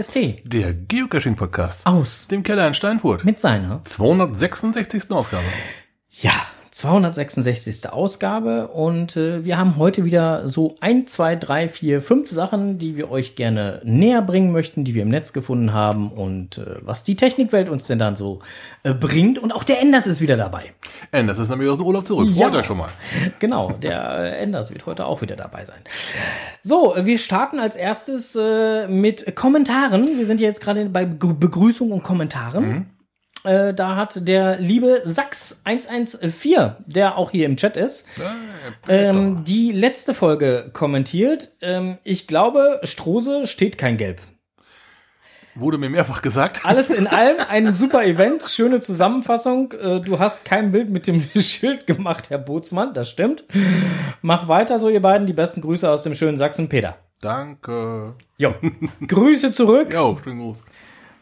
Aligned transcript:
Podcast 0.00 0.40
Der 0.44 0.72
Geocaching-Podcast 0.72 1.86
aus 1.86 2.26
dem 2.26 2.42
Keller 2.42 2.66
in 2.66 2.72
Steinfurt. 2.72 3.22
mit 3.22 3.38
seiner 3.38 3.84
266. 3.84 5.10
Ausgabe. 5.10 5.44
ja 6.22 6.32
266. 6.80 7.90
Ausgabe 7.92 8.68
und 8.68 9.14
äh, 9.16 9.44
wir 9.44 9.58
haben 9.58 9.76
heute 9.76 10.04
wieder 10.06 10.46
so 10.48 10.76
ein, 10.80 11.06
zwei, 11.06 11.36
drei, 11.36 11.68
vier, 11.68 12.00
fünf 12.00 12.30
Sachen, 12.30 12.78
die 12.78 12.96
wir 12.96 13.10
euch 13.10 13.36
gerne 13.36 13.82
näher 13.84 14.22
bringen 14.22 14.50
möchten, 14.50 14.82
die 14.84 14.94
wir 14.94 15.02
im 15.02 15.08
Netz 15.10 15.34
gefunden 15.34 15.74
haben 15.74 16.10
und 16.10 16.56
äh, 16.56 16.76
was 16.80 17.04
die 17.04 17.16
Technikwelt 17.16 17.68
uns 17.68 17.86
denn 17.86 17.98
dann 17.98 18.16
so 18.16 18.38
äh, 18.82 18.94
bringt 18.94 19.38
und 19.38 19.54
auch 19.54 19.62
der 19.64 19.82
Enders 19.82 20.06
ist 20.06 20.22
wieder 20.22 20.38
dabei. 20.38 20.72
Das 21.12 21.38
ist 21.38 21.50
nämlich 21.50 21.68
aus 21.68 21.76
dem 21.76 21.86
Urlaub 21.86 22.06
zurück. 22.06 22.30
Ja. 22.32 22.46
Freut 22.46 22.56
euch 22.56 22.66
schon 22.66 22.78
mal. 22.78 22.88
Genau, 23.38 23.72
der 23.72 24.18
äh, 24.18 24.42
Enders 24.42 24.72
wird 24.72 24.86
heute 24.86 25.04
auch 25.04 25.20
wieder 25.20 25.36
dabei 25.36 25.64
sein. 25.66 25.80
So, 26.62 26.94
wir 26.98 27.18
starten 27.18 27.58
als 27.60 27.76
erstes 27.76 28.34
äh, 28.36 28.88
mit 28.88 29.36
Kommentaren. 29.36 30.06
Wir 30.16 30.24
sind 30.24 30.40
jetzt 30.40 30.60
gerade 30.62 30.86
bei 30.88 31.04
Gr- 31.04 31.34
Begrüßung 31.34 31.92
und 31.92 32.02
Kommentaren. 32.02 32.86
Äh, 33.44 33.72
da 33.74 33.96
hat 33.96 34.28
der 34.28 34.58
liebe 34.58 35.02
Sachs114, 35.06 36.74
der 36.86 37.16
auch 37.16 37.30
hier 37.30 37.46
im 37.46 37.56
Chat 37.56 37.76
ist, 37.76 38.06
Äh, 38.86 39.06
ähm, 39.08 39.44
die 39.44 39.72
letzte 39.72 40.14
Folge 40.14 40.70
kommentiert. 40.72 41.50
Ähm, 41.60 41.98
ich 42.04 42.26
glaube, 42.26 42.80
Strose 42.84 43.46
steht 43.46 43.78
kein 43.78 43.96
Gelb. 43.96 44.20
Wurde 45.56 45.78
mir 45.78 45.90
mehrfach 45.90 46.22
gesagt. 46.22 46.64
Alles 46.64 46.90
in 46.90 47.06
allem 47.08 47.36
ein 47.48 47.74
super 47.74 48.04
Event, 48.04 48.44
schöne 48.44 48.80
Zusammenfassung. 48.80 49.72
Äh, 49.72 50.00
Du 50.00 50.18
hast 50.18 50.44
kein 50.44 50.70
Bild 50.70 50.90
mit 50.90 51.06
dem 51.06 51.28
Schild 51.36 51.86
gemacht, 51.86 52.30
Herr 52.30 52.38
Bootsmann, 52.38 52.94
das 52.94 53.10
stimmt. 53.10 53.44
Mach 54.22 54.48
weiter 54.48 54.78
so, 54.78 54.88
ihr 54.88 55.02
beiden. 55.02 55.26
Die 55.26 55.32
besten 55.32 55.60
Grüße 55.60 55.90
aus 55.90 56.02
dem 56.02 56.14
schönen 56.14 56.36
Sachsen, 56.38 56.68
Peter. 56.68 56.96
Danke. 57.20 58.14
Jo. 58.38 58.54
Grüße 59.06 59.52
zurück. 59.52 59.92
Jo, 59.92 60.18
schönen 60.22 60.38
Gruß. 60.40 60.58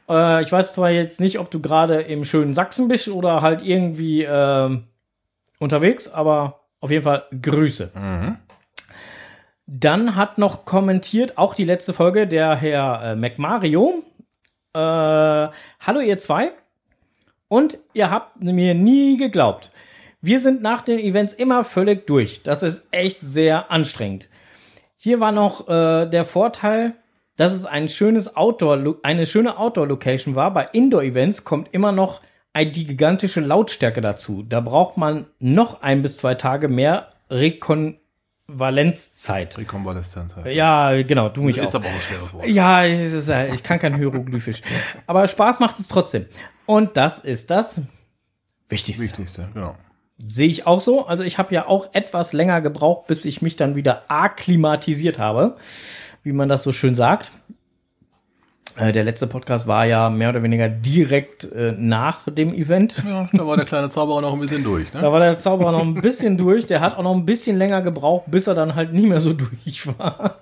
Äh, 0.09 0.43
ich 0.43 0.53
weiß 0.53 0.75
zwar 0.75 0.91
jetzt 0.91 1.21
nicht, 1.21 1.39
ob 1.39 1.51
du 1.51 1.61
gerade 1.61 2.01
im 2.03 2.25
schönen 2.25 2.55
Sachsen 2.55 2.89
bist 2.89 3.09
oder 3.09 3.43
halt 3.43 3.63
irgendwie 3.63 4.23
ähm, 4.23 4.85
unterwegs, 5.59 6.09
aber 6.09 6.61
auf 6.81 6.91
jeden 6.91 7.05
Fall 7.05 7.25
Grüße. 7.43 7.91
Mhm. 7.95 8.37
Dann 9.67 10.17
hat 10.17 10.39
noch 10.39 10.65
kommentiert, 10.65 11.37
auch 11.37 11.55
die 11.55 11.65
letzte 11.65 11.93
Folge, 11.93 12.27
der 12.27 12.57
Herr 12.57 13.03
äh, 13.03 13.17
McMario. 13.17 14.03
Äh, 14.73 14.79
Hallo 14.79 16.01
ihr 16.01 16.19
zwei. 16.19 16.53
Und 17.49 17.79
ihr 17.93 18.11
habt 18.11 18.43
mir 18.43 18.75
nie 18.75 19.17
geglaubt. 19.17 19.71
Wir 20.21 20.41
sind 20.41 20.63
nach 20.63 20.83
den 20.83 20.99
Events 20.99 21.33
immer 21.33 21.65
völlig 21.65 22.07
durch. 22.07 22.43
Das 22.43 22.63
ist 22.63 22.89
echt 22.93 23.21
sehr 23.21 23.71
anstrengend. 23.71 24.29
Hier 24.97 25.21
war 25.21 25.33
noch 25.33 25.69
äh, 25.69 26.07
der 26.07 26.25
Vorteil, 26.25 26.95
dass 27.39 27.55
es 27.55 27.65
ein 27.65 27.89
schönes 27.89 28.37
Outdoor, 28.37 28.99
eine 29.03 29.25
schöne 29.25 29.57
Outdoor-Location 29.59 30.35
war. 30.35 30.53
Bei 30.53 30.67
Indoor-Events 30.73 31.45
kommt 31.45 31.73
immer 31.73 31.93
noch 31.93 32.21
die 32.57 32.87
gigantische 32.87 33.41
Lautstärke 33.41 34.01
dazu. 34.01 34.43
Da 34.43 34.61
braucht 34.61 34.97
man 34.97 35.27
noch 35.39 35.81
ein 35.81 36.03
bis 36.03 36.17
zwei 36.17 36.35
Tage 36.35 36.67
mehr 36.67 37.11
Rekonvalenzzeit. 37.31 39.57
Rekonvaleszenz 39.57 40.35
heißt. 40.35 40.49
Ja, 40.49 41.01
genau, 41.03 41.29
du 41.29 41.43
mich 41.43 41.59
ist 41.59 41.69
auch. 41.69 41.75
aber 41.77 41.87
auch 41.87 41.95
ein 41.95 42.01
schweres 42.01 42.35
Wort. 42.35 42.49
Ja, 42.49 42.85
ich, 42.85 42.99
ist, 42.99 43.29
ich 43.29 43.63
kann 43.63 43.79
kein 43.79 43.95
Hieroglyphisch. 43.95 44.63
Aber 45.07 45.29
Spaß 45.29 45.61
macht 45.61 45.79
es 45.79 45.87
trotzdem. 45.87 46.27
Und 46.67 46.97
das 46.97 47.21
ist 47.21 47.53
das 47.53 47.83
Wichtigste. 48.69 49.05
Wichtigste, 49.05 49.49
genau. 49.55 49.77
Sehe 50.19 50.49
ich 50.49 50.67
auch 50.67 50.81
so. 50.81 51.07
Also 51.07 51.23
ich 51.23 51.39
habe 51.39 51.55
ja 51.55 51.69
auch 51.69 51.95
etwas 51.95 52.33
länger 52.33 52.61
gebraucht, 52.61 53.07
bis 53.07 53.25
ich 53.25 53.41
mich 53.41 53.55
dann 53.55 53.77
wieder 53.77 54.03
akklimatisiert 54.09 55.21
habe, 55.21 55.55
wie 56.23 56.33
man 56.33 56.49
das 56.49 56.63
so 56.63 56.73
schön 56.73 56.95
sagt. 56.95 57.33
Äh, 58.77 58.93
Der 58.93 59.05
letzte 59.05 59.27
Podcast 59.27 59.67
war 59.67 59.87
ja 59.87 60.09
mehr 60.11 60.29
oder 60.29 60.43
weniger 60.43 60.69
direkt 60.69 61.51
äh, 61.53 61.73
nach 61.77 62.29
dem 62.31 62.55
Event. 62.55 63.03
Ja, 63.05 63.29
da 63.33 63.47
war 63.47 63.57
der 63.57 63.67
kleine 63.67 63.89
Zauberer 63.89 64.21
noch 64.21 64.33
ein 64.33 64.41
bisschen 64.41 64.63
durch. 64.63 64.93
Ne? 64.93 65.01
Da 65.01 65.13
war 65.13 65.21
der 65.21 65.39
Zauberer 65.39 65.73
noch 65.73 65.83
ein 65.83 65.95
bisschen 65.95 66.37
durch. 66.37 66.67
Der 66.67 66.81
hat 66.81 66.97
auch 66.97 67.03
noch 67.03 67.15
ein 67.15 67.27
bisschen 67.27 67.57
länger 67.59 67.83
gebraucht, 67.83 68.25
bis 68.31 68.47
er 68.47 68.55
dann 68.55 68.75
halt 68.75 68.93
nicht 68.93 69.09
mehr 69.09 69.21
so 69.21 69.33
durch 69.35 69.87
war. 69.99 70.39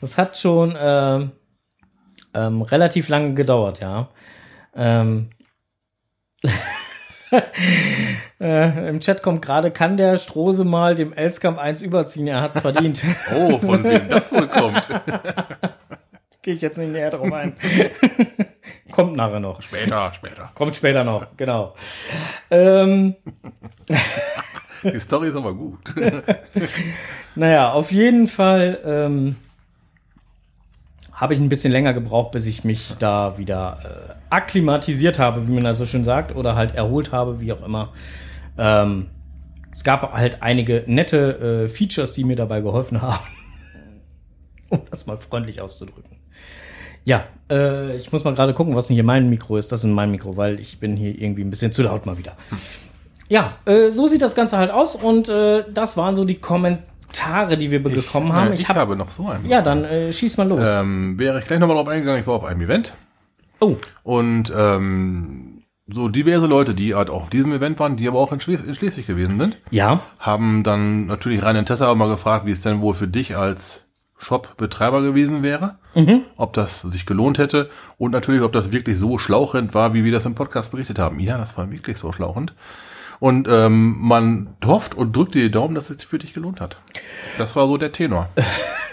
Das 0.00 0.16
hat 0.18 0.38
schon 0.38 0.76
ähm, 0.78 1.32
ähm, 2.34 2.62
relativ 2.62 3.08
lange 3.08 3.34
gedauert, 3.34 3.80
ja. 3.80 4.08
Ähm, 4.74 5.30
äh, 8.40 8.88
Im 8.88 9.00
Chat 9.00 9.22
kommt 9.22 9.42
gerade, 9.42 9.70
kann 9.70 9.96
der 9.96 10.16
Strose 10.16 10.64
mal 10.64 10.94
dem 10.94 11.12
Elskamp 11.12 11.58
1 11.58 11.82
überziehen? 11.82 12.26
Er 12.28 12.42
hat's 12.42 12.58
verdient. 12.58 13.02
Oh, 13.34 13.58
von 13.58 13.82
wem 13.84 14.08
das 14.08 14.30
wohl 14.32 14.48
kommt. 14.48 14.88
Gehe 16.42 16.54
ich 16.54 16.60
jetzt 16.60 16.78
nicht 16.78 16.92
näher 16.92 17.10
drauf 17.10 17.32
ein. 17.32 17.56
kommt 18.92 19.16
nachher 19.16 19.40
noch. 19.40 19.60
Später, 19.62 20.12
später. 20.14 20.50
Kommt 20.54 20.76
später 20.76 21.02
noch, 21.02 21.26
genau. 21.36 21.74
Ähm, 22.50 23.16
Die 24.84 25.00
Story 25.00 25.28
ist 25.28 25.36
aber 25.36 25.54
gut. 25.54 25.92
Naja, 27.34 27.72
auf 27.72 27.90
jeden 27.90 28.28
Fall 28.28 28.78
ähm, 28.84 29.36
habe 31.16 31.32
ich 31.32 31.40
ein 31.40 31.48
bisschen 31.48 31.72
länger 31.72 31.94
gebraucht, 31.94 32.32
bis 32.32 32.44
ich 32.44 32.62
mich 32.62 32.94
da 32.98 33.38
wieder 33.38 33.78
äh, 33.82 34.14
akklimatisiert 34.28 35.18
habe, 35.18 35.48
wie 35.48 35.52
man 35.52 35.64
das 35.64 35.78
so 35.78 35.86
schön 35.86 36.04
sagt, 36.04 36.36
oder 36.36 36.54
halt 36.54 36.74
erholt 36.74 37.10
habe, 37.10 37.40
wie 37.40 37.52
auch 37.52 37.64
immer. 37.64 37.92
Ähm, 38.58 39.06
es 39.72 39.82
gab 39.82 40.12
halt 40.12 40.42
einige 40.42 40.84
nette 40.86 41.64
äh, 41.64 41.68
Features, 41.68 42.12
die 42.12 42.24
mir 42.24 42.36
dabei 42.36 42.60
geholfen 42.60 43.00
haben, 43.00 43.24
um 44.68 44.82
das 44.90 45.06
mal 45.06 45.16
freundlich 45.16 45.62
auszudrücken. 45.62 46.18
Ja, 47.04 47.24
äh, 47.50 47.96
ich 47.96 48.12
muss 48.12 48.24
mal 48.24 48.34
gerade 48.34 48.52
gucken, 48.52 48.74
was 48.74 48.88
denn 48.88 48.94
hier 48.94 49.04
mein 49.04 49.30
Mikro 49.30 49.56
ist. 49.56 49.72
Das 49.72 49.84
ist 49.84 49.90
mein 49.90 50.10
Mikro, 50.10 50.36
weil 50.36 50.60
ich 50.60 50.80
bin 50.80 50.96
hier 50.96 51.18
irgendwie 51.18 51.42
ein 51.42 51.50
bisschen 51.50 51.72
zu 51.72 51.82
laut 51.82 52.04
mal 52.04 52.18
wieder. 52.18 52.36
Ja, 53.28 53.56
äh, 53.64 53.90
so 53.90 54.06
sieht 54.06 54.22
das 54.22 54.34
Ganze 54.34 54.58
halt 54.58 54.70
aus 54.70 54.96
und 54.96 55.28
äh, 55.28 55.64
das 55.72 55.96
waren 55.96 56.14
so 56.14 56.24
die 56.24 56.34
Kommentare, 56.34 56.95
die 57.56 57.70
wir 57.70 57.82
bekommen 57.82 58.32
haben. 58.32 58.50
äh, 58.50 58.54
Ich, 58.54 58.62
ich 58.62 58.68
habe 58.68 58.80
habe 58.80 58.96
noch 58.96 59.10
so 59.10 59.28
einen. 59.28 59.48
ja, 59.48 59.62
dann 59.62 59.84
äh, 59.84 60.12
schieß 60.12 60.36
mal 60.36 60.48
los. 60.48 60.60
Ähm, 60.62 61.18
wäre 61.18 61.38
ich 61.38 61.46
gleich 61.46 61.58
nochmal 61.58 61.76
drauf 61.76 61.88
eingegangen, 61.88 62.20
ich 62.20 62.26
war 62.26 62.34
auf 62.34 62.44
einem 62.44 62.60
Event. 62.60 62.94
oh, 63.60 63.76
Und 64.02 64.52
ähm, 64.56 65.62
so 65.88 66.08
diverse 66.08 66.46
Leute, 66.46 66.74
die 66.74 66.94
halt 66.94 67.10
auch 67.10 67.22
auf 67.22 67.30
diesem 67.30 67.52
Event 67.52 67.78
waren, 67.78 67.96
die 67.96 68.08
aber 68.08 68.18
auch 68.18 68.32
in, 68.32 68.40
Schles 68.40 68.62
in 68.62 68.74
Schleswig 68.74 69.06
gewesen 69.06 69.38
sind, 69.38 69.58
ja, 69.70 70.00
haben 70.18 70.62
dann 70.62 71.06
natürlich 71.06 71.42
rein 71.42 71.56
Interesse 71.56 71.86
aber 71.86 71.94
mal 71.94 72.08
gefragt, 72.08 72.44
wie 72.46 72.50
es 72.50 72.60
denn 72.60 72.80
wohl 72.80 72.94
für 72.94 73.08
dich 73.08 73.36
als 73.36 73.86
Shop-Betreiber 74.18 75.02
gewesen 75.02 75.42
wäre, 75.42 75.76
mhm. 75.94 76.22
ob 76.36 76.54
das 76.54 76.82
sich 76.82 77.06
gelohnt 77.06 77.38
hätte 77.38 77.70
und 77.98 78.10
natürlich, 78.12 78.42
ob 78.42 78.52
das 78.52 78.72
wirklich 78.72 78.98
so 78.98 79.18
schlauchend 79.18 79.74
war, 79.74 79.94
wie 79.94 80.04
wir 80.04 80.12
das 80.12 80.26
im 80.26 80.34
Podcast 80.34 80.72
berichtet 80.72 80.98
haben. 80.98 81.20
Ja, 81.20 81.36
das 81.38 81.56
war 81.56 81.70
wirklich 81.70 81.98
so 81.98 82.12
schlauchend. 82.12 82.54
Und 83.20 83.48
ähm, 83.50 83.96
man 83.98 84.56
hofft 84.64 84.94
und 84.94 85.14
drückt 85.16 85.34
dir 85.34 85.42
die 85.42 85.50
Daumen, 85.50 85.74
dass 85.74 85.90
es 85.90 85.98
sich 85.98 86.06
für 86.06 86.18
dich 86.18 86.34
gelohnt 86.34 86.60
hat. 86.60 86.76
Das 87.38 87.56
war 87.56 87.66
so 87.66 87.76
der 87.76 87.92
Tenor. 87.92 88.28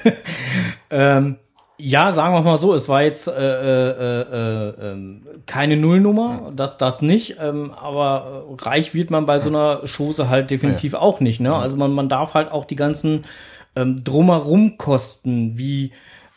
ähm, 0.89 1.37
ja, 1.77 2.11
sagen 2.11 2.33
wir 2.33 2.41
mal 2.41 2.57
so, 2.57 2.73
es 2.73 2.87
war 2.87 3.01
jetzt 3.03 3.27
äh, 3.27 3.31
äh, 3.31 4.21
äh, 4.21 4.91
ähm, 4.91 5.23
keine 5.45 5.75
Nullnummer, 5.75 6.51
das 6.55 6.77
das 6.77 7.01
nicht, 7.01 7.37
ähm, 7.41 7.71
aber 7.71 8.45
reich 8.59 8.93
wird 8.93 9.09
man 9.09 9.25
bei 9.25 9.39
so 9.39 9.49
einer 9.49 9.81
Chose 9.85 10.29
halt 10.29 10.51
definitiv 10.51 10.93
auch 10.93 11.19
nicht. 11.19 11.39
Ne? 11.39 11.53
Also 11.53 11.75
man, 11.75 11.91
man 11.91 12.09
darf 12.09 12.35
halt 12.35 12.51
auch 12.51 12.65
die 12.65 12.75
ganzen 12.75 13.25
ähm, 13.75 14.03
drumherum 14.03 14.77
Kosten 14.77 15.57
wie 15.57 15.91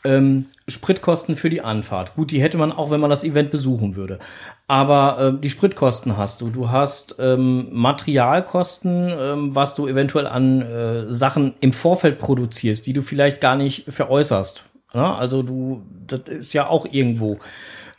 ähm, 0.05 0.47
Spritkosten 0.69 1.37
für 1.37 1.51
die 1.51 1.61
Anfahrt. 1.61 2.15
Gut, 2.17 2.31
die 2.31 2.43
hätte 2.43 2.59
man 2.59 2.73
auch, 2.73 2.91
wenn 2.91 3.01
man 3.01 3.11
das 3.11 3.23
Event 3.23 3.51
besuchen 3.51 3.95
würde. 3.95 4.19
Aber 4.67 5.21
äh, 5.21 5.41
die 5.41 5.51
Spritkosten 5.51 6.17
hast 6.17 6.41
du. 6.41 6.51
Du 6.51 6.71
hast 6.71 7.17
ähm, 7.21 7.69
Materialkosten, 7.71 9.15
ähm, 9.17 9.55
was 9.55 9.75
du 9.77 9.87
eventuell 9.87 10.27
an 10.27 10.63
äh, 10.63 11.13
Sachen 11.13 11.55
im 11.61 11.73
Vorfeld 11.73 12.19
produzierst, 12.19 12.87
die 12.87 12.93
du 12.93 13.03
vielleicht 13.03 13.41
gar 13.41 13.55
nicht 13.55 13.85
veräußerst. 13.93 14.65
Ja, 14.93 15.15
also 15.15 15.43
du, 15.43 15.83
das 16.07 16.23
ist 16.29 16.53
ja 16.53 16.67
auch 16.69 16.87
irgendwo. 16.91 17.39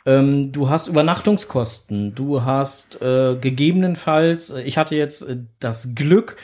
Ähm, 0.04 0.52
du 0.52 0.68
hast 0.68 0.88
Übernachtungskosten. 0.88 2.14
Du 2.14 2.42
hast 2.42 3.00
äh, 3.02 3.36
gegebenenfalls, 3.40 4.50
äh, 4.50 4.62
ich 4.62 4.78
hatte 4.78 4.96
jetzt 4.96 5.22
äh, 5.22 5.36
das 5.60 5.94
Glück, 5.94 6.36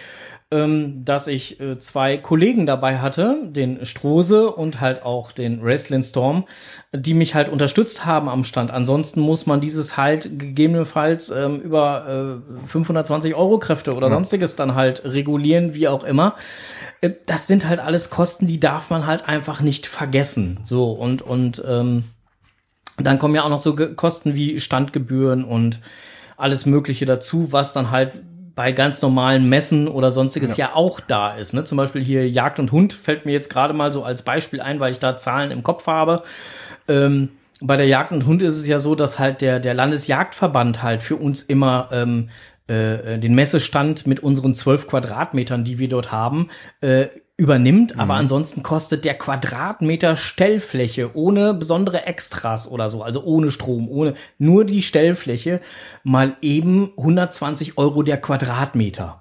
ähm, 0.55 1.05
dass 1.05 1.27
ich 1.27 1.59
äh, 1.61 1.79
zwei 1.81 2.17
Kollegen 2.17 2.65
dabei 2.65 3.01
hatte, 3.01 3.39
den 3.45 3.85
Strose 3.85 4.51
und 4.53 4.81
halt 4.81 5.03
auch 5.03 5.33
den 5.33 5.65
Wrestling 5.65 6.05
Storm, 6.05 6.45
die 6.93 7.13
mich 7.13 7.35
halt 7.35 7.49
unterstützt 7.49 8.07
haben 8.07 8.29
am 8.29 8.45
Stand. 8.45 8.71
Ansonsten 8.71 9.21
muss 9.21 9.47
man 9.47 9.61
dieses 9.61 9.97
halt 9.97 10.39
gegebenenfalls 10.39 11.31
ähm, 11.31 11.61
über 11.61 12.41
äh, 12.63 12.69
520 12.69 13.35
Euro 13.35 13.59
Kräfte 13.59 13.95
oder 13.95 14.09
sonstiges 14.11 14.55
dann 14.55 14.77
halt 14.77 15.05
regulieren, 15.05 15.75
wie 15.75 15.89
auch 15.89 16.05
immer. 16.05 16.37
Äh, 17.01 17.11
Das 17.27 17.49
sind 17.49 17.67
halt 17.69 17.81
alles 17.81 18.11
Kosten, 18.11 18.47
die 18.47 18.61
darf 18.61 18.91
man 18.91 19.07
halt 19.07 19.27
einfach 19.29 19.61
nicht 19.61 19.89
vergessen. 19.89 20.61
So 20.63 20.93
und 20.93 21.21
und 21.21 21.65
ähm, 21.67 22.05
dann 22.97 23.19
kommen 23.19 23.35
ja 23.35 23.43
auch 23.43 23.49
noch 23.49 23.59
so 23.59 23.75
Kosten 23.75 24.37
wie 24.37 24.61
Standgebühren 24.61 25.43
und 25.45 25.81
alles 26.37 26.65
Mögliche 26.65 27.07
dazu, 27.07 27.51
was 27.51 27.73
dann 27.73 27.91
halt 27.91 28.23
bei 28.55 28.73
ganz 28.73 29.03
normalen 29.03 29.49
Messen 29.49 29.89
oder 29.89 30.11
sonstiges 30.11 30.57
ja, 30.57 30.75
auch 30.75 31.01
da 31.01 31.37
ist. 31.37 31.55
Ne? 31.55 31.65
Zum 31.65 31.77
Beispiel 31.77 32.03
hier 32.03 32.29
Jagd 32.29 32.61
und 32.61 32.73
Hund 32.73 32.93
fällt 32.93 33.27
mir 33.27 33.33
jetzt 33.33 33.51
gerade 33.51 33.75
mal 33.75 33.93
so 33.93 34.05
als 34.05 34.23
Beispiel 34.23 34.61
ein, 34.61 34.81
weil 34.81 34.93
ich 34.93 35.01
da 35.01 35.17
Zahlen 35.17 35.51
im 35.51 35.63
Kopf 35.63 35.87
habe. 35.87 36.23
Ähm, 36.87 37.31
bei 37.61 37.77
der 37.77 37.87
Jagd 37.87 38.13
und 38.13 38.27
Hund 38.27 38.43
ist 38.43 38.59
es 38.59 38.67
ja 38.67 38.79
so, 38.79 38.95
dass 38.95 39.19
halt 39.19 39.41
der, 39.41 39.59
der 39.59 39.75
Landesjagdverband 39.75 40.83
halt 40.83 41.03
für 41.03 41.17
uns 41.17 41.43
immer 41.43 41.89
ähm, 41.93 42.29
äh, 42.67 43.19
den 43.19 43.35
Messestand 43.35 44.07
mit 44.07 44.21
unseren 44.21 44.55
zwölf 44.55 44.87
Quadratmetern, 44.87 45.65
die 45.65 45.79
wir 45.79 45.89
dort 45.89 46.13
haben, 46.13 46.49
äh, 46.81 47.07
übernimmt, 47.37 47.99
aber 47.99 48.15
ansonsten 48.15 48.63
kostet 48.63 49.05
der 49.05 49.15
Quadratmeter 49.15 50.15
Stellfläche 50.15 51.11
ohne 51.17 51.53
besondere 51.53 52.07
Extras 52.07 52.69
oder 52.71 52.89
so, 52.91 53.03
also 53.03 53.25
ohne 53.25 53.51
Strom, 53.51 53.89
ohne 53.89 54.15
nur 54.39 54.65
die 54.65 54.83
Stellfläche 54.83 55.61
mal 56.05 56.37
eben 56.43 56.93
120 56.97 57.77
Euro 57.77 58.03
der 58.05 58.19
Quadratmeter. 58.21 59.21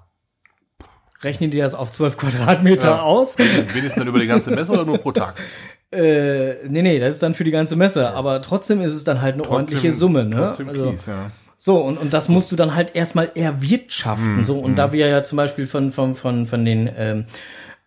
Rechnen 1.22 1.50
die 1.50 1.58
das 1.58 1.74
auf 1.74 1.90
12 1.90 2.16
Quadratmeter 2.18 2.88
Ja. 2.88 3.02
aus? 3.02 3.36
Wenigstens 3.38 3.94
dann 3.96 4.06
über 4.06 4.20
die 4.20 4.26
ganze 4.26 4.50
Messe 4.52 4.70
oder 4.72 4.84
nur 4.84 4.98
pro 4.98 5.12
Tag? 5.12 5.34
Äh, 5.90 6.66
nee, 6.66 6.82
nee, 6.82 6.98
das 6.98 7.14
ist 7.14 7.22
dann 7.22 7.34
für 7.34 7.44
die 7.44 7.52
ganze 7.52 7.76
Messe, 7.76 8.10
aber 8.10 8.42
trotzdem 8.42 8.80
ist 8.80 8.94
es 8.94 9.04
dann 9.04 9.22
halt 9.22 9.34
eine 9.34 9.48
ordentliche 9.48 9.92
Summe, 9.92 10.24
ne? 10.24 10.36
Trotzdem 10.48 10.68
Also, 10.68 10.90
Kies, 10.90 11.06
ja. 11.06 11.30
so, 11.56 11.78
und, 11.78 11.98
und 11.98 12.12
das 12.12 12.28
musst 12.28 12.50
du 12.50 12.56
dann 12.56 12.74
halt 12.74 12.96
erstmal 12.96 13.30
erwirtschaften. 13.36 14.38
Mhm, 14.38 14.44
so, 14.44 14.58
und 14.58 14.74
da 14.74 14.90
wir 14.90 15.06
ja 15.06 15.22
zum 15.22 15.36
Beispiel 15.36 15.68
von, 15.68 15.92
von, 15.92 16.16
von, 16.16 16.46
von 16.46 16.64
den 16.64 16.90
ähm, 16.98 17.26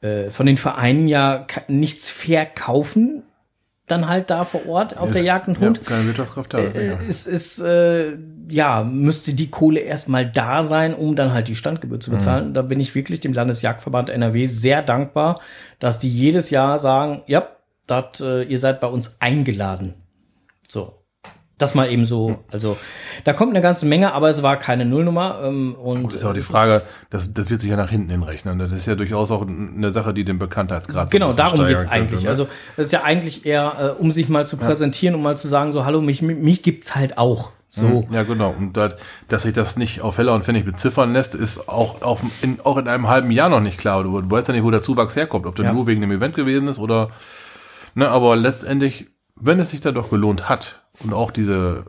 äh, 0.02 0.30
von 0.30 0.46
den 0.46 0.58
Vereinen 0.58 1.08
ja 1.08 1.46
nichts 1.68 2.10
verkaufen, 2.10 3.24
dann 3.88 4.10
halt 4.10 4.30
da 4.30 4.44
vor 4.44 4.66
Ort 4.68 4.98
auf 4.98 5.12
der 5.12 5.22
Ist- 5.22 5.26
Jagd 5.28 5.48
und 5.48 5.60
Hund. 5.62 5.78
Ja, 5.78 5.84
keine 5.90 6.06
Wirtschaftskraft 6.08 6.54
da. 6.54 6.58
Äh, 6.60 6.98
ist, 7.08 7.26
ist 7.26 7.60
äh, 7.62 8.18
ja, 8.50 8.84
müsste 8.84 9.34
die 9.34 9.50
Kohle 9.50 9.80
erstmal 9.80 10.26
da 10.30 10.62
sein, 10.62 10.94
um 10.94 11.16
dann 11.16 11.32
halt 11.32 11.48
die 11.48 11.56
Standgebühr 11.56 11.98
Mhm. 11.98 12.02
zu 12.02 12.12
bezahlen. 12.12 12.54
Da 12.54 12.62
bin 12.64 12.80
ich 12.82 12.96
wirklich 12.96 13.22
dem 13.22 13.32
Landesjagdverband 13.34 14.10
NRW 14.10 14.46
sehr 14.46 14.82
dankbar, 14.82 15.40
dass 15.80 16.00
die 16.00 16.10
jedes 16.10 16.50
Jahr 16.50 16.80
sagen, 16.80 17.22
ja, 17.28 17.48
dat, 17.88 18.20
äh, 18.20 18.44
ihr 18.44 18.60
seid 18.60 18.82
bei 18.82 18.88
uns 18.88 19.18
eingeladen. 19.22 19.94
Das 21.60 21.74
mal 21.74 21.90
eben 21.92 22.06
so, 22.06 22.38
also 22.52 22.78
da 23.24 23.34
kommt 23.34 23.52
eine 23.52 23.62
ganze 23.62 23.88
Menge, 23.88 24.14
aber 24.14 24.30
es 24.30 24.44
war 24.44 24.58
keine 24.58 24.86
Nullnummer. 24.86 25.40
Ähm, 25.44 25.74
und 25.74 26.04
Und 26.04 26.14
ist 26.14 26.24
auch 26.24 26.34
die 26.34 26.44
Frage, 26.44 26.84
das, 27.10 27.34
das 27.34 27.50
wird 27.50 27.62
sich 27.62 27.70
ja 27.72 27.76
nach 27.76 27.90
hinten 27.90 28.12
hin 28.12 28.22
rechnen. 28.22 28.60
Das 28.60 28.72
ist 28.72 28.86
ja 28.86 28.94
durchaus 28.94 29.32
auch 29.32 29.42
eine 29.48 29.92
Sache, 29.92 30.14
die 30.14 30.24
den 30.24 30.38
Bekanntheitsgrad 30.38 31.10
Genau, 31.10 31.34
darum 31.34 31.66
geht's 31.66 31.82
könnte, 31.84 31.92
eigentlich. 31.94 32.24
ne? 32.26 32.30
Also 32.30 32.48
das 32.76 32.88
ist 32.88 32.92
ja 32.92 33.02
eigentlich 33.04 33.46
eher, 33.48 33.96
äh, 33.98 34.02
um 34.02 34.12
sich 34.12 34.30
mal 34.30 34.46
zu 34.46 34.58
präsentieren 34.58 35.16
und 35.16 35.24
mal 35.24 35.36
zu 35.36 35.48
sagen, 35.48 35.72
so, 35.72 35.84
hallo, 35.84 36.00
mich, 36.02 36.22
mich 36.22 36.62
gibt's 36.62 36.96
halt 36.96 37.18
auch. 37.18 37.52
So. 37.70 38.08
Ja, 38.12 38.22
genau. 38.24 38.54
Und 38.58 38.78
dat, 38.78 38.98
dass 39.28 39.42
sich 39.44 39.52
das 39.54 39.78
nicht 39.78 40.02
auf 40.02 40.18
Heller 40.20 40.36
und 40.36 40.46
Pfennig 40.46 40.64
beziffern 40.64 41.12
lässt, 41.12 41.34
ist 41.36 41.68
auch, 41.68 42.02
auf, 42.04 42.22
in, 42.44 42.60
auch 42.64 42.78
in 42.78 42.88
einem 42.88 43.08
halben 43.08 43.30
Jahr 43.32 43.50
noch 43.50 43.60
nicht 43.62 43.78
klar. 43.80 44.04
Du, 44.04 44.22
du 44.22 44.30
weißt 44.32 44.48
ja 44.48 44.54
nicht, 44.54 44.64
wo 44.64 44.72
der 44.72 44.82
Zuwachs 44.84 45.16
herkommt. 45.16 45.48
Ob 45.48 45.56
der 45.56 45.66
Ja. 45.66 45.74
nur 45.74 45.86
wegen 45.88 46.02
dem 46.02 46.12
Event 46.12 46.36
gewesen 46.36 46.68
ist 46.68 46.78
oder. 46.80 47.10
Ne, 47.96 48.08
aber 48.08 48.36
letztendlich, 48.36 49.08
wenn 49.40 49.60
es 49.60 49.70
sich 49.70 49.82
da 49.82 49.92
doch 49.92 50.10
gelohnt 50.10 50.50
hat 50.50 50.82
und 51.00 51.14
auch 51.14 51.32
diese 51.32 51.86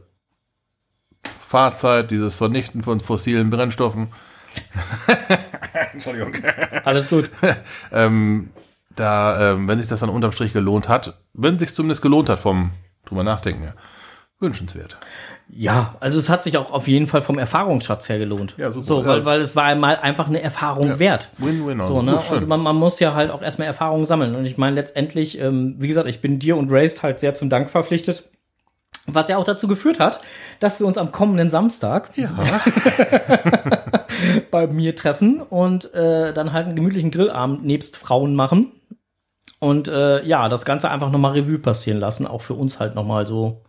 Fahrzeit, 1.22 2.10
dieses 2.10 2.34
Vernichten 2.34 2.82
von 2.82 3.00
fossilen 3.00 3.50
Brennstoffen. 3.50 4.08
Entschuldigung. 5.92 6.34
Alles 6.84 7.08
gut. 7.08 7.30
ähm, 7.92 8.50
da, 8.94 9.52
ähm, 9.52 9.68
wenn 9.68 9.78
sich 9.78 9.88
das 9.88 10.00
dann 10.00 10.10
unterm 10.10 10.32
Strich 10.32 10.52
gelohnt 10.52 10.88
hat, 10.88 11.20
wenn 11.32 11.58
sich 11.58 11.74
zumindest 11.74 12.02
gelohnt 12.02 12.28
hat 12.28 12.40
vom 12.40 12.72
drüber 13.04 13.24
nachdenken, 13.24 13.64
ja, 13.64 13.74
wünschenswert. 14.40 14.98
Ja, 15.50 15.96
also 16.00 16.18
es 16.18 16.28
hat 16.28 16.42
sich 16.42 16.58
auch 16.58 16.70
auf 16.72 16.86
jeden 16.88 17.06
Fall 17.06 17.22
vom 17.22 17.38
Erfahrungsschatz 17.38 18.08
her 18.08 18.18
gelohnt. 18.18 18.54
Ja, 18.58 18.70
super. 18.70 18.82
So, 18.82 19.06
weil, 19.06 19.24
weil 19.24 19.40
es 19.40 19.56
war 19.56 19.64
einmal 19.64 19.96
einfach 19.96 20.28
eine 20.28 20.42
Erfahrung 20.42 20.88
Ja. 20.88 20.98
wert. 20.98 21.30
Win-win. 21.38 21.80
So, 21.80 22.02
ne? 22.02 22.12
Gut. 22.12 22.30
Also 22.30 22.46
man, 22.46 22.60
man 22.60 22.76
muss 22.76 23.00
ja 23.00 23.14
halt 23.14 23.30
auch 23.30 23.40
erstmal 23.40 23.66
Erfahrung 23.66 24.04
sammeln. 24.04 24.34
Und 24.34 24.44
ich 24.44 24.58
meine, 24.58 24.76
letztendlich, 24.76 25.40
ähm, 25.40 25.76
wie 25.78 25.88
gesagt, 25.88 26.06
ich 26.06 26.20
bin 26.20 26.38
dir 26.38 26.56
und 26.56 26.70
Raced 26.70 27.02
halt 27.02 27.18
sehr 27.18 27.34
zum 27.34 27.48
Dank 27.48 27.70
verpflichtet. 27.70 28.24
Was 29.06 29.28
ja 29.28 29.38
auch 29.38 29.44
dazu 29.44 29.68
geführt 29.68 30.00
hat, 30.00 30.20
dass 30.60 30.80
wir 30.80 30.86
uns 30.86 30.98
am 30.98 31.12
kommenden 31.12 31.48
Samstag 31.48 32.10
ja. 32.14 32.30
bei 34.50 34.66
mir 34.66 34.94
treffen 34.94 35.40
und 35.40 35.94
äh, 35.94 36.34
dann 36.34 36.52
halt 36.52 36.66
einen 36.66 36.76
gemütlichen 36.76 37.10
Grillabend 37.10 37.64
nebst 37.64 37.96
Frauen 37.96 38.34
machen. 38.34 38.72
Und 39.60 39.88
äh, 39.88 40.22
ja, 40.24 40.50
das 40.50 40.66
Ganze 40.66 40.90
einfach 40.90 41.10
nochmal 41.10 41.32
Revue 41.32 41.58
passieren 41.58 41.98
lassen, 41.98 42.26
auch 42.26 42.42
für 42.42 42.54
uns 42.54 42.78
halt 42.80 42.94
nochmal 42.94 43.26
so. 43.26 43.62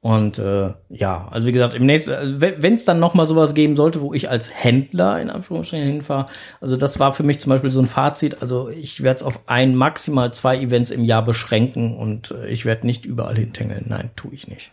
Und 0.00 0.38
äh, 0.38 0.74
ja, 0.90 1.26
also 1.30 1.48
wie 1.48 1.52
gesagt, 1.52 1.74
im 1.74 1.84
nächsten, 1.84 2.40
wenn 2.40 2.74
es 2.74 2.84
dann 2.84 3.00
nochmal 3.00 3.26
sowas 3.26 3.54
geben 3.54 3.74
sollte, 3.74 4.00
wo 4.00 4.14
ich 4.14 4.30
als 4.30 4.48
Händler 4.54 5.20
in 5.20 5.28
Anführungsstrichen 5.28 5.86
hinfahre, 5.86 6.26
also 6.60 6.76
das 6.76 7.00
war 7.00 7.12
für 7.12 7.24
mich 7.24 7.40
zum 7.40 7.50
Beispiel 7.50 7.70
so 7.70 7.80
ein 7.80 7.86
Fazit. 7.86 8.40
Also 8.40 8.68
ich 8.68 9.02
werde 9.02 9.16
es 9.16 9.22
auf 9.24 9.40
ein, 9.46 9.74
maximal 9.74 10.32
zwei 10.32 10.58
Events 10.58 10.92
im 10.92 11.04
Jahr 11.04 11.24
beschränken 11.24 11.96
und 11.96 12.30
äh, 12.30 12.48
ich 12.48 12.64
werde 12.64 12.86
nicht 12.86 13.06
überall 13.06 13.36
hintängeln. 13.36 13.86
Nein, 13.88 14.10
tue 14.14 14.32
ich 14.32 14.46
nicht. 14.46 14.70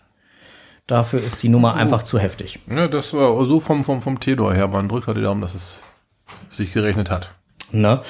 Dafür 0.86 1.24
ist 1.24 1.42
die 1.42 1.50
Nummer 1.50 1.74
einfach 1.74 2.04
zu 2.04 2.20
heftig. 2.20 2.60
Ja, 2.70 2.88
das 2.88 3.12
war 3.14 3.48
so 3.48 3.60
vom, 3.60 3.84
vom, 3.84 4.04
vom 4.04 4.20
Tedor 4.20 4.54
her. 4.54 4.68
Man 4.68 4.88
drückt 4.88 5.08
halt 5.08 5.18
die 5.18 5.24
Daumen, 5.24 5.42
dass 5.42 5.56
es 5.56 5.80
sich 6.52 6.72
gerechnet 6.72 7.10
hat. 7.10 7.32
Ne? 7.72 8.02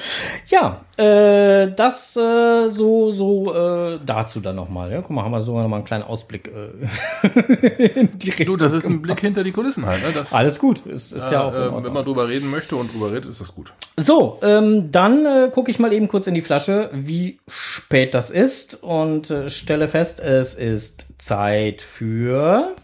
Ja, 0.46 0.82
äh, 0.96 1.68
das 1.74 2.16
äh, 2.16 2.68
so 2.68 3.10
so 3.10 3.54
äh, 3.54 3.98
dazu 4.04 4.40
dann 4.40 4.56
nochmal. 4.56 4.92
Ja? 4.92 5.00
Guck 5.00 5.10
mal, 5.10 5.24
haben 5.24 5.32
wir 5.32 5.40
sogar 5.40 5.62
noch 5.62 5.68
mal 5.68 5.76
einen 5.76 5.84
kleinen 5.84 6.04
Ausblick 6.04 6.48
äh, 6.54 7.28
in 8.00 8.18
die 8.18 8.30
Du, 8.30 8.36
Richtung. 8.36 8.58
das 8.58 8.72
ist 8.72 8.86
ein 8.86 9.02
Blick 9.02 9.20
hinter 9.20 9.42
die 9.44 9.52
Kulissen 9.52 9.86
halt. 9.86 10.02
Ne? 10.02 10.12
Das, 10.12 10.32
Alles 10.32 10.58
gut, 10.58 10.84
ist, 10.86 11.12
ist 11.12 11.30
ja 11.32 11.44
auch 11.44 11.54
äh, 11.54 11.58
Ordnung. 11.58 11.84
wenn 11.84 11.92
man 11.92 12.04
drüber 12.04 12.28
reden 12.28 12.50
möchte 12.50 12.76
und 12.76 12.92
drüber 12.92 13.10
redet, 13.12 13.30
ist 13.30 13.40
das 13.40 13.54
gut. 13.54 13.72
So, 13.96 14.38
ähm, 14.42 14.90
dann 14.92 15.24
äh, 15.24 15.50
gucke 15.52 15.70
ich 15.70 15.78
mal 15.78 15.92
eben 15.92 16.08
kurz 16.08 16.26
in 16.26 16.34
die 16.34 16.42
Flasche, 16.42 16.90
wie 16.92 17.38
spät 17.48 18.14
das 18.14 18.30
ist 18.30 18.82
und 18.82 19.30
äh, 19.30 19.48
stelle 19.50 19.88
fest, 19.88 20.20
es 20.20 20.54
ist 20.54 21.06
Zeit 21.18 21.80
für 21.80 22.74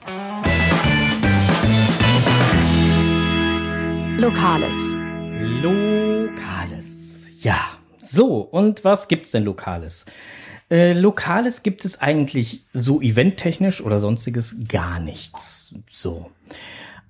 Lokales. 4.19 4.97
Lokales. 5.63 7.29
Ja. 7.41 7.59
So, 7.99 8.41
und 8.41 8.85
was 8.85 9.09
gibt's 9.09 9.31
denn 9.31 9.45
Lokales? 9.45 10.07
Äh, 10.71 10.93
Lokales 10.93 11.63
gibt 11.63 11.85
es 11.85 12.01
eigentlich 12.01 12.67
so 12.73 13.01
eventtechnisch 13.01 13.81
oder 13.81 13.99
sonstiges 13.99 14.69
gar 14.69 15.01
nichts. 15.01 15.75
So. 15.91 16.31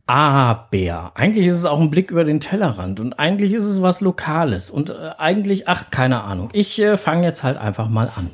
Aber 0.07 1.12
eigentlich 1.14 1.47
ist 1.47 1.59
es 1.59 1.64
auch 1.64 1.80
ein 1.80 1.90
Blick 1.90 2.11
über 2.11 2.25
den 2.25 2.40
Tellerrand 2.40 3.00
und 3.00 3.18
eigentlich 3.18 3.52
ist 3.54 3.64
es 3.64 3.83
was 3.83 4.00
Lokales 4.00 4.71
und 4.71 4.90
äh, 4.90 5.11
eigentlich, 5.18 5.68
ach, 5.68 5.90
keine 5.90 6.23
Ahnung. 6.23 6.50
Ich 6.52 6.80
äh, 6.80 6.97
fange 6.97 7.25
jetzt 7.25 7.42
halt 7.42 7.57
einfach 7.57 7.88
mal 7.88 8.11
an. 8.14 8.30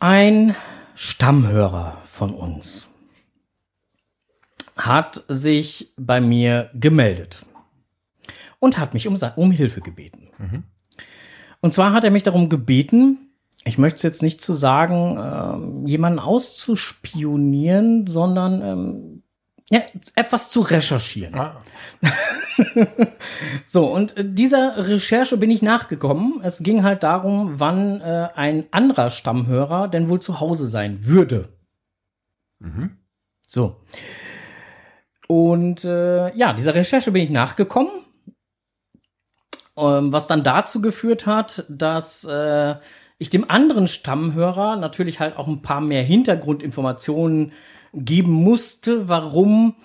Ein 0.00 0.54
Stammhörer 0.94 1.98
von 2.10 2.34
uns 2.34 2.88
hat 4.76 5.22
sich 5.28 5.92
bei 5.96 6.20
mir 6.20 6.70
gemeldet 6.74 7.44
und 8.64 8.78
hat 8.78 8.94
mich 8.94 9.06
um, 9.06 9.16
um 9.36 9.50
Hilfe 9.50 9.82
gebeten. 9.82 10.28
Und 11.60 11.74
zwar 11.74 11.92
hat 11.92 12.02
er 12.02 12.10
mich 12.10 12.22
darum 12.22 12.48
gebeten, 12.48 13.18
ich 13.66 13.78
möchte 13.78 13.96
es 13.96 14.02
jetzt 14.02 14.22
nicht 14.22 14.40
zu 14.40 14.54
sagen, 14.54 15.18
ähm, 15.18 15.86
jemanden 15.86 16.18
auszuspionieren, 16.18 18.06
sondern 18.06 18.62
ähm, 18.62 19.22
ja, 19.70 19.80
etwas 20.14 20.50
zu 20.50 20.60
recherchieren. 20.60 21.34
Ah, 21.34 21.62
So, 23.66 23.86
und 23.92 24.16
äh, 24.16 24.24
dieser 24.26 24.88
Recherche 24.88 25.36
bin 25.36 25.50
ich 25.50 25.62
nachgekommen. 25.62 26.40
Es 26.42 26.62
ging 26.62 26.82
halt 26.84 27.02
darum, 27.02 27.58
wann 27.60 28.00
äh, 28.00 28.28
ein 28.34 28.64
anderer 28.70 29.10
Stammhörer 29.10 29.88
denn 29.88 30.08
wohl 30.08 30.20
zu 30.20 30.40
Hause 30.40 30.66
sein 30.66 31.04
würde. 31.04 31.48
mhm. 32.60 32.98
So. 33.46 33.80
Und 35.26 35.84
äh, 35.84 36.34
ja, 36.36 36.52
dieser 36.52 36.74
Recherche 36.74 37.10
bin 37.10 37.22
ich 37.22 37.30
nachgekommen, 37.30 37.90
ähm, 39.76 40.12
was 40.12 40.26
dann 40.26 40.42
dazu 40.42 40.80
geführt 40.80 41.26
hat, 41.26 41.64
dass 41.68 42.24
äh, 42.24 42.76
ich 43.18 43.30
dem 43.30 43.50
anderen 43.50 43.88
Stammhörer 43.88 44.76
natürlich 44.76 45.20
halt 45.20 45.36
auch 45.36 45.48
ein 45.48 45.62
paar 45.62 45.80
mehr 45.80 46.02
Hintergrundinformationen 46.02 47.52
geben 47.92 48.32
musste, 48.32 49.08
warum 49.08 49.76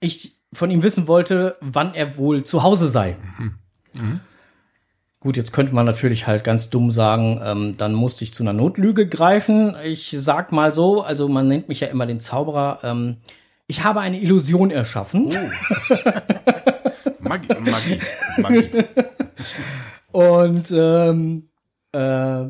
ich 0.00 0.36
von 0.52 0.70
ihm 0.70 0.82
wissen 0.82 1.08
wollte, 1.08 1.56
wann 1.60 1.94
er 1.94 2.16
wohl 2.16 2.44
zu 2.44 2.62
Hause 2.62 2.88
sei. 2.88 3.16
Gut, 5.20 5.36
jetzt 5.36 5.52
könnte 5.52 5.74
man 5.74 5.86
natürlich 5.86 6.26
halt 6.26 6.44
ganz 6.44 6.68
dumm 6.68 6.90
sagen, 6.90 7.40
ähm, 7.42 7.76
dann 7.78 7.94
musste 7.94 8.24
ich 8.24 8.34
zu 8.34 8.42
einer 8.42 8.52
Notlüge 8.52 9.08
greifen. 9.08 9.74
Ich 9.82 10.14
sag 10.18 10.52
mal 10.52 10.74
so, 10.74 11.02
also 11.02 11.28
man 11.28 11.48
nennt 11.48 11.68
mich 11.68 11.80
ja 11.80 11.88
immer 11.88 12.06
den 12.06 12.20
Zauberer. 12.20 12.80
Ähm, 12.82 13.16
ich 13.66 13.82
habe 13.84 14.00
eine 14.00 14.20
Illusion 14.20 14.70
erschaffen. 14.70 15.30
Magie, 15.30 15.48
Magie, 17.48 17.98
Magie. 18.38 18.70
Und 20.12 20.70
ähm, 20.72 21.48
äh, 21.92 22.44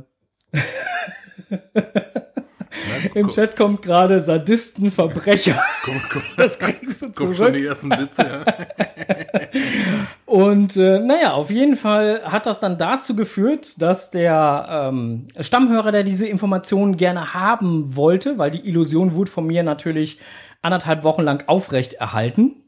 im 3.15 3.31
Chat 3.31 3.57
kommt 3.57 3.83
gerade 3.83 4.21
Sadisten, 4.21 4.91
Verbrecher. 4.91 5.63
Komm, 5.85 6.01
komm, 6.11 6.23
Das 6.37 6.59
kriegst 6.59 7.03
du 7.03 7.13
komm 7.13 7.29
schon 7.29 7.37
zurück. 7.37 7.55
die 7.55 7.67
ersten 7.67 7.89
Blitze. 7.91 8.23
Ja. 8.23 8.45
Und 10.27 10.77
äh, 10.77 10.99
naja, 10.99 11.33
auf 11.35 11.51
jeden 11.51 11.77
Fall 11.77 12.23
hat 12.25 12.47
das 12.47 12.59
dann 12.61 12.79
dazu 12.79 13.15
geführt, 13.15 13.81
dass 13.81 14.11
der 14.11 14.89
ähm, 14.91 15.27
Stammhörer, 15.39 15.93
der 15.93 16.03
diese 16.05 16.27
Informationen 16.27 16.97
gerne 16.97 17.35
haben 17.35 17.95
wollte, 17.95 18.39
weil 18.39 18.51
die 18.51 18.67
Illusion 18.67 19.15
wurde 19.15 19.31
von 19.31 19.47
mir 19.47 19.63
natürlich 19.63 20.19
anderthalb 20.63 21.05
Wochen 21.05 21.23
lang 21.23 21.45
aufrecht 21.47 21.95
erhalten, 21.95 22.64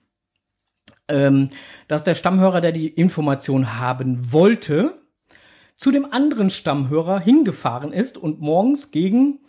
ähm, 1.08 1.50
dass 1.88 2.04
der 2.04 2.14
Stammhörer, 2.14 2.60
der 2.60 2.72
die 2.72 2.88
Information 2.88 3.78
haben 3.78 4.32
wollte, 4.32 4.94
zu 5.76 5.90
dem 5.90 6.10
anderen 6.10 6.50
Stammhörer 6.50 7.20
hingefahren 7.20 7.92
ist 7.92 8.16
und 8.16 8.40
morgens 8.40 8.90
gegen, 8.90 9.40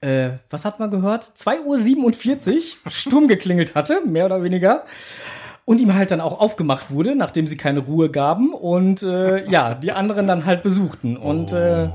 äh, 0.00 0.32
was 0.50 0.64
hat 0.64 0.78
man 0.78 0.90
gehört? 0.90 1.24
2.47 1.24 2.84
Uhr 2.84 2.90
Sturm 2.90 3.26
geklingelt 3.26 3.74
hatte, 3.74 4.02
mehr 4.04 4.26
oder 4.26 4.42
weniger. 4.42 4.84
Und 5.64 5.80
ihm 5.80 5.94
halt 5.94 6.10
dann 6.10 6.20
auch 6.20 6.40
aufgemacht 6.40 6.90
wurde, 6.90 7.14
nachdem 7.14 7.46
sie 7.46 7.56
keine 7.56 7.80
Ruhe 7.80 8.10
gaben 8.10 8.52
und 8.52 9.02
äh, 9.02 9.48
ja, 9.48 9.74
die 9.74 9.92
anderen 9.92 10.26
dann 10.26 10.44
halt 10.44 10.62
besuchten. 10.62 11.16
Und 11.16 11.52
äh, 11.52 11.90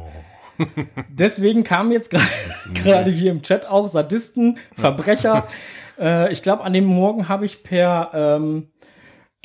deswegen 1.09 1.63
kamen 1.63 1.91
jetzt 1.91 2.13
gerade 2.73 3.11
hier 3.11 3.31
im 3.31 3.41
Chat 3.41 3.67
auch 3.67 3.87
Sadisten, 3.87 4.57
Verbrecher. 4.73 5.47
äh, 5.99 6.31
ich 6.31 6.41
glaube, 6.41 6.63
an 6.63 6.73
dem 6.73 6.85
Morgen 6.85 7.27
habe 7.27 7.45
ich 7.45 7.63
per 7.63 8.11
ähm, 8.13 8.67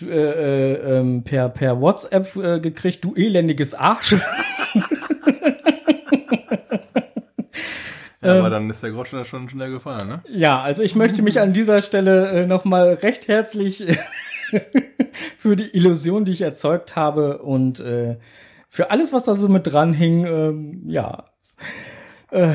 du, 0.00 0.06
äh, 0.06 0.72
äh, 0.72 0.98
ähm, 0.98 1.22
per, 1.24 1.48
per 1.48 1.80
WhatsApp 1.80 2.36
äh, 2.36 2.60
gekriegt, 2.60 3.04
du 3.04 3.14
elendiges 3.14 3.74
Arsch. 3.74 4.16
Ja, 8.22 8.38
aber 8.38 8.50
dann 8.50 8.68
ist 8.68 8.82
der 8.82 8.90
Groschen 8.90 9.18
ja 9.18 9.24
schon 9.24 9.48
schnell 9.48 9.70
gefallen, 9.70 10.06
ne? 10.06 10.22
Ja, 10.28 10.60
also 10.60 10.82
ich 10.82 10.94
möchte 10.94 11.22
mich 11.22 11.40
an 11.40 11.54
dieser 11.54 11.80
Stelle 11.80 12.28
äh, 12.30 12.46
nochmal 12.46 12.92
recht 12.92 13.28
herzlich 13.28 13.82
für 15.38 15.56
die 15.56 15.74
Illusion, 15.74 16.26
die 16.26 16.32
ich 16.32 16.42
erzeugt 16.42 16.96
habe 16.96 17.38
und 17.38 17.80
äh, 17.80 18.18
für 18.68 18.90
alles, 18.90 19.14
was 19.14 19.24
da 19.24 19.34
so 19.34 19.48
mit 19.48 19.66
dran 19.66 19.94
hing, 19.94 20.26
ähm, 20.26 20.82
ja. 20.86 21.24
Äh, 22.30 22.50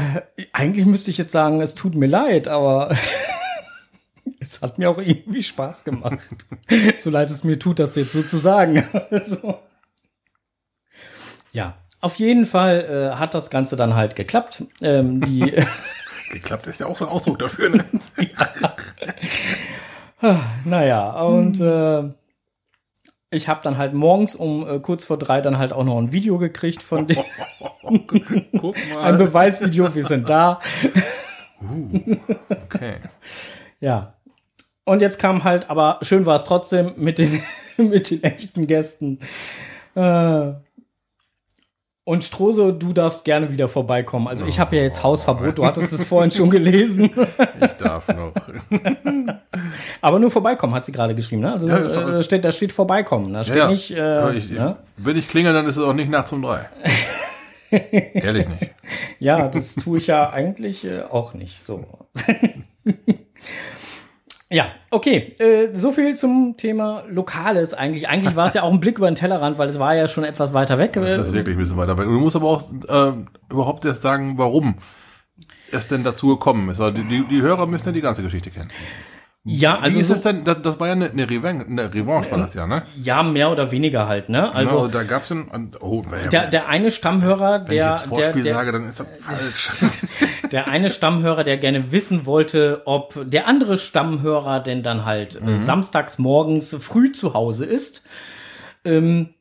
eigentlich 0.53 0.85
müsste 0.85 1.09
ich 1.09 1.17
jetzt 1.17 1.31
sagen, 1.31 1.61
es 1.61 1.73
tut 1.73 1.95
mir 1.95 2.07
leid, 2.07 2.47
aber 2.47 2.91
es 4.39 4.61
hat 4.61 4.77
mir 4.77 4.89
auch 4.89 4.97
irgendwie 4.97 5.43
Spaß 5.43 5.83
gemacht. 5.83 6.19
so 6.97 7.09
leid 7.09 7.29
es 7.29 7.43
mir 7.43 7.59
tut, 7.59 7.79
das 7.79 7.95
jetzt 7.95 8.13
so 8.13 8.23
zu 8.23 8.37
sagen. 8.37 8.83
also, 9.11 9.59
ja, 11.51 11.77
auf 12.01 12.15
jeden 12.15 12.45
Fall 12.45 13.11
äh, 13.13 13.17
hat 13.17 13.33
das 13.33 13.49
Ganze 13.49 13.75
dann 13.75 13.95
halt 13.95 14.15
geklappt. 14.15 14.63
Ähm, 14.81 15.21
die 15.21 15.53
geklappt 16.31 16.67
ist 16.67 16.79
ja 16.79 16.87
auch 16.87 16.97
so 16.97 17.05
ein 17.05 17.11
Ausdruck 17.11 17.39
dafür. 17.39 17.69
Ne? 17.69 17.85
ja. 20.21 20.39
Naja, 20.65 21.11
und 21.21 21.59
äh, 21.61 22.09
ich 23.29 23.47
habe 23.47 23.61
dann 23.63 23.77
halt 23.77 23.93
morgens 23.93 24.35
um 24.35 24.67
äh, 24.67 24.79
kurz 24.79 25.05
vor 25.05 25.17
drei 25.17 25.41
dann 25.41 25.57
halt 25.57 25.73
auch 25.73 25.83
noch 25.83 25.97
ein 25.97 26.11
Video 26.11 26.37
gekriegt 26.37 26.81
von 26.81 27.07
dem. 27.07 27.23
Guck 27.81 28.75
mal. 28.89 29.01
Ein 29.01 29.17
Beweisvideo, 29.17 29.93
wir 29.93 30.05
sind 30.05 30.29
da. 30.29 30.61
Uh, 31.61 32.17
okay. 32.49 32.97
Ja. 33.79 34.14
Und 34.85 35.01
jetzt 35.01 35.19
kam 35.19 35.43
halt, 35.43 35.69
aber 35.69 35.99
schön 36.03 36.25
war 36.25 36.35
es 36.35 36.45
trotzdem 36.45 36.93
mit 36.95 37.19
den, 37.19 37.41
mit 37.77 38.11
den 38.11 38.23
echten 38.23 38.67
Gästen. 38.67 39.19
Äh, 39.95 40.53
und 42.07 42.23
Strose, 42.23 42.71
du 42.71 42.93
darfst 42.93 43.25
gerne 43.25 43.51
wieder 43.51 43.67
vorbeikommen. 43.67 44.27
Also 44.27 44.45
ich 44.45 44.59
habe 44.59 44.75
ja 44.75 44.83
jetzt 44.83 45.01
Hausverbot, 45.01 45.57
du 45.57 45.65
hattest 45.65 45.91
es 45.91 46.03
vorhin 46.03 46.29
schon 46.29 46.51
gelesen. 46.51 47.09
Ich 47.59 47.71
darf 47.73 48.07
noch. 48.09 48.33
Aber 50.01 50.19
nur 50.19 50.29
vorbeikommen, 50.29 50.73
hat 50.73 50.85
sie 50.85 50.91
gerade 50.91 51.15
geschrieben. 51.15 51.41
Ne? 51.41 51.53
Also 51.53 51.67
ja, 51.67 52.17
äh, 52.17 52.23
steht, 52.23 52.45
da 52.45 52.51
steht 52.51 52.71
vorbeikommen. 52.71 53.33
Da 53.33 53.43
steht 53.43 53.57
ja, 53.57 53.67
nicht. 53.69 53.91
Äh, 53.91 54.37
ich, 54.37 54.49
ne? 54.49 54.75
Wenn 54.97 55.17
ich 55.17 55.27
klingel, 55.27 55.53
dann 55.53 55.65
ist 55.65 55.77
es 55.77 55.83
auch 55.83 55.93
nicht 55.93 56.09
nachts 56.09 56.31
um 56.31 56.43
drei. 56.43 56.69
Ehrlich 57.71 58.47
nicht. 58.47 58.71
Ja, 59.19 59.47
das 59.47 59.75
tue 59.75 59.97
ich 59.97 60.07
ja 60.07 60.29
eigentlich 60.29 60.85
äh, 60.85 61.01
auch 61.01 61.33
nicht. 61.33 61.63
So. 61.63 61.85
Ja, 64.55 64.67
okay. 64.89 65.35
Äh, 65.37 65.75
so 65.75 65.91
viel 65.91 66.15
zum 66.15 66.55
Thema 66.55 67.03
Lokales 67.09 67.73
eigentlich. 67.73 68.07
Eigentlich 68.07 68.37
war 68.37 68.45
es 68.45 68.53
ja 68.53 68.63
auch 68.63 68.71
ein 68.71 68.79
Blick 68.79 68.97
über 68.97 69.11
den 69.11 69.15
Tellerrand, 69.15 69.57
weil 69.57 69.67
es 69.67 69.79
war 69.79 69.95
ja 69.95 70.07
schon 70.07 70.23
etwas 70.23 70.53
weiter 70.53 70.77
weg. 70.77 70.93
Das 70.93 71.27
ist 71.27 71.33
wirklich 71.33 71.57
ein 71.57 71.59
bisschen 71.59 71.75
weiter 71.75 71.97
weg. 71.97 72.05
Du 72.05 72.11
musst 72.11 72.37
aber 72.37 72.47
auch 72.47 72.71
äh, 72.87 73.11
überhaupt 73.51 73.83
erst 73.83 74.01
sagen, 74.01 74.37
warum 74.37 74.75
es 75.73 75.89
denn 75.89 76.05
dazu 76.05 76.27
gekommen 76.27 76.69
ist. 76.69 76.79
Also 76.79 76.97
die, 76.97 77.27
die 77.27 77.41
Hörer 77.41 77.65
müssen 77.65 77.87
ja 77.87 77.91
die 77.91 77.99
ganze 77.99 78.23
Geschichte 78.23 78.49
kennen. 78.49 78.69
Ja, 79.47 79.77
also. 79.77 79.95
Wie 79.95 80.01
ist 80.01 80.07
so, 80.07 80.15
es 80.15 80.23
denn? 80.23 80.43
Das, 80.43 80.63
das 80.63 80.79
war 80.79 80.87
ja 80.87 80.93
eine, 80.93 81.11
eine, 81.11 81.29
Revanche, 81.29 81.67
eine 81.67 81.93
Revanche, 81.93 82.31
war 82.31 82.39
das 82.39 82.55
ja, 82.55 82.65
ne? 82.65 82.81
Ja, 82.99 83.21
mehr 83.21 83.51
oder 83.51 83.71
weniger 83.71 84.07
halt, 84.07 84.27
ne? 84.27 84.51
Also. 84.51 84.75
Genau, 84.75 84.87
da 84.87 85.03
gab's 85.03 85.31
ein, 85.31 85.71
oh, 85.79 86.03
der, 86.31 86.47
der 86.47 86.67
eine 86.67 86.89
Stammhörer, 86.89 87.59
der. 87.59 87.67
Wenn 87.67 87.75
ich 87.75 88.01
jetzt 88.01 88.07
Vorspiel 88.07 88.43
der, 88.43 88.53
der, 88.53 88.53
sage, 88.55 88.71
dann 88.71 88.87
ist 88.87 88.99
das 88.99 89.07
falsch. 89.19 90.49
der 90.51 90.67
eine 90.67 90.89
Stammhörer, 90.89 91.43
der 91.43 91.57
gerne 91.57 91.91
wissen 91.91 92.25
wollte, 92.25 92.81
ob 92.85 93.19
der 93.23 93.47
andere 93.47 93.77
Stammhörer 93.77 94.61
denn 94.61 94.81
dann 94.81 95.05
halt 95.05 95.39
äh, 95.39 95.45
mhm. 95.45 95.57
samstags 95.57 96.17
morgens 96.17 96.75
früh 96.81 97.11
zu 97.11 97.35
Hause 97.35 97.67
ist, 97.67 98.03
ähm, 98.83 99.35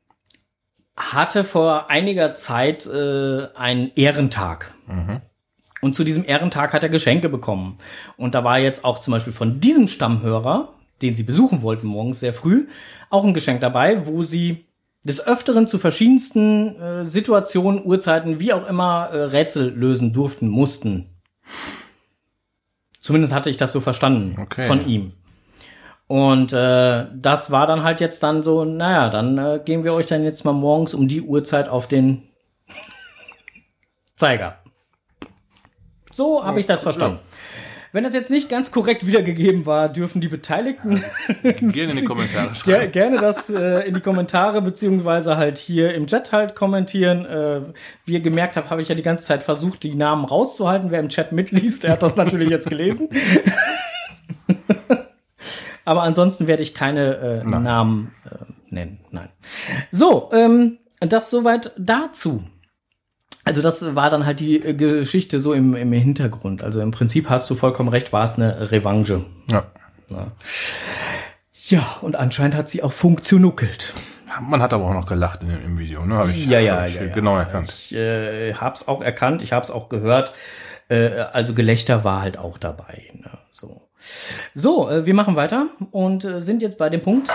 hatte 0.99 1.45
vor 1.45 1.91
einiger 1.91 2.35
Zeit 2.35 2.87
äh, 2.87 3.47
einen 3.55 3.91
Ehrentag. 3.97 4.75
Mhm. 4.87 5.23
Und 5.85 5.95
zu 5.95 6.03
diesem 6.03 6.25
Ehrentag 6.25 6.73
hat 6.73 6.83
er 6.83 6.89
Geschenke 6.89 7.29
bekommen. 7.29 7.77
Und 8.17 8.35
da 8.35 8.43
war 8.43 8.59
jetzt 8.59 8.87
auch 8.87 9.01
zum 9.01 9.13
Beispiel 9.13 9.35
von 9.35 9.61
diesem 9.61 9.87
Stammhörer, 9.87 10.71
den 11.03 11.15
sie 11.15 11.25
besuchen 11.25 11.61
wollten 11.61 11.89
morgens 11.89 12.21
sehr 12.21 12.33
früh, 12.33 12.69
auch 13.11 13.23
ein 13.23 13.35
Geschenk 13.35 13.61
dabei, 13.61 14.07
wo 14.07 14.23
sie 14.23 14.65
des 15.03 15.27
Öfteren 15.27 15.67
zu 15.67 15.79
verschiedensten 15.79 16.81
äh, 16.81 17.05
Situationen, 17.05 17.85
Uhrzeiten, 17.85 18.41
wie 18.41 18.55
auch 18.55 18.67
immer, 18.67 19.11
äh, 19.13 19.25
Rätsel 19.25 19.75
lösen 19.75 20.15
durften, 20.15 20.49
mussten. 20.49 21.11
Zumindest 23.03 23.35
hatte 23.35 23.51
ich 23.51 23.59
das 23.59 23.73
so 23.73 23.83
verstanden 23.83 24.41
okay. 24.41 24.67
von 24.67 24.89
ihm. 24.89 25.13
Und 26.07 26.55
äh, 26.55 27.09
das 27.15 27.51
war 27.51 27.67
dann 27.67 27.83
halt 27.83 28.01
jetzt 28.01 28.23
dann 28.23 28.43
so, 28.43 28.65
naja, 28.65 29.11
dann 29.11 29.37
äh, 29.37 29.61
gehen 29.63 29.85
wir 29.85 29.93
euch 29.93 30.07
dann 30.07 30.25
jetzt 30.25 30.47
mal 30.47 30.53
morgens 30.53 30.95
um 30.95 31.09
die 31.09 31.21
Uhrzeit 31.21 31.69
auf 31.69 31.87
den 31.87 32.23
Zeiger. 34.17 34.64
So 36.15 36.45
habe 36.45 36.61
ich 36.61 36.67
das 36.67 36.83
verstanden. 36.83 37.19
Wenn 37.91 38.03
das 38.03 38.13
jetzt 38.13 38.31
nicht 38.31 38.49
ganz 38.49 38.73
korrekt 38.73 39.07
wiedergegeben 39.07 39.67
war, 39.67 39.89
dürfen 39.89 40.21
die 40.21 40.27
Beteiligten 40.27 41.05
gerne 41.43 41.93
in 41.93 41.97
die 41.97 42.05
Kommentare 42.05 42.53
schreiben. 42.57 42.91
gerne 42.91 43.21
das 43.21 43.51
äh, 43.51 43.87
in 43.87 43.95
die 43.95 44.01
Kommentare 44.01 44.63
beziehungsweise 44.63 45.37
halt 45.37 45.59
hier 45.59 45.95
im 45.95 46.09
Chat 46.09 46.33
halt 46.33 46.57
kommentieren. 46.57 47.25
Äh, 47.25 47.61
wie 48.05 48.15
ihr 48.15 48.21
gemerkt 48.21 48.57
habt, 48.57 48.71
habe 48.71 48.83
ich 48.83 48.89
ja 48.89 48.97
die 48.97 49.03
ganze 49.03 49.25
Zeit 49.25 49.45
versucht, 49.45 49.85
die 49.85 49.95
Namen 49.95 50.25
rauszuhalten. 50.25 50.91
Wer 50.91 50.99
im 50.99 51.09
Chat 51.09 51.31
mitliest, 51.31 51.85
der 51.85 51.93
hat 51.93 52.03
das 52.03 52.17
natürlich 52.17 52.51
jetzt 52.51 52.69
gelesen. 52.69 53.09
Aber 55.85 56.03
ansonsten 56.03 56.49
werde 56.49 56.65
ich 56.65 56.75
keine 56.75 57.17
äh, 57.17 57.45
Namen 57.45 58.13
äh, 58.25 58.31
nennen. 58.71 58.99
Nein. 59.11 59.29
So, 59.93 60.31
ähm, 60.33 60.79
das 60.99 61.31
soweit 61.31 61.71
dazu. 61.79 62.43
Also 63.45 63.61
das 63.61 63.95
war 63.95 64.09
dann 64.11 64.25
halt 64.25 64.41
die 64.41 64.57
äh, 64.57 64.75
Geschichte 64.75 65.41
so 65.41 65.53
im, 65.53 65.75
im 65.75 65.93
Hintergrund. 65.93 66.63
Also 66.63 66.81
im 66.81 66.91
Prinzip 66.91 67.29
hast 67.29 67.49
du 67.51 67.55
vollkommen 67.55 67.89
recht, 67.89 68.13
war 68.13 68.25
es 68.25 68.37
eine 68.37 68.71
Revanche. 68.71 69.25
Ja. 69.51 69.65
ja. 70.11 70.27
Ja, 71.67 71.97
und 72.03 72.17
anscheinend 72.17 72.57
hat 72.57 72.69
sie 72.69 72.83
auch 72.83 72.93
funktionuckelt. 72.93 73.95
Man 74.43 74.61
hat 74.61 74.73
aber 74.73 74.85
auch 74.85 74.95
noch 74.95 75.07
gelacht 75.07 75.43
in, 75.43 75.51
im 75.51 75.79
Video, 75.79 76.05
ne? 76.05 76.17
Hab 76.17 76.29
ich, 76.29 76.47
ja, 76.47 76.59
ja, 76.59 76.87
ich 76.87 76.97
ja, 76.97 77.07
genau 77.07 77.37
erkannt. 77.37 77.71
Ich 77.71 77.95
äh, 77.95 78.55
hab's 78.55 78.89
auch 78.89 79.01
erkannt, 79.01 79.43
ich 79.43 79.53
hab's 79.53 79.71
auch 79.71 79.89
gehört. 79.89 80.35
Äh, 80.89 81.11
also 81.33 81.55
Gelächter 81.55 82.05
war 82.05 82.21
halt 82.21 82.37
auch 82.37 82.59
dabei. 82.59 83.05
Ne? 83.15 83.31
So, 83.51 83.89
so 84.55 84.91
äh, 84.91 85.07
wir 85.07 85.15
machen 85.15 85.37
weiter 85.37 85.69
und 85.91 86.25
äh, 86.25 86.41
sind 86.41 86.63
jetzt 86.63 86.79
bei 86.79 86.91
dem 86.91 87.03
Punkt. 87.03 87.31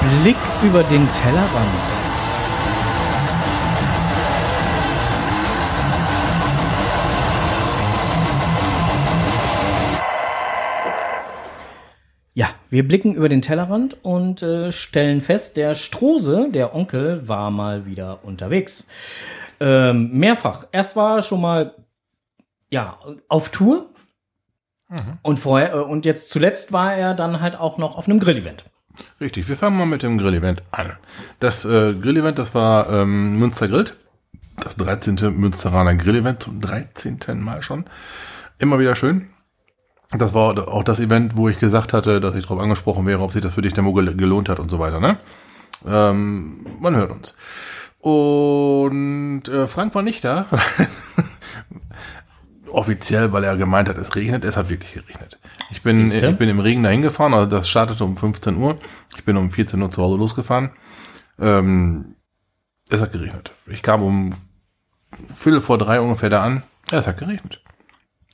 Blick 0.00 0.36
über 0.62 0.82
den 0.82 1.06
Tellerrand. 1.10 1.78
Ja, 12.32 12.48
wir 12.70 12.88
blicken 12.88 13.14
über 13.14 13.28
den 13.28 13.42
Tellerrand 13.42 14.02
und 14.02 14.42
äh, 14.42 14.72
stellen 14.72 15.20
fest, 15.20 15.58
der 15.58 15.74
Strose, 15.74 16.48
der 16.50 16.74
Onkel, 16.74 17.28
war 17.28 17.50
mal 17.50 17.84
wieder 17.84 18.24
unterwegs. 18.24 18.86
Ähm, 19.60 20.12
mehrfach. 20.12 20.66
Erst 20.72 20.96
war 20.96 21.16
er 21.16 21.22
schon 21.22 21.42
mal 21.42 21.74
ja 22.70 22.98
auf 23.28 23.50
Tour 23.50 23.90
mhm. 24.88 25.18
und 25.22 25.38
vorher 25.38 25.74
äh, 25.74 25.80
und 25.80 26.06
jetzt 26.06 26.30
zuletzt 26.30 26.72
war 26.72 26.94
er 26.94 27.12
dann 27.12 27.42
halt 27.42 27.56
auch 27.56 27.76
noch 27.76 27.98
auf 27.98 28.08
einem 28.08 28.18
Grillevent. 28.18 28.64
Richtig, 29.20 29.48
wir 29.48 29.56
fangen 29.56 29.76
mal 29.76 29.86
mit 29.86 30.02
dem 30.02 30.18
Grillevent 30.18 30.62
an. 30.70 30.92
Das 31.38 31.64
äh, 31.64 31.94
Grillevent, 31.94 32.38
das 32.38 32.54
war 32.54 32.88
ähm, 32.90 33.38
Münster 33.38 33.68
Grillt. 33.68 33.96
Das 34.58 34.76
13. 34.76 35.38
Münsteraner 35.38 35.94
Grillevent 35.94 36.42
zum 36.42 36.60
13. 36.60 37.18
Mal 37.36 37.62
schon. 37.62 37.84
Immer 38.58 38.78
wieder 38.78 38.94
schön. 38.94 39.30
Das 40.12 40.34
war 40.34 40.68
auch 40.68 40.82
das 40.82 41.00
Event, 41.00 41.36
wo 41.36 41.48
ich 41.48 41.58
gesagt 41.58 41.92
hatte, 41.92 42.20
dass 42.20 42.34
ich 42.34 42.42
darauf 42.42 42.60
angesprochen 42.60 43.06
wäre, 43.06 43.20
ob 43.20 43.30
sich 43.30 43.42
das 43.42 43.54
für 43.54 43.62
dich 43.62 43.72
Demo 43.72 43.92
gelohnt 43.92 44.48
hat 44.48 44.58
und 44.58 44.70
so 44.70 44.78
weiter. 44.78 44.98
Ne? 45.00 45.18
Ähm, 45.86 46.66
man 46.80 46.96
hört 46.96 47.12
uns. 47.12 47.34
Und 48.00 49.42
äh, 49.48 49.68
Frank 49.68 49.94
war 49.94 50.02
nicht 50.02 50.24
da. 50.24 50.46
Offiziell, 52.72 53.32
weil 53.32 53.44
er 53.44 53.56
gemeint 53.56 53.88
hat, 53.88 53.98
es 53.98 54.14
regnet. 54.14 54.44
Es 54.44 54.56
hat 54.56 54.68
wirklich 54.70 54.92
geregnet. 54.92 55.38
Ich 55.70 55.82
bin, 55.82 56.10
ich 56.10 56.36
bin 56.38 56.48
im 56.48 56.60
Regen 56.60 56.82
dahin 56.82 57.02
gefahren. 57.02 57.34
Also 57.34 57.46
das 57.46 57.68
startete 57.68 58.04
um 58.04 58.16
15 58.16 58.56
Uhr. 58.56 58.78
Ich 59.16 59.24
bin 59.24 59.36
um 59.36 59.50
14 59.50 59.80
Uhr 59.80 59.90
zu 59.90 60.02
Hause 60.02 60.16
losgefahren. 60.16 60.70
Ähm, 61.38 62.16
es 62.88 63.00
hat 63.00 63.12
geregnet. 63.12 63.52
Ich 63.66 63.82
kam 63.82 64.02
um 64.02 64.34
Viertel 65.34 65.60
vor 65.60 65.78
drei 65.78 66.00
ungefähr 66.00 66.30
da 66.30 66.42
an. 66.42 66.62
Ja, 66.90 66.98
es 66.98 67.06
hat 67.06 67.18
geregnet. 67.18 67.60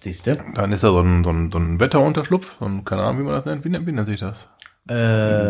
Siehste? 0.01 0.43
Dann 0.55 0.73
ist 0.73 0.85
da 0.85 0.89
so 0.89 1.01
ein, 1.01 1.25
so 1.25 1.31
ein, 1.31 1.51
so 1.51 1.59
ein 1.59 1.81
Wetterunterschlupf. 1.81 2.57
So 2.61 2.67
ein, 2.67 2.85
keine 2.85 3.03
Ahnung, 3.03 3.21
wie 3.21 3.25
man 3.25 3.33
das 3.33 3.45
nennt. 3.45 3.65
Wie, 3.65 3.69
nennt- 3.71 3.87
wie 3.87 3.93
nennt 3.93 4.07
sich 4.07 4.21
das? 4.21 4.49
Äh, 4.89 4.95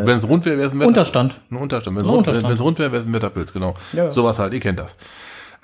Wenn 0.07 0.17
es 0.17 0.27
rund 0.27 0.45
wäre, 0.47 0.57
wäre 0.57 0.67
es 0.69 0.73
ein 0.73 0.79
Wetter. 0.81 0.89
Unterstand. 0.89 1.41
Ein 1.51 1.57
Unterstand. 1.59 1.97
Wenn 1.99 2.05
es 2.53 2.61
rund 2.61 2.79
wäre, 2.79 2.91
wäre 2.93 3.01
es 3.03 3.07
ein 3.07 3.13
Wetterpilz, 3.13 3.53
genau. 3.53 3.75
Ja. 3.93 4.11
Sowas 4.11 4.39
halt, 4.39 4.55
ihr 4.55 4.61
kennt 4.61 4.79
das. 4.79 4.97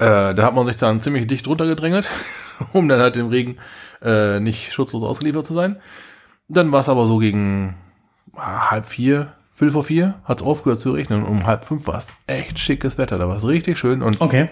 Äh, 0.03 0.35
da 0.35 0.43
hat 0.45 0.55
man 0.55 0.67
sich 0.67 0.77
dann 0.77 1.01
ziemlich 1.01 1.27
dicht 1.27 1.47
runtergedrängelt, 1.47 2.09
um 2.73 2.89
dann 2.89 3.01
halt 3.01 3.17
im 3.17 3.29
Regen 3.29 3.57
äh, 4.03 4.41
nicht 4.41 4.73
schutzlos 4.73 5.03
ausgeliefert 5.03 5.47
zu 5.47 5.55
sein. 5.55 5.77
Dann 6.49 6.73
war 6.73 6.81
es 6.81 6.89
aber 6.89 7.07
so 7.07 7.19
gegen 7.19 7.77
ah, 8.35 8.71
halb 8.71 8.87
vier, 8.87 9.33
viertel 9.53 9.73
vor 9.73 9.85
vier, 9.85 10.15
hat 10.25 10.41
es 10.41 10.47
aufgehört 10.47 10.81
zu 10.81 10.91
regnen. 10.93 11.25
Um 11.25 11.47
halb 11.47 11.65
fünf 11.65 11.87
war 11.87 11.99
es 11.99 12.09
echt 12.27 12.59
schickes 12.59 12.99
Wetter. 12.99 13.19
Da 13.19 13.29
war 13.29 13.37
es 13.37 13.47
richtig 13.47 13.79
schön. 13.79 14.03
Und 14.03 14.21
Okay. 14.21 14.51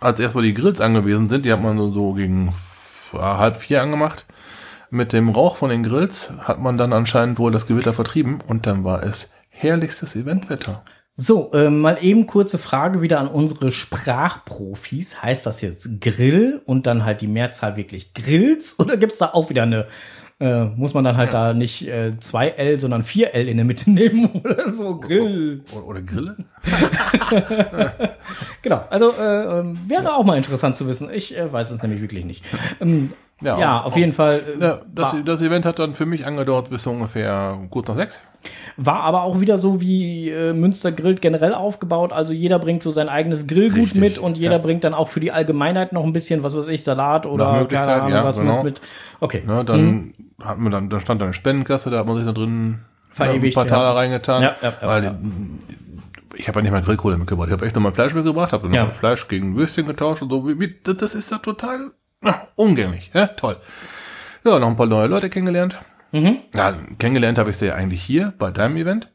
als 0.00 0.20
erstmal 0.20 0.44
die 0.44 0.54
Grills 0.54 0.80
angewiesen 0.80 1.28
sind, 1.30 1.44
die 1.44 1.52
hat 1.52 1.62
man 1.62 1.78
so, 1.78 2.12
gegen 2.12 2.52
ja, 3.12 3.38
halb 3.38 3.56
vier 3.56 3.82
angemacht. 3.82 4.26
Mit 4.90 5.12
dem 5.12 5.28
Rauch 5.30 5.56
von 5.56 5.70
den 5.70 5.82
Grills 5.82 6.32
hat 6.40 6.60
man 6.60 6.76
dann 6.76 6.92
anscheinend 6.92 7.38
wohl 7.38 7.52
das 7.52 7.66
Gewitter 7.66 7.94
vertrieben 7.94 8.40
und 8.46 8.66
dann 8.66 8.84
war 8.84 9.02
es 9.02 9.30
herrlichstes 9.48 10.16
Eventwetter. 10.16 10.82
So, 11.22 11.52
äh, 11.52 11.68
mal 11.68 11.98
eben 12.00 12.26
kurze 12.26 12.56
Frage 12.56 13.02
wieder 13.02 13.20
an 13.20 13.28
unsere 13.28 13.70
Sprachprofis. 13.70 15.22
Heißt 15.22 15.44
das 15.44 15.60
jetzt 15.60 16.00
Grill 16.00 16.62
und 16.64 16.86
dann 16.86 17.04
halt 17.04 17.20
die 17.20 17.26
Mehrzahl 17.26 17.76
wirklich 17.76 18.14
Grills? 18.14 18.74
Oder 18.78 18.96
gibt's 18.96 19.18
da 19.18 19.26
auch 19.26 19.50
wieder 19.50 19.64
eine, 19.64 19.86
äh, 20.40 20.64
muss 20.64 20.94
man 20.94 21.04
dann 21.04 21.18
halt 21.18 21.34
da 21.34 21.52
nicht 21.52 21.86
äh, 21.86 22.18
zwei 22.20 22.48
L, 22.48 22.80
sondern 22.80 23.02
vier 23.02 23.34
L 23.34 23.48
in 23.48 23.58
der 23.58 23.66
Mitte 23.66 23.90
nehmen 23.92 24.30
oder 24.42 24.70
so? 24.70 24.98
Grills. 24.98 25.76
Oder, 25.76 25.88
oder 25.88 26.00
Grille? 26.00 26.36
Genau, 28.62 28.84
also 28.90 29.12
äh, 29.12 29.60
ähm, 29.60 29.78
wäre 29.88 30.14
auch 30.14 30.24
mal 30.24 30.36
interessant 30.36 30.76
zu 30.76 30.86
wissen. 30.86 31.10
Ich 31.12 31.36
äh, 31.36 31.52
weiß 31.52 31.70
es 31.70 31.82
nämlich 31.82 32.00
wirklich 32.00 32.24
nicht. 32.24 32.44
Ähm, 32.80 33.12
ja, 33.42 33.82
auf 33.82 33.96
jeden 33.96 34.12
Fall. 34.12 34.40
Äh, 34.58 34.62
Ja, 34.62 34.80
das, 34.94 35.16
das 35.24 35.42
Event 35.42 35.64
hat 35.66 35.78
dann 35.78 35.94
für 35.94 36.06
mich 36.06 36.26
angedauert 36.26 36.70
bis 36.70 36.86
ungefähr 36.86 37.58
kurz 37.70 37.88
nach 37.88 37.96
sechs. 37.96 38.20
War 38.76 39.00
aber 39.00 39.22
auch 39.22 39.40
wieder 39.40 39.58
so 39.58 39.80
wie 39.80 40.30
äh, 40.30 40.52
Münster 40.52 40.92
grillt 40.92 41.20
generell 41.20 41.54
aufgebaut. 41.54 42.12
Also 42.12 42.32
jeder 42.32 42.58
bringt 42.58 42.82
so 42.82 42.90
sein 42.90 43.08
eigenes 43.08 43.46
Grillgut 43.46 43.78
Richtig, 43.78 44.00
mit 44.00 44.18
und 44.18 44.38
jeder 44.38 44.52
ja. 44.52 44.58
bringt 44.58 44.84
dann 44.84 44.94
auch 44.94 45.08
für 45.08 45.20
die 45.20 45.32
Allgemeinheit 45.32 45.92
noch 45.92 46.04
ein 46.04 46.12
bisschen, 46.12 46.42
was 46.42 46.56
weiß 46.56 46.68
ich, 46.68 46.82
Salat 46.82 47.26
oder 47.26 47.66
keine 47.66 47.92
Ahnung, 47.94 48.12
ja, 48.12 48.24
was 48.24 48.38
genau. 48.38 48.62
mit. 48.62 48.80
Okay. 49.20 49.42
Ne, 49.46 49.64
dann 49.64 50.14
hatten 50.42 50.62
wir 50.62 50.70
dann, 50.70 50.88
dann 50.88 51.00
stand 51.00 51.20
da 51.20 51.26
eine 51.26 51.34
Spendenkasse, 51.34 51.90
da 51.90 51.98
hat 51.98 52.06
man 52.06 52.16
sich 52.16 52.26
da 52.26 52.32
drin 52.32 52.80
Verewigt, 53.10 53.56
ein 53.56 53.60
paar 53.60 53.66
Taler 53.66 53.90
ja. 53.90 53.92
reingetan. 53.92 54.42
Ja, 54.42 54.56
ja, 54.62 54.72
ja, 54.80 54.88
weil 54.88 55.04
ja. 55.04 55.18
ich 56.36 56.48
habe 56.48 56.58
ja 56.58 56.62
nicht 56.62 56.72
mal 56.72 56.82
Grillkohle 56.82 57.18
mitgebracht. 57.18 57.48
Ich 57.48 57.52
habe 57.52 57.66
echt 57.66 57.74
nochmal 57.74 57.92
Fleisch 57.92 58.14
mitgebracht, 58.14 58.52
habe 58.52 58.74
Ja. 58.74 58.90
Fleisch 58.90 59.28
gegen 59.28 59.56
Würstchen 59.56 59.86
getauscht 59.86 60.22
und 60.22 60.30
so. 60.30 60.48
Wie, 60.48 60.60
wie, 60.60 60.74
das- 60.82 61.14
ist 61.14 61.30
ja 61.30 61.38
total 61.38 61.90
ja, 62.24 62.48
umgänglich. 62.54 63.10
Ja, 63.14 63.26
toll. 63.26 63.56
Ja, 64.44 64.58
noch 64.58 64.68
ein 64.68 64.76
paar 64.76 64.86
neue 64.86 65.06
Leute 65.08 65.28
kennengelernt. 65.28 65.78
Mhm. 66.12 66.38
Ja, 66.54 66.74
kennengelernt 66.98 67.38
habe 67.38 67.50
ich 67.50 67.56
sie 67.56 67.66
ja 67.66 67.74
eigentlich 67.74 68.02
hier 68.02 68.32
bei 68.38 68.50
deinem 68.50 68.76
Event. 68.76 69.10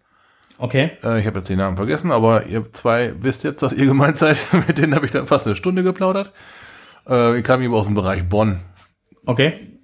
Okay. 0.58 0.92
Äh, 1.04 1.20
ich 1.20 1.28
habe 1.28 1.40
jetzt 1.40 1.50
den 1.50 1.58
Namen 1.58 1.76
vergessen, 1.76 2.12
aber 2.12 2.46
ihr 2.46 2.72
zwei 2.74 3.14
wisst 3.20 3.44
jetzt, 3.44 3.62
dass 3.62 3.74
ihr 3.74 3.86
gemeint 3.86 4.18
seid. 4.18 4.38
Mit 4.68 4.78
denen 4.78 4.96
habe 4.96 5.06
ich 5.06 5.12
dann 5.12 5.28
fast 5.28 5.46
eine 5.48 5.56
Stunde 5.56 5.84
geplaudert. 5.84 6.32
Äh, 7.08 7.38
ich 7.38 7.44
kam 7.44 7.62
eben 7.62 7.74
aus 7.74 7.86
dem 7.86 7.96
Bereich 7.96 8.28
Bonn. 8.28 8.62
Okay. 9.26 9.80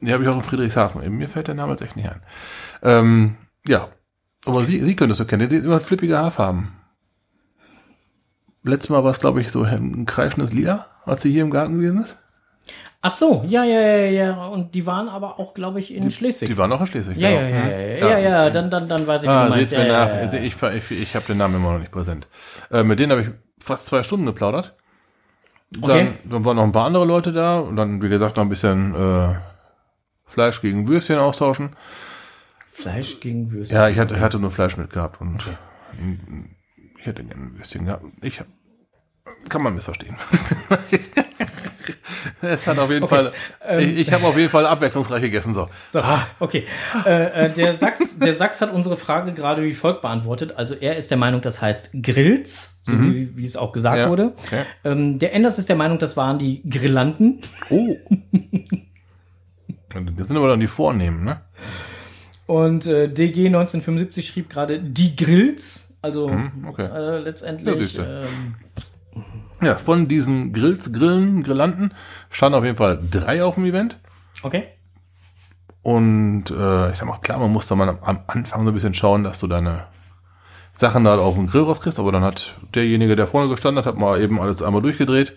Die 0.00 0.12
habe 0.12 0.22
ich 0.22 0.28
auch 0.28 0.36
in 0.36 0.42
Friedrichshafen. 0.42 1.16
Mir 1.16 1.28
fällt 1.28 1.48
der 1.48 1.54
Name 1.54 1.72
jetzt 1.72 1.82
echt 1.82 1.96
nicht 1.96 2.08
ein. 2.08 2.22
Ähm, 2.82 3.36
ja. 3.66 3.88
Aber 4.46 4.64
sie, 4.64 4.82
sie 4.82 4.96
könntest 4.96 5.20
du 5.20 5.26
kennen. 5.26 5.48
Sie 5.48 5.58
hat 5.58 5.64
immer 5.64 5.80
flippige 5.80 6.18
Haarfarben. 6.18 6.72
Letztes 8.62 8.90
Mal 8.90 9.04
war 9.04 9.10
es, 9.10 9.20
glaube 9.20 9.40
ich, 9.40 9.50
so 9.50 9.62
ein 9.62 10.06
kreischendes 10.06 10.52
Lila, 10.52 10.86
als 11.04 11.22
sie 11.22 11.32
hier 11.32 11.42
im 11.42 11.50
Garten 11.50 11.74
gewesen 11.74 12.02
ist. 12.02 12.16
Ach 13.02 13.12
so, 13.12 13.42
ja, 13.46 13.64
ja, 13.64 13.80
ja, 13.80 14.10
ja. 14.10 14.46
Und 14.46 14.74
die 14.74 14.84
waren 14.84 15.08
aber 15.08 15.38
auch, 15.40 15.54
glaube 15.54 15.78
ich, 15.78 15.94
in 15.94 16.10
Schleswig. 16.10 16.48
Die 16.48 16.58
war 16.58 16.68
noch 16.68 16.80
in 16.82 16.86
Schleswig. 16.86 17.16
ja, 17.16 17.30
ja, 17.30 17.48
genau. 17.48 17.58
ja, 17.60 17.68
ja, 17.70 17.78
ja, 17.78 18.08
ja, 18.08 18.18
ja, 18.18 18.50
dann, 18.50 18.70
dann, 18.70 18.88
dann 18.88 19.06
weiß 19.06 19.22
ich, 19.22 19.28
wie 19.28 19.32
Ah, 19.32 19.46
du 19.48 19.54
seht's 19.54 19.72
meinst. 19.72 19.86
mir 19.86 19.92
Ja, 19.92 20.06
nach. 20.26 20.32
Ich, 20.34 20.90
ich, 20.90 21.02
ich 21.02 21.16
habe 21.16 21.24
den 21.26 21.38
Namen 21.38 21.56
immer 21.56 21.72
noch 21.72 21.78
nicht 21.78 21.92
präsent. 21.92 22.28
Äh, 22.70 22.82
mit 22.82 22.98
denen 22.98 23.12
habe 23.12 23.22
ich 23.22 23.28
fast 23.58 23.86
zwei 23.86 24.02
Stunden 24.02 24.26
geplaudert. 24.26 24.74
Dann, 25.72 25.82
Okay. 25.84 26.12
dann 26.24 26.44
waren 26.44 26.56
noch 26.56 26.64
ein 26.64 26.72
paar 26.72 26.84
andere 26.86 27.06
Leute 27.06 27.32
da 27.32 27.60
und 27.60 27.76
dann, 27.76 28.02
wie 28.02 28.08
gesagt, 28.10 28.36
noch 28.36 28.44
ein 28.44 28.48
bisschen 28.50 28.94
äh, 28.94 29.34
Fleisch 30.26 30.60
gegen 30.60 30.86
Würstchen 30.86 31.18
austauschen. 31.18 31.76
Fleisch 32.70 33.20
gegen 33.20 33.50
Würstchen. 33.50 33.78
Ja, 33.78 33.88
ich 33.88 33.98
hatte, 33.98 34.14
ich 34.16 34.20
hatte 34.20 34.38
nur 34.38 34.50
Fleisch 34.50 34.76
mitgehabt 34.76 35.20
und 35.22 35.42
ich 36.98 37.06
hätte 37.06 37.24
gerne 37.24 37.44
ein 37.46 37.56
Würstchen 37.56 37.86
gehabt. 37.86 38.04
Ich 38.20 38.40
hab, 38.40 38.46
kann 39.48 39.62
man 39.62 39.74
missverstehen. 39.74 40.16
es 42.42 42.66
hat 42.66 42.78
auf 42.78 42.90
jeden 42.90 43.06
Fall, 43.08 43.32
ich, 43.78 43.98
ich 43.98 44.12
habe 44.12 44.26
auf 44.26 44.36
jeden 44.36 44.50
Fall 44.50 44.66
abwechslungsreich 44.66 45.22
gegessen. 45.22 45.54
So. 45.54 45.68
So, 45.88 46.02
okay. 46.40 46.64
Äh, 47.06 47.46
äh, 47.46 47.52
der, 47.52 47.74
Sachs, 47.74 48.18
der 48.18 48.34
Sachs 48.34 48.60
hat 48.60 48.72
unsere 48.72 48.96
Frage 48.96 49.32
gerade 49.32 49.62
wie 49.62 49.72
folgt 49.72 50.02
beantwortet. 50.02 50.54
Also 50.56 50.74
er 50.74 50.96
ist 50.96 51.10
der 51.10 51.18
Meinung, 51.18 51.40
das 51.40 51.60
heißt 51.62 51.90
Grills, 52.02 52.82
so 52.84 52.92
wie, 53.00 53.36
wie 53.36 53.44
es 53.44 53.56
auch 53.56 53.72
gesagt 53.72 53.98
Ja, 53.98 54.08
wurde. 54.10 54.32
okay. 54.44 54.64
Ähm, 54.84 55.18
der 55.18 55.32
Enders 55.34 55.58
ist 55.58 55.68
der 55.68 55.76
Meinung, 55.76 55.98
das 55.98 56.16
waren 56.16 56.38
die 56.38 56.62
Grillanten. 56.68 57.40
Oh. 57.70 57.96
Das 59.92 60.28
sind 60.28 60.36
aber 60.36 60.46
dann 60.46 60.60
die 60.60 60.68
Vornehmen, 60.68 61.24
ne? 61.24 61.40
Und 62.46 62.86
äh, 62.86 63.08
DG 63.08 63.46
1975 63.46 64.26
schrieb 64.26 64.48
gerade 64.48 64.80
die 64.80 65.16
Grills. 65.16 65.94
Also 66.00 66.30
Hm, 66.30 66.64
okay. 66.68 66.84
äh, 66.84 66.88
Ja, 66.88 67.18
letztendlich. 67.18 67.80
siehste. 67.80 68.22
Ja, 69.62 69.76
von 69.76 70.08
diesen 70.08 70.52
Grills, 70.52 70.92
Grillen, 70.92 71.42
Grillanten 71.42 71.92
standen 72.30 72.58
auf 72.58 72.64
jeden 72.64 72.76
Fall 72.78 72.98
drei 73.10 73.44
auf 73.44 73.54
dem 73.56 73.64
Event. 73.66 73.98
okay. 74.42 74.64
Und 75.82 76.50
äh, 76.50 76.90
ich 76.92 76.98
sag 76.98 77.06
mal, 77.08 77.18
klar, 77.18 77.38
man 77.38 77.50
muss 77.50 77.66
da 77.66 77.74
mal 77.74 77.88
am- 77.88 77.98
am 78.02 78.20
Anfang 78.26 78.64
so 78.64 78.70
ein 78.70 78.74
bisschen 78.74 78.92
schauen, 78.92 79.24
dass 79.24 79.40
du 79.40 79.46
deine 79.46 79.84
Sachen 80.76 81.04
da 81.04 81.16
auf 81.18 81.34
den 81.36 81.46
Grill 81.46 81.62
rauskriegst, 81.62 81.98
aber 81.98 82.12
dann 82.12 82.22
hat 82.22 82.54
derjenige, 82.74 83.16
der 83.16 83.26
vorne 83.26 83.48
gestanden 83.48 83.78
hat, 83.82 83.86
hat 83.86 83.98
mal 83.98 84.20
eben 84.20 84.38
alles 84.40 84.62
einmal 84.62 84.82
durchgedreht, 84.82 85.32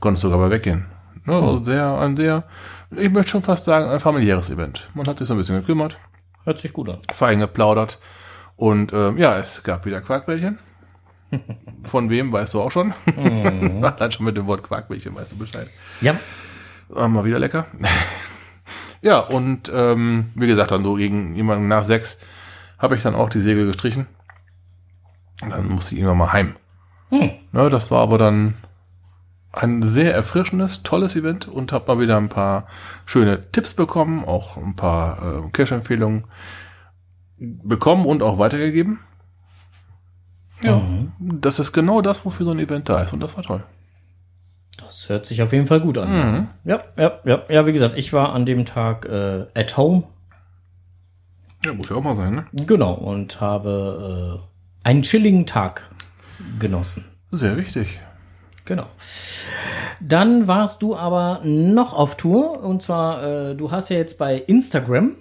konntest 0.00 0.22
sogar 0.22 0.38
mal 0.38 0.50
weggehen. 0.50 0.86
Ne, 1.24 1.34
also 1.34 1.62
sehr, 1.62 1.98
ein 1.98 2.16
sehr, 2.16 2.44
ich 2.90 3.10
möchte 3.10 3.30
schon 3.32 3.42
fast 3.42 3.64
sagen, 3.66 3.88
ein 3.90 4.00
familiäres 4.00 4.48
Event. 4.50 4.88
Man 4.94 5.06
hat 5.06 5.18
sich 5.18 5.28
so 5.28 5.34
ein 5.34 5.36
bisschen 5.38 5.60
gekümmert, 5.60 5.96
Hört 6.44 6.58
sich 6.58 6.72
gut 6.72 6.88
an. 6.88 6.98
fein 7.12 7.38
geplaudert 7.40 7.98
und 8.56 8.92
ähm, 8.94 9.18
ja, 9.18 9.36
es 9.38 9.62
gab 9.62 9.84
wieder 9.86 10.00
Quarkbällchen. 10.00 10.58
Von 11.84 12.10
wem 12.10 12.32
weißt 12.32 12.54
du 12.54 12.60
auch 12.60 12.70
schon? 12.70 12.92
Allein 13.82 14.12
schon 14.12 14.26
mit 14.26 14.36
dem 14.36 14.46
Wort 14.46 14.62
Quarkbällchen 14.62 15.14
weißt 15.14 15.32
du 15.32 15.38
Bescheid. 15.38 15.68
Ja. 16.00 16.18
War 16.88 17.08
mal 17.08 17.24
wieder 17.24 17.38
lecker. 17.38 17.66
ja, 19.02 19.18
und 19.18 19.70
ähm, 19.74 20.30
wie 20.34 20.46
gesagt, 20.46 20.70
dann 20.70 20.84
so 20.84 20.94
gegen 20.94 21.34
jemanden 21.34 21.68
nach 21.68 21.84
sechs 21.84 22.18
habe 22.78 22.96
ich 22.96 23.02
dann 23.02 23.14
auch 23.14 23.30
die 23.30 23.40
Segel 23.40 23.66
gestrichen. 23.66 24.06
Dann 25.40 25.68
musste 25.68 25.94
ich 25.94 26.00
irgendwann 26.00 26.18
mal 26.18 26.32
heim. 26.32 26.56
Hm. 27.10 27.30
Ne, 27.52 27.68
das 27.68 27.90
war 27.90 28.00
aber 28.00 28.18
dann 28.18 28.54
ein 29.52 29.82
sehr 29.82 30.14
erfrischendes, 30.14 30.82
tolles 30.82 31.14
Event 31.14 31.46
und 31.46 31.72
habe 31.72 31.94
mal 31.94 32.00
wieder 32.00 32.16
ein 32.16 32.28
paar 32.28 32.66
schöne 33.04 33.50
Tipps 33.52 33.74
bekommen, 33.74 34.24
auch 34.24 34.56
ein 34.56 34.76
paar 34.76 35.44
äh, 35.44 35.50
Cash-Empfehlungen 35.52 36.24
bekommen 37.38 38.06
und 38.06 38.22
auch 38.22 38.38
weitergegeben. 38.38 39.00
Ja, 40.62 40.82
das 41.18 41.58
ist 41.58 41.72
genau 41.72 42.00
das, 42.00 42.24
wofür 42.24 42.46
so 42.46 42.52
ein 42.52 42.58
Event 42.58 42.88
da 42.88 43.02
ist 43.02 43.12
und 43.12 43.20
das 43.20 43.36
war 43.36 43.44
toll. 43.44 43.62
Das 44.78 45.08
hört 45.08 45.26
sich 45.26 45.42
auf 45.42 45.52
jeden 45.52 45.66
Fall 45.66 45.80
gut 45.80 45.98
an. 45.98 46.10
Mhm. 46.10 46.48
Ja, 46.64 46.82
ja, 46.96 47.12
ja. 47.24 47.42
Ja, 47.48 47.66
wie 47.66 47.72
gesagt, 47.72 47.94
ich 47.96 48.12
war 48.12 48.32
an 48.32 48.46
dem 48.46 48.64
Tag 48.64 49.06
äh, 49.06 49.46
at 49.54 49.76
home. 49.76 50.04
Ja, 51.64 51.72
muss 51.74 51.88
ja 51.88 51.96
auch 51.96 52.02
mal 52.02 52.16
sein, 52.16 52.34
ne? 52.34 52.46
Genau. 52.52 52.92
Und 52.92 53.40
habe 53.40 54.40
äh, 54.84 54.88
einen 54.88 55.02
chilligen 55.02 55.46
Tag 55.46 55.90
genossen. 56.58 57.04
Sehr 57.30 57.56
wichtig. 57.56 58.00
Genau. 58.64 58.86
Dann 60.00 60.48
warst 60.48 60.82
du 60.82 60.96
aber 60.96 61.40
noch 61.44 61.92
auf 61.92 62.16
Tour. 62.16 62.62
Und 62.62 62.82
zwar, 62.82 63.22
äh, 63.22 63.54
du 63.54 63.70
hast 63.70 63.88
ja 63.90 63.96
jetzt 63.96 64.18
bei 64.18 64.36
Instagram 64.36 65.12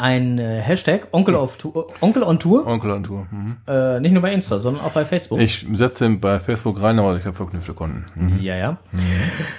ein 0.00 0.38
äh, 0.38 0.60
Hashtag 0.60 1.08
Onkel, 1.12 1.36
auf 1.36 1.56
Tour, 1.56 1.88
Onkel 2.00 2.22
on 2.22 2.38
Tour. 2.38 2.66
Onkel 2.66 2.90
on 2.90 3.04
Tour. 3.04 3.26
Mhm. 3.30 3.58
Äh, 3.68 4.00
nicht 4.00 4.12
nur 4.12 4.22
bei 4.22 4.32
Insta, 4.32 4.58
sondern 4.58 4.84
auch 4.84 4.92
bei 4.92 5.04
Facebook. 5.04 5.40
Ich 5.40 5.66
setze 5.74 6.04
den 6.04 6.20
bei 6.20 6.40
Facebook 6.40 6.80
rein, 6.80 6.98
aber 6.98 7.16
ich 7.16 7.24
habe 7.24 7.36
verknüpfte 7.36 7.74
Konten. 7.74 8.06
Mhm. 8.14 8.38
Ja, 8.40 8.56
ja. 8.56 8.78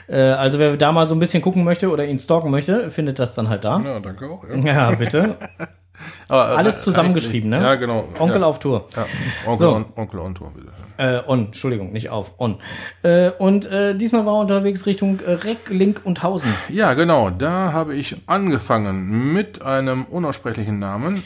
Äh, 0.08 0.32
also 0.32 0.58
wer 0.60 0.76
da 0.78 0.92
mal 0.92 1.08
so 1.08 1.16
ein 1.16 1.20
bisschen 1.20 1.42
gucken 1.42 1.64
möchte 1.64 1.90
oder 1.90 2.06
ihn 2.06 2.18
stalken 2.20 2.50
möchte, 2.50 2.90
findet 2.90 3.20
das 3.20 3.36
dann 3.36 3.50
halt 3.50 3.64
da. 3.64 3.80
Ja, 3.80 4.00
danke 4.00 4.30
auch. 4.30 4.44
Ja. 4.50 4.56
Ja, 4.56 4.92
bitte. 4.92 5.38
Äh, 6.30 6.34
Alles 6.34 6.84
zusammengeschrieben, 6.84 7.50
ne? 7.50 7.62
Ja, 7.62 7.76
genau. 7.76 8.08
Onkel 8.20 8.42
ja. 8.42 8.48
auf 8.48 8.60
Tour. 8.60 8.88
Ja. 8.96 9.06
Onkel, 9.46 9.58
So. 9.58 9.72
on, 9.72 9.86
Onkel 9.96 10.20
on 10.20 10.36
Tour, 10.36 10.52
bitte. 10.56 10.68
Äh, 10.98 11.22
on, 11.28 11.48
Entschuldigung, 11.48 11.92
nicht 11.92 12.10
auf, 12.10 12.32
on. 12.38 12.58
Äh, 13.02 13.32
und 13.32 13.66
äh, 13.66 13.96
diesmal 13.96 14.26
war 14.26 14.36
er 14.36 14.42
unterwegs 14.42 14.86
Richtung 14.86 15.20
äh, 15.20 15.32
Reck, 15.32 15.70
Link 15.70 16.02
und 16.04 16.22
Hausen. 16.22 16.54
Ja, 16.70 16.94
genau. 16.94 17.30
Da 17.32 17.72
habe 17.74 17.96
ich 17.96 18.16
angefangen 18.28 19.34
mit 19.34 19.62
einem 19.62 20.06
unaussprechlichen 20.06 20.80
Namen. 20.80 21.24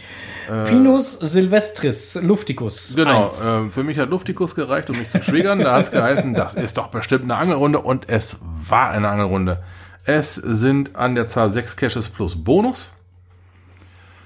Pinus 0.68 1.14
Silvestris 1.20 2.16
Lufticus. 2.22 2.92
Äh. 2.92 2.96
Genau, 2.98 3.26
äh, 3.26 3.70
für 3.72 3.84
mich 3.84 3.98
hat 3.98 4.10
Luftikus 4.10 4.54
gereicht, 4.56 4.90
um 4.92 4.98
mich 4.98 5.10
zu 5.10 5.20
triggern. 5.20 5.60
Da 5.60 5.74
hat 5.74 5.86
es 5.86 5.92
geheißen, 5.92 6.36
das 6.36 6.54
ist 6.54 6.78
doch 6.78 6.88
bestimmt 6.88 7.24
eine 7.24 7.36
Angelrunde 7.36 7.80
und 7.80 8.08
es 8.10 8.38
war 8.42 8.92
eine 8.92 9.10
Angelrunde. 9.10 9.64
Es 10.04 10.36
sind 10.36 10.96
an 10.96 11.16
der 11.16 11.28
Zahl 11.28 11.52
sechs 11.52 11.76
Caches 11.76 12.10
plus 12.10 12.36
Bonus. 12.44 12.92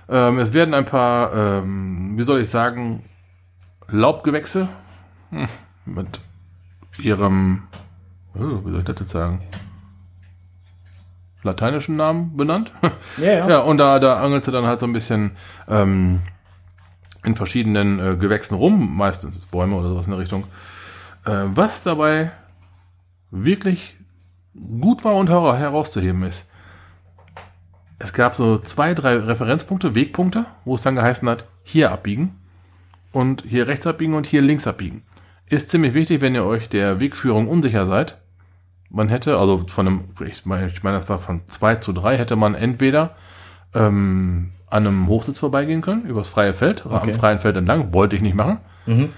Ähm, 0.10 0.40
es 0.40 0.54
werden 0.54 0.74
ein 0.74 0.86
paar, 0.86 1.34
ähm, 1.34 2.18
wie 2.18 2.24
soll 2.24 2.40
ich 2.42 2.50
sagen, 2.50 3.04
Laubgewächse 3.90 4.68
hm, 5.30 5.48
mit 5.86 6.20
ihrem, 7.00 7.64
oh, 8.36 8.66
wie 8.66 8.72
soll 8.72 8.80
ich 8.80 8.86
das 8.86 9.00
jetzt 9.00 9.12
sagen, 9.12 9.42
lateinischen 11.44 11.96
Namen 11.96 12.36
benannt. 12.36 12.72
Ja, 13.18 13.32
ja. 13.34 13.50
Ja, 13.50 13.60
und 13.60 13.78
da, 13.78 14.00
da 14.00 14.22
angelt 14.22 14.46
sie 14.46 14.52
dann 14.52 14.66
halt 14.66 14.80
so 14.80 14.86
ein 14.88 14.94
bisschen 14.94 15.32
ähm, 15.68 16.22
in 17.24 17.36
verschiedenen 17.36 18.00
äh, 18.00 18.16
Gewächsen 18.16 18.56
rum, 18.56 18.96
meistens 18.98 19.46
Bäume 19.48 19.76
oder 19.76 19.90
sowas 19.90 20.06
in 20.06 20.12
der 20.12 20.20
Richtung. 20.20 20.46
Äh, 21.26 21.44
was 21.54 21.84
dabei 21.84 22.32
wirklich 23.32 23.96
gut 24.80 25.04
war 25.04 25.16
und 25.16 25.30
hera- 25.30 25.56
herauszuheben 25.58 26.24
ist, 26.24 26.49
es 28.00 28.14
gab 28.14 28.36
so 28.36 28.58
zwei, 28.60 28.94
drei 28.94 29.18
Referenzpunkte, 29.18 29.94
Wegpunkte, 29.96 30.46
wo 30.66 30.76
es 30.76 30.82
dann 30.82 30.96
geheißen 30.96 31.28
hat, 31.30 31.46
hier 31.64 31.92
abbiegen 31.92 32.36
und 33.12 33.44
hier 33.48 33.68
rechts 33.68 33.86
abbiegen 33.88 34.14
und 34.14 34.26
hier 34.26 34.42
links 34.42 34.68
abbiegen. 34.68 35.04
Ist 35.50 35.70
ziemlich 35.70 35.94
wichtig, 35.94 36.22
wenn 36.22 36.36
ihr 36.36 36.46
euch 36.46 36.70
der 36.70 37.00
Wegführung 37.00 37.48
unsicher 37.48 37.86
seid. 37.86 38.18
Man 38.90 39.10
hätte, 39.10 39.38
also 39.38 39.66
von 39.68 39.88
einem, 39.88 40.04
ich 40.26 40.46
meine, 40.46 40.68
ich 40.68 40.82
meine, 40.84 40.98
das 40.98 41.10
war 41.10 41.20
von 41.20 41.42
zwei 41.48 41.76
zu 41.76 41.94
drei, 41.94 42.18
hätte 42.18 42.36
man 42.36 42.56
entweder 42.56 43.16
ähm, 43.74 44.52
an 44.68 44.88
einem 44.88 45.08
Hochsitz 45.08 45.40
vorbeigehen 45.40 45.82
können, 45.82 46.06
übers 46.06 46.30
freie 46.30 46.54
Feld, 46.54 46.86
oder 46.86 46.96
Okay. 47.02 47.12
am 47.12 47.20
freien 47.20 47.40
Feld 47.40 47.58
entlang, 47.58 47.94
wollte 47.94 48.16
ich 48.16 48.22
nicht 48.22 48.36
machen. 48.36 48.60
Mhm. 48.86 49.10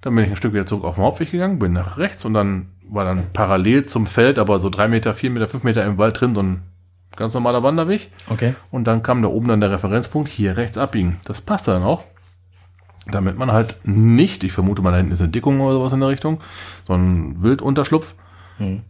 Dann 0.00 0.14
bin 0.14 0.24
ich 0.24 0.30
ein 0.30 0.36
Stück 0.36 0.52
wieder 0.52 0.66
zurück 0.66 0.84
auf 0.84 0.96
den 0.96 1.04
Hauptweg 1.04 1.30
gegangen, 1.30 1.58
bin 1.58 1.72
nach 1.72 1.96
rechts 1.96 2.24
und 2.24 2.34
dann 2.34 2.68
war 2.88 3.04
dann 3.04 3.24
parallel 3.32 3.86
zum 3.86 4.06
Feld, 4.06 4.38
aber 4.38 4.60
so 4.60 4.68
drei 4.68 4.88
Meter, 4.88 5.14
vier 5.14 5.30
Meter, 5.30 5.48
fünf 5.48 5.64
Meter 5.64 5.84
im 5.84 5.96
Wald 5.98 6.20
drin, 6.20 6.34
so 6.34 6.42
ein 6.42 6.62
ganz 7.16 7.34
normaler 7.34 7.62
Wanderweg. 7.62 8.10
Okay. 8.28 8.54
Und 8.70 8.84
dann 8.84 9.02
kam 9.02 9.22
da 9.22 9.28
oben 9.28 9.48
dann 9.48 9.60
der 9.60 9.70
Referenzpunkt, 9.70 10.28
hier 10.28 10.56
rechts 10.56 10.78
abbiegen. 10.78 11.18
Das 11.24 11.40
passte 11.40 11.72
dann 11.72 11.82
auch. 11.82 12.04
Damit 13.06 13.36
man 13.38 13.52
halt 13.52 13.76
nicht, 13.84 14.44
ich 14.44 14.52
vermute 14.52 14.80
mal, 14.80 14.90
da 14.90 14.96
hinten 14.96 15.12
ist 15.12 15.20
eine 15.20 15.28
Dickung 15.30 15.60
oder 15.60 15.74
sowas 15.74 15.92
in 15.92 16.00
der 16.00 16.08
Richtung, 16.08 16.40
so 16.86 16.94
ein 16.94 17.42
Wildunterschlupf, 17.42 18.14
Hm. 18.56 18.82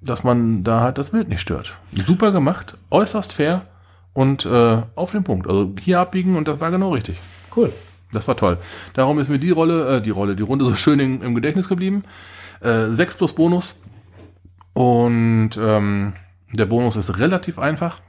dass 0.00 0.24
man 0.24 0.64
da 0.64 0.80
halt 0.80 0.96
das 0.98 1.12
Wild 1.12 1.28
nicht 1.28 1.40
stört. 1.40 1.76
Super 1.92 2.32
gemacht, 2.32 2.78
äußerst 2.90 3.32
fair 3.34 3.62
und 4.14 4.46
äh, 4.46 4.82
auf 4.94 5.10
den 5.12 5.24
Punkt. 5.24 5.46
Also 5.46 5.74
hier 5.80 6.00
abbiegen 6.00 6.36
und 6.36 6.48
das 6.48 6.60
war 6.60 6.70
genau 6.70 6.92
richtig. 6.94 7.18
Cool. 7.54 7.72
Das 8.12 8.28
war 8.28 8.36
toll. 8.36 8.58
Darum 8.94 9.18
ist 9.18 9.28
mir 9.28 9.38
die 9.40 9.50
Rolle, 9.50 9.96
äh, 9.96 10.00
die 10.00 10.10
Rolle, 10.10 10.36
die 10.36 10.42
Runde 10.44 10.64
so 10.64 10.74
schön 10.76 11.00
in, 11.00 11.20
im 11.20 11.34
Gedächtnis 11.34 11.68
geblieben. 11.68 12.04
Äh, 12.60 12.90
6 12.92 13.16
plus 13.16 13.34
Bonus. 13.34 13.74
Und 14.72 15.50
ähm, 15.60 16.14
der 16.56 16.66
Bonus 16.66 16.96
ist 16.96 17.18
relativ 17.18 17.58
einfach 17.58 18.00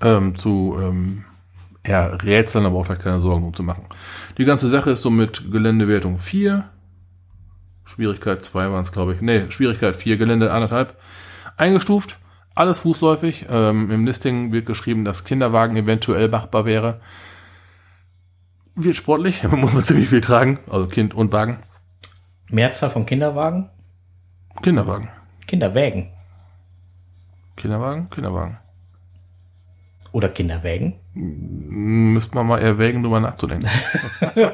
ähm, 0.00 0.36
zu 0.36 0.76
ähm, 0.80 1.24
ja, 1.86 2.06
rätseln, 2.06 2.66
aber 2.66 2.78
auch 2.78 2.86
gleich 2.86 2.98
keine 2.98 3.20
Sorgen 3.20 3.44
um 3.44 3.54
zu 3.54 3.62
machen. 3.62 3.84
Die 4.36 4.44
ganze 4.44 4.68
Sache 4.68 4.90
ist 4.90 5.02
so 5.02 5.10
mit 5.10 5.50
Geländewertung 5.50 6.18
4. 6.18 6.68
Schwierigkeit 7.84 8.44
2 8.44 8.70
waren 8.70 8.82
es, 8.82 8.92
glaube 8.92 9.14
ich. 9.14 9.20
Nee, 9.20 9.50
Schwierigkeit 9.50 9.96
4, 9.96 10.18
Gelände 10.18 10.52
1,5. 10.52 10.88
Eingestuft. 11.56 12.18
Alles 12.54 12.80
fußläufig. 12.80 13.46
Ähm, 13.48 13.90
Im 13.90 14.04
Listing 14.04 14.52
wird 14.52 14.66
geschrieben, 14.66 15.04
dass 15.04 15.24
Kinderwagen 15.24 15.76
eventuell 15.76 16.28
machbar 16.28 16.64
wäre. 16.66 17.00
Wird 18.74 18.96
sportlich, 18.96 19.42
muss 19.50 19.72
man 19.72 19.84
ziemlich 19.84 20.08
viel 20.08 20.20
tragen, 20.20 20.58
also 20.68 20.86
Kind 20.86 21.14
und 21.14 21.32
Wagen. 21.32 21.60
Mehrzahl 22.50 22.90
von 22.90 23.06
Kinderwagen? 23.06 23.70
Kinderwagen. 24.62 25.08
Kinderwägen. 25.46 26.10
Kinderwagen, 27.58 28.08
Kinderwagen. 28.08 28.58
Oder 30.12 30.30
Kinderwägen? 30.30 30.94
Müsste 31.12 32.34
man 32.36 32.46
mal 32.46 32.60
erwägen, 32.60 33.02
drüber 33.02 33.20
nachzudenken. 33.20 33.68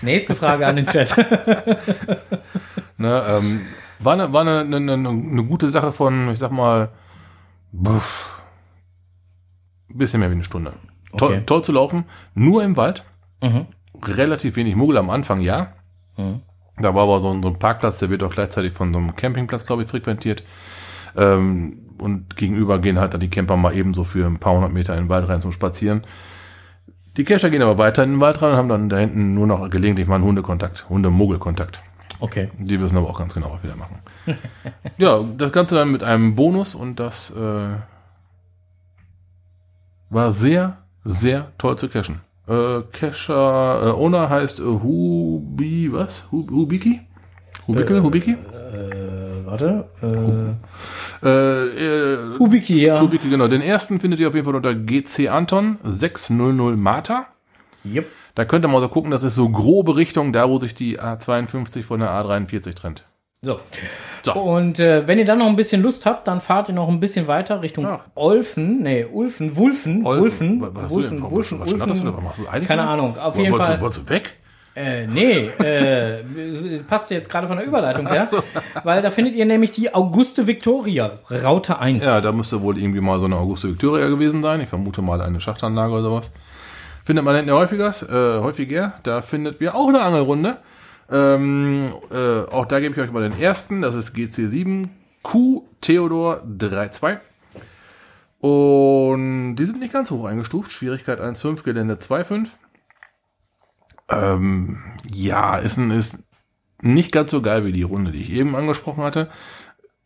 Nächste 0.00 0.34
Frage 0.34 0.66
an 0.66 0.76
den 0.76 0.86
Chat. 0.86 1.14
ne, 2.96 3.22
ähm, 3.28 3.60
war 3.98 4.14
eine, 4.14 4.32
war 4.32 4.40
eine, 4.40 4.60
eine, 4.60 4.76
eine, 4.76 5.08
eine 5.08 5.44
gute 5.44 5.68
Sache 5.68 5.92
von, 5.92 6.30
ich 6.30 6.38
sag 6.38 6.50
mal, 6.50 6.90
buff, 7.72 8.40
bisschen 9.88 10.20
mehr 10.20 10.30
wie 10.30 10.34
eine 10.34 10.44
Stunde. 10.44 10.72
Toll, 11.16 11.32
Okay. 11.34 11.42
toll 11.44 11.62
zu 11.62 11.72
laufen, 11.72 12.04
nur 12.34 12.64
im 12.64 12.76
Wald, 12.76 13.04
mhm. 13.42 13.66
relativ 14.02 14.56
wenig 14.56 14.76
Muggel 14.76 14.96
am 14.98 15.10
Anfang, 15.10 15.40
ja. 15.40 15.74
Mhm. 16.16 16.40
Da 16.78 16.94
war 16.94 17.02
aber 17.04 17.20
so 17.20 17.30
ein, 17.30 17.42
so 17.42 17.48
ein 17.48 17.58
Parkplatz, 17.58 17.98
der 17.98 18.10
wird 18.10 18.22
auch 18.22 18.32
gleichzeitig 18.32 18.72
von 18.72 18.92
so 18.92 18.98
einem 18.98 19.14
Campingplatz, 19.14 19.66
glaube 19.66 19.82
ich, 19.82 19.88
frequentiert. 19.88 20.42
Ähm, 21.16 21.80
und 21.98 22.36
gegenüber 22.36 22.78
gehen 22.80 22.98
halt 22.98 23.14
dann 23.14 23.20
die 23.20 23.30
Camper 23.30 23.56
mal 23.56 23.74
ebenso 23.74 24.04
für 24.04 24.26
ein 24.26 24.38
paar 24.38 24.54
hundert 24.54 24.72
Meter 24.72 24.94
in 24.94 25.04
den 25.04 25.08
Wald 25.08 25.28
rein 25.28 25.42
zum 25.42 25.52
Spazieren. 25.52 26.02
Die 27.16 27.24
Cacher 27.24 27.50
gehen 27.50 27.62
aber 27.62 27.78
weiter 27.78 28.02
in 28.02 28.14
den 28.14 28.20
Wald 28.20 28.42
rein 28.42 28.50
und 28.52 28.56
haben 28.56 28.68
dann 28.68 28.88
da 28.88 28.98
hinten 28.98 29.34
nur 29.34 29.46
noch 29.46 29.70
gelegentlich 29.70 30.08
mal 30.08 30.16
einen 30.16 30.24
Hundekontakt, 30.24 30.88
Hunde-Muggelkontakt. 30.88 31.80
Okay. 32.18 32.50
Die 32.58 32.80
wissen 32.80 32.96
aber 32.96 33.08
auch 33.08 33.18
ganz 33.18 33.34
genau, 33.34 33.52
was 33.52 33.62
wir 33.62 33.70
da 33.70 33.76
machen. 33.76 33.98
ja, 34.98 35.22
das 35.36 35.52
Ganze 35.52 35.76
dann 35.76 35.92
mit 35.92 36.02
einem 36.02 36.34
Bonus 36.34 36.74
und 36.74 36.98
das 36.98 37.30
äh, 37.30 37.76
war 40.10 40.32
sehr, 40.32 40.78
sehr 41.04 41.52
toll 41.58 41.76
zu 41.78 41.88
cashen. 41.88 42.20
Äh, 42.46 42.82
Cacher, 42.92 43.82
äh, 43.86 43.90
Owner 43.90 44.28
heißt 44.28 44.60
äh, 44.60 44.64
Hubi, 44.64 45.92
was? 45.92 46.24
Hu- 46.30 46.48
Hubiki? 46.50 47.00
Hubiki? 47.66 47.94
Hubiki? 48.00 48.32
Äh, 48.32 49.23
warte. 49.60 50.56
Äh, 51.22 51.26
Äh, 51.26 52.12
äh, 52.12 52.38
Ubiki, 52.38 52.84
ja. 52.84 53.00
Hubiki, 53.00 53.28
genau. 53.30 53.48
Den 53.48 53.62
ersten 53.62 54.00
findet 54.00 54.20
ihr 54.20 54.28
auf 54.28 54.34
jeden 54.34 54.44
Fall 54.44 54.54
unter 54.56 54.74
GC 54.74 55.28
Anton 55.28 55.78
600 55.82 56.76
Mata. 56.76 57.26
Yep. 57.84 58.06
Da 58.34 58.44
könnt 58.44 58.64
ihr 58.64 58.68
mal 58.68 58.80
so 58.80 58.88
gucken, 58.88 59.10
das 59.10 59.22
ist 59.24 59.34
so 59.36 59.48
grobe 59.48 59.96
Richtung, 59.96 60.32
da 60.32 60.48
wo 60.48 60.58
sich 60.58 60.74
die 60.74 60.98
A52 61.00 61.82
von 61.84 62.00
der 62.00 62.10
A43 62.10 62.74
trennt. 62.74 63.04
So. 63.42 63.60
So. 64.22 64.32
Und 64.32 64.80
äh, 64.80 65.06
wenn 65.06 65.18
ihr 65.18 65.26
dann 65.26 65.38
noch 65.38 65.46
ein 65.46 65.56
bisschen 65.56 65.82
Lust 65.82 66.06
habt, 66.06 66.26
dann 66.28 66.40
fahrt 66.40 66.68
ihr 66.70 66.74
noch 66.74 66.88
ein 66.88 66.98
bisschen 66.98 67.26
weiter 67.28 67.60
Richtung 67.62 67.84
Ach. 67.86 68.00
Olfen, 68.14 68.82
nee, 68.82 69.04
Ulfen, 69.04 69.54
Wulfen, 69.56 70.02
Wulfen, 70.02 70.60
Was, 70.62 70.70
was, 70.74 70.90
Wulfen, 70.90 71.22
was, 71.22 71.30
Wulfen, 71.30 71.60
was 71.60 71.70
schnatterst 71.70 72.00
du 72.00 72.04
da? 72.06 72.10
Wulfen. 72.12 72.24
Machst 72.24 72.40
du 72.40 72.48
eilig 72.48 72.66
Keine 72.66 72.82
oder? 72.82 72.90
Ahnung, 72.90 73.18
auf 73.18 73.34
Woll- 73.36 73.42
jeden 73.42 73.52
wolltest 73.52 73.68
Fall. 73.68 73.76
Du, 73.76 73.82
wolltest 73.82 74.02
du 74.02 74.08
weg? 74.14 74.34
Äh, 74.76 75.06
nee, 75.06 75.46
äh, 75.62 76.24
passt 76.88 77.10
jetzt 77.10 77.30
gerade 77.30 77.46
von 77.46 77.56
der 77.56 77.66
Überleitung 77.66 78.08
her, 78.08 78.28
weil 78.82 79.02
da 79.02 79.10
findet 79.12 79.36
ihr 79.36 79.46
nämlich 79.46 79.70
die 79.70 79.94
Auguste 79.94 80.48
Victoria, 80.48 81.20
Raute 81.30 81.78
1. 81.78 82.04
Ja, 82.04 82.20
da 82.20 82.32
müsste 82.32 82.60
wohl 82.60 82.76
irgendwie 82.76 83.00
mal 83.00 83.20
so 83.20 83.26
eine 83.26 83.36
Auguste 83.36 83.68
Victoria 83.68 84.08
gewesen 84.08 84.42
sein. 84.42 84.60
Ich 84.60 84.68
vermute 84.68 85.00
mal 85.00 85.20
eine 85.20 85.40
Schachtanlage 85.40 85.92
oder 85.92 86.02
sowas. 86.02 86.30
Findet 87.04 87.24
man 87.24 87.36
hinten 87.36 87.52
häufiger, 87.52 87.90
äh, 87.90 88.40
häufiger. 88.40 88.94
Da 89.04 89.20
findet 89.20 89.60
wir 89.60 89.76
auch 89.76 89.88
eine 89.88 90.02
Angelrunde. 90.02 90.56
Ähm, 91.10 91.92
äh, 92.10 92.50
auch 92.50 92.64
da 92.66 92.80
gebe 92.80 92.94
ich 92.94 93.00
euch 93.00 93.12
mal 93.12 93.28
den 93.28 93.38
ersten. 93.38 93.82
Das 93.82 93.94
ist 93.94 94.16
GC7 94.16 94.88
Q 95.22 95.64
Theodor 95.80 96.42
32. 96.58 97.18
Und 98.40 99.56
die 99.56 99.64
sind 99.64 99.80
nicht 99.80 99.92
ganz 99.92 100.10
hoch 100.10 100.24
eingestuft. 100.24 100.72
Schwierigkeit 100.72 101.20
1,5, 101.20 101.62
Gelände 101.62 101.94
2,5. 101.94 102.48
Ähm, 104.22 104.78
ja, 105.12 105.56
ist, 105.56 105.76
ein, 105.76 105.90
ist 105.90 106.18
nicht 106.82 107.12
ganz 107.12 107.30
so 107.30 107.42
geil 107.42 107.64
wie 107.64 107.72
die 107.72 107.82
Runde, 107.82 108.12
die 108.12 108.20
ich 108.20 108.30
eben 108.30 108.56
angesprochen 108.56 109.04
hatte. 109.04 109.28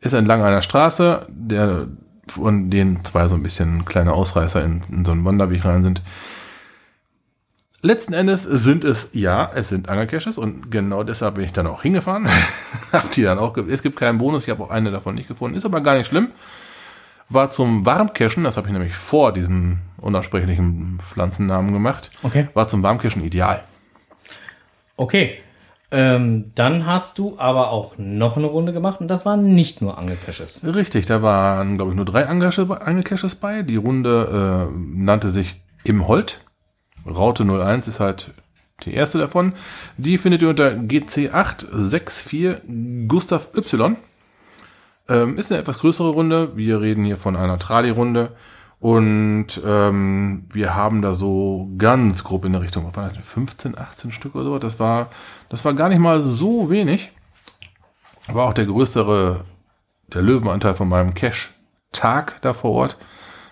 Ist 0.00 0.12
entlang 0.12 0.42
einer 0.42 0.62
Straße, 0.62 1.26
der 1.30 1.88
von 2.28 2.70
denen 2.70 3.04
zwei 3.04 3.26
so 3.28 3.34
ein 3.34 3.42
bisschen 3.42 3.84
kleine 3.84 4.12
Ausreißer 4.12 4.62
in, 4.64 4.82
in 4.90 5.04
so 5.04 5.12
einen 5.12 5.24
Wanderweg 5.24 5.64
rein 5.64 5.82
sind. 5.84 6.02
Letzten 7.80 8.12
Endes 8.12 8.42
sind 8.42 8.84
es, 8.84 9.10
ja, 9.12 9.50
es 9.54 9.68
sind 9.68 9.88
Angelcaches 9.88 10.36
und 10.36 10.70
genau 10.70 11.04
deshalb 11.04 11.36
bin 11.36 11.44
ich 11.44 11.52
dann 11.52 11.68
auch 11.68 11.82
hingefahren. 11.82 12.28
hab 12.92 13.10
die 13.12 13.22
dann 13.22 13.38
auch, 13.38 13.56
es 13.56 13.82
gibt 13.82 13.96
keinen 13.96 14.18
Bonus, 14.18 14.42
ich 14.42 14.50
habe 14.50 14.64
auch 14.64 14.70
eine 14.70 14.90
davon 14.90 15.14
nicht 15.14 15.28
gefunden, 15.28 15.56
ist 15.56 15.64
aber 15.64 15.80
gar 15.80 15.96
nicht 15.96 16.08
schlimm. 16.08 16.28
war 17.28 17.50
zum 17.52 17.86
Warmcachen, 17.86 18.42
das 18.42 18.56
habe 18.56 18.66
ich 18.66 18.72
nämlich 18.72 18.94
vor 18.94 19.32
diesen 19.32 19.80
unaussprechlichen 19.98 20.98
Pflanzennamen 21.08 21.72
gemacht, 21.72 22.10
Okay. 22.22 22.48
war 22.54 22.66
zum 22.66 22.82
Warmcachen 22.82 23.22
ideal. 23.22 23.62
Okay. 24.98 25.38
Ähm, 25.90 26.52
dann 26.54 26.84
hast 26.84 27.16
du 27.16 27.38
aber 27.38 27.70
auch 27.70 27.94
noch 27.96 28.36
eine 28.36 28.46
Runde 28.46 28.74
gemacht 28.74 29.00
und 29.00 29.08
das 29.08 29.24
waren 29.24 29.54
nicht 29.54 29.80
nur 29.80 29.96
Angelcaches. 29.96 30.60
Richtig, 30.62 31.06
da 31.06 31.22
waren, 31.22 31.76
glaube 31.76 31.92
ich, 31.92 31.96
nur 31.96 32.04
drei 32.04 32.26
Angelcaches 32.26 33.36
bei. 33.36 33.62
Die 33.62 33.76
Runde 33.76 34.68
äh, 34.68 34.70
nannte 34.76 35.30
sich 35.30 35.62
Im 35.84 36.06
Holt. 36.06 36.44
Raute 37.06 37.44
01 37.44 37.88
ist 37.88 38.00
halt 38.00 38.34
die 38.84 38.92
erste 38.92 39.16
davon. 39.16 39.54
Die 39.96 40.18
findet 40.18 40.42
ihr 40.42 40.50
unter 40.50 40.72
GC864 40.72 43.06
Gustav 43.08 43.48
Y. 43.56 43.96
Ähm, 45.08 45.38
ist 45.38 45.50
eine 45.50 45.62
etwas 45.62 45.78
größere 45.78 46.10
Runde. 46.10 46.54
Wir 46.54 46.82
reden 46.82 47.06
hier 47.06 47.16
von 47.16 47.34
einer 47.34 47.58
Trali-Runde. 47.58 48.32
Und 48.80 49.60
ähm, 49.66 50.44
wir 50.52 50.74
haben 50.76 51.02
da 51.02 51.14
so 51.14 51.68
ganz 51.78 52.22
grob 52.22 52.44
in 52.44 52.52
der 52.52 52.62
Richtung, 52.62 52.86
was 52.86 52.96
war 52.96 53.08
das, 53.08 53.24
15, 53.24 53.76
18 53.76 54.12
Stück 54.12 54.34
oder 54.36 54.44
so. 54.44 54.58
Das 54.58 54.78
war, 54.78 55.08
das 55.48 55.64
war 55.64 55.74
gar 55.74 55.88
nicht 55.88 55.98
mal 55.98 56.22
so 56.22 56.70
wenig. 56.70 57.10
War 58.28 58.48
auch 58.48 58.52
der 58.54 58.66
größere, 58.66 59.44
der 60.12 60.22
Löwenanteil 60.22 60.74
von 60.74 60.88
meinem 60.88 61.14
Cash-Tag 61.14 62.40
da 62.42 62.52
vor 62.52 62.70
Ort. 62.72 62.98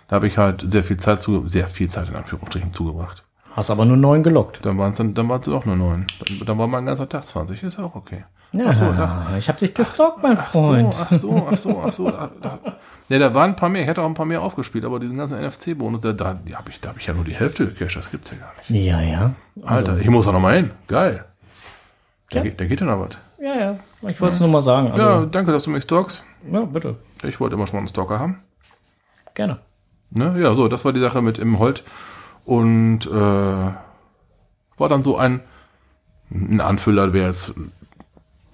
Da 0.08 0.16
habe 0.16 0.28
ich 0.28 0.38
halt 0.38 0.64
sehr 0.70 0.84
viel 0.84 0.98
Zeit 0.98 1.20
zu, 1.20 1.48
sehr 1.48 1.66
viel 1.66 1.88
Zeit 1.88 2.08
in 2.08 2.14
Anführungsstrichen 2.14 2.72
zugebracht. 2.72 3.24
Hast 3.56 3.70
aber 3.70 3.84
nur 3.84 3.96
neun 3.96 4.22
gelockt. 4.22 4.64
Dann 4.64 4.78
waren 4.78 4.92
es 4.92 4.98
dann, 4.98 5.14
dann 5.14 5.28
waren's 5.28 5.46
doch 5.46 5.64
nur 5.64 5.76
neun. 5.76 6.06
Dann, 6.24 6.46
dann 6.46 6.58
war 6.58 6.66
mein 6.68 6.86
ganzer 6.86 7.08
Tag 7.08 7.26
20, 7.26 7.62
ist 7.64 7.78
auch 7.80 7.94
okay. 7.96 8.24
Ja, 8.52 8.66
Ach 8.68 8.74
so, 8.74 8.84
ach- 8.84 9.36
ich 9.38 9.48
habe 9.48 9.58
dich 9.58 9.74
gestalkt, 9.74 10.22
mein 10.22 10.36
Freund. 10.36 10.94
Ach 10.96 11.12
so, 11.12 11.48
ach 11.50 11.56
so, 11.56 11.82
ach 11.84 11.92
so. 11.92 12.10
Da, 12.10 12.30
da, 12.40 12.58
ja, 13.08 13.18
da 13.18 13.34
waren 13.34 13.50
ein 13.50 13.56
paar 13.56 13.68
mehr. 13.68 13.82
Ich 13.82 13.88
hätte 13.88 14.02
auch 14.02 14.06
ein 14.06 14.14
paar 14.14 14.26
mehr 14.26 14.42
aufgespielt, 14.42 14.84
aber 14.84 14.98
diesen 14.98 15.16
ganzen 15.16 15.38
NFC-Bonus, 15.40 16.00
da, 16.00 16.12
da 16.12 16.34
die 16.34 16.56
hab 16.56 16.68
ich, 16.68 16.80
da 16.80 16.88
habe 16.90 16.98
ich 16.98 17.06
ja 17.06 17.14
nur 17.14 17.24
die 17.24 17.34
Hälfte 17.34 17.66
gecached. 17.66 17.96
Das 17.96 18.10
gibt's 18.10 18.30
ja 18.30 18.36
gar 18.38 18.52
nicht. 18.56 18.84
Ja, 18.84 19.00
ja. 19.00 19.32
Alter, 19.64 19.98
ich 19.98 20.08
muss 20.08 20.24
da 20.26 20.32
noch 20.32 20.40
mal 20.40 20.56
hin. 20.56 20.70
Geil. 20.88 21.24
Da, 22.30 22.38
Ja. 22.38 22.42
geht, 22.44 22.60
da 22.60 22.64
geht 22.64 22.80
ja 22.80 22.86
noch 22.86 23.00
was. 23.00 23.18
Ja, 23.40 23.54
ja. 23.54 23.76
Ich 24.08 24.20
wollte 24.20 24.34
es 24.34 24.40
nur 24.40 24.48
mal 24.48 24.62
sagen. 24.62 24.90
Also, 24.90 25.06
Ja, 25.06 25.26
danke, 25.26 25.52
dass 25.52 25.62
du 25.64 25.70
mich 25.70 25.84
stalkst. 25.84 26.24
ja. 26.50 26.60
bitte. 26.62 26.96
Ich 27.22 27.38
wollte 27.40 27.54
immer 27.54 27.66
schon 27.66 27.76
mal 27.76 27.80
einen 27.80 27.88
Stalker 27.88 28.18
haben. 28.18 28.40
Gerne. 29.34 29.58
Ne? 30.10 30.36
Ja, 30.40 30.54
so, 30.54 30.68
das 30.68 30.84
war 30.84 30.92
die 30.92 31.00
Sache 31.00 31.22
mit 31.22 31.38
im 31.38 31.58
Holt. 31.58 31.82
Und 32.44 33.06
äh, 33.06 33.10
war 33.12 34.88
dann 34.88 35.02
so 35.04 35.16
ein, 35.16 35.40
ein 36.30 36.60
Anfüller, 36.60 37.12
wäre 37.12 37.28
jetzt 37.28 37.54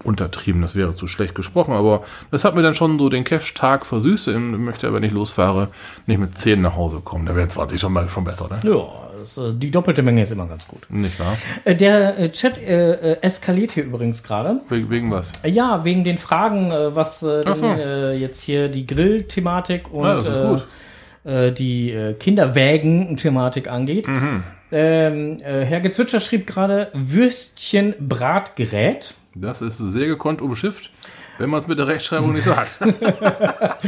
untertrieben, 0.05 0.63
das 0.63 0.75
wäre 0.75 0.97
zu 0.97 1.07
schlecht 1.07 1.35
gesprochen, 1.35 1.75
aber 1.75 2.03
das 2.31 2.45
hat 2.45 2.55
mir 2.55 2.63
dann 2.63 2.75
schon 2.75 2.99
so 2.99 3.09
den 3.09 3.25
Cash-Tag 3.25 3.87
versüßt. 3.87 4.29
Ich 4.29 4.37
möchte 4.37 4.89
aber 4.89 5.01
nicht 5.01 5.13
losfahre, 5.13 5.69
nicht 6.07 6.19
mit 6.19 6.37
10 6.39 6.61
nach 6.61 6.77
Hause 6.77 7.01
kommen. 7.05 7.27
Da 7.27 7.37
wäre 7.37 7.49
20 7.49 7.81
schon 7.81 7.93
mal 7.93 8.09
schon 8.09 8.25
besser, 8.25 8.49
ne? 8.49 8.59
Ja, 8.71 8.85
das, 9.21 9.37
äh, 9.37 9.53
die 9.55 9.71
doppelte 9.71 10.03
Menge 10.03 10.23
ist 10.23 10.33
immer 10.33 10.47
ganz 10.47 10.67
gut. 10.67 10.87
Nicht 10.91 11.19
wahr? 11.21 11.37
Äh, 11.65 11.77
Der 11.77 12.19
äh, 12.19 12.31
Chat 12.31 12.59
äh, 12.59 13.21
eskaliert 13.21 13.73
hier 13.73 13.85
übrigens 13.85 14.23
gerade. 14.23 14.61
Wegen, 14.69 14.91
wegen 14.91 15.11
was? 15.11 15.31
Ja, 15.45 15.85
wegen 15.85 16.05
den 16.05 16.19
Fragen, 16.19 16.71
was 16.71 17.23
äh, 17.23 17.45
so. 17.55 17.67
äh, 17.67 18.13
jetzt 18.15 18.41
hier 18.43 18.69
die 18.69 18.87
Grill-Thematik 18.87 19.93
und 19.93 20.25
Ja, 21.25 21.51
die 21.51 22.15
Kinderwägen-Thematik 22.19 23.71
angeht. 23.71 24.09
Mhm. 24.09 24.43
Ähm, 24.73 25.37
äh, 25.45 25.65
Herr 25.65 25.81
Gezwitscher 25.81 26.19
schrieb 26.19 26.49
gerade 26.49 26.89
Würstchen-Bratgerät. 26.95 29.15
Das 29.35 29.63
ist 29.63 29.79
sehr 29.79 30.07
gekonnt 30.07 30.43
umschifft, 30.43 30.91
wenn 31.39 31.51
man 31.51 31.61
es 31.61 31.67
mit 31.67 31.79
der 31.79 31.89
Rechtschreibung 31.89 32.33
nicht 32.33 32.45
so 32.45 32.57
hat. 32.57 32.79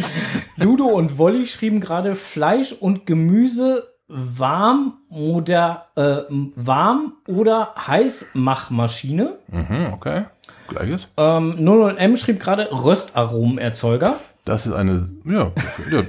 Ludo 0.57 0.87
und 0.87 1.19
Wolli 1.19 1.47
schrieben 1.47 1.81
gerade 1.81 2.15
Fleisch 2.15 2.73
und 2.73 3.07
Gemüse 3.07 3.89
warm 4.09 4.99
oder 5.09 5.87
äh, 5.97 6.23
warm 6.55 7.15
oder 7.27 7.75
Heißmachmaschine. 7.77 9.39
mhm, 9.49 9.93
okay. 9.93 10.25
Gleiches. 10.69 11.09
Ähm, 11.17 11.57
00M 11.59 12.17
schrieb 12.17 12.41
gerade 12.41 12.71
Röstaromenerzeuger. 12.71 14.19
Das 14.45 14.67
ist 14.67 14.73
eine, 14.73 15.11
ja, 15.25 15.53
ja 15.91 16.05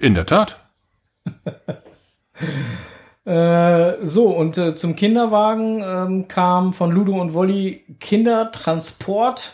in 0.00 0.14
der 0.14 0.26
Tat. 0.26 0.58
Äh, 3.28 4.06
so, 4.06 4.30
und 4.30 4.56
äh, 4.56 4.74
zum 4.74 4.96
Kinderwagen 4.96 5.82
ähm, 5.84 6.28
kam 6.28 6.72
von 6.72 6.90
Ludo 6.90 7.20
und 7.20 7.34
Wolli 7.34 7.84
Kindertransport 8.00 9.52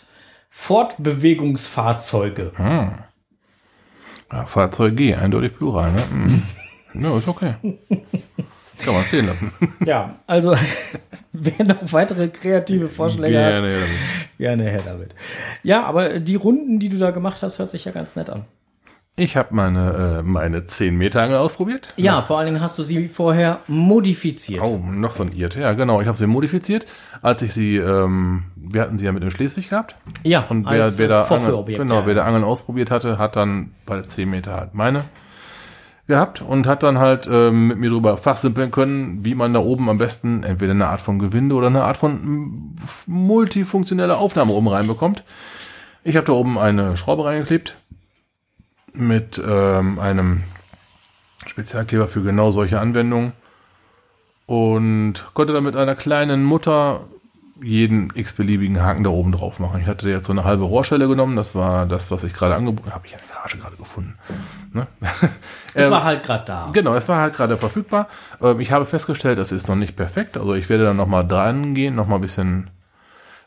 Fortbewegungsfahrzeuge. 0.48 2.52
Ja, 4.32 4.44
Fahrzeug 4.46 4.96
G, 4.96 5.14
eindeutig 5.14 5.56
Plural, 5.56 5.92
ne? 5.92 6.04
Mhm. 6.10 6.42
Ja, 7.02 7.18
ist 7.18 7.26
okay. 7.26 7.54
Kann 8.78 8.94
man 8.94 9.04
stehen 9.06 9.26
lassen. 9.26 9.52
Ja, 9.84 10.14
also 10.28 10.54
wer 11.32 11.66
noch 11.66 11.92
weitere 11.92 12.28
kreative 12.28 12.86
Vorschläge 12.86 13.36
hat, 13.44 13.54
Gerne, 13.54 13.72
ja, 13.72 13.80
damit. 13.80 13.98
gerne 14.38 14.62
her 14.70 14.80
damit. 14.84 15.14
Ja, 15.64 15.82
aber 15.84 16.20
die 16.20 16.36
Runden, 16.36 16.78
die 16.78 16.88
du 16.88 16.98
da 16.98 17.10
gemacht 17.10 17.42
hast, 17.42 17.58
hört 17.58 17.70
sich 17.70 17.84
ja 17.84 17.90
ganz 17.90 18.14
nett 18.14 18.30
an. 18.30 18.44
Ich 19.16 19.36
habe 19.36 19.54
meine, 19.54 20.18
äh, 20.18 20.22
meine 20.24 20.66
10 20.66 20.96
Meter 20.96 21.22
Angel 21.22 21.36
ausprobiert. 21.36 21.88
Ja, 21.96 22.22
vor 22.22 22.38
allen 22.38 22.46
Dingen 22.46 22.60
hast 22.60 22.76
du 22.78 22.82
sie 22.82 23.06
vorher 23.06 23.60
modifiziert. 23.68 24.60
Oh, 24.64 24.78
noch 24.84 25.14
so 25.14 25.22
ein 25.22 25.30
Irrt. 25.30 25.54
Ja, 25.54 25.72
genau. 25.74 26.00
Ich 26.00 26.08
habe 26.08 26.18
sie 26.18 26.26
modifiziert, 26.26 26.86
als 27.22 27.40
ich 27.42 27.54
sie, 27.54 27.76
ähm, 27.76 28.46
wir 28.56 28.82
hatten 28.82 28.98
sie 28.98 29.04
ja 29.04 29.12
mit 29.12 29.22
dem 29.22 29.30
Schleswig 29.30 29.70
gehabt. 29.70 29.94
Ja, 30.24 30.44
Und 30.48 30.68
wer, 30.68 30.82
als, 30.82 30.98
wer, 30.98 31.06
da 31.06 31.24
Vorführobjekt, 31.24 31.80
genau, 31.80 32.00
ja. 32.00 32.06
wer 32.06 32.14
da 32.14 32.24
Angeln 32.24 32.42
ausprobiert 32.42 32.90
hatte, 32.90 33.16
hat 33.16 33.36
dann 33.36 33.70
bei 33.86 33.94
der 33.94 34.08
10 34.08 34.28
Meter 34.28 34.54
halt 34.54 34.74
meine 34.74 35.04
gehabt 36.08 36.42
und 36.42 36.66
hat 36.66 36.82
dann 36.82 36.98
halt 36.98 37.28
ähm, 37.30 37.68
mit 37.68 37.78
mir 37.78 37.90
drüber 37.90 38.18
fachsimpeln 38.18 38.72
können, 38.72 39.24
wie 39.24 39.34
man 39.36 39.54
da 39.54 39.60
oben 39.60 39.88
am 39.88 39.96
besten 39.96 40.42
entweder 40.42 40.72
eine 40.72 40.88
Art 40.88 41.00
von 41.00 41.20
Gewinde 41.20 41.54
oder 41.54 41.68
eine 41.68 41.84
Art 41.84 41.96
von 41.96 42.76
multifunktionelle 43.06 44.16
Aufnahme 44.16 44.52
oben 44.52 44.68
reinbekommt. 44.68 45.22
Ich 46.02 46.16
habe 46.16 46.26
da 46.26 46.32
oben 46.32 46.58
eine 46.58 46.96
Schraube 46.96 47.24
reingeklebt 47.24 47.76
mit 48.94 49.40
ähm, 49.44 49.98
einem 49.98 50.44
Spezialkleber 51.46 52.08
für 52.08 52.22
genau 52.22 52.50
solche 52.50 52.80
Anwendungen 52.80 53.32
und 54.46 55.14
konnte 55.34 55.52
dann 55.52 55.64
mit 55.64 55.76
einer 55.76 55.94
kleinen 55.94 56.44
Mutter 56.44 57.00
jeden 57.62 58.10
x-beliebigen 58.14 58.82
Haken 58.82 59.04
da 59.04 59.10
oben 59.10 59.32
drauf 59.32 59.60
machen. 59.60 59.80
Ich 59.80 59.86
hatte 59.86 60.08
jetzt 60.08 60.26
so 60.26 60.32
eine 60.32 60.44
halbe 60.44 60.64
Rohrstelle 60.64 61.06
genommen, 61.06 61.36
das 61.36 61.54
war 61.54 61.86
das, 61.86 62.10
was 62.10 62.24
ich 62.24 62.32
gerade 62.34 62.54
angeboten 62.56 62.92
habe. 62.92 63.06
Ich 63.06 63.12
in 63.12 63.18
der 63.18 63.28
Garage 63.36 63.58
gerade 63.58 63.76
gefunden. 63.76 64.18
Ne? 64.72 64.86
Das 65.74 65.86
Ähm, 65.86 65.90
war 65.90 66.04
halt 66.04 66.22
gerade 66.22 66.44
da. 66.44 66.70
Genau, 66.72 66.94
es 66.94 67.08
war 67.08 67.20
halt 67.20 67.34
gerade 67.34 67.56
verfügbar. 67.56 68.08
Ähm, 68.40 68.60
ich 68.60 68.70
habe 68.70 68.86
festgestellt, 68.86 69.38
es 69.38 69.50
ist 69.50 69.66
noch 69.68 69.74
nicht 69.76 69.96
perfekt. 69.96 70.36
Also 70.36 70.54
ich 70.54 70.68
werde 70.68 70.84
dann 70.84 70.96
nochmal 70.96 71.26
dran 71.26 71.74
gehen, 71.74 71.94
nochmal 71.96 72.18
ein 72.18 72.22
bisschen 72.22 72.70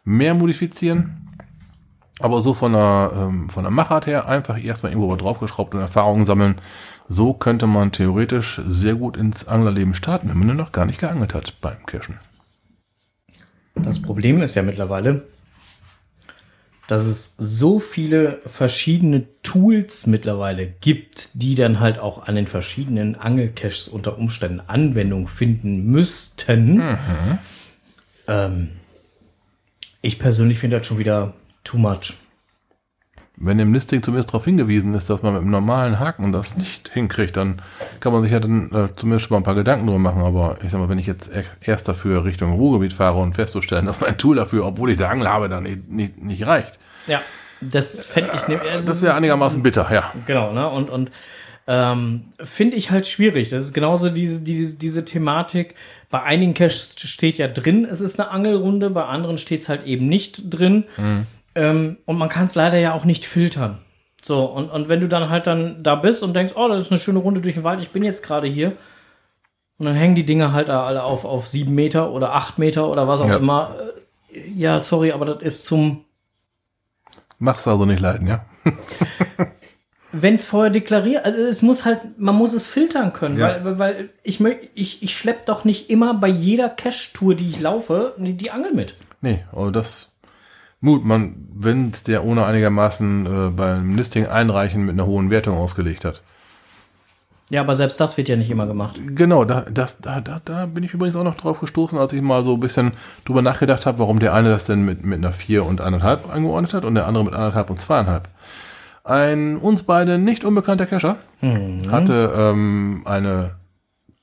mehr 0.04 0.34
modifizieren. 0.34 1.27
Aber 2.20 2.42
so 2.42 2.54
von 2.54 2.74
der, 2.74 3.12
ähm, 3.16 3.50
von 3.50 3.64
der 3.64 3.72
Machart 3.72 4.08
her 4.08 4.28
einfach 4.28 4.62
erstmal 4.62 4.92
irgendwo 4.92 5.16
draufgeschraubt 5.16 5.76
und 5.76 5.82
Erfahrungen 5.82 6.26
sammeln. 6.26 6.56
So 7.08 7.34
könnte 7.34 7.68
man 7.68 7.92
theoretisch 7.92 8.60
sehr 8.68 8.96
gut 8.96 9.18
ins 9.18 9.48
Anglerleben 9.48 9.94
starten, 9.94 10.30
wenn 10.30 10.40
man 10.40 10.58
noch 10.58 10.72
gar 10.72 10.86
nicht 10.86 11.00
geangelt 11.00 11.34
hat 11.34 11.62
beim 11.62 11.86
Cashen. 11.86 12.20
Das 13.76 14.02
Problem 14.02 14.42
ist 14.42 14.56
ja 14.56 14.64
mittlerweile, 14.64 15.24
dass 16.88 17.06
es 17.06 17.36
so 17.38 17.80
viele 17.80 18.42
verschiedene 18.46 19.26
Tools 19.44 20.08
mittlerweile 20.08 20.66
gibt, 20.66 21.42
die 21.42 21.54
dann 21.54 21.80
halt 21.80 22.00
auch 22.00 22.28
an 22.28 22.36
den 22.36 22.48
verschiedenen 22.48 23.16
Angelcaches 23.16 23.88
unter 23.88 24.18
Umständen 24.18 24.62
Anwendung 24.62 25.28
finden 25.28 25.86
müssten. 25.86 26.80
Ähm, 28.28 28.70
ich 30.02 30.18
persönlich 30.18 30.60
finde 30.60 30.80
das 30.80 30.88
schon 30.88 30.98
wieder 30.98 31.34
too 31.68 31.78
much. 31.78 32.18
Wenn 33.40 33.60
im 33.60 33.72
Listing 33.72 34.02
zumindest 34.02 34.30
darauf 34.30 34.46
hingewiesen 34.46 34.96
ist, 34.96 35.12
dass 35.12 35.22
man 35.22 35.34
mit 35.34 35.44
einem 35.44 35.52
normalen 35.52 36.00
Haken 36.00 36.32
das 36.32 36.58
nicht 36.58 36.90
hinkriegt, 36.92 37.38
dann 37.38 37.62
kann 38.00 38.12
man 38.12 38.24
sich 38.24 38.32
ja 38.32 38.40
dann 38.40 38.72
äh, 38.72 38.88
zumindest 38.96 39.28
schon 39.28 39.36
mal 39.36 39.42
ein 39.42 39.44
paar 39.44 39.54
Gedanken 39.54 39.86
drüber 39.86 40.00
machen. 40.00 40.24
Aber 40.24 40.58
ich 40.64 40.72
sag 40.72 40.80
mal, 40.80 40.90
wenn 40.90 40.98
ich 40.98 41.06
jetzt 41.06 41.30
erst 41.62 41.88
dafür 41.88 42.26
Richtung 42.26 42.54
Ruhrgebiet 42.54 42.94
fahre 42.94 43.20
und 43.20 43.34
festzustellen, 43.34 43.86
dass 43.86 44.02
mein 44.02 44.18
Tool 44.18 44.38
dafür, 44.38 44.66
obwohl 44.66 44.90
ich 44.90 44.98
der 44.98 45.12
Angel 45.12 45.30
habe, 45.30 45.50
dann 45.50 45.64
nicht, 45.64 45.88
nicht, 45.88 46.18
nicht 46.20 46.48
reicht, 46.48 46.80
Ja, 47.06 47.22
das 47.62 48.04
fände 48.06 48.32
ich 48.34 48.48
ne, 48.48 48.60
das 48.74 48.88
ist 48.88 49.04
ja 49.04 49.16
einigermaßen 49.16 49.62
bitter, 49.62 49.88
ja. 49.92 50.12
Genau, 50.26 50.52
ne? 50.54 50.68
Und, 50.68 50.90
und 50.90 51.12
ähm, 51.68 52.26
finde 52.42 52.78
ich 52.78 52.90
halt 52.90 53.06
schwierig. 53.06 53.50
Das 53.50 53.62
ist 53.62 53.74
genauso 53.74 54.10
diese, 54.10 54.42
diese, 54.42 54.78
diese 54.78 55.06
Thematik. 55.06 55.76
Bei 56.10 56.24
einigen 56.24 56.54
Caches 56.54 56.96
steht 56.98 57.38
ja 57.38 57.48
drin, 57.48 57.86
es 57.86 58.02
ist 58.02 58.20
eine 58.20 58.32
Angelrunde, 58.32 58.90
bei 58.90 59.04
anderen 59.04 59.38
steht 59.38 59.62
es 59.62 59.70
halt 59.70 59.84
eben 59.84 60.08
nicht 60.08 60.44
drin. 60.50 60.86
Ähm, 61.58 61.98
und 62.06 62.18
man 62.18 62.30
kann 62.30 62.46
es 62.46 62.56
leider 62.56 62.78
ja 62.78 62.94
auch 62.94 63.04
nicht 63.04 63.26
filtern. 63.26 63.80
So, 64.22 64.46
und, 64.46 64.70
und 64.70 64.90
wenn 64.90 65.02
du 65.02 65.08
dann 65.08 65.30
halt 65.30 65.48
dann 65.48 65.82
da 65.84 65.96
bist 65.96 66.22
und 66.24 66.36
denkst, 66.36 66.54
oh, 66.56 66.68
das 66.68 66.86
ist 66.86 66.92
eine 66.92 67.00
schöne 67.00 67.20
Runde 67.20 67.42
durch 67.42 67.56
den 67.56 67.64
Wald, 67.64 67.82
ich 67.82 67.90
bin 67.90 68.04
jetzt 68.04 68.24
gerade 68.24 68.48
hier. 68.48 68.74
Und 69.80 69.86
dann 69.86 69.96
hängen 69.96 70.16
die 70.16 70.26
Dinge 70.26 70.54
halt 70.54 70.70
da 70.70 70.86
alle 70.86 71.04
auf, 71.04 71.24
auf 71.26 71.48
sieben 71.48 71.76
Meter 71.76 72.12
oder 72.12 72.34
acht 72.34 72.58
Meter 72.58 72.90
oder 72.90 73.08
was 73.08 73.22
auch 73.22 73.28
Ja. 73.30 73.38
immer. 73.38 73.76
Äh, 74.34 74.50
Ja, 74.56 74.80
sorry, 74.80 75.12
aber 75.12 75.26
das 75.26 75.42
ist 75.42 75.66
zum 75.66 76.04
Mach's 77.40 77.68
also 77.68 77.86
nicht 77.86 78.00
leiden, 78.00 78.28
ja. 78.28 78.46
wenn 80.12 80.36
es 80.36 80.46
vorher 80.46 80.72
deklariert, 80.72 81.24
also 81.26 81.40
es 81.40 81.62
muss 81.62 81.86
halt, 81.86 82.18
man 82.18 82.36
muss 82.36 82.54
es 82.54 82.66
filtern 82.68 83.14
können, 83.14 83.38
Ja. 83.38 83.64
weil, 83.64 83.80
weil, 83.80 84.10
ich 84.24 84.40
möchte, 84.40 84.68
ich, 84.74 85.04
ich 85.04 85.16
schlepp 85.16 85.46
doch 85.46 85.64
nicht 85.64 85.90
immer 85.90 86.14
bei 86.16 86.28
jeder 86.30 86.70
Cache-Tour, 86.70 87.36
die 87.36 87.50
ich 87.50 87.60
laufe, 87.60 88.16
die, 88.18 88.34
die 88.34 88.50
Angel 88.52 88.74
mit. 88.74 88.96
Nee, 89.22 89.44
aber 89.52 89.72
das 89.72 90.10
Mut, 90.80 91.04
man, 91.04 91.48
wenn 91.54 91.92
es 91.92 92.04
der 92.04 92.24
ohne 92.24 92.46
einigermaßen 92.46 93.26
äh, 93.26 93.50
beim 93.50 93.96
Listing 93.96 94.28
einreichen 94.28 94.86
mit 94.86 94.94
einer 94.94 95.08
hohen 95.08 95.30
Wertung 95.30 95.58
ausgelegt 95.58 96.06
hat. 96.06 96.22
Ja, 97.50 97.62
aber 97.62 97.76
selbst 97.76 98.00
das 98.00 98.18
wird 98.18 98.28
ja 98.28 98.36
nicht 98.36 98.50
immer 98.50 98.68
gemacht. 98.68 99.00
Genau, 99.16 99.46
da, 99.46 99.62
das, 99.62 100.00
da, 100.00 100.20
da, 100.20 100.42
da 100.44 100.66
bin 100.66 100.84
ich 100.84 100.94
übrigens 100.94 101.16
auch 101.16 101.24
noch 101.24 101.38
drauf 101.38 101.62
gestoßen, 101.62 101.98
als 101.98 102.12
ich 102.12 102.22
mal 102.22 102.44
so 102.44 102.56
ein 102.56 102.60
bisschen 102.60 102.92
drüber 103.24 103.42
nachgedacht 103.42 103.86
habe, 103.86 104.00
warum 104.00 104.20
der 104.20 104.34
eine 104.34 104.50
das 104.50 104.66
denn 104.66 104.84
mit, 104.84 105.06
mit 105.06 105.20
einer 105.20 105.32
4 105.32 105.66
und 105.66 105.82
1,5 105.82 106.30
eingeordnet 106.30 106.74
hat 106.74 106.84
und 106.84 106.96
der 106.96 107.08
andere 107.08 107.24
mit 107.24 107.34
1,5 107.34 107.70
und 107.70 107.80
2,5. 107.80 108.22
Ein 109.06 109.58
uns 109.58 109.84
beide 109.84 110.18
nicht 110.18 110.44
unbekannter 110.44 110.86
Cacher 110.86 111.16
hatte 111.90 112.34
ähm, 112.38 113.04
eine 113.06 113.52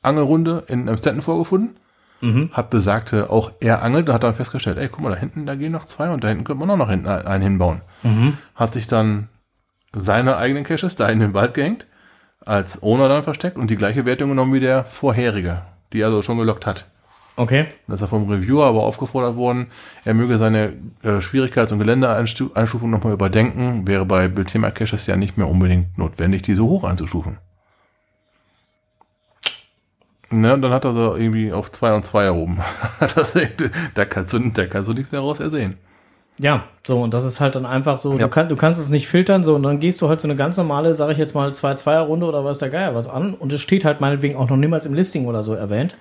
Angelrunde 0.03 0.65
in 0.67 0.87
Emstetten 0.87 1.23
vorgefunden, 1.23 1.77
hat 2.53 2.71
besagte, 2.71 3.31
auch 3.31 3.53
er 3.61 3.83
angelt 3.83 4.09
und 4.09 4.15
hat 4.15 4.25
dann 4.25 4.35
festgestellt, 4.35 4.79
ey, 4.79 4.89
guck 4.89 5.03
mal, 5.03 5.11
da 5.11 5.17
hinten, 5.17 5.47
da 5.47 5.55
gehen 5.55 5.73
noch 5.73 5.85
zwei 5.85 6.11
und 6.11 6.25
da 6.25 6.29
hinten 6.29 6.45
könnte 6.45 6.61
man 6.61 6.71
auch 6.71 6.77
noch 6.77 6.91
hinten 6.91 7.07
einen 7.07 7.43
hinbauen. 7.43 7.81
Hat 8.55 8.73
sich 8.73 8.87
dann 8.87 9.29
seine 9.93 10.37
eigenen 10.37 10.65
Caches 10.65 10.97
da 10.97 11.09
in 11.09 11.21
den 11.21 11.35
Wald 11.35 11.55
gehängt, 11.55 11.87
als 12.45 12.83
Owner 12.83 13.09
dann 13.09 13.23
versteckt 13.23 13.57
und 13.57 13.71
die 13.71 13.77
gleiche 13.77 14.05
Wertung 14.05 14.31
genommen 14.31 14.53
wie 14.53 14.61
der 14.61 14.85
vorherige, 14.85 15.63
die 15.93 16.01
er 16.01 16.07
also 16.07 16.23
schon 16.23 16.39
gelockt 16.39 16.67
hat. 16.67 16.87
Okay. 17.37 17.67
Das 17.89 17.97
ist 17.97 18.03
er 18.03 18.09
vom 18.09 18.31
Reviewer 18.31 18.67
aber 18.67 18.85
aufgefordert 18.85 19.37
worden, 19.37 19.67
er 20.05 20.15
möge 20.15 20.39
seine 20.39 20.75
äh, 21.03 21.21
Schwierigkeits- 21.21 21.73
und 21.73 21.81
Geländeeinstufung 21.81 22.91
nochmal 22.91 23.13
überdenken, 23.13 23.89
wäre 23.89 24.07
bei 24.07 24.29
Bildthema 24.29 24.71
Caches 24.71 25.07
ja 25.07 25.17
nicht 25.17 25.37
mehr 25.37 25.49
unbedingt 25.49 25.99
notwendig, 25.99 26.43
diese 26.43 26.63
hoch 26.63 26.85
einzustufen. 26.85 27.39
Ne, 30.41 30.53
und 30.53 30.63
dann 30.63 30.73
hat 30.73 30.85
er 30.85 30.95
so 30.95 31.17
irgendwie 31.17 31.53
auf 31.53 31.71
2 31.71 31.95
und 31.95 32.05
2 32.05 32.25
erhoben. 32.25 32.59
das, 33.01 33.35
da, 33.95 34.05
kannst 34.05 34.33
du, 34.33 34.39
da 34.51 34.67
kannst 34.67 34.89
du 34.89 34.93
nichts 34.93 35.13
mehr 35.13 35.21
raus 35.21 35.39
ersehen. 35.39 35.77
Ja, 36.39 36.65
so, 36.85 37.01
und 37.01 37.15
das 37.15 37.23
ist 37.23 37.39
halt 37.39 37.55
dann 37.55 37.65
einfach 37.65 37.99
so, 37.99 38.13
Ja. 38.15 38.19
du, 38.19 38.29
kann, 38.29 38.49
du 38.49 38.57
kannst 38.57 38.81
es 38.81 38.91
nicht 38.91 39.07
filtern, 39.07 39.45
so, 39.45 39.55
und 39.55 39.63
dann 39.63 39.79
gehst 39.79 40.03
du 40.03 40.09
halt 40.09 40.21
so 40.21 40.27
eine 40.27 40.35
ganz 40.35 40.57
normale, 40.57 40.93
sage 40.95 41.13
ich 41.13 41.19
jetzt 41.19 41.35
mal, 41.35 41.53
2-2er-Runde 41.53 42.27
oder 42.27 42.45
weiß 42.45 42.59
der 42.59 42.71
Geier 42.71 42.95
was 42.97 43.09
an, 43.09 43.35
und 43.35 43.53
es 43.53 43.61
steht 43.61 43.85
halt 43.85 44.01
meinetwegen 44.01 44.35
auch 44.35 44.49
noch 44.49 44.57
niemals 44.57 44.85
im 44.87 44.95
Listing 44.95 45.27
oder 45.27 45.45
so 45.45 45.55
erwähnt, 45.55 45.97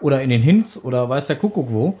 oder 0.00 0.22
in 0.22 0.30
den 0.30 0.40
Hints, 0.40 0.82
oder 0.82 1.08
weiß 1.08 1.26
der 1.26 1.36
Kuckuck 1.36 1.72
wo. 1.72 1.98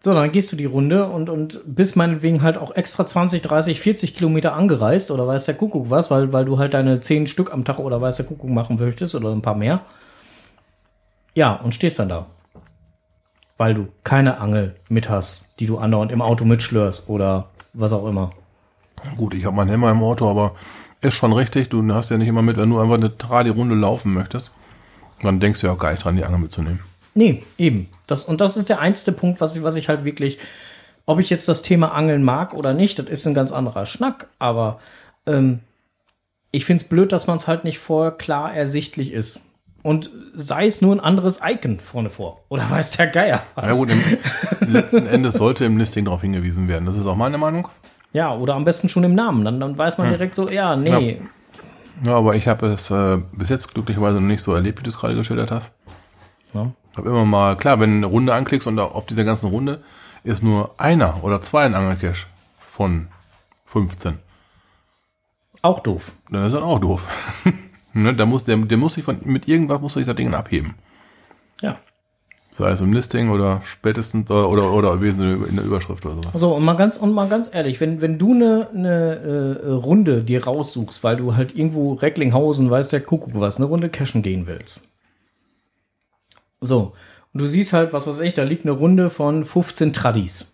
So, 0.00 0.12
dann 0.12 0.30
gehst 0.32 0.52
du 0.52 0.56
die 0.56 0.66
Runde 0.66 1.06
und, 1.06 1.30
und 1.30 1.60
bist 1.64 1.96
meinetwegen 1.96 2.42
halt 2.42 2.58
auch 2.58 2.74
extra 2.76 3.06
20, 3.06 3.40
30, 3.40 3.80
40 3.80 4.14
Kilometer 4.14 4.52
angereist, 4.52 5.10
oder 5.10 5.26
weiß 5.26 5.46
der 5.46 5.54
Kuckuck 5.54 5.88
was, 5.88 6.10
weil, 6.10 6.34
weil 6.34 6.44
du 6.44 6.58
halt 6.58 6.74
deine 6.74 7.00
10 7.00 7.26
Stück 7.28 7.50
am 7.50 7.64
Tag 7.64 7.78
oder 7.78 8.02
weiß 8.02 8.18
der 8.18 8.26
Kuckuck 8.26 8.50
machen 8.50 8.76
möchtest, 8.78 9.14
oder 9.14 9.30
ein 9.30 9.40
paar 9.40 9.56
mehr. 9.56 9.80
Ja, 11.34 11.54
und 11.54 11.74
stehst 11.74 11.98
dann 11.98 12.08
da. 12.08 12.26
Weil 13.56 13.74
du 13.74 13.88
keine 14.04 14.38
Angel 14.38 14.76
mit 14.88 15.08
hast, 15.08 15.46
die 15.58 15.66
du 15.66 15.78
andauernd 15.78 16.12
im 16.12 16.22
Auto 16.22 16.44
mitschlörst 16.44 17.08
oder 17.08 17.50
was 17.72 17.92
auch 17.92 18.06
immer. 18.06 18.30
Gut, 19.16 19.34
ich 19.34 19.44
habe 19.44 19.56
meinen 19.56 19.68
Helmer 19.68 19.90
im 19.90 20.02
Auto, 20.02 20.28
aber 20.28 20.54
ist 21.00 21.14
schon 21.14 21.32
richtig, 21.32 21.68
du 21.70 21.86
hast 21.94 22.10
ja 22.10 22.18
nicht 22.18 22.28
immer 22.28 22.42
mit, 22.42 22.56
wenn 22.56 22.70
du 22.70 22.78
einfach 22.78 22.94
eine 22.94 23.16
Tradi-Runde 23.16 23.74
laufen 23.74 24.12
möchtest, 24.12 24.50
dann 25.22 25.40
denkst 25.40 25.60
du 25.60 25.66
ja 25.66 25.72
auch 25.72 25.78
gar 25.78 25.92
nicht 25.92 26.04
dran, 26.04 26.16
die 26.16 26.24
Angel 26.24 26.40
mitzunehmen. 26.40 26.80
Nee, 27.14 27.42
eben. 27.58 27.88
Das, 28.06 28.24
und 28.24 28.40
das 28.40 28.56
ist 28.56 28.68
der 28.68 28.80
einzige 28.80 29.16
Punkt, 29.16 29.40
was 29.40 29.56
ich, 29.56 29.62
was 29.62 29.76
ich 29.76 29.88
halt 29.88 30.04
wirklich, 30.04 30.38
ob 31.06 31.18
ich 31.18 31.30
jetzt 31.30 31.48
das 31.48 31.62
Thema 31.62 31.92
Angeln 31.92 32.22
mag 32.22 32.54
oder 32.54 32.74
nicht, 32.74 32.98
das 32.98 33.06
ist 33.06 33.26
ein 33.26 33.34
ganz 33.34 33.52
anderer 33.52 33.86
Schnack, 33.86 34.28
aber 34.38 34.80
ähm, 35.26 35.60
ich 36.50 36.64
finde 36.64 36.82
es 36.82 36.88
blöd, 36.88 37.12
dass 37.12 37.26
man 37.26 37.36
es 37.36 37.46
halt 37.46 37.64
nicht 37.64 37.78
vorher 37.78 38.12
klar 38.12 38.52
ersichtlich 38.52 39.12
ist. 39.12 39.40
Und 39.82 40.10
sei 40.34 40.66
es 40.66 40.82
nur 40.82 40.94
ein 40.94 41.00
anderes 41.00 41.40
Icon 41.42 41.80
vorne 41.80 42.10
vor. 42.10 42.44
Oder 42.48 42.68
weiß 42.70 42.92
der 42.98 43.06
Geier 43.06 43.42
was. 43.54 43.70
Ja 43.70 43.76
gut, 43.76 43.90
im, 43.90 44.02
letzten 44.72 45.06
Endes 45.06 45.34
sollte 45.34 45.64
im 45.64 45.78
Listing 45.78 46.04
darauf 46.04 46.20
hingewiesen 46.20 46.68
werden. 46.68 46.86
Das 46.86 46.96
ist 46.96 47.06
auch 47.06 47.16
meine 47.16 47.38
Meinung. 47.38 47.68
Ja, 48.12 48.34
oder 48.34 48.54
am 48.54 48.64
besten 48.64 48.88
schon 48.88 49.04
im 49.04 49.14
Namen. 49.14 49.44
Dann, 49.44 49.60
dann 49.60 49.78
weiß 49.78 49.96
man 49.98 50.08
direkt 50.10 50.34
so, 50.34 50.48
ja, 50.50 50.76
nee. 50.76 51.20
Ja, 52.04 52.16
aber 52.16 52.34
ich 52.34 52.48
habe 52.48 52.66
es 52.66 52.90
äh, 52.90 53.18
bis 53.32 53.48
jetzt 53.48 53.72
glücklicherweise 53.72 54.20
noch 54.20 54.26
nicht 54.26 54.42
so 54.42 54.54
erlebt, 54.54 54.80
wie 54.80 54.82
du 54.82 54.90
es 54.90 54.98
gerade 54.98 55.14
geschildert 55.14 55.50
hast. 55.50 55.72
Ja. 56.54 56.72
Ich 56.92 56.98
habe 56.98 57.08
immer 57.08 57.24
mal, 57.24 57.56
klar, 57.56 57.78
wenn 57.78 57.90
du 57.90 57.96
eine 57.96 58.06
Runde 58.06 58.34
anklickst 58.34 58.66
und 58.66 58.78
auf 58.78 59.06
dieser 59.06 59.24
ganzen 59.24 59.48
Runde 59.48 59.82
ist 60.24 60.42
nur 60.42 60.74
einer 60.78 61.22
oder 61.22 61.40
zwei 61.42 61.64
ein 61.64 61.74
Angelcache 61.74 62.26
von 62.58 63.08
15, 63.66 64.18
Auch 65.62 65.80
doof. 65.80 66.12
dann 66.30 66.44
ist 66.44 66.52
das 66.52 66.62
auch 66.62 66.80
doof. 66.80 67.06
ne, 67.92 68.14
da 68.14 68.26
muss, 68.26 68.44
der, 68.44 68.56
der 68.56 68.78
muss 68.78 68.94
sich 68.94 69.04
von, 69.04 69.18
mit 69.24 69.48
irgendwas 69.48 69.80
muss 69.80 69.94
sich 69.94 70.06
das 70.06 70.16
Ding 70.16 70.32
abheben. 70.34 70.74
Ja. 71.60 71.78
Sei 72.50 72.70
es 72.70 72.80
im 72.80 72.92
Listing 72.92 73.30
oder 73.30 73.62
spätestens 73.64 74.30
oder, 74.30 74.48
oder, 74.48 74.72
oder 74.72 75.00
wesentlich 75.00 75.48
in 75.48 75.56
der 75.56 75.64
Überschrift 75.64 76.04
oder 76.04 76.16
sowas. 76.16 76.32
So, 76.34 76.54
und 76.54 76.64
mal 76.64 76.74
ganz, 76.74 76.96
und 76.96 77.12
mal 77.12 77.28
ganz 77.28 77.48
ehrlich, 77.52 77.80
wenn, 77.80 78.00
wenn 78.00 78.18
du 78.18 78.32
eine, 78.32 78.68
eine 78.74 79.14
äh, 79.62 79.70
Runde 79.70 80.22
dir 80.22 80.44
raussuchst, 80.44 81.04
weil 81.04 81.16
du 81.16 81.36
halt 81.36 81.54
irgendwo 81.54 81.92
Recklinghausen, 81.94 82.70
weiß 82.70 82.88
der 82.88 83.02
Kuckuck 83.02 83.32
was, 83.34 83.58
eine 83.58 83.66
Runde 83.66 83.88
cashen 83.88 84.22
gehen 84.22 84.46
willst. 84.46 84.88
So, 86.60 86.92
und 87.32 87.40
du 87.40 87.46
siehst 87.46 87.72
halt, 87.72 87.92
was 87.92 88.06
weiß 88.06 88.20
ich, 88.20 88.34
da 88.34 88.42
liegt 88.42 88.64
eine 88.64 88.72
Runde 88.72 89.10
von 89.10 89.44
15 89.44 89.92
Tradis. 89.92 90.52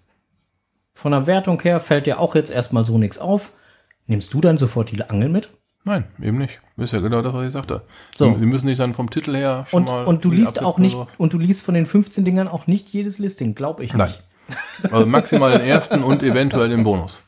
Von 0.92 1.12
der 1.12 1.26
Wertung 1.26 1.60
her 1.60 1.80
fällt 1.80 2.06
dir 2.06 2.20
auch 2.20 2.34
jetzt 2.34 2.50
erstmal 2.50 2.84
so 2.84 2.98
nichts 2.98 3.18
auf. 3.18 3.52
Nimmst 4.06 4.32
du 4.34 4.40
dann 4.40 4.58
sofort 4.58 4.90
die 4.90 5.02
Angel 5.02 5.28
mit? 5.28 5.50
Nein, 5.86 6.04
eben 6.20 6.38
nicht. 6.38 6.58
Ist 6.76 6.92
ja 6.92 6.98
genau 7.00 7.22
das, 7.22 7.32
was 7.32 7.46
ich 7.46 7.52
sagte. 7.52 7.82
So. 8.16 8.34
Sie, 8.38 8.44
müssen 8.44 8.66
nicht 8.66 8.80
dann 8.80 8.92
vom 8.92 9.08
Titel 9.08 9.36
her 9.36 9.66
schon 9.70 9.82
Und, 9.84 9.88
mal. 9.88 10.04
und 10.04 10.24
du 10.24 10.32
liest 10.32 10.60
auch 10.60 10.78
nicht, 10.78 10.96
und 11.16 11.32
du 11.32 11.38
liest 11.38 11.64
von 11.64 11.74
den 11.74 11.86
15 11.86 12.24
Dingern 12.24 12.48
auch 12.48 12.66
nicht 12.66 12.88
jedes 12.88 13.20
Listing, 13.20 13.54
glaube 13.54 13.84
ich 13.84 13.94
Nein. 13.94 14.08
nicht. 14.08 14.92
Also 14.92 15.06
maximal 15.06 15.52
den 15.52 15.60
ersten 15.66 16.02
und 16.02 16.24
eventuell 16.24 16.68
den 16.70 16.82
Bonus. 16.82 17.22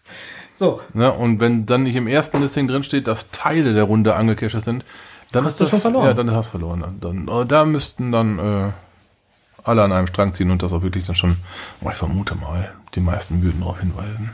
So, 0.55 0.81
Ne? 0.92 1.12
Und 1.12 1.38
wenn 1.38 1.66
dann 1.66 1.85
nicht 1.85 1.94
im 1.94 2.09
ersten 2.09 2.42
Listing 2.42 2.66
drin 2.66 2.83
steht, 2.83 3.07
dass 3.07 3.31
Teile 3.31 3.75
der 3.75 3.85
Runde 3.85 4.16
Angelcaches 4.16 4.64
sind, 4.64 4.85
dann 5.31 5.44
Hast 5.44 5.53
ist 5.53 5.61
du 5.61 5.64
das, 5.64 5.71
schon 5.71 5.81
verloren. 5.81 6.07
Ja, 6.07 6.14
dann 6.14 6.33
hast 6.33 6.49
du 6.49 6.51
verloren. 6.59 6.85
Dann, 7.01 7.29
äh, 7.29 7.47
da 7.47 7.64
müssten 7.64 8.11
dann 8.11 8.38
äh, 8.40 8.73
alle 9.62 9.83
an 9.85 9.92
einem 9.92 10.09
Strang 10.09 10.35
ziehen 10.35 10.51
und 10.51 10.64
das 10.64 10.73
auch 10.73 10.83
wirklich 10.83 11.05
dann 11.05 11.14
schon, 11.14 11.37
oh, 11.81 11.90
ich 11.90 11.97
vermute 11.97 12.35
mal, 12.35 12.73
die 12.97 13.01
meisten 13.01 13.40
würden 13.40 13.61
darauf 13.61 13.79
hinweisen. 13.79 14.31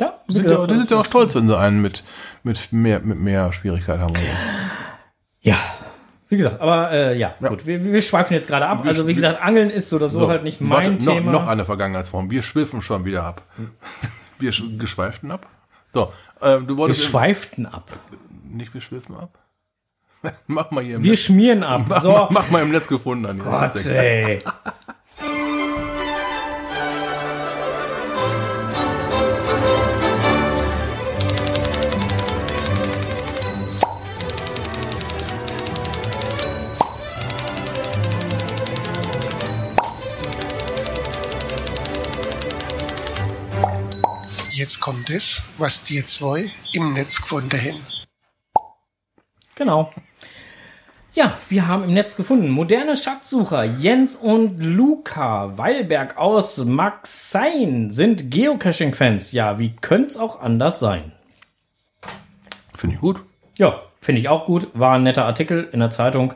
Ja, 0.00 0.14
sind, 0.28 0.44
ja, 0.44 0.50
gesagt, 0.50 0.70
die 0.70 0.74
das 0.74 0.80
sind 0.82 0.90
ja 0.90 0.98
auch 1.00 1.04
stolz, 1.06 1.34
wenn 1.34 1.48
sie 1.48 1.56
einen 1.58 1.80
mit, 1.82 2.04
mit, 2.42 2.72
mehr, 2.72 3.00
mit 3.00 3.18
mehr 3.18 3.52
Schwierigkeit 3.52 4.00
haben. 4.00 4.14
Ja. 5.40 5.56
Wie 6.28 6.36
gesagt, 6.38 6.60
aber 6.60 6.90
äh, 6.90 7.16
ja, 7.16 7.34
Ja. 7.40 7.48
gut, 7.48 7.66
wir, 7.66 7.84
wir 7.84 8.02
schweifen 8.02 8.34
jetzt 8.34 8.48
gerade 8.48 8.66
ab. 8.66 8.82
Wir- 8.82 8.88
Also 8.88 9.06
wie 9.06 9.14
gesagt, 9.14 9.40
Angeln 9.40 9.70
ist 9.70 9.88
so 9.90 9.96
oder 9.96 10.08
so, 10.08 10.28
halt 10.28 10.42
nicht 10.42 10.58
warte, 10.68 10.90
mein 10.90 10.98
noch, 10.98 11.14
Thema. 11.14 11.32
Noch 11.32 11.46
eine 11.46 11.64
Vergangenheitsform. 11.64 12.30
Wir 12.30 12.42
schwiffen 12.42 12.82
schon 12.82 13.04
wieder 13.04 13.22
ab. 13.24 13.42
Wir 14.38 14.52
sch- 14.52 14.76
geschweiften 14.78 15.30
ab. 15.30 15.46
So, 15.92 16.12
äh, 16.40 16.58
du 16.58 16.68
wir 16.68 16.76
wolltest 16.78 17.04
schweiften 17.04 17.64
ab. 17.66 17.88
nicht 18.44 18.74
wir 18.74 18.80
schwiffen 18.80 19.16
ab. 19.16 19.38
mach 20.48 20.72
mal 20.72 20.82
hier 20.82 20.96
im 20.96 21.04
Wir 21.04 21.12
Netz. 21.12 21.20
schmieren 21.20 21.62
ab. 21.62 21.82
Mach, 21.88 22.02
So. 22.02 22.10
mach, 22.10 22.30
mach 22.30 22.50
mal 22.50 22.62
im 22.62 22.70
Netz 22.70 22.88
gefunden. 22.88 23.24
An 23.26 23.38
Gott, 23.38 23.76
ey. 23.86 24.42
Jetzt 44.66 44.80
kommt 44.80 45.10
es, 45.10 45.42
was 45.58 45.84
die 45.84 46.04
zwei 46.04 46.50
im 46.72 46.94
Netz 46.94 47.22
gefunden 47.22 47.56
haben. 47.56 47.80
Genau. 49.54 49.92
Ja, 51.14 51.38
wir 51.48 51.68
haben 51.68 51.84
im 51.84 51.94
Netz 51.94 52.16
gefunden. 52.16 52.50
Moderne 52.50 52.96
Schatzsucher 52.96 53.62
Jens 53.62 54.16
und 54.16 54.58
Luca 54.58 55.56
Weilberg 55.56 56.18
aus 56.18 56.58
Maxein 56.58 57.92
sind 57.92 58.32
Geocaching-Fans. 58.32 59.30
Ja, 59.30 59.60
wie 59.60 59.76
könnte 59.76 60.08
es 60.08 60.16
auch 60.16 60.40
anders 60.40 60.80
sein? 60.80 61.12
Finde 62.74 62.96
ich 62.96 63.00
gut. 63.00 63.20
Ja, 63.58 63.82
finde 64.00 64.20
ich 64.20 64.28
auch 64.28 64.46
gut. 64.46 64.66
War 64.74 64.96
ein 64.96 65.04
netter 65.04 65.26
Artikel 65.26 65.68
in 65.70 65.78
der 65.78 65.90
Zeitung. 65.90 66.34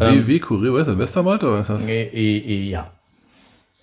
Ähm. 0.00 0.26
WW 0.26 0.38
Kurier, 0.38 0.72
was 0.72 0.80
ist 0.80 0.86
das? 0.88 0.98
Westerwald 0.98 1.44
oder 1.44 1.58
was 1.58 1.68
ist 1.68 1.82
das? 1.82 1.86
Äh, 1.86 2.04
äh, 2.04 2.38
äh, 2.38 2.70
ja. 2.70 2.90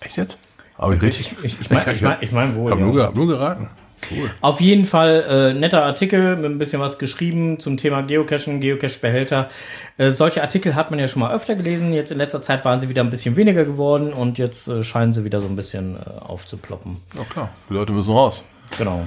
Echt 0.00 0.16
jetzt? 0.16 0.40
Aber 0.78 0.94
ich 0.94 1.02
richtig. 1.02 1.32
Ich, 1.42 1.44
ich, 1.44 1.60
ich 1.60 1.70
meine 1.70 1.92
ich 1.92 2.02
mein, 2.02 2.16
ich 2.20 2.32
mein 2.32 2.56
wohl. 2.56 2.70
hab 2.70 2.78
ja. 2.78 2.84
nur, 2.84 3.02
hab 3.02 3.16
nur 3.16 3.26
geraten. 3.26 3.68
Cool. 4.10 4.30
Auf 4.40 4.60
jeden 4.60 4.84
Fall 4.84 5.24
äh, 5.28 5.54
netter 5.54 5.82
Artikel 5.82 6.36
mit 6.36 6.50
ein 6.50 6.58
bisschen 6.58 6.80
was 6.80 6.98
geschrieben 6.98 7.58
zum 7.58 7.76
Thema 7.76 8.02
Geocachen, 8.02 8.60
Geocache-Behälter. 8.60 9.48
Äh, 9.96 10.10
solche 10.10 10.42
Artikel 10.42 10.74
hat 10.74 10.90
man 10.90 11.00
ja 11.00 11.08
schon 11.08 11.20
mal 11.20 11.34
öfter 11.34 11.54
gelesen. 11.56 11.92
Jetzt 11.92 12.12
in 12.12 12.18
letzter 12.18 12.42
Zeit 12.42 12.64
waren 12.64 12.78
sie 12.78 12.88
wieder 12.88 13.02
ein 13.02 13.10
bisschen 13.10 13.36
weniger 13.36 13.64
geworden 13.64 14.12
und 14.12 14.38
jetzt 14.38 14.68
äh, 14.68 14.82
scheinen 14.82 15.12
sie 15.12 15.24
wieder 15.24 15.40
so 15.40 15.48
ein 15.48 15.56
bisschen 15.56 15.96
äh, 15.96 16.20
aufzuploppen. 16.20 16.98
Ja 17.16 17.24
klar, 17.24 17.50
die 17.68 17.74
Leute 17.74 17.92
müssen 17.92 18.12
raus. 18.12 18.44
Genau. 18.78 19.02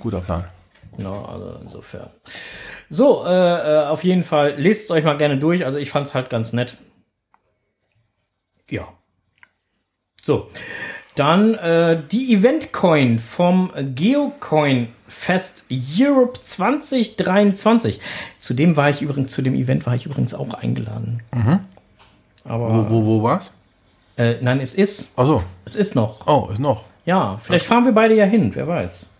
Guter 0.00 0.20
Plan. 0.20 0.44
Genau, 0.96 1.24
also 1.24 1.58
insofern. 1.62 2.10
So, 2.90 3.24
äh, 3.24 3.30
äh, 3.30 3.86
auf 3.86 4.04
jeden 4.04 4.22
Fall, 4.22 4.54
lest 4.56 4.84
es 4.84 4.90
euch 4.90 5.04
mal 5.04 5.16
gerne 5.16 5.38
durch. 5.38 5.64
Also 5.64 5.78
ich 5.78 5.90
fand 5.90 6.06
es 6.06 6.14
halt 6.14 6.28
ganz 6.28 6.52
nett. 6.52 6.76
Ja. 8.68 8.88
So. 10.22 10.50
Dann 11.14 11.54
äh, 11.54 12.02
die 12.10 12.34
Event-Coin 12.34 13.18
vom 13.20 13.70
Geocoin 13.94 14.88
Fest 15.06 15.64
Europe 15.70 16.40
2023. 16.40 18.00
Zu 18.40 18.54
dem 18.54 18.76
war 18.76 18.90
ich 18.90 19.00
übrigens, 19.00 19.32
zu 19.32 19.42
dem 19.42 19.54
Event 19.54 19.86
war 19.86 19.94
ich 19.94 20.06
übrigens 20.06 20.34
auch 20.34 20.54
eingeladen. 20.54 21.22
Aber 22.44 22.88
Wo, 22.88 22.90
wo, 22.90 23.06
wo 23.06 23.22
war's? 23.22 23.52
Äh, 24.16 24.36
nein, 24.40 24.60
es 24.60 24.74
ist. 24.74 25.12
Ach 25.16 25.26
so. 25.26 25.42
Es 25.64 25.76
ist 25.76 25.94
noch. 25.94 26.26
Oh, 26.26 26.48
ist 26.52 26.58
noch. 26.58 26.84
Ja, 27.06 27.40
vielleicht 27.42 27.66
fahren 27.66 27.84
wir 27.84 27.92
beide 27.92 28.14
ja 28.14 28.24
hin, 28.24 28.50
wer 28.54 28.66
weiß. 28.66 29.10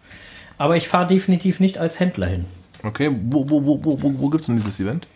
Aber 0.59 0.77
ich 0.77 0.89
fahre 0.89 1.07
definitiv 1.07 1.61
nicht 1.61 1.79
als 1.79 2.01
Händler 2.01 2.27
hin. 2.29 2.45
Okay, 2.83 3.11
wo, 3.25 3.49
wo, 3.49 3.65
wo, 3.65 3.85
wo, 3.85 4.03
wo, 4.03 4.15
wo 4.19 4.29
gibt's 4.31 4.47
denn 4.47 4.57
dieses 4.57 4.79
Event? 4.81 5.07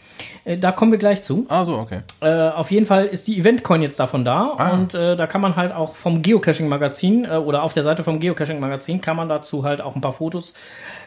Äh, 0.45 0.59
da 0.59 0.73
kommen 0.73 0.93
wir 0.93 0.99
gleich 0.99 1.23
zu. 1.23 1.47
Ah, 1.49 1.65
so, 1.65 1.79
okay. 1.79 2.01
Äh, 2.21 2.51
auf 2.51 2.71
jeden 2.71 2.87
Fall 2.87 3.07
ist 3.07 3.27
die 3.29 3.39
Eventcoin 3.39 3.83
jetzt 3.83 4.01
davon 4.01 4.25
da 4.25 4.55
Ah. 4.59 4.71
und 4.71 4.95
äh, 4.95 5.17
da 5.17 5.27
kann 5.27 5.41
man 5.41 5.57
halt 5.57 5.73
auch 5.73 5.97
vom 5.97 6.23
Geocaching-Magazin 6.23 7.25
äh, 7.25 7.37
oder 7.37 7.63
auf 7.63 7.73
der 7.75 7.83
Seite 7.85 8.05
vom 8.05 8.21
Geocaching-Magazin 8.21 9.01
kann 9.01 9.17
man 9.17 9.29
dazu 9.29 9.65
halt 9.65 9.81
auch 9.81 9.95
ein 9.95 10.01
paar 10.01 10.13
Fotos 10.15 10.55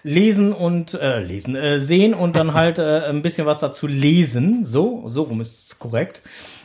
lesen 0.03 0.53
und 0.53 0.93
äh, 0.95 1.19
lesen, 1.19 1.55
äh, 1.55 1.79
sehen 1.79 2.13
und 2.13 2.35
dann 2.35 2.53
halt 2.53 2.79
ein 2.79 3.21
bisschen 3.21 3.45
was 3.45 3.59
dazu 3.59 3.87
lesen. 3.87 4.63
So, 4.63 5.03
so 5.07 5.23
rum 5.23 5.41
ist 5.41 5.65
es 5.71 5.79
korrekt. 5.79 6.21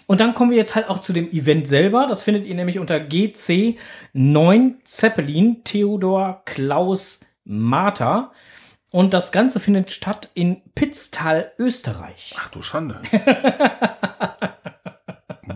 Und 0.07 0.21
dann 0.21 0.35
kommen 0.35 0.51
wir 0.51 0.57
jetzt 0.57 0.75
halt 0.75 0.89
auch 0.89 1.01
zu 1.01 1.13
dem 1.13 1.29
Event 1.31 1.67
selber. 1.67 2.07
Das 2.09 2.23
findet 2.23 2.47
ihr 2.47 2.55
nämlich 2.55 2.79
unter 2.79 3.01
GC 3.01 3.77
9 4.13 4.77
Zeppelin 4.85 5.63
Theodor 5.65 6.43
Klaus 6.45 7.21
Martha. 7.45 8.31
Und 8.97 9.13
das 9.13 9.31
Ganze 9.31 9.61
findet 9.61 9.91
statt 9.91 10.31
in 10.33 10.63
Pitztal, 10.75 11.53
Österreich. 11.59 12.35
Ach 12.41 12.49
du 12.49 12.63
Schande. 12.63 12.99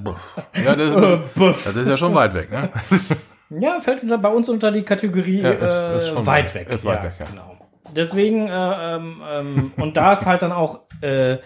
Buff. 0.05 0.36
ja, 0.62 0.76
das, 0.76 1.20
Buff. 1.34 1.64
das 1.64 1.74
ist 1.74 1.88
ja 1.88 1.97
schon 1.97 2.14
weit 2.14 2.34
weg, 2.34 2.51
ne? 2.51 2.68
Ja, 3.59 3.80
fällt 3.80 4.03
unter, 4.03 4.18
bei 4.18 4.28
uns 4.28 4.51
unter 4.51 4.70
die 4.70 4.82
Kategorie 4.82 5.41
Ja, 5.41 5.53
ist- 5.53 5.88
äh, 5.88 5.99
ist 6.01 6.09
schon 6.09 6.26
weit 6.26 6.55
weg. 6.55 6.68
Ist 6.68 6.84
weit 6.84 7.03
weg, 7.03 7.14
ja. 7.18 7.24
Genau. 7.30 7.57
Deswegen, 7.97 8.47
äh, 8.47 8.97
ähm, 8.97 9.22
ähm, 9.26 9.72
und 9.78 9.97
da 9.97 10.12
es 10.12 10.26
halt 10.26 10.43
dann 10.43 10.53
auch 10.53 10.80
äh, 11.01 11.38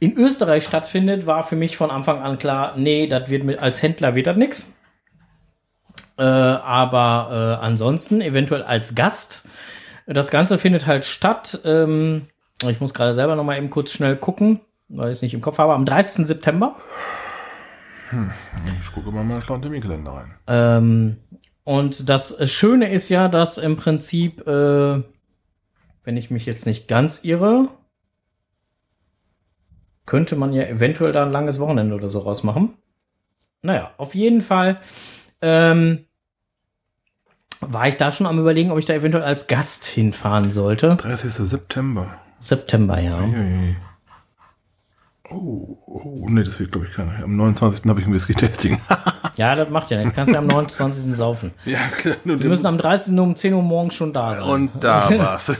in 0.00 0.14
Österreich 0.18 0.64
stattfindet, 0.64 1.24
war 1.24 1.44
für 1.44 1.56
mich 1.56 1.78
von 1.78 1.90
Anfang 1.90 2.20
an 2.20 2.36
klar, 2.36 2.74
nee, 2.76 3.06
das 3.06 3.30
wird 3.30 3.44
mit, 3.44 3.58
als 3.58 3.80
Händler 3.82 4.14
wird 4.14 4.26
das 4.26 4.36
nix. 4.36 4.74
Äh, 6.18 6.24
aber 6.24 7.58
äh, 7.58 7.64
ansonsten, 7.64 8.20
eventuell 8.20 8.62
als 8.64 8.94
Gast. 8.94 9.42
Das 10.12 10.30
Ganze 10.30 10.58
findet 10.58 10.86
halt 10.86 11.04
statt. 11.04 11.60
Ähm, 11.64 12.26
ich 12.68 12.80
muss 12.80 12.94
gerade 12.94 13.14
selber 13.14 13.36
noch 13.36 13.44
mal 13.44 13.56
eben 13.56 13.70
kurz 13.70 13.92
schnell 13.92 14.16
gucken, 14.16 14.60
weil 14.88 15.10
ich 15.10 15.16
es 15.16 15.22
nicht 15.22 15.34
im 15.34 15.40
Kopf 15.40 15.58
habe. 15.58 15.74
Am 15.74 15.84
30. 15.84 16.26
September. 16.26 16.76
Ich 18.80 18.92
gucke 18.92 19.10
mal 19.10 19.24
mal 19.24 19.40
schlau 19.40 19.54
in 19.54 19.62
den 19.62 19.70
Terminkalender 19.70 20.12
rein. 20.12 20.34
Ähm, 20.46 21.16
und 21.64 22.08
das 22.08 22.50
Schöne 22.50 22.92
ist 22.92 23.08
ja, 23.08 23.28
dass 23.28 23.56
im 23.56 23.76
Prinzip, 23.76 24.46
äh, 24.46 25.02
wenn 26.04 26.16
ich 26.16 26.30
mich 26.30 26.44
jetzt 26.44 26.66
nicht 26.66 26.88
ganz 26.88 27.24
irre, 27.24 27.68
könnte 30.04 30.36
man 30.36 30.52
ja 30.52 30.64
eventuell 30.64 31.12
da 31.12 31.24
ein 31.24 31.32
langes 31.32 31.58
Wochenende 31.58 31.94
oder 31.94 32.08
so 32.08 32.18
rausmachen. 32.18 32.74
Naja, 33.62 33.92
auf 33.96 34.14
jeden 34.14 34.40
Fall 34.42 34.80
ähm, 35.40 36.04
war 37.62 37.88
ich 37.88 37.96
da 37.96 38.12
schon 38.12 38.26
am 38.26 38.38
überlegen, 38.38 38.70
ob 38.70 38.78
ich 38.78 38.84
da 38.86 38.94
eventuell 38.94 39.24
als 39.24 39.46
Gast 39.46 39.84
hinfahren 39.86 40.50
sollte. 40.50 40.96
30. 40.96 41.32
September. 41.32 42.06
September, 42.40 43.00
ja. 43.00 43.18
Uiuiui. 43.20 43.76
Oh, 45.30 45.78
oh, 45.86 46.26
nee, 46.28 46.42
das 46.42 46.60
wird, 46.60 46.72
glaube 46.72 46.86
ich, 46.88 46.92
keiner. 46.94 47.24
Am 47.24 47.36
29. 47.36 47.86
habe 47.88 48.00
ich 48.00 48.06
ein 48.06 48.12
Whisky-Tasting. 48.12 48.78
Ja, 49.36 49.54
das 49.54 49.70
macht 49.70 49.90
ja 49.90 49.96
nicht. 49.96 50.10
Du 50.10 50.12
kannst 50.14 50.30
ja 50.34 50.40
am 50.40 50.46
29. 50.46 51.14
saufen. 51.16 51.52
ja, 51.64 51.78
klar. 51.96 52.16
Nur 52.22 52.38
Wir 52.38 52.50
müssen 52.50 52.66
am 52.66 52.76
30. 52.76 53.18
um 53.18 53.34
10 53.34 53.54
Uhr 53.54 53.62
morgens 53.62 53.94
schon 53.94 54.12
da 54.12 54.34
sein. 54.34 54.42
und 54.44 54.70
da 54.78 55.08
war's. 55.18 55.50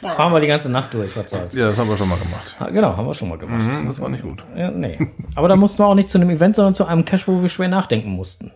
fahren 0.00 0.32
wir 0.32 0.40
die 0.40 0.46
ganze 0.46 0.70
Nacht 0.70 0.94
durch, 0.94 1.14
was 1.16 1.30
soll's. 1.30 1.54
ja, 1.54 1.68
das 1.68 1.78
haben 1.78 1.90
wir 1.90 1.98
schon 1.98 2.08
mal 2.08 2.18
gemacht. 2.18 2.56
Ah, 2.58 2.70
Genau, 2.70 2.96
haben 2.96 3.06
wir 3.06 3.12
schon 3.12 3.28
mal 3.28 3.36
gemacht. 3.36 3.66
Mhm, 3.70 3.88
das 3.88 4.00
war 4.00 4.08
nicht 4.08 4.22
gut. 4.22 4.42
Ja, 4.56 4.70
nee. 4.70 4.98
Aber 5.34 5.48
da 5.48 5.56
mussten 5.56 5.80
wir 5.82 5.86
auch 5.86 5.94
nicht 5.94 6.08
zu 6.08 6.16
einem 6.18 6.30
Event, 6.30 6.56
sondern 6.56 6.74
zu 6.74 6.86
einem 6.86 7.04
Cash, 7.04 7.28
wo 7.28 7.42
wir 7.42 7.50
schwer 7.50 7.68
nachdenken 7.68 8.10
mussten. 8.10 8.50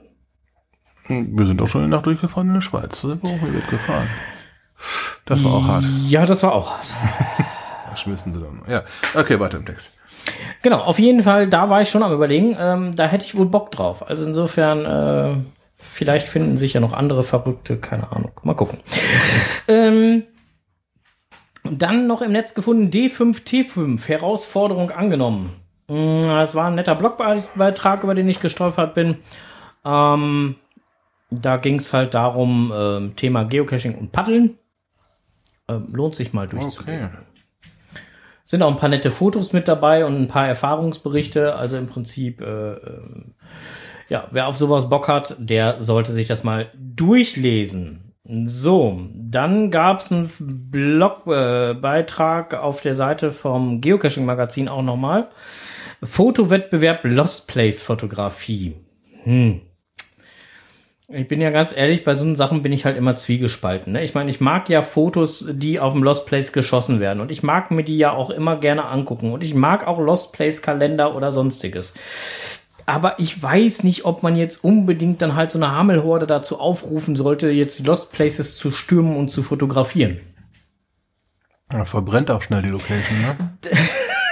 Wir 1.06 1.46
sind 1.46 1.60
auch 1.60 1.66
schon 1.66 1.82
eine 1.82 1.90
Nacht 1.90 2.06
durchgefahren 2.06 2.48
in 2.48 2.54
der 2.54 2.60
Schweiz. 2.60 3.02
Da 3.02 3.08
sind 3.08 3.22
wir 3.22 3.30
auch 3.30 3.40
mit 3.40 3.68
gefahren. 3.68 4.08
Das 5.26 5.42
war 5.44 5.52
auch 5.54 5.66
hart. 5.66 5.84
Ja, 6.06 6.26
das 6.26 6.42
war 6.42 6.52
auch 6.52 6.70
hart. 6.70 6.86
Da 7.90 7.96
schmissen 7.98 8.34
sie 8.34 8.40
dann. 8.40 8.62
Ja, 8.66 8.82
okay, 9.14 9.38
weiter 9.38 9.56
im 9.58 9.66
Text. 9.66 9.92
Genau, 10.62 10.80
auf 10.80 10.98
jeden 10.98 11.22
Fall, 11.22 11.48
da 11.48 11.70
war 11.70 11.80
ich 11.80 11.90
schon 11.90 12.02
am 12.02 12.12
überlegen. 12.12 12.56
Ähm, 12.58 12.96
da 12.96 13.06
hätte 13.06 13.24
ich 13.24 13.36
wohl 13.36 13.46
Bock 13.46 13.70
drauf. 13.70 14.08
Also 14.10 14.26
insofern, 14.26 14.84
äh, 14.84 15.36
vielleicht 15.78 16.26
finden 16.26 16.56
sich 16.56 16.72
ja 16.72 16.80
noch 16.80 16.92
andere 16.92 17.22
Verrückte, 17.22 17.76
keine 17.76 18.10
Ahnung. 18.10 18.32
Mal 18.42 18.54
gucken. 18.56 18.80
ähm, 19.68 20.24
dann 21.62 22.08
noch 22.08 22.20
im 22.20 22.32
Netz 22.32 22.54
gefunden, 22.54 22.90
D5T5, 22.90 24.08
Herausforderung 24.08 24.90
angenommen. 24.90 25.50
Mm, 25.86 26.20
Das 26.22 26.56
war 26.56 26.66
ein 26.66 26.74
netter 26.74 26.96
Blogbeitrag, 26.96 28.02
über 28.02 28.16
den 28.16 28.28
ich 28.28 28.40
gestolpert 28.40 28.94
bin. 28.94 29.18
Ähm, 29.84 30.56
da 31.30 31.56
ging 31.56 31.76
es 31.76 31.92
halt 31.92 32.14
darum, 32.14 32.72
ähm, 32.74 33.16
Thema 33.16 33.44
Geocaching 33.44 33.96
und 33.96 34.12
Paddeln. 34.12 34.58
Ähm, 35.68 35.86
lohnt 35.92 36.14
sich 36.14 36.32
mal 36.32 36.46
durchzulesen. 36.46 37.10
Okay. 37.10 37.22
Sind 38.44 38.62
auch 38.62 38.70
ein 38.70 38.76
paar 38.76 38.90
nette 38.90 39.10
Fotos 39.10 39.52
mit 39.54 39.66
dabei 39.66 40.04
und 40.04 40.16
ein 40.16 40.28
paar 40.28 40.46
Erfahrungsberichte. 40.46 41.54
Also 41.54 41.76
im 41.76 41.86
Prinzip, 41.86 42.40
äh, 42.42 42.74
ähm, 42.74 43.34
ja, 44.08 44.28
wer 44.30 44.46
auf 44.48 44.58
sowas 44.58 44.90
Bock 44.90 45.08
hat, 45.08 45.36
der 45.38 45.80
sollte 45.80 46.12
sich 46.12 46.26
das 46.26 46.44
mal 46.44 46.70
durchlesen. 46.74 48.12
So, 48.26 49.00
dann 49.14 49.70
gab 49.70 50.00
es 50.00 50.10
einen 50.12 50.30
Blogbeitrag 50.70 52.52
äh, 52.52 52.56
auf 52.56 52.80
der 52.80 52.94
Seite 52.94 53.32
vom 53.32 53.80
Geocaching-Magazin 53.80 54.68
auch 54.68 54.82
nochmal. 54.82 55.28
Fotowettbewerb 56.02 57.00
Lost 57.04 57.48
Place 57.48 57.82
Fotografie. 57.82 58.76
Hm. 59.24 59.60
Ich 61.08 61.28
bin 61.28 61.40
ja 61.40 61.50
ganz 61.50 61.76
ehrlich, 61.76 62.02
bei 62.02 62.14
so 62.14 62.34
Sachen 62.34 62.62
bin 62.62 62.72
ich 62.72 62.86
halt 62.86 62.96
immer 62.96 63.14
zwiegespalten. 63.14 63.92
Ne? 63.92 64.02
Ich 64.02 64.14
meine, 64.14 64.30
ich 64.30 64.40
mag 64.40 64.70
ja 64.70 64.80
Fotos, 64.80 65.46
die 65.50 65.78
auf 65.78 65.92
dem 65.92 66.02
Lost 66.02 66.24
Place 66.24 66.52
geschossen 66.52 66.98
werden. 66.98 67.20
Und 67.20 67.30
ich 67.30 67.42
mag 67.42 67.70
mir 67.70 67.84
die 67.84 67.98
ja 67.98 68.12
auch 68.12 68.30
immer 68.30 68.56
gerne 68.56 68.86
angucken. 68.86 69.32
Und 69.32 69.44
ich 69.44 69.54
mag 69.54 69.86
auch 69.86 70.00
Lost 70.00 70.32
Place 70.32 70.62
Kalender 70.62 71.14
oder 71.14 71.30
sonstiges. 71.30 71.92
Aber 72.86 73.18
ich 73.18 73.42
weiß 73.42 73.84
nicht, 73.84 74.06
ob 74.06 74.22
man 74.22 74.36
jetzt 74.36 74.64
unbedingt 74.64 75.20
dann 75.20 75.34
halt 75.34 75.50
so 75.50 75.58
eine 75.58 75.72
Hammelhorde 75.72 76.26
dazu 76.26 76.58
aufrufen 76.58 77.16
sollte, 77.16 77.50
jetzt 77.50 77.78
die 77.78 77.84
Lost 77.84 78.10
Places 78.12 78.56
zu 78.56 78.70
stürmen 78.70 79.16
und 79.16 79.28
zu 79.28 79.42
fotografieren. 79.42 80.20
Ja, 81.72 81.84
verbrennt 81.84 82.30
auch 82.30 82.42
schnell 82.42 82.62
die 82.62 82.68
Location, 82.68 83.20
ne? 83.20 83.36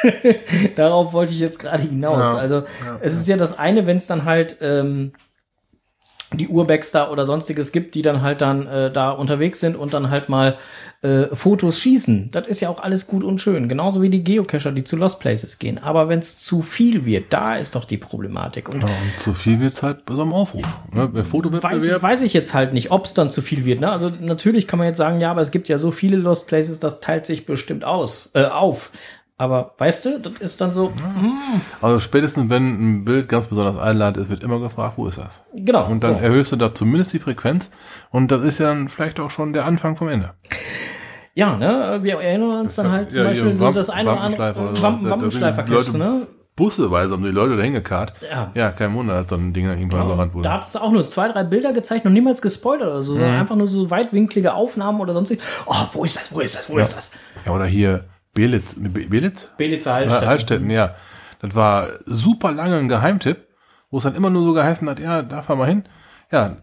Darauf 0.75 1.12
wollte 1.12 1.33
ich 1.33 1.41
jetzt 1.41 1.59
gerade 1.59 1.83
hinaus. 1.83 2.18
Ja, 2.18 2.35
also 2.37 2.64
es 3.01 3.14
ist 3.14 3.29
ja 3.29 3.37
das 3.37 3.59
eine, 3.59 3.87
wenn 3.87 3.97
es 3.97 4.07
dann 4.07 4.25
halt 4.25 4.57
ähm, 4.61 5.12
die 6.33 6.49
da 6.93 7.11
oder 7.11 7.24
sonstiges 7.24 7.72
gibt, 7.72 7.95
die 7.95 8.03
dann 8.03 8.22
halt 8.22 8.41
dann 8.41 8.66
äh, 8.66 8.91
da 8.91 9.11
unterwegs 9.11 9.61
sind 9.61 9.76
und 9.76 9.95
dann 9.95 10.11
halt 10.11 10.28
mal 10.28 10.57
äh, 11.03 11.35
Fotos 11.35 11.80
schießen. 11.80 12.30
Das 12.30 12.47
ist 12.47 12.61
ja 12.61 12.68
auch 12.68 12.80
alles 12.80 13.07
gut 13.07 13.24
und 13.24 13.41
schön. 13.41 13.68
Genauso 13.68 14.03
wie 14.03 14.09
die 14.09 14.22
Geocacher, 14.22 14.72
die 14.72 14.85
zu 14.85 14.97
Lost 14.97 15.20
Places 15.20 15.59
gehen. 15.59 15.78
Aber 15.78 16.09
wenn 16.09 16.20
es 16.20 16.39
zu 16.39 16.62
viel 16.62 17.05
wird, 17.05 17.33
da 17.33 17.57
ist 17.57 17.74
doch 17.74 17.85
die 17.85 17.99
Problematik. 17.99 18.68
Und 18.68 18.83
Ja, 18.83 18.89
und 18.89 19.20
zu 19.20 19.33
viel 19.33 19.61
wird's 19.61 19.83
halt 19.83 20.05
bei 20.05 20.14
so 20.14 20.22
einem 20.22 20.33
Aufruf. 20.33 20.64
Ne? 20.93 21.09
Bei 21.09 21.20
weiß, 21.20 21.28
Fotowettbewerb. 21.28 22.03
weiß 22.03 22.22
ich 22.22 22.33
jetzt 22.33 22.55
halt 22.55 22.72
nicht, 22.72 22.91
ob 22.91 23.07
es 23.07 23.14
dann 23.14 23.30
zu 23.30 23.43
viel 23.43 23.64
wird. 23.64 23.80
Ne? 23.80 23.91
Also 23.91 24.11
natürlich 24.11 24.68
kann 24.68 24.78
man 24.78 24.87
jetzt 24.89 24.99
sagen, 24.99 25.20
ja, 25.20 25.30
aber 25.30 25.41
es 25.41 25.51
gibt 25.51 25.68
ja 25.68 25.78
so 25.78 25.91
viele 25.91 26.16
Lost 26.16 26.47
Places, 26.47 26.78
das 26.78 27.01
teilt 27.01 27.26
sich 27.26 27.47
bestimmt 27.47 27.85
aus, 27.85 28.30
äh, 28.35 28.45
auf. 28.45 28.91
Aber 29.39 29.74
weißt 29.78 30.05
du, 30.05 30.18
das 30.20 30.33
ist 30.41 30.61
dann 30.61 30.72
so, 30.72 30.89
hm, 30.91 31.39
Also 31.80 31.99
spätestens 32.01 32.49
wenn 32.51 32.62
ein 33.01 33.05
Bild 33.05 33.28
ganz 33.28 33.47
besonders 33.49 33.78
einladend 33.78 34.18
ist, 34.18 34.30
wird 34.30 34.43
immer 34.43 34.61
gefragt, 34.61 34.95
wo 34.99 35.07
ist 35.09 35.18
das? 35.18 35.43
genau. 35.55 35.87
Und 35.87 36.03
dann 36.05 36.18
so. 36.18 36.20
erhöhst 36.24 36.53
du 36.53 36.57
da 36.57 36.74
zumindest 36.74 37.12
die 37.12 37.18
Frequenz 37.18 37.70
und 38.11 38.30
das 38.30 38.43
ist 38.43 38.59
ja 38.59 38.66
dann 38.68 38.89
vielleicht 38.89 39.18
auch 39.18 39.30
schon 39.30 39.53
der 39.53 39.64
Anfang 39.64 39.97
vom 39.97 40.09
Ende. 40.09 40.30
Ja, 41.35 41.57
ne, 41.57 42.01
wir 42.03 42.20
erinnern 42.20 42.61
uns 42.61 42.76
Das 42.76 42.85
dann 42.85 42.87
ist 42.87 42.91
ja- 42.93 42.97
halt 42.99 43.11
zum 43.11 43.20
ja, 43.22 43.26
Beispiel 43.28 43.57
so 43.57 43.64
Wamp- 43.66 43.74
das 43.74 43.91
eine 43.91 44.11
oder 44.11 44.20
Wampenschleifer 44.20 44.61
andere 44.61 45.11
Wampenschleifer 45.11 45.62
Leute- 45.62 45.74
kennst 45.76 45.95
du, 45.95 45.99
ne? 45.99 46.26
Busseweise 46.55 47.14
haben 47.14 47.24
die 47.24 47.30
Leute 47.30 47.57
da 47.57 47.62
hingekarrt. 47.62 48.12
Ja. 48.30 48.51
Ja, 48.55 48.70
kein 48.72 48.95
Wunder, 48.95 49.14
dass 49.22 49.30
so 49.30 49.37
ein 49.37 49.55
Ding 49.55 49.66
irgendwann 49.66 50.05
überrannt 50.05 50.35
wurde. 50.35 50.43
Da 50.47 50.53
hattest 50.57 50.74
du 50.74 50.80
auch 50.80 50.93
nur 50.93 51.09
zwei, 51.09 51.28
drei 51.28 51.45
Bilder 51.45 51.72
gezeigt, 51.72 52.05
noch 52.05 52.12
niemals 52.12 52.43
gespoilert 52.43 52.89
oder 52.89 53.01
so, 53.01 53.14
Mhm. 53.14 53.18
sondern 53.18 53.37
einfach 53.41 53.57
nur 53.57 53.66
so 53.66 53.91
weitwinklige 53.91 54.53
Aufnahmen 54.53 55.01
oder 55.01 55.14
sonstiges. 55.14 55.43
Oh, 55.64 55.74
wo 55.95 56.05
ist 56.05 56.16
das, 56.16 56.35
wo 56.35 56.41
ist 56.41 56.55
das, 56.55 56.68
wo 56.68 56.76
ist 56.76 56.95
das? 56.95 57.11
Ja, 57.47 57.53
oder 57.53 57.64
hier 57.64 58.05
Belitz. 58.35 58.74
Be- 58.78 58.89
Belitz? 59.09 59.51
Belitzer 59.57 59.91
Ja, 59.91 59.97
Heilstätten. 59.99 60.28
Heilstätten, 60.28 60.70
ja. 60.70 60.95
Das 61.41 61.55
war 61.55 61.89
super 62.07 62.53
lange 62.53 62.76
ein 62.78 62.89
Geheimtipp, 62.89 63.47
wo 63.91 63.99
es 63.99 64.05
dann 64.05 64.14
immer 64.14 64.30
nur 64.30 64.45
so 64.45 64.53
geheißen 64.53 64.89
hat, 64.89 65.01
ja, 65.01 65.22
da 65.22 65.43
fahr 65.43 65.57
mal 65.57 65.68
hin. 65.68 65.85
Ja, 66.30 66.57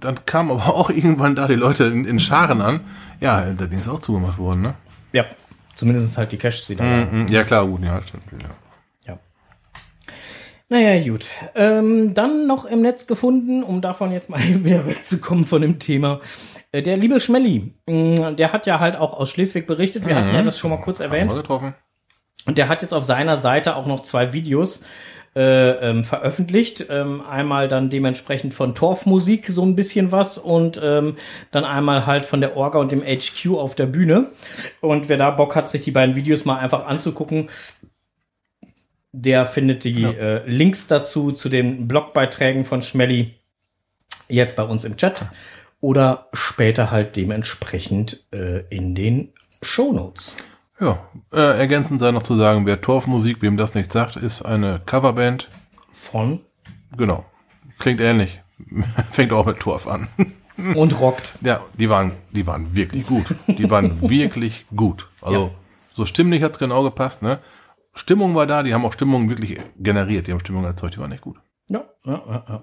dann 0.00 0.24
kamen 0.26 0.50
aber 0.50 0.66
auch 0.74 0.90
irgendwann 0.90 1.34
da 1.36 1.46
die 1.46 1.54
Leute 1.54 1.84
in, 1.84 2.04
in 2.04 2.18
Scharen 2.18 2.60
an. 2.60 2.80
Ja, 3.20 3.44
da 3.56 3.66
Ding 3.66 3.78
ist 3.80 3.88
auch 3.88 4.00
zugemacht 4.00 4.38
worden, 4.38 4.62
ne? 4.62 4.74
Ja, 5.12 5.24
zumindest 5.74 6.16
halt 6.18 6.32
die 6.32 6.36
Caches, 6.38 6.66
die 6.66 6.76
da 6.76 6.84
waren. 6.84 7.22
Mhm. 7.22 7.28
Ja, 7.28 7.44
klar, 7.44 7.66
gut, 7.66 7.82
ja, 7.82 8.00
stimmt. 8.02 8.24
Ja. 8.32 8.48
Naja, 10.70 11.02
gut. 11.10 11.26
Ähm, 11.54 12.12
dann 12.12 12.46
noch 12.46 12.66
im 12.66 12.82
Netz 12.82 13.06
gefunden, 13.06 13.62
um 13.62 13.80
davon 13.80 14.12
jetzt 14.12 14.28
mal 14.28 14.38
wieder 14.64 14.86
wegzukommen 14.86 15.44
von 15.44 15.62
dem 15.62 15.78
Thema. 15.78 16.20
Äh, 16.72 16.82
Der 16.82 16.96
liebe 16.96 17.20
Schmelly, 17.20 17.72
mh, 17.86 18.32
der 18.32 18.52
hat 18.52 18.66
ja 18.66 18.78
halt 18.78 18.96
auch 18.96 19.14
aus 19.18 19.30
Schleswig 19.30 19.66
berichtet. 19.66 20.06
Wir 20.06 20.14
hatten 20.16 20.34
ja 20.34 20.42
das 20.42 20.58
schon 20.58 20.70
mal 20.70 20.76
kurz 20.80 21.00
erwähnt. 21.00 21.32
getroffen. 21.32 21.74
Und 22.46 22.58
der 22.58 22.68
hat 22.68 22.82
jetzt 22.82 22.92
auf 22.92 23.04
seiner 23.04 23.36
Seite 23.36 23.76
auch 23.76 23.86
noch 23.86 24.00
zwei 24.02 24.32
Videos 24.32 24.82
äh, 25.36 25.70
ähm, 25.90 26.04
veröffentlicht. 26.04 26.86
Ähm, 26.90 27.22
einmal 27.22 27.68
dann 27.68 27.90
dementsprechend 27.90 28.54
von 28.54 28.74
Torfmusik 28.74 29.46
so 29.48 29.62
ein 29.64 29.76
bisschen 29.76 30.12
was 30.12 30.38
und 30.38 30.80
ähm, 30.82 31.16
dann 31.50 31.64
einmal 31.64 32.06
halt 32.06 32.24
von 32.26 32.40
der 32.40 32.56
Orga 32.56 32.78
und 32.78 32.90
dem 32.92 33.02
HQ 33.02 33.50
auf 33.54 33.74
der 33.74 33.86
Bühne. 33.86 34.28
Und 34.80 35.08
wer 35.08 35.16
da 35.18 35.30
Bock 35.30 35.56
hat, 35.56 35.68
sich 35.68 35.82
die 35.82 35.90
beiden 35.90 36.16
Videos 36.16 36.44
mal 36.46 36.58
einfach 36.58 36.86
anzugucken, 36.86 37.50
der 39.22 39.46
findet 39.46 39.84
die 39.84 40.00
Ja. 40.00 40.10
äh, 40.10 40.48
Links 40.48 40.86
dazu 40.86 41.32
zu 41.32 41.48
den 41.48 41.88
Blogbeiträgen 41.88 42.64
von 42.64 42.82
Schmelly 42.82 43.34
jetzt 44.28 44.56
bei 44.56 44.62
uns 44.62 44.84
im 44.84 44.96
Chat 44.96 45.26
oder 45.80 46.28
später 46.32 46.90
halt 46.90 47.16
dementsprechend 47.16 48.24
äh, 48.32 48.62
in 48.70 48.94
den 48.94 49.32
Shownotes. 49.62 50.36
Ja, 50.80 50.98
äh, 51.32 51.58
ergänzend 51.58 52.00
sei 52.00 52.12
noch 52.12 52.22
zu 52.22 52.36
sagen, 52.36 52.64
wer 52.66 52.80
Torfmusik, 52.80 53.42
wem 53.42 53.56
das 53.56 53.74
nicht 53.74 53.90
sagt, 53.92 54.16
ist 54.16 54.42
eine 54.42 54.80
Coverband. 54.86 55.48
Von 55.92 56.40
Genau. 56.96 57.24
Klingt 57.78 58.00
ähnlich. 58.00 58.40
Fängt 59.10 59.32
auch 59.32 59.46
mit 59.46 59.60
Torf 59.60 59.86
an. 59.86 60.08
und 60.74 60.98
rockt. 61.00 61.32
Ja, 61.42 61.60
die 61.74 61.88
waren, 61.88 62.12
die 62.32 62.46
waren 62.46 62.74
wirklich 62.74 63.06
gut. 63.06 63.26
Die 63.46 63.70
waren 63.70 64.00
wirklich 64.10 64.66
gut. 64.74 65.08
Also, 65.20 65.46
Ja. 65.46 65.50
so 65.94 66.04
stimmlich 66.06 66.42
hat's 66.42 66.58
genau 66.58 66.82
gepasst, 66.82 67.22
ne? 67.22 67.38
Stimmung 67.98 68.34
war 68.34 68.46
da, 68.46 68.62
die 68.62 68.72
haben 68.72 68.84
auch 68.84 68.92
Stimmung 68.92 69.28
wirklich 69.28 69.58
generiert, 69.78 70.26
die 70.26 70.32
haben 70.32 70.40
Stimmung 70.40 70.64
erzeugt, 70.64 70.94
die 70.94 70.98
waren 70.98 71.12
echt 71.12 71.22
gut. 71.22 71.36
Ja, 71.68 71.84
ja, 72.04 72.22
ja, 72.26 72.44
ja. 72.48 72.62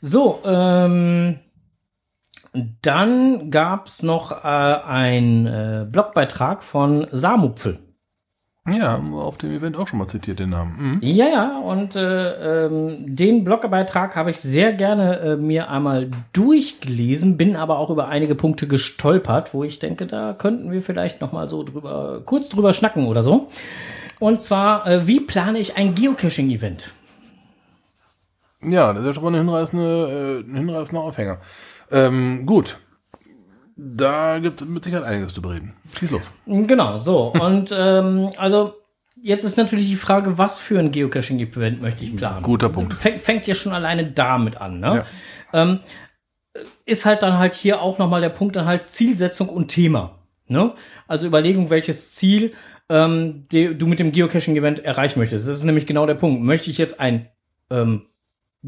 So, 0.00 0.40
ähm, 0.44 1.38
dann 2.82 3.50
gab's 3.50 4.02
noch 4.02 4.32
äh, 4.32 4.46
einen 4.46 5.46
äh, 5.46 5.86
Blogbeitrag 5.90 6.62
von 6.62 7.06
Samupfel. 7.10 7.78
Ja, 8.66 8.92
haben 8.92 9.10
wir 9.10 9.22
auf 9.22 9.36
dem 9.36 9.52
Event 9.52 9.76
auch 9.76 9.86
schon 9.88 9.98
mal 9.98 10.08
zitiert, 10.08 10.38
den 10.38 10.50
Namen. 10.50 10.76
Mhm. 10.78 10.98
Ja, 11.02 11.26
ja, 11.26 11.58
und 11.58 11.96
äh, 11.96 12.66
ähm, 12.66 13.14
den 13.14 13.44
Blogbeitrag 13.44 14.16
habe 14.16 14.30
ich 14.30 14.40
sehr 14.40 14.72
gerne 14.72 15.18
äh, 15.18 15.36
mir 15.36 15.68
einmal 15.68 16.10
durchgelesen, 16.32 17.36
bin 17.36 17.56
aber 17.56 17.78
auch 17.78 17.90
über 17.90 18.08
einige 18.08 18.34
Punkte 18.34 18.66
gestolpert, 18.66 19.52
wo 19.52 19.64
ich 19.64 19.80
denke, 19.80 20.06
da 20.06 20.32
könnten 20.32 20.72
wir 20.72 20.80
vielleicht 20.80 21.20
noch 21.20 21.30
mal 21.30 21.50
so 21.50 21.62
drüber, 21.62 22.22
kurz 22.24 22.48
drüber 22.48 22.72
schnacken 22.72 23.06
oder 23.06 23.22
so. 23.22 23.48
Und 24.18 24.42
zwar, 24.42 24.86
äh, 24.86 25.06
wie 25.06 25.20
plane 25.20 25.58
ich 25.58 25.76
ein 25.76 25.94
Geocaching-Event? 25.94 26.90
Ja, 28.62 28.92
das 28.92 29.04
ist 29.04 29.14
schon 29.14 29.24
mal 29.24 29.30
ein 29.30 29.46
hinreißender, 29.46 30.40
äh, 30.40 30.44
hinreißender 30.44 31.02
Aufhänger. 31.02 31.38
Ähm, 31.90 32.46
gut. 32.46 32.78
Da 33.76 34.38
gibt 34.38 34.62
es 34.62 34.68
mit 34.68 34.84
Sicherheit 34.84 35.04
einiges 35.04 35.34
zu 35.34 35.42
bereden. 35.42 35.74
Schieß 35.98 36.10
los. 36.10 36.22
Genau, 36.46 36.96
so. 36.96 37.32
Und 37.32 37.74
ähm, 37.76 38.30
also 38.38 38.74
jetzt 39.20 39.44
ist 39.44 39.56
natürlich 39.56 39.88
die 39.88 39.96
Frage, 39.96 40.38
was 40.38 40.60
für 40.60 40.78
ein 40.78 40.92
Geocaching-Event 40.92 41.82
möchte 41.82 42.04
ich 42.04 42.16
planen? 42.16 42.42
Guter 42.42 42.68
Punkt. 42.68 42.94
Fängt, 42.94 43.22
fängt 43.22 43.46
ja 43.46 43.54
schon 43.54 43.72
alleine 43.72 44.12
damit 44.12 44.60
an, 44.60 44.78
ne? 44.78 45.04
Ja. 45.52 45.62
Ähm, 45.62 45.80
ist 46.86 47.04
halt 47.04 47.22
dann 47.22 47.38
halt 47.38 47.54
hier 47.54 47.80
auch 47.80 47.98
nochmal 47.98 48.20
der 48.20 48.28
Punkt 48.28 48.54
dann 48.54 48.66
halt 48.66 48.88
Zielsetzung 48.88 49.48
und 49.48 49.68
Thema. 49.68 50.18
Ne? 50.46 50.74
Also 51.08 51.26
Überlegung, 51.26 51.70
welches 51.70 52.12
Ziel 52.12 52.52
ähm, 52.88 53.46
die, 53.50 53.76
du 53.76 53.86
mit 53.86 53.98
dem 53.98 54.12
Geocaching-Event 54.12 54.80
erreichen 54.80 55.18
möchtest. 55.18 55.48
Das 55.48 55.56
ist 55.56 55.64
nämlich 55.64 55.86
genau 55.86 56.06
der 56.06 56.14
Punkt. 56.14 56.42
Möchte 56.42 56.70
ich 56.70 56.78
jetzt 56.78 57.00
ein 57.00 57.28
ähm, 57.70 58.06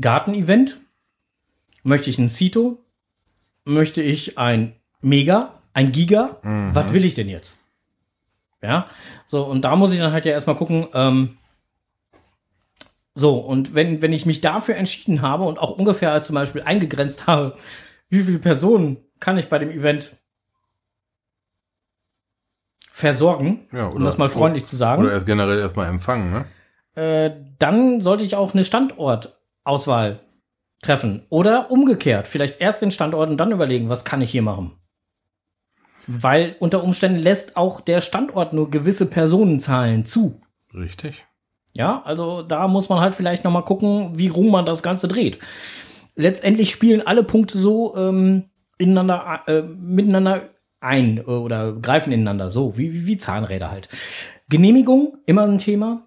Garten-Event? 0.01 0.81
Möchte 1.83 2.11
ich 2.11 2.19
ein 2.19 2.29
Cito? 2.29 2.79
Möchte 3.65 4.03
ich 4.03 4.39
ein 4.39 4.75
Mega? 5.01 5.63
Ein 5.73 5.93
Giga? 5.93 6.39
Mhm. 6.43 6.75
Was 6.75 6.93
will 6.93 7.05
ich 7.05 7.15
denn 7.15 7.29
jetzt? 7.29 7.59
Ja, 8.63 8.89
so, 9.27 9.45
und 9.45 9.63
da 9.63 9.77
muss 9.77 9.93
ich 9.93 9.99
dann 9.99 10.13
halt 10.13 10.25
ja 10.25 10.33
erstmal 10.33 10.57
gucken, 10.57 10.89
ähm, 10.95 11.37
so, 13.15 13.39
und 13.39 13.75
wenn, 13.75 14.03
wenn 14.03 14.13
ich 14.13 14.27
mich 14.27 14.41
dafür 14.41 14.77
entschieden 14.77 15.23
habe 15.23 15.45
und 15.45 15.59
auch 15.59 15.79
ungefähr 15.79 16.23
zum 16.23 16.35
Beispiel 16.35 16.63
eingegrenzt 16.63 17.27
habe, 17.27 17.57
wie 18.09 18.23
viele 18.23 18.39
Personen 18.39 18.99
kann 19.21 19.39
ich 19.39 19.49
bei 19.49 19.59
dem 19.59 19.71
Event 19.71 20.17
versorgen, 22.97 23.61
Ja, 23.73 23.89
um 23.89 24.03
das 24.03 24.17
mal 24.17 24.31
freundlich 24.31 24.65
zu 24.65 24.75
sagen, 24.75 25.03
Oder 25.03 25.13
erst 25.13 25.27
generell 25.27 25.59
erstmal 25.59 25.87
empfangen, 25.87 26.33
ne? 26.33 26.45
äh, 26.95 27.31
dann 27.59 28.01
sollte 28.01 28.25
ich 28.25 28.37
auch 28.37 28.55
eine 28.55 28.65
Standortauswahl 28.65 30.21
treffen. 30.81 31.27
Oder 31.29 31.71
umgekehrt, 31.71 32.27
vielleicht 32.27 32.59
erst 32.59 32.81
den 32.81 32.91
Standort 32.91 33.29
und 33.29 33.37
dann 33.37 33.53
überlegen, 33.53 33.91
was 33.91 34.07
kann 34.07 34.23
ich 34.23 34.31
hier 34.31 34.41
machen. 34.41 34.79
Weil 36.07 36.57
unter 36.59 36.83
Umständen 36.83 37.19
lässt 37.19 37.59
auch 37.59 37.83
der 37.83 38.01
Standort 38.01 38.55
nur 38.55 38.71
gewisse 38.71 39.11
Personenzahlen 39.11 40.07
zu. 40.07 40.41
Richtig. 40.73 41.23
Ja, 41.75 42.01
also 42.03 42.41
da 42.41 42.67
muss 42.67 42.89
man 42.89 43.01
halt 43.01 43.15
vielleicht 43.15 43.45
noch 43.45 43.53
mal 43.53 43.61
gucken, 43.61 44.13
wie 44.15 44.29
rum 44.29 44.51
man 44.51 44.65
das 44.65 44.83
Ganze 44.83 45.07
dreht. 45.07 45.39
Letztendlich 46.15 46.71
spielen 46.71 47.07
alle 47.07 47.25
Punkte 47.25 47.59
so 47.59 47.95
ähm, 47.95 48.45
ineinander, 48.79 49.43
äh, 49.49 49.61
miteinander 49.61 50.49
ein 50.81 51.19
äh, 51.19 51.23
oder 51.23 51.73
greifen 51.75 52.13
ineinander, 52.13 52.51
so 52.51 52.77
wie, 52.77 52.93
wie, 52.93 53.07
wie 53.07 53.17
Zahnräder 53.17 53.71
halt. 53.71 53.89
Genehmigung, 54.49 55.19
immer 55.27 55.43
ein 55.43 55.59
Thema. 55.59 56.07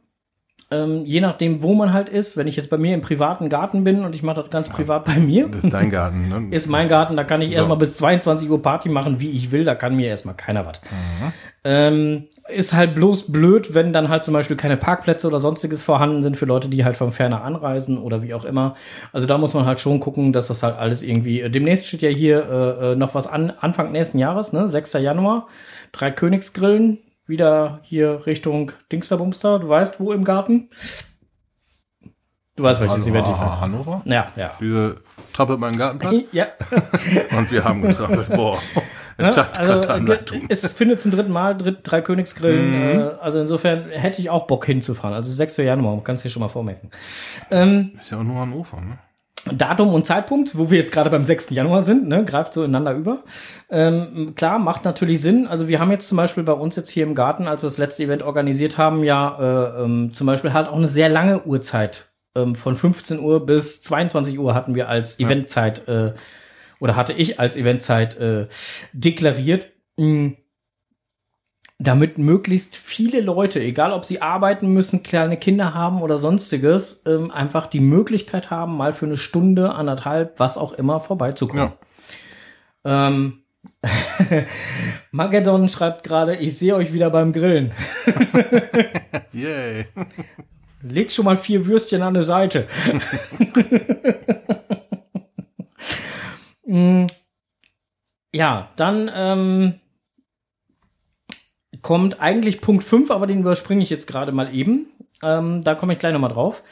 Ähm, 0.72 1.04
je 1.04 1.20
nachdem, 1.20 1.64
wo 1.64 1.74
man 1.74 1.94
halt 1.94 2.10
ist. 2.10 2.38
Wenn 2.38 2.46
ich 2.46 2.56
jetzt 2.56 2.70
bei 2.70 2.78
mir 2.78 2.94
im 2.94 3.02
privaten 3.02 3.50
Garten 3.50 3.84
bin 3.84 4.04
und 4.06 4.14
ich 4.14 4.22
mache 4.22 4.36
das 4.36 4.52
ganz 4.52 4.70
privat 4.70 5.04
bei 5.06 5.16
mir, 5.16 5.48
Das 5.48 5.64
ist 5.64 5.74
dein 5.74 5.90
Garten, 5.90 6.30
ne? 6.30 6.48
ist 6.56 6.68
mein 6.68 6.88
Garten, 6.88 7.18
da 7.18 7.24
kann 7.24 7.42
ich 7.42 7.50
So. 7.50 7.56
erstmal 7.56 7.78
bis 7.78 7.96
22 7.98 8.48
Uhr 8.50 8.62
Party 8.62 8.88
machen, 8.90 9.20
wie 9.20 9.32
ich 9.32 9.50
will, 9.50 9.64
da 9.64 9.74
kann 9.74 9.96
mir 9.96 10.08
erstmal 10.08 10.36
keiner 10.36 10.68
was. 10.68 10.80
Mhm. 10.84 11.34
Ähm, 11.64 12.24
ist 12.48 12.74
halt 12.74 12.94
bloß 12.96 13.32
blöd, 13.32 13.74
wenn 13.74 13.94
dann 13.94 14.10
halt 14.10 14.24
zum 14.24 14.34
Beispiel 14.36 14.56
keine 14.58 14.78
Parkplätze 14.78 15.26
oder 15.28 15.40
sonstiges 15.40 15.82
vorhanden 15.84 16.22
sind 16.22 16.38
für 16.38 16.46
Leute, 16.46 16.68
die 16.70 16.86
halt 16.86 16.96
von 16.98 17.12
ferner 17.12 17.44
anreisen 17.44 17.98
oder 17.98 18.22
wie 18.22 18.34
auch 18.36 18.46
immer. 18.46 18.76
Also 19.12 19.26
da 19.28 19.38
muss 19.40 19.56
man 19.56 19.66
halt 19.66 19.80
schon 19.80 20.00
gucken, 20.00 20.34
dass 20.34 20.48
das 20.48 20.62
halt 20.64 20.78
alles 20.78 21.02
irgendwie. 21.02 21.42
äh, 21.42 21.50
Demnächst 21.50 21.88
steht 21.88 22.02
ja 22.04 22.10
hier 22.10 22.48
äh, 22.48 22.92
äh, 22.92 22.96
noch 22.96 23.16
was 23.16 23.26
an, 23.26 23.52
Anfang 23.60 23.92
nächsten 23.92 24.20
Jahres, 24.20 24.54
ne? 24.54 24.70
6. 24.70 24.94
Januar. 24.94 25.48
Drei 25.92 26.12
Königsgrillen, 26.12 27.00
wieder 27.30 27.80
hier 27.84 28.26
Richtung 28.26 28.72
Dingsterbumster, 28.92 29.60
du 29.60 29.70
weißt 29.70 30.00
wo 30.00 30.12
im 30.12 30.24
Garten. 30.24 30.70
Du 32.56 32.64
weißt, 32.64 32.82
welches 32.82 33.06
Hannover, 33.06 33.20
Event 33.20 33.28
ich 33.28 33.40
meine. 33.40 33.62
Hannover? 33.62 34.02
Ja, 34.04 34.28
ja. 34.36 34.52
Diese 34.60 34.98
trappelt 35.32 35.60
meinen 35.60 35.78
Gartenplatz 35.78 36.16
Ja, 36.34 36.48
und 37.38 37.52
wir 37.52 37.64
haben 37.64 37.82
getrappelt. 37.82 38.28
Boah. 38.28 38.60
Ne? 39.18 39.32
Also, 39.58 40.14
es 40.50 40.72
findet 40.74 41.00
zum 41.00 41.12
dritten 41.12 41.32
Mal 41.32 41.56
dritt, 41.56 41.80
drei 41.84 42.02
Königsgrillen. 42.02 42.72
Mhm. 42.72 43.00
Äh, 43.00 43.04
also 43.22 43.40
insofern 43.40 43.90
hätte 43.90 44.22
ich 44.22 44.30
auch 44.30 44.48
Bock 44.48 44.66
hinzufahren. 44.66 45.14
Also 45.14 45.32
6. 45.32 45.58
Januar, 45.58 45.96
man 45.96 46.04
kann 46.04 46.16
es 46.16 46.22
hier 46.22 46.32
schon 46.32 46.42
mal 46.42 46.50
vormerken. 46.50 46.90
Ähm, 47.52 47.98
Ist 48.00 48.12
ja 48.12 48.18
auch 48.18 48.24
nur 48.24 48.38
Hannover, 48.38 48.82
ne? 48.82 48.98
Datum 49.52 49.94
und 49.94 50.06
Zeitpunkt, 50.06 50.58
wo 50.58 50.70
wir 50.70 50.78
jetzt 50.78 50.92
gerade 50.92 51.10
beim 51.10 51.24
6. 51.24 51.52
Januar 51.52 51.82
sind, 51.82 52.08
ne, 52.08 52.26
greift 52.26 52.54
so 52.54 52.64
ineinander 52.64 52.94
über. 52.94 53.24
Ähm, 53.70 54.34
klar, 54.36 54.60
macht 54.60 54.86
natürlich 54.86 55.22
Sinn. 55.22 55.48
Also 55.48 55.68
wir 55.68 55.80
haben 55.80 55.92
jetzt 55.92 56.08
zum 56.08 56.18
Beispiel 56.18 56.44
bei 56.44 56.54
uns 56.54 56.76
jetzt 56.76 56.90
hier 56.90 57.04
im 57.04 57.16
Garten, 57.16 57.48
als 57.48 57.64
wir 57.64 57.68
das 57.68 57.78
letzte 57.78 58.04
Event 58.04 58.24
organisiert 58.24 58.78
haben, 58.78 59.04
ja 59.04 59.38
äh, 59.40 59.84
ähm, 59.84 60.14
zum 60.14 60.28
Beispiel 60.28 60.54
halt 60.54 60.68
auch 60.68 60.76
eine 60.76 60.88
sehr 60.88 61.10
lange 61.10 61.46
Uhrzeit. 61.46 62.10
Ähm, 62.36 62.56
von 62.56 62.76
15 62.76 63.20
Uhr 63.20 63.46
bis 63.46 63.82
22 63.82 64.38
Uhr 64.40 64.54
hatten 64.54 64.76
wir 64.76 64.90
als 64.90 65.20
Eventzeit 65.20 65.88
äh, 65.88 66.14
oder 66.80 66.96
hatte 66.96 67.14
ich 67.14 67.40
als 67.40 67.56
Eventzeit 67.56 68.18
äh, 68.18 68.48
deklariert. 68.94 69.72
Mh, 69.98 70.34
damit 71.80 72.18
möglichst 72.18 72.76
viele 72.76 73.22
Leute, 73.22 73.62
egal 73.62 73.94
ob 73.94 74.04
sie 74.04 74.22
arbeiten 74.22 74.68
müssen, 74.74 75.02
kleine 75.02 75.38
Kinder 75.38 75.74
haben 75.74 76.02
oder 76.02 76.18
sonstiges, 76.18 77.04
ähm, 77.08 77.32
einfach 77.32 77.68
die 77.68 77.80
Möglichkeit 77.80 78.52
haben, 78.52 78.76
mal 78.76 78.92
für 78.92 79.06
eine 79.06 79.16
Stunde, 79.16 79.74
anderthalb, 79.74 80.38
was 80.40 80.58
auch 80.58 80.74
immer, 80.74 81.00
vorbeizukommen. 81.00 81.72
Ähm, 82.84 83.44
Magedon 85.12 85.70
schreibt 85.70 86.04
gerade, 86.04 86.36
ich 86.36 86.58
sehe 86.58 86.76
euch 86.76 86.92
wieder 86.92 87.10
beim 87.10 87.32
Grillen. 87.32 87.72
Yay. 89.32 89.86
Leg 90.82 91.12
schon 91.12 91.26
mal 91.26 91.38
vier 91.38 91.66
Würstchen 91.66 92.02
an 92.02 92.14
die 92.14 92.22
Seite. 92.22 92.68
Mm, 96.72 97.08
ja, 98.32 98.70
dann 98.76 99.10
ähm, 99.12 99.80
kommt 101.82 102.20
eigentlich 102.22 102.62
Punkt 102.62 102.84
5, 102.84 103.12
aber 103.12 103.28
den 103.28 103.40
überspringe 103.40 103.84
ich 103.84 103.90
jetzt 103.90 104.08
gerade 104.08 104.32
mal 104.32 104.54
eben. 104.54 104.88
Ähm, 105.24 105.62
da 105.64 105.76
komme 105.76 105.94
ich 105.94 106.00
gleich 106.00 106.14
nochmal 106.14 106.32
drauf. 106.32 106.64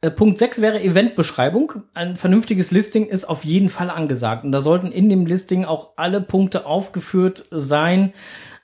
Äh, 0.00 0.10
Punkt 0.10 0.38
6 0.38 0.60
wäre 0.60 0.82
Eventbeschreibung. 0.82 1.82
Ein 1.92 2.16
vernünftiges 2.16 2.70
Listing 2.70 3.06
ist 3.06 3.24
auf 3.26 3.44
jeden 3.44 3.68
Fall 3.68 3.90
angesagt. 3.90 4.44
Und 4.44 4.52
da 4.52 4.60
sollten 4.60 4.92
in 4.92 5.08
dem 5.08 5.26
Listing 5.26 5.64
auch 5.64 5.92
alle 5.96 6.20
Punkte 6.20 6.66
aufgeführt 6.66 7.46
sein, 7.50 8.12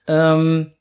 ähm, 0.06 0.72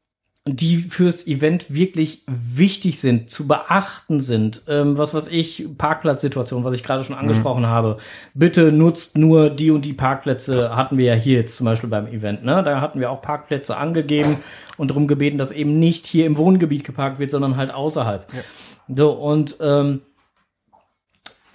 die 0.48 0.78
fürs 0.78 1.26
Event 1.26 1.74
wirklich 1.74 2.22
wichtig 2.28 3.00
sind, 3.00 3.32
zu 3.32 3.48
beachten 3.48 4.20
sind. 4.20 4.62
Ähm, 4.68 4.96
was 4.96 5.16
weiß 5.16 5.30
ich, 5.30 5.68
Parkplatzsituation, 5.76 6.64
was 6.64 6.76
ich 6.76 6.84
gerade 6.84 7.04
schon 7.04 7.16
angesprochen 7.16 7.64
mhm. 7.64 7.68
habe. 7.68 7.98
Bitte 8.36 8.72
nutzt 8.72 9.18
nur 9.18 9.50
die 9.50 9.72
und 9.72 9.86
die 9.86 9.94
Parkplätze, 9.94 10.76
hatten 10.76 11.00
wir 11.00 11.06
ja 11.06 11.14
hier 11.16 11.40
jetzt 11.40 11.56
zum 11.56 11.66
Beispiel 11.66 11.90
beim 11.90 12.06
Event. 12.06 12.46
Ne? 12.46 12.62
Da 12.62 12.80
hatten 12.80 13.00
wir 13.00 13.10
auch 13.10 13.24
Parkplätze 13.24 13.76
angegeben 13.76 14.38
und 14.78 14.92
darum 14.92 15.08
gebeten, 15.08 15.40
dass 15.40 15.52
eben 15.52 15.80
nicht 15.80 16.06
hier 16.06 16.28
im 16.28 16.38
Wohngebiet 16.38 16.84
geparkt 16.84 17.18
wird, 17.18 17.32
sondern 17.32 17.58
halt 17.58 17.72
außerhalb. 17.72 18.32
Ja. 18.32 18.42
So, 18.96 19.14
und 19.14 19.56
ähm, 19.62 20.02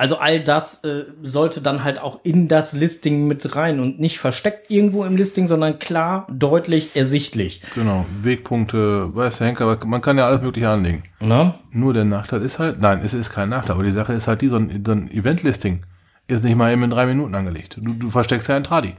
also 0.01 0.17
all 0.17 0.41
das 0.43 0.83
äh, 0.83 1.05
sollte 1.23 1.61
dann 1.61 1.85
halt 1.85 2.01
auch 2.01 2.21
in 2.23 2.49
das 2.49 2.73
Listing 2.73 3.27
mit 3.27 3.55
rein 3.55 3.81
und 3.81 4.01
nicht 4.01 4.19
versteckt 4.19 4.71
irgendwo 4.71 5.05
im 5.05 5.15
Listing, 5.15 5.47
sondern 5.47 5.79
klar, 5.79 6.27
deutlich, 6.33 6.97
ersichtlich. 6.97 7.61
Genau, 7.75 8.07
Wegpunkte, 8.23 9.15
weiß 9.15 9.37
der 9.37 9.49
Henker, 9.49 9.79
man 9.85 10.01
kann 10.01 10.17
ja 10.17 10.27
alles 10.27 10.41
mögliche 10.41 10.71
anlegen. 10.71 11.03
Na? 11.21 11.57
Nur 11.71 11.93
der 11.93 12.07
Nachteil 12.07 12.41
ist 12.41 12.59
halt, 12.59 12.81
nein, 12.81 13.03
es 13.05 13.13
ist 13.13 13.29
kein 13.29 13.51
Nachteil, 13.51 13.73
aber 13.73 13.83
die 13.83 13.91
Sache 13.91 14.15
ist 14.15 14.27
halt 14.27 14.41
die, 14.41 14.49
so 14.49 14.57
ein, 14.57 14.83
so 14.87 14.93
ein 14.93 15.11
Event-Listing 15.11 15.85
ist 16.29 16.45
nicht 16.45 16.57
mal 16.57 16.73
eben 16.73 16.83
in 16.83 16.91
drei 16.91 17.05
Minuten 17.05 17.35
angelegt. 17.35 17.77
Du, 17.79 17.93
du 17.93 18.09
versteckst 18.09 18.49
ja 18.49 18.57
ein 18.57 18.65
Tradi. 18.65 18.95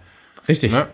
Richtig. 0.47 0.71
Ja? 0.71 0.87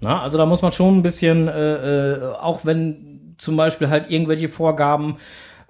Na, 0.00 0.22
also 0.22 0.38
da 0.38 0.46
muss 0.46 0.60
man 0.60 0.72
schon 0.72 0.98
ein 0.98 1.02
bisschen, 1.02 1.46
äh, 1.46 2.14
äh, 2.14 2.32
auch 2.34 2.64
wenn 2.64 3.34
zum 3.38 3.56
Beispiel 3.56 3.90
halt 3.90 4.10
irgendwelche 4.10 4.48
Vorgaben 4.48 5.18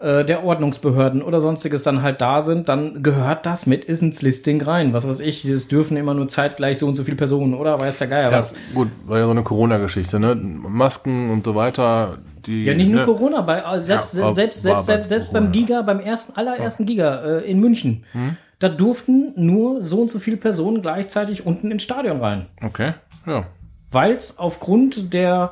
äh, 0.01 0.25
der 0.25 0.45
Ordnungsbehörden 0.45 1.21
oder 1.21 1.41
sonstiges 1.43 1.83
dann 1.83 2.01
halt 2.01 2.23
da 2.23 2.41
sind, 2.41 2.71
dann 2.71 3.03
gehört 3.03 3.45
das 3.45 3.67
mit 3.67 3.85
ins 3.85 4.23
Listing 4.23 4.63
rein. 4.63 4.95
Was 4.95 5.07
weiß 5.07 5.21
ich, 5.21 5.45
es 5.45 5.69
dürfen 5.69 5.99
immer 5.99 6.15
nur 6.15 6.27
zeitgleich 6.27 6.79
so 6.79 6.87
und 6.87 6.97
so 6.97 7.05
viele 7.05 7.19
Personen, 7.19 7.53
oder? 7.53 7.79
Weiß 7.79 7.99
der 7.99 8.09
Geier 8.09 8.31
ja, 8.31 8.39
was. 8.39 8.55
Gut, 8.75 8.89
war 9.07 9.19
ja 9.19 9.25
so 9.25 9.31
eine 9.31 9.43
Corona-Geschichte, 9.43 10.19
ne? 10.19 10.35
Masken 10.35 11.31
und 11.31 11.45
so 11.45 11.55
weiter. 11.55 12.17
Die, 12.47 12.65
ja, 12.65 12.73
nicht 12.73 12.91
nur 12.91 13.01
ne? 13.01 13.05
Corona, 13.05 13.43
bei, 13.43 13.59
äh, 13.59 13.81
selbst, 13.81 14.17
ja, 14.17 14.31
selbst, 14.31 14.63
selbst, 14.63 14.87
selbst, 14.87 15.09
selbst 15.09 15.33
beim 15.35 15.53
Giga, 15.53 15.83
beim 15.83 16.01
ersten, 16.01 16.35
allerersten 16.35 16.87
Giga 16.87 17.21
äh, 17.23 17.51
in 17.51 17.61
München. 17.61 18.05
Hm? 18.13 18.37
Da 18.59 18.71
durften 18.71 19.35
nur 19.37 19.85
so 19.85 20.01
und 20.01 20.11
so 20.11 20.19
viele 20.19 20.39
Personen 20.39 20.81
gleichzeitig 20.81 21.45
unten 21.45 21.71
ins 21.71 21.83
Stadion 21.83 22.21
rein. 22.21 22.47
Okay, 22.63 22.95
ja. 23.27 23.45
Weil 23.91 24.13
es 24.13 24.39
aufgrund 24.39 25.13
der 25.13 25.51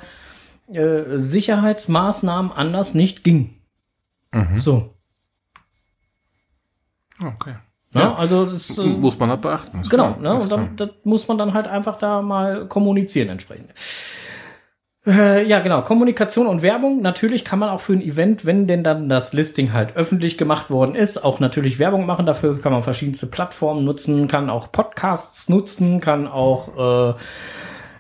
äh, 0.72 1.03
Sicherheitsmaßnahmen 1.18 2.51
anders 2.51 2.94
nicht 2.94 3.24
ging. 3.24 3.58
Mhm. 4.33 4.61
So. 4.61 4.95
Okay. 7.20 7.55
Ne? 7.93 8.03
Ja, 8.03 8.14
also 8.14 8.45
das 8.45 8.76
äh, 8.79 8.83
muss 8.83 9.18
man 9.18 9.31
halt 9.31 9.41
beachten. 9.41 9.83
Genau, 9.89 10.16
ne? 10.20 10.35
und 10.35 10.53
dann, 10.53 10.76
das 10.76 10.91
muss 11.05 11.26
man 11.26 11.39
dann 11.39 11.55
halt 11.55 11.66
einfach 11.66 11.97
da 11.97 12.20
mal 12.20 12.66
kommunizieren 12.66 13.31
entsprechend. 13.31 13.72
Äh, 15.07 15.47
ja, 15.47 15.61
genau. 15.61 15.81
Kommunikation 15.83 16.47
und 16.47 16.61
Werbung. 16.61 17.01
Natürlich 17.01 17.45
kann 17.45 17.59
man 17.59 17.70
auch 17.70 17.81
für 17.81 17.95
ein 17.95 18.03
Event, 18.03 18.45
wenn 18.45 18.66
denn 18.66 18.85
dann 18.85 19.09
das 19.09 19.33
Listing 19.33 19.72
halt 19.72 19.97
öffentlich 19.97 20.37
gemacht 20.37 20.68
worden 20.68 20.95
ist, 20.95 21.24
auch 21.24 21.41
natürlich 21.41 21.79
Werbung 21.79 22.05
machen. 22.05 22.26
Dafür 22.26 22.61
kann 22.61 22.72
man 22.72 22.83
verschiedenste 22.83 23.26
Plattformen 23.26 23.85
nutzen, 23.85 24.29
kann 24.29 24.51
auch 24.51 24.70
Podcasts 24.70 25.49
nutzen, 25.49 26.01
kann 26.01 26.26
auch 26.26 27.14
äh, 27.14 27.14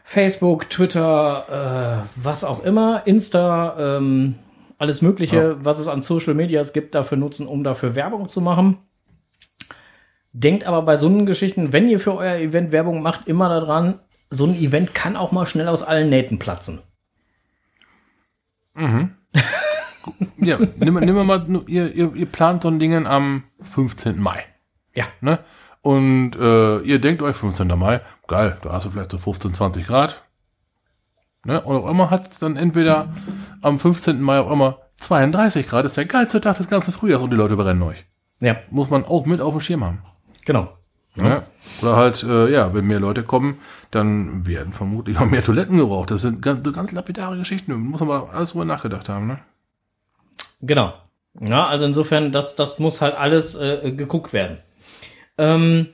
Facebook, 0.04 0.68
Twitter, 0.68 2.04
äh, 2.04 2.08
was 2.16 2.44
auch 2.44 2.62
immer, 2.62 3.06
Insta, 3.06 3.96
ähm, 3.96 4.34
alles 4.78 5.02
Mögliche, 5.02 5.36
ja. 5.36 5.64
was 5.64 5.78
es 5.78 5.88
an 5.88 6.00
Social 6.00 6.34
Medias 6.34 6.72
gibt, 6.72 6.94
dafür 6.94 7.18
nutzen, 7.18 7.46
um 7.46 7.64
dafür 7.64 7.94
Werbung 7.94 8.28
zu 8.28 8.40
machen. 8.40 8.78
Denkt 10.32 10.64
aber 10.64 10.82
bei 10.82 10.96
so 10.96 11.06
einen 11.06 11.26
Geschichten, 11.26 11.72
wenn 11.72 11.88
ihr 11.88 11.98
für 11.98 12.14
euer 12.14 12.36
Event 12.36 12.70
Werbung 12.70 13.02
macht, 13.02 13.26
immer 13.26 13.48
daran, 13.48 14.00
so 14.30 14.44
ein 14.44 14.54
Event 14.54 14.94
kann 14.94 15.16
auch 15.16 15.32
mal 15.32 15.46
schnell 15.46 15.68
aus 15.68 15.82
allen 15.82 16.10
Nähten 16.10 16.38
platzen. 16.38 16.80
Mhm. 18.74 19.14
ja, 20.36 20.58
nimm, 20.58 20.94
nimm 20.94 21.26
mal, 21.26 21.64
ihr, 21.66 21.92
ihr, 21.92 22.14
ihr 22.14 22.26
plant 22.26 22.62
so 22.62 22.68
ein 22.68 22.78
Ding 22.78 23.06
am 23.06 23.44
15. 23.62 24.20
Mai. 24.20 24.44
Ja. 24.94 25.06
Ne? 25.20 25.40
Und 25.82 26.36
äh, 26.36 26.78
ihr 26.80 27.00
denkt 27.00 27.22
euch, 27.22 27.36
15. 27.36 27.66
Mai, 27.68 28.00
geil, 28.26 28.58
da 28.62 28.72
hast 28.72 28.86
du 28.86 28.90
vielleicht 28.90 29.10
so 29.10 29.18
15, 29.18 29.54
20 29.54 29.86
Grad. 29.86 30.22
Ne? 31.48 31.62
Und 31.62 31.76
auf 31.76 31.86
einmal 31.86 32.10
hat 32.10 32.30
es 32.30 32.38
dann 32.38 32.56
entweder 32.56 33.08
am 33.62 33.78
15. 33.78 34.20
Mai 34.20 34.38
auf 34.38 34.50
einmal 34.50 34.76
32 34.98 35.66
Grad, 35.66 35.86
ist 35.86 35.96
der 35.96 36.04
geilste 36.04 36.42
Tag 36.42 36.58
des 36.58 36.68
ganzen 36.68 36.92
Frühjahrs 36.92 37.22
und 37.22 37.30
die 37.30 37.36
Leute 37.36 37.56
brennen 37.56 37.82
euch. 37.82 38.04
Ja. 38.40 38.56
Muss 38.70 38.90
man 38.90 39.06
auch 39.06 39.24
mit 39.24 39.40
auf 39.40 39.54
dem 39.54 39.60
Schirm 39.60 39.82
haben. 39.82 40.02
Genau. 40.44 40.68
Ja. 41.16 41.44
Oder 41.80 41.96
halt, 41.96 42.22
äh, 42.22 42.52
ja, 42.52 42.74
wenn 42.74 42.86
mehr 42.86 43.00
Leute 43.00 43.22
kommen, 43.22 43.60
dann 43.90 44.46
werden 44.46 44.74
vermutlich 44.74 45.18
auch 45.18 45.24
mehr 45.24 45.42
Toiletten 45.42 45.78
gebraucht. 45.78 46.10
Das 46.10 46.20
sind 46.20 46.42
ganz, 46.42 46.70
ganz 46.70 46.92
lapidare 46.92 47.38
Geschichten. 47.38 47.72
Muss 47.74 48.00
man 48.00 48.08
mal 48.10 48.28
alles 48.28 48.50
drüber 48.50 48.66
nachgedacht 48.66 49.08
haben, 49.08 49.26
ne? 49.26 49.38
Genau. 50.60 50.92
Ja, 51.40 51.66
also 51.66 51.86
insofern, 51.86 52.30
das, 52.30 52.56
das 52.56 52.78
muss 52.78 53.00
halt 53.00 53.16
alles 53.16 53.54
äh, 53.54 53.90
geguckt 53.92 54.34
werden. 54.34 54.58
Ähm, 55.38 55.88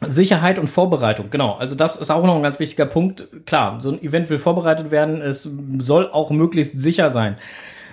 Sicherheit 0.00 0.58
und 0.58 0.68
Vorbereitung, 0.68 1.30
genau. 1.30 1.54
Also 1.54 1.74
das 1.74 1.96
ist 1.96 2.10
auch 2.10 2.24
noch 2.24 2.36
ein 2.36 2.42
ganz 2.42 2.60
wichtiger 2.60 2.86
Punkt. 2.86 3.26
Klar, 3.46 3.80
so 3.80 3.90
ein 3.90 4.02
Event 4.02 4.30
will 4.30 4.38
vorbereitet 4.38 4.90
werden. 4.90 5.20
Es 5.20 5.50
soll 5.78 6.08
auch 6.10 6.30
möglichst 6.30 6.78
sicher 6.80 7.10
sein. 7.10 7.36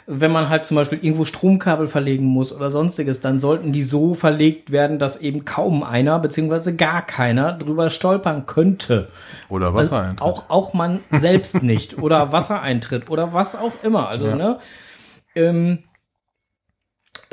Wenn 0.07 0.31
man 0.31 0.49
halt 0.49 0.65
zum 0.65 0.75
Beispiel 0.75 0.99
irgendwo 1.01 1.25
Stromkabel 1.25 1.87
verlegen 1.87 2.25
muss 2.25 2.53
oder 2.53 2.69
sonstiges, 2.69 3.21
dann 3.21 3.39
sollten 3.39 3.71
die 3.71 3.81
so 3.81 4.13
verlegt 4.13 4.71
werden, 4.71 4.99
dass 4.99 5.19
eben 5.19 5.45
kaum 5.45 5.81
einer 5.81 6.19
beziehungsweise 6.19 6.75
gar 6.75 7.03
keiner 7.03 7.53
drüber 7.53 7.89
stolpern 7.89 8.45
könnte. 8.45 9.09
Oder 9.49 9.73
Wassereintritt. 9.73 10.21
Also 10.21 10.43
auch, 10.43 10.49
auch 10.49 10.73
man 10.75 10.99
selbst 11.09 11.63
nicht. 11.63 11.97
Oder 11.97 12.31
Wassereintritt 12.31 13.09
oder 13.09 13.33
was 13.33 13.55
auch 13.55 13.71
immer. 13.81 14.07
Also, 14.07 14.27
ja. 14.27 14.35
ne? 14.35 14.59
Ähm, 15.33 15.79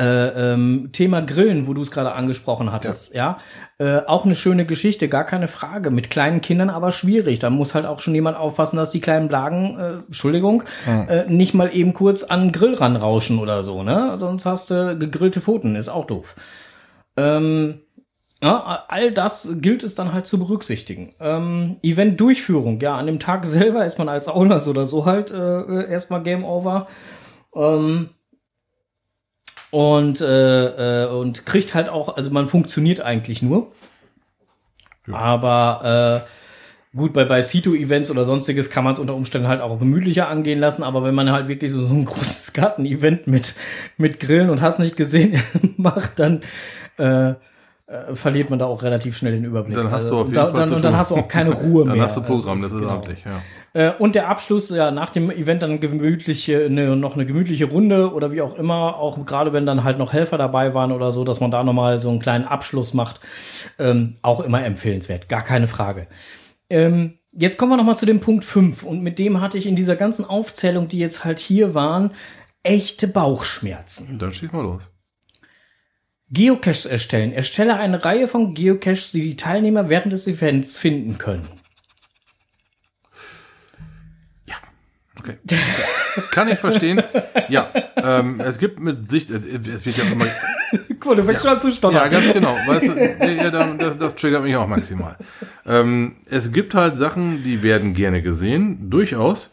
äh, 0.03 0.53
ähm, 0.53 0.91
Thema 0.93 1.23
Grillen, 1.23 1.67
wo 1.67 1.75
du 1.75 1.83
es 1.83 1.91
gerade 1.91 2.13
angesprochen 2.13 2.73
hattest, 2.73 3.15
ja, 3.15 3.39
ja? 3.79 3.99
Äh, 3.99 4.07
auch 4.07 4.25
eine 4.25 4.35
schöne 4.35 4.67
Geschichte, 4.67 5.09
gar 5.09 5.25
keine 5.25 5.49
Frage. 5.49 5.91
Mit 5.91 6.11
kleinen 6.11 6.41
Kindern 6.41 6.71
aber 6.71 6.93
schwierig. 6.93 7.39
Da 7.39 7.51
muss 7.51 7.75
halt 7.75 7.87
auch 7.87 8.01
schon 8.01 8.15
jemand 8.15 8.37
aufpassen, 8.37 8.77
dass 8.77 8.91
die 8.91 9.01
kleinen 9.01 9.29
Blagen, 9.29 9.79
äh, 9.79 9.93
Entschuldigung, 10.07 10.65
mhm. 10.87 11.09
äh, 11.09 11.25
nicht 11.29 11.55
mal 11.55 11.75
eben 11.75 11.95
kurz 11.95 12.23
an 12.25 12.43
den 12.43 12.53
Grill 12.53 12.75
ranrauschen 12.75 13.39
oder 13.39 13.63
so, 13.63 13.83
ne? 13.83 14.17
Sonst 14.17 14.45
hast 14.45 14.71
du 14.71 14.99
gegrillte 14.99 15.41
Pfoten, 15.41 15.77
ist 15.77 15.89
auch 15.89 16.07
doof. 16.07 16.35
Ähm, 17.17 17.81
ja, 18.43 18.85
all 18.89 19.13
das 19.13 19.57
gilt 19.61 19.85
es 19.85 19.95
dann 19.95 20.13
halt 20.13 20.27
zu 20.27 20.39
berücksichtigen. 20.39 21.15
Ähm, 21.21 21.77
Event-Durchführung, 21.83 22.81
ja, 22.81 22.97
an 22.97 23.07
dem 23.07 23.21
Tag 23.21 23.45
selber 23.45 23.87
ist 23.87 23.99
man 23.99 24.09
als 24.09 24.29
Owner 24.29 24.67
oder 24.67 24.87
so 24.87 25.07
halt 25.07 25.31
äh, 25.31 25.61
äh, 25.61 25.91
erstmal 25.91 26.25
Game 26.25 26.45
Over. 26.45 26.89
Ähm, 27.55 28.11
und, 29.73 30.21
äh, 30.21 31.05
äh, 31.05 31.09
und 31.09 31.47
kriegt 31.47 31.75
halt 31.75 31.89
auch, 31.89 32.15
also 32.15 32.31
man 32.31 32.47
funktioniert 32.47 33.01
eigentlich 33.01 33.41
nur. 33.41 33.73
Ja. 35.07 35.15
Aber 35.15 36.25
äh, 36.95 36.97
gut, 36.97 37.15
bei, 37.15 37.25
bei 37.25 37.41
Cito-Events 37.41 38.11
oder 38.11 38.27
sonstiges 38.27 38.69
kann 38.69 38.85
man 38.85 38.93
es 38.93 38.99
unter 38.99 39.15
Umständen 39.15 39.49
halt 39.49 39.63
auch 39.63 39.79
gemütlicher 39.79 40.29
angehen 40.29 40.61
lassen, 40.61 40.83
aber 40.83 41.05
wenn 41.05 41.15
man 41.15 41.33
halt 41.33 41.49
wirklich 41.49 41.73
so, 41.73 41.87
so 41.87 41.95
ein 41.95 42.05
großes 42.05 42.53
Garten-Event 42.53 43.27
mit, 43.27 43.55
mit 43.97 44.21
Grillen 44.21 44.51
und 44.51 44.61
hast 44.61 44.79
nicht 44.79 44.95
gesehen 44.95 45.43
macht, 45.79 46.19
dann 46.19 46.43
äh, 46.99 47.31
äh, 47.31 47.35
verliert 48.13 48.51
man 48.51 48.59
da 48.59 48.67
auch 48.67 48.83
relativ 48.83 49.17
schnell 49.17 49.33
den 49.33 49.45
Überblick. 49.45 49.75
Dann 49.75 49.91
hast 49.91 50.11
du 50.11 50.19
auf 50.19 50.21
also, 50.21 50.25
jeden 50.25 50.35
da, 50.35 50.51
Fall 50.51 50.67
dann, 50.67 50.75
Und 50.75 50.85
dann 50.85 50.97
hast 50.99 51.13
du 51.13 51.17
auch 51.17 51.29
keine 51.29 51.49
Ruhe 51.49 51.85
dann 51.87 51.97
mehr. 51.97 52.03
Dann 52.03 52.15
hast 52.15 52.17
du 52.19 52.21
Programm, 52.21 52.61
das 52.61 52.73
ist, 52.73 52.79
genau. 52.79 52.93
amtlich, 52.93 53.25
ja. 53.25 53.41
Äh, 53.75 53.93
und 53.99 54.15
der 54.15 54.29
Abschluss, 54.29 54.71
ja, 54.71 54.91
nach 54.91 55.11
dem 55.11 55.31
Event 55.31 55.63
dann 55.63 55.81
gemütliche, 55.81 56.69
ne, 56.69 56.95
noch 56.97 57.15
eine 57.15 57.27
gemütliche 57.27 57.67
Runde 57.67 58.13
oder 58.13 58.33
wie 58.33 58.43
auch 58.43 58.57
immer, 58.57 58.97
auch 58.97 59.25
gerade 59.25 59.53
wenn 59.53 59.67
dann 59.67 59.85
halt 59.85 59.99
noch 59.99 60.13
Helfer 60.13 60.39
dabei 60.39 60.75
waren 60.75 60.93
oder 60.93 61.13
so, 61.13 61.25
dass 61.25 61.41
man 61.41 61.51
da 61.51 61.65
nochmal 61.65 62.01
so 62.01 62.11
einen 62.11 62.21
kleinen 62.21 62.45
Abschluss 62.45 62.95
macht, 62.95 63.21
ähm, 63.79 64.17
auch 64.23 64.41
immer 64.41 64.65
empfehlenswert, 64.65 65.29
gar 65.29 65.43
keine 65.43 65.69
Frage. 65.69 66.07
Ähm, 66.69 67.19
jetzt 67.33 67.59
kommen 67.59 67.73
wir 67.73 67.77
nochmal 67.77 67.97
zu 67.97 68.07
dem 68.07 68.21
Punkt 68.21 68.45
5 68.45 68.83
und 68.83 69.03
mit 69.03 69.19
dem 69.19 69.41
hatte 69.41 69.59
ich 69.59 69.67
in 69.67 69.77
dieser 69.77 69.97
ganzen 69.97 70.25
Aufzählung, 70.25 70.89
die 70.89 70.99
jetzt 70.99 71.25
halt 71.25 71.39
hier 71.39 71.75
waren, 71.75 72.13
echte 72.63 73.09
Bauchschmerzen. 73.09 74.19
Dann 74.19 74.33
schieß 74.33 74.53
mal 74.53 74.63
los. 74.63 74.83
Geocaches 76.31 76.87
erstellen. 76.87 77.33
Erstelle 77.33 77.77
eine 77.77 78.05
Reihe 78.05 78.27
von 78.27 78.55
Geocaches, 78.55 79.13
die 79.13 79.21
die 79.21 79.37
Teilnehmer 79.37 79.91
während 79.91 80.15
des 80.15 80.27
Events 80.27 80.79
finden 80.79 81.19
können. 81.19 81.43
Okay. 85.23 85.39
Kann 86.31 86.49
ich 86.49 86.59
verstehen. 86.59 87.03
Ja, 87.49 87.71
ähm, 87.97 88.41
es 88.41 88.59
gibt 88.59 88.81
mit 88.81 89.11
Sicht, 89.11 89.31
es 89.31 89.87
wird 89.87 89.97
ja 89.97 90.05
immer. 90.05 90.27
Cool, 91.05 91.17
du 91.17 91.25
fängst 91.25 91.45
ja. 91.45 91.51
schon 91.51 91.57
an 91.57 91.61
zu 91.61 91.73
stottern. 91.73 92.03
Ja, 92.03 92.09
ganz 92.09 92.33
genau. 92.33 92.57
Weißt 92.67 92.87
du, 92.87 93.35
ja, 93.35 93.51
das, 93.51 93.99
das 93.99 94.17
triggert 94.17 94.43
mich 94.43 94.57
auch 94.57 94.67
maximal. 94.67 95.17
Ähm, 95.67 96.17
es 96.27 96.53
gibt 96.53 96.75
halt 96.75 96.97
Sachen, 96.97 97.43
die 97.43 97.63
werden 97.63 97.95
gerne 97.95 98.23
gesehen, 98.23 98.89
durchaus. 98.89 99.51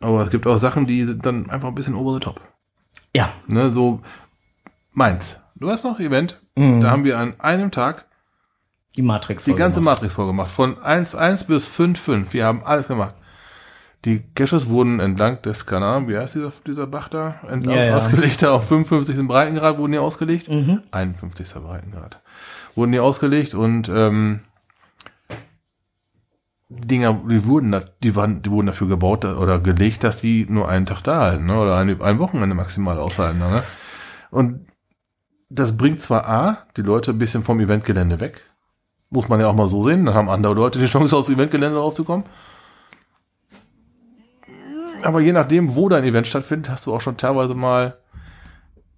Aber 0.00 0.22
es 0.24 0.30
gibt 0.30 0.46
auch 0.46 0.58
Sachen, 0.58 0.86
die 0.86 1.04
sind 1.04 1.24
dann 1.24 1.48
einfach 1.50 1.68
ein 1.68 1.74
bisschen 1.74 1.94
over 1.94 2.14
the 2.14 2.20
top. 2.20 2.40
Ja. 3.14 3.32
Ne, 3.46 3.70
so 3.72 4.00
meins. 4.92 5.40
Du 5.54 5.70
hast 5.70 5.84
noch 5.84 6.00
Event 6.00 6.40
Da 6.56 6.90
haben 6.90 7.04
wir 7.04 7.18
an 7.18 7.34
einem 7.38 7.70
Tag 7.70 8.04
Die 8.96 9.02
Matrix. 9.02 9.44
die 9.44 9.54
ganze 9.54 9.80
Matrix 9.80 10.14
vorgemacht. 10.14 10.50
Von 10.50 10.76
1.1 10.76 11.46
bis 11.46 11.66
5.5. 11.68 12.32
Wir 12.32 12.44
haben 12.44 12.62
alles 12.64 12.88
gemacht. 12.88 13.14
Die 14.04 14.20
Caches 14.34 14.68
wurden 14.68 14.98
entlang 14.98 15.40
des 15.42 15.64
Kanals, 15.64 16.08
wie 16.08 16.18
heißt 16.18 16.34
dieser, 16.34 16.52
dieser 16.66 16.86
Bach 16.88 17.08
da? 17.08 17.36
Entlang 17.48 17.76
Ja, 17.76 17.84
ja. 17.84 17.96
ausgelegt, 17.96 18.44
auf 18.44 18.66
55. 18.66 19.26
Breitengrad 19.28 19.78
wurden 19.78 19.92
die 19.92 19.98
ausgelegt. 19.98 20.48
Mhm. 20.48 20.82
51. 20.90 21.52
Breitengrad. 21.54 22.20
Wurden 22.74 22.92
die 22.92 22.98
ausgelegt 23.00 23.54
und 23.54 23.88
ähm, 23.88 24.40
die 26.68 26.88
Dinger, 26.88 27.20
die 27.28 27.44
wurden, 27.44 27.72
da- 27.72 27.84
die 28.02 28.16
waren, 28.16 28.42
die 28.42 28.50
wurden 28.50 28.66
dafür 28.68 28.88
gebaut 28.88 29.24
oder 29.24 29.58
gelegt, 29.58 30.04
dass 30.04 30.20
die 30.20 30.46
nur 30.48 30.68
einen 30.68 30.86
Tag 30.86 31.02
da 31.02 31.20
halten, 31.20 31.46
ne? 31.46 31.58
Oder 31.60 31.76
ein, 31.76 32.00
ein 32.00 32.18
Wochenende 32.18 32.54
maximal 32.54 32.98
aushalten. 32.98 33.38
Ne? 33.40 33.62
Und 34.30 34.66
das 35.50 35.76
bringt 35.76 36.00
zwar 36.00 36.26
A, 36.26 36.58
die 36.78 36.82
Leute 36.82 37.10
ein 37.10 37.18
bisschen 37.18 37.42
vom 37.44 37.60
Eventgelände 37.60 38.20
weg. 38.20 38.40
Muss 39.10 39.28
man 39.28 39.38
ja 39.38 39.48
auch 39.48 39.54
mal 39.54 39.68
so 39.68 39.82
sehen. 39.84 40.06
Dann 40.06 40.14
haben 40.14 40.30
andere 40.30 40.54
Leute 40.54 40.78
die 40.78 40.86
Chance, 40.86 41.14
aufs 41.14 41.28
Eventgelände 41.28 41.78
raufzukommen. 41.78 42.24
Aber 45.02 45.20
je 45.20 45.32
nachdem, 45.32 45.74
wo 45.74 45.88
dein 45.88 46.04
Event 46.04 46.26
stattfindet, 46.26 46.70
hast 46.70 46.86
du 46.86 46.94
auch 46.94 47.00
schon 47.00 47.16
teilweise 47.16 47.54
mal 47.54 47.96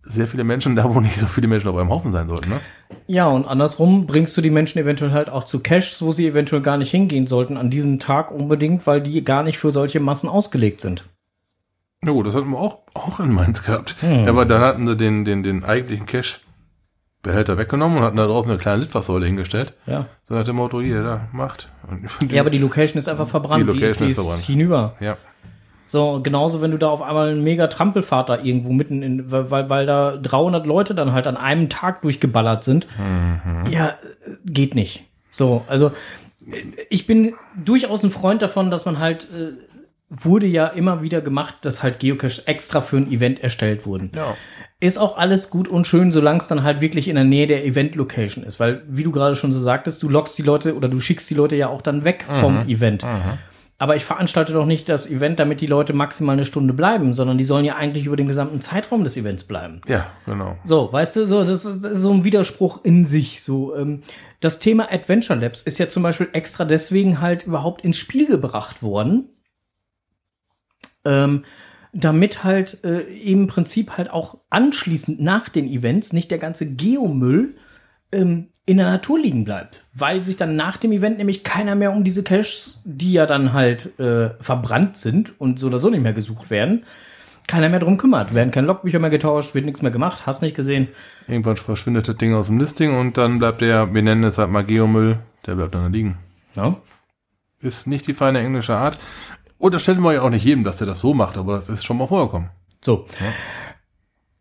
sehr 0.02 0.26
viele 0.26 0.44
Menschen 0.44 0.76
da, 0.76 0.94
wo 0.94 1.00
nicht 1.00 1.18
so 1.18 1.26
viele 1.26 1.48
Menschen 1.48 1.68
auf 1.68 1.76
einem 1.76 1.88
Haufen 1.90 2.12
sein 2.12 2.28
sollten. 2.28 2.50
Ne? 2.50 2.60
Ja, 3.06 3.26
und 3.28 3.46
andersrum 3.46 4.06
bringst 4.06 4.36
du 4.36 4.42
die 4.42 4.50
Menschen 4.50 4.78
eventuell 4.78 5.12
halt 5.12 5.30
auch 5.30 5.44
zu 5.44 5.60
Caches, 5.60 6.02
wo 6.02 6.12
sie 6.12 6.26
eventuell 6.26 6.60
gar 6.60 6.76
nicht 6.76 6.90
hingehen 6.90 7.26
sollten 7.26 7.56
an 7.56 7.70
diesem 7.70 7.98
Tag 7.98 8.30
unbedingt, 8.30 8.86
weil 8.86 9.00
die 9.00 9.24
gar 9.24 9.42
nicht 9.42 9.58
für 9.58 9.72
solche 9.72 10.00
Massen 10.00 10.28
ausgelegt 10.28 10.80
sind. 10.82 11.04
Na 12.02 12.12
gut, 12.12 12.26
das 12.26 12.34
hatten 12.34 12.50
wir 12.50 12.58
auch, 12.58 12.80
auch 12.92 13.18
in 13.18 13.32
Mainz 13.32 13.62
gehabt. 13.62 13.96
Hm. 14.00 14.28
Aber 14.28 14.44
dann 14.44 14.60
hatten 14.60 14.86
sie 14.86 14.94
den, 14.94 15.24
den, 15.24 15.42
den 15.42 15.64
eigentlichen 15.64 16.04
Cache-Behälter 16.04 17.56
weggenommen 17.56 17.96
und 17.96 18.04
hatten 18.04 18.18
da 18.18 18.26
draußen 18.26 18.50
eine 18.50 18.58
kleine 18.58 18.82
Litfaßsäule 18.82 19.24
hingestellt. 19.24 19.72
Ja. 19.86 20.04
So 20.28 20.34
nach 20.34 20.44
dem 20.44 20.56
Motto, 20.56 20.82
hier, 20.82 21.02
da, 21.02 21.28
macht. 21.32 21.70
Ja, 22.28 22.42
aber 22.42 22.50
die 22.50 22.58
Location 22.58 22.98
ist 22.98 23.08
einfach 23.08 23.28
verbrannt. 23.28 23.72
Die 23.72 23.78
Die, 23.78 23.84
ist, 23.84 24.00
Location 24.00 24.06
die 24.06 24.12
ist 24.12 24.18
ist 24.18 24.22
verbrannt. 24.24 24.44
hinüber. 24.44 24.96
ja. 25.00 25.16
So, 25.86 26.20
genauso, 26.22 26.62
wenn 26.62 26.70
du 26.70 26.78
da 26.78 26.88
auf 26.88 27.02
einmal 27.02 27.28
einen 27.28 27.44
mega 27.44 27.66
Trampelfahrt 27.66 28.28
da 28.28 28.42
irgendwo 28.42 28.72
mitten 28.72 29.02
in, 29.02 29.30
weil, 29.30 29.68
weil, 29.68 29.86
da 29.86 30.16
300 30.16 30.66
Leute 30.66 30.94
dann 30.94 31.12
halt 31.12 31.26
an 31.26 31.36
einem 31.36 31.68
Tag 31.68 32.02
durchgeballert 32.02 32.64
sind. 32.64 32.86
Ja, 33.70 33.88
äh, 33.88 33.92
geht 34.46 34.74
nicht. 34.74 35.04
So, 35.30 35.62
also, 35.66 35.92
ich 36.88 37.06
bin 37.06 37.34
durchaus 37.56 38.02
ein 38.02 38.10
Freund 38.10 38.42
davon, 38.42 38.70
dass 38.70 38.84
man 38.84 38.98
halt, 38.98 39.24
äh, 39.24 39.52
wurde 40.08 40.46
ja 40.46 40.66
immer 40.68 41.02
wieder 41.02 41.20
gemacht, 41.20 41.56
dass 41.62 41.82
halt 41.82 41.98
Geocaches 41.98 42.40
extra 42.40 42.80
für 42.80 42.96
ein 42.96 43.10
Event 43.10 43.42
erstellt 43.42 43.86
wurden. 43.86 44.12
Ja. 44.14 44.36
Ist 44.80 44.98
auch 44.98 45.16
alles 45.16 45.50
gut 45.50 45.66
und 45.66 45.86
schön, 45.86 46.12
solange 46.12 46.38
es 46.38 46.48
dann 46.48 46.62
halt 46.62 46.80
wirklich 46.80 47.08
in 47.08 47.14
der 47.14 47.24
Nähe 47.24 47.46
der 47.46 47.64
Event-Location 47.64 48.44
ist. 48.44 48.60
Weil, 48.60 48.82
wie 48.88 49.02
du 49.02 49.12
gerade 49.12 49.34
schon 49.34 49.52
so 49.52 49.60
sagtest, 49.60 50.02
du 50.02 50.08
lockst 50.08 50.36
die 50.38 50.42
Leute 50.42 50.74
oder 50.76 50.88
du 50.88 51.00
schickst 51.00 51.28
die 51.30 51.34
Leute 51.34 51.56
ja 51.56 51.68
auch 51.68 51.82
dann 51.82 52.04
weg 52.04 52.26
vom 52.40 52.66
Event. 52.68 53.04
Aber 53.84 53.96
ich 53.96 54.06
veranstalte 54.06 54.54
doch 54.54 54.64
nicht 54.64 54.88
das 54.88 55.06
Event, 55.06 55.38
damit 55.38 55.60
die 55.60 55.66
Leute 55.66 55.92
maximal 55.92 56.32
eine 56.32 56.46
Stunde 56.46 56.72
bleiben, 56.72 57.12
sondern 57.12 57.36
die 57.36 57.44
sollen 57.44 57.66
ja 57.66 57.76
eigentlich 57.76 58.06
über 58.06 58.16
den 58.16 58.26
gesamten 58.26 58.62
Zeitraum 58.62 59.04
des 59.04 59.18
Events 59.18 59.44
bleiben. 59.44 59.82
Ja, 59.86 60.10
genau. 60.24 60.56
So, 60.64 60.90
weißt 60.90 61.16
du, 61.16 61.26
so, 61.26 61.44
das 61.44 61.66
ist, 61.66 61.84
das 61.84 61.92
ist 61.92 62.00
so 62.00 62.10
ein 62.10 62.24
Widerspruch 62.24 62.82
in 62.82 63.04
sich. 63.04 63.42
So, 63.42 63.76
ähm, 63.76 64.00
das 64.40 64.58
Thema 64.58 64.90
Adventure 64.90 65.38
Labs 65.38 65.60
ist 65.60 65.78
ja 65.78 65.86
zum 65.86 66.02
Beispiel 66.02 66.30
extra 66.32 66.64
deswegen 66.64 67.20
halt 67.20 67.46
überhaupt 67.46 67.84
ins 67.84 67.98
Spiel 67.98 68.26
gebracht 68.26 68.82
worden, 68.82 69.28
ähm, 71.04 71.44
damit 71.92 72.42
halt 72.42 72.82
äh, 72.84 73.00
im 73.00 73.48
Prinzip 73.48 73.98
halt 73.98 74.08
auch 74.08 74.38
anschließend 74.48 75.20
nach 75.20 75.50
den 75.50 75.68
Events 75.68 76.14
nicht 76.14 76.30
der 76.30 76.38
ganze 76.38 76.74
Geomüll 76.74 77.56
ähm, 78.12 78.48
in 78.66 78.78
der 78.78 78.86
Natur 78.86 79.18
liegen 79.18 79.44
bleibt, 79.44 79.84
weil 79.92 80.24
sich 80.24 80.36
dann 80.36 80.56
nach 80.56 80.78
dem 80.78 80.92
Event 80.92 81.18
nämlich 81.18 81.44
keiner 81.44 81.74
mehr 81.74 81.92
um 81.92 82.02
diese 82.02 82.22
Caches, 82.22 82.80
die 82.84 83.12
ja 83.12 83.26
dann 83.26 83.52
halt 83.52 83.98
äh, 83.98 84.30
verbrannt 84.40 84.96
sind 84.96 85.38
und 85.38 85.58
so 85.58 85.66
oder 85.66 85.78
so 85.78 85.90
nicht 85.90 86.02
mehr 86.02 86.14
gesucht 86.14 86.50
werden, 86.50 86.84
keiner 87.46 87.68
mehr 87.68 87.80
drum 87.80 87.98
kümmert. 87.98 88.32
Werden 88.32 88.50
keine 88.50 88.66
Logbücher 88.66 88.98
mehr 88.98 89.10
getauscht, 89.10 89.54
wird 89.54 89.66
nichts 89.66 89.82
mehr 89.82 89.90
gemacht, 89.90 90.24
hast 90.26 90.40
nicht 90.40 90.56
gesehen. 90.56 90.88
Irgendwann 91.28 91.58
verschwindet 91.58 92.08
das 92.08 92.16
Ding 92.16 92.34
aus 92.34 92.46
dem 92.46 92.58
Listing 92.58 92.98
und 92.98 93.18
dann 93.18 93.38
bleibt 93.38 93.60
der, 93.60 93.92
wir 93.92 94.02
nennen 94.02 94.24
es 94.24 94.38
halt 94.38 94.50
mal 94.50 94.64
Geomüll, 94.64 95.18
der 95.46 95.56
bleibt 95.56 95.74
dann 95.74 95.82
da 95.82 95.88
liegen. 95.88 96.16
Ja? 96.56 96.76
Ist 97.60 97.86
nicht 97.86 98.06
die 98.06 98.14
feine 98.14 98.38
englische 98.38 98.74
Art. 98.74 98.98
Unterstellen 99.58 100.00
wir 100.00 100.14
ja 100.14 100.22
auch 100.22 100.30
nicht 100.30 100.44
jedem, 100.44 100.64
dass 100.64 100.80
er 100.80 100.86
das 100.86 101.00
so 101.00 101.12
macht, 101.12 101.36
aber 101.36 101.56
das 101.56 101.68
ist 101.68 101.84
schon 101.84 101.98
mal 101.98 102.06
vorgekommen. 102.06 102.48
So. 102.82 103.06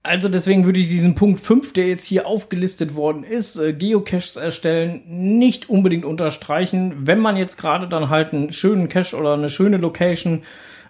Also 0.05 0.27
deswegen 0.27 0.65
würde 0.65 0.79
ich 0.79 0.89
diesen 0.89 1.15
Punkt 1.15 1.39
5, 1.39 1.71
der 1.71 1.87
jetzt 1.87 2.03
hier 2.03 2.27
aufgelistet 2.27 2.93
worden 2.93 3.23
ist, 3.23 3.55
äh, 3.57 3.71
Geocaches 3.71 4.35
erstellen, 4.35 5.01
nicht 5.05 5.69
unbedingt 5.69 6.03
unterstreichen. 6.03 7.07
Wenn 7.07 7.19
man 7.19 7.37
jetzt 7.37 7.55
gerade 7.55 7.87
dann 7.87 8.09
halt 8.09 8.33
einen 8.33 8.51
schönen 8.51 8.89
Cache 8.89 9.15
oder 9.15 9.33
eine 9.33 9.47
schöne 9.47 9.77
Location 9.77 10.43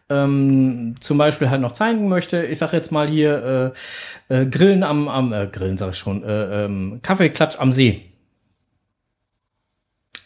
ähm, 0.09 0.95
zum 0.99 1.19
Beispiel 1.19 1.51
halt 1.51 1.61
noch 1.61 1.73
zeigen 1.73 2.09
möchte, 2.09 2.43
ich 2.43 2.57
sage 2.57 2.75
jetzt 2.75 2.91
mal 2.91 3.07
hier 3.07 3.73
äh, 4.29 4.41
äh, 4.41 4.45
Grillen 4.47 4.81
am, 4.81 5.07
am 5.07 5.31
äh, 5.31 5.45
Grillen 5.45 5.77
sage 5.77 5.91
ich 5.91 5.97
schon, 5.97 6.23
äh, 6.23 6.65
ähm, 6.65 6.99
Kaffeeklatsch 7.03 7.59
am 7.59 7.71
See. 7.71 8.09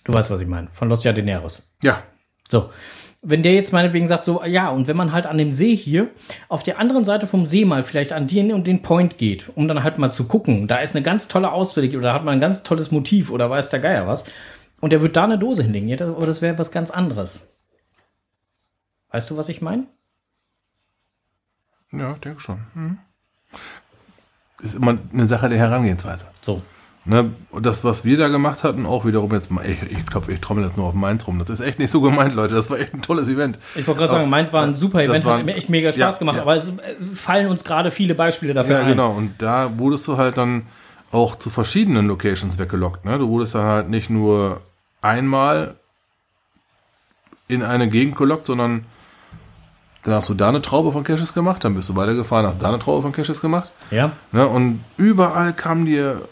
Du 0.06 0.14
weißt, 0.14 0.32
was 0.32 0.40
ich 0.40 0.48
meine, 0.48 0.70
von 0.72 0.88
Los 0.88 1.04
Jardineros. 1.04 1.70
Ja, 1.84 2.04
So. 2.50 2.70
Wenn 3.30 3.44
der 3.44 3.54
jetzt 3.54 3.74
meinetwegen 3.74 4.08
sagt, 4.08 4.24
so, 4.24 4.42
ja, 4.46 4.70
und 4.70 4.88
wenn 4.88 4.96
man 4.96 5.12
halt 5.12 5.26
an 5.26 5.38
dem 5.38 5.52
See 5.52 5.76
hier 5.76 6.10
auf 6.48 6.64
der 6.64 6.80
anderen 6.80 7.04
Seite 7.04 7.28
vom 7.28 7.46
See 7.46 7.66
mal 7.66 7.84
vielleicht 7.84 8.14
an 8.14 8.26
den 8.26 8.54
und 8.54 8.68
den 8.68 8.82
Point 8.82 9.18
geht, 9.18 9.52
um 9.56 9.68
dann 9.68 9.84
halt 9.84 9.98
mal 9.98 10.12
zu 10.12 10.28
gucken, 10.28 10.68
da 10.68 10.78
ist 10.78 10.96
eine 10.96 11.04
ganz 11.04 11.28
tolle 11.28 11.52
Ausweg 11.52 11.96
oder 11.96 12.14
hat 12.14 12.24
man 12.24 12.36
ein 12.36 12.40
ganz 12.40 12.64
tolles 12.64 12.90
Motiv 12.90 13.30
oder 13.30 13.50
weiß 13.50 13.70
der 13.70 13.82
Geier 13.82 14.08
was, 14.08 14.24
und 14.80 14.94
der 14.94 15.02
wird 15.02 15.18
da 15.18 15.26
eine 15.26 15.38
Dose 15.38 15.64
hinlegen, 15.64 15.90
ja, 15.90 15.98
das, 15.98 16.10
aber 16.10 16.26
das 16.26 16.42
wäre 16.42 16.58
was 16.58 16.72
ganz 16.72 16.90
anderes. 16.90 17.52
Weißt 19.10 19.30
du, 19.30 19.38
was 19.38 19.50
ich 19.50 19.62
meine? 19.62 19.88
ja, 21.92 22.14
denke 22.14 22.40
schon. 22.40 22.60
Mhm. 22.74 22.98
Ist 24.60 24.76
immer 24.76 24.98
eine 25.14 25.28
Sache 25.28 25.50
der 25.50 25.58
Herangehensweise. 25.58 26.28
So. 26.42 26.62
Ne, 27.10 27.32
und 27.52 27.66
das, 27.66 27.86
was 27.86 28.04
wir 28.04 28.18
da 28.18 28.28
gemacht 28.28 28.66
hatten, 28.66 28.86
auch 28.86 29.06
wiederum 29.06 29.32
jetzt 29.32 29.50
mal, 29.50 29.66
ich, 29.66 29.82
ich 29.84 30.06
glaube, 30.06 30.34
ich 30.34 30.42
trommel 30.42 30.66
jetzt 30.66 30.76
nur 30.76 30.86
auf 30.88 30.94
Mainz 30.94 31.26
rum. 31.26 31.40
Das 31.40 31.50
ist 31.50 31.62
echt 31.62 31.80
nicht 31.80 31.90
so 31.90 32.02
gemeint, 32.02 32.36
Leute. 32.36 32.54
Das 32.54 32.70
war 32.70 32.80
echt 32.80 32.94
ein 32.94 33.02
tolles 33.02 33.30
Event. 33.30 33.60
Ich 33.76 33.88
wollte 33.88 34.00
gerade 34.02 34.12
sagen, 34.12 34.30
meins 34.30 34.52
war 34.52 34.64
ein 34.64 34.76
super 34.76 35.02
Event, 35.02 35.24
war- 35.24 35.40
hat 35.40 35.48
echt 35.48 35.70
mega 35.70 35.90
Spaß 35.90 35.98
ja, 36.16 36.20
gemacht, 36.20 36.36
ja. 36.36 36.42
aber 36.42 36.56
es 36.56 36.70
äh, 36.78 36.82
fallen 37.16 37.48
uns 37.48 37.64
gerade 37.64 37.92
viele 37.92 38.14
Beispiele 38.14 38.54
dafür 38.54 38.76
Ja, 38.80 38.82
ein. 38.82 38.90
genau. 38.90 39.12
Und 39.14 39.42
da 39.42 39.78
wurdest 39.80 40.06
du 40.08 40.18
halt 40.18 40.38
dann 40.38 40.64
auch 41.14 41.38
zu 41.38 41.50
verschiedenen 41.50 42.08
Locations 42.08 42.58
weggelockt. 42.60 43.06
Ne? 43.06 43.18
Du 43.18 43.30
wurdest 43.30 43.56
dann 43.56 43.64
halt 43.66 43.90
nicht 43.90 44.10
nur 44.10 44.60
einmal 45.02 45.76
in 47.48 47.64
eine 47.64 47.88
Gegend 47.88 48.18
gelockt, 48.18 48.46
sondern 48.46 48.84
dann 50.04 50.14
hast 50.16 50.28
du 50.30 50.34
da 50.34 50.50
eine 50.50 50.62
Traube 50.62 50.92
von 50.92 51.04
Caches 51.04 51.34
gemacht, 51.34 51.64
dann 51.64 51.76
bist 51.76 51.88
du 51.90 51.96
weitergefahren, 51.96 52.46
hast 52.46 52.62
da 52.62 52.68
eine 52.68 52.80
Traube 52.80 53.02
von 53.02 53.12
Caches 53.14 53.40
gemacht. 53.42 53.72
Ja, 53.92 54.12
Ne? 54.34 54.46
Und 54.46 54.84
überall 54.98 55.54
kamen 55.54 55.86
dir 55.86 56.28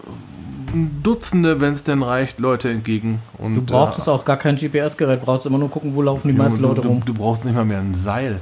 Dutzende, 1.03 1.59
wenn 1.61 1.73
es 1.73 1.83
denn 1.83 2.03
reicht, 2.03 2.39
Leute 2.39 2.69
entgegen. 2.69 3.21
Und, 3.37 3.55
du 3.55 3.61
brauchtest 3.61 4.07
auch 4.09 4.25
gar 4.25 4.37
kein 4.37 4.55
GPS-Gerät, 4.55 5.21
brauchst 5.21 5.45
immer 5.45 5.57
nur 5.57 5.69
gucken, 5.69 5.95
wo 5.95 6.01
laufen 6.01 6.27
die 6.27 6.33
meisten 6.33 6.61
Leute 6.61 6.81
du, 6.81 6.87
rum. 6.89 7.03
du 7.05 7.13
brauchst 7.13 7.45
nicht 7.45 7.53
mal 7.55 7.65
mehr 7.65 7.79
ein 7.79 7.93
Seil, 7.95 8.41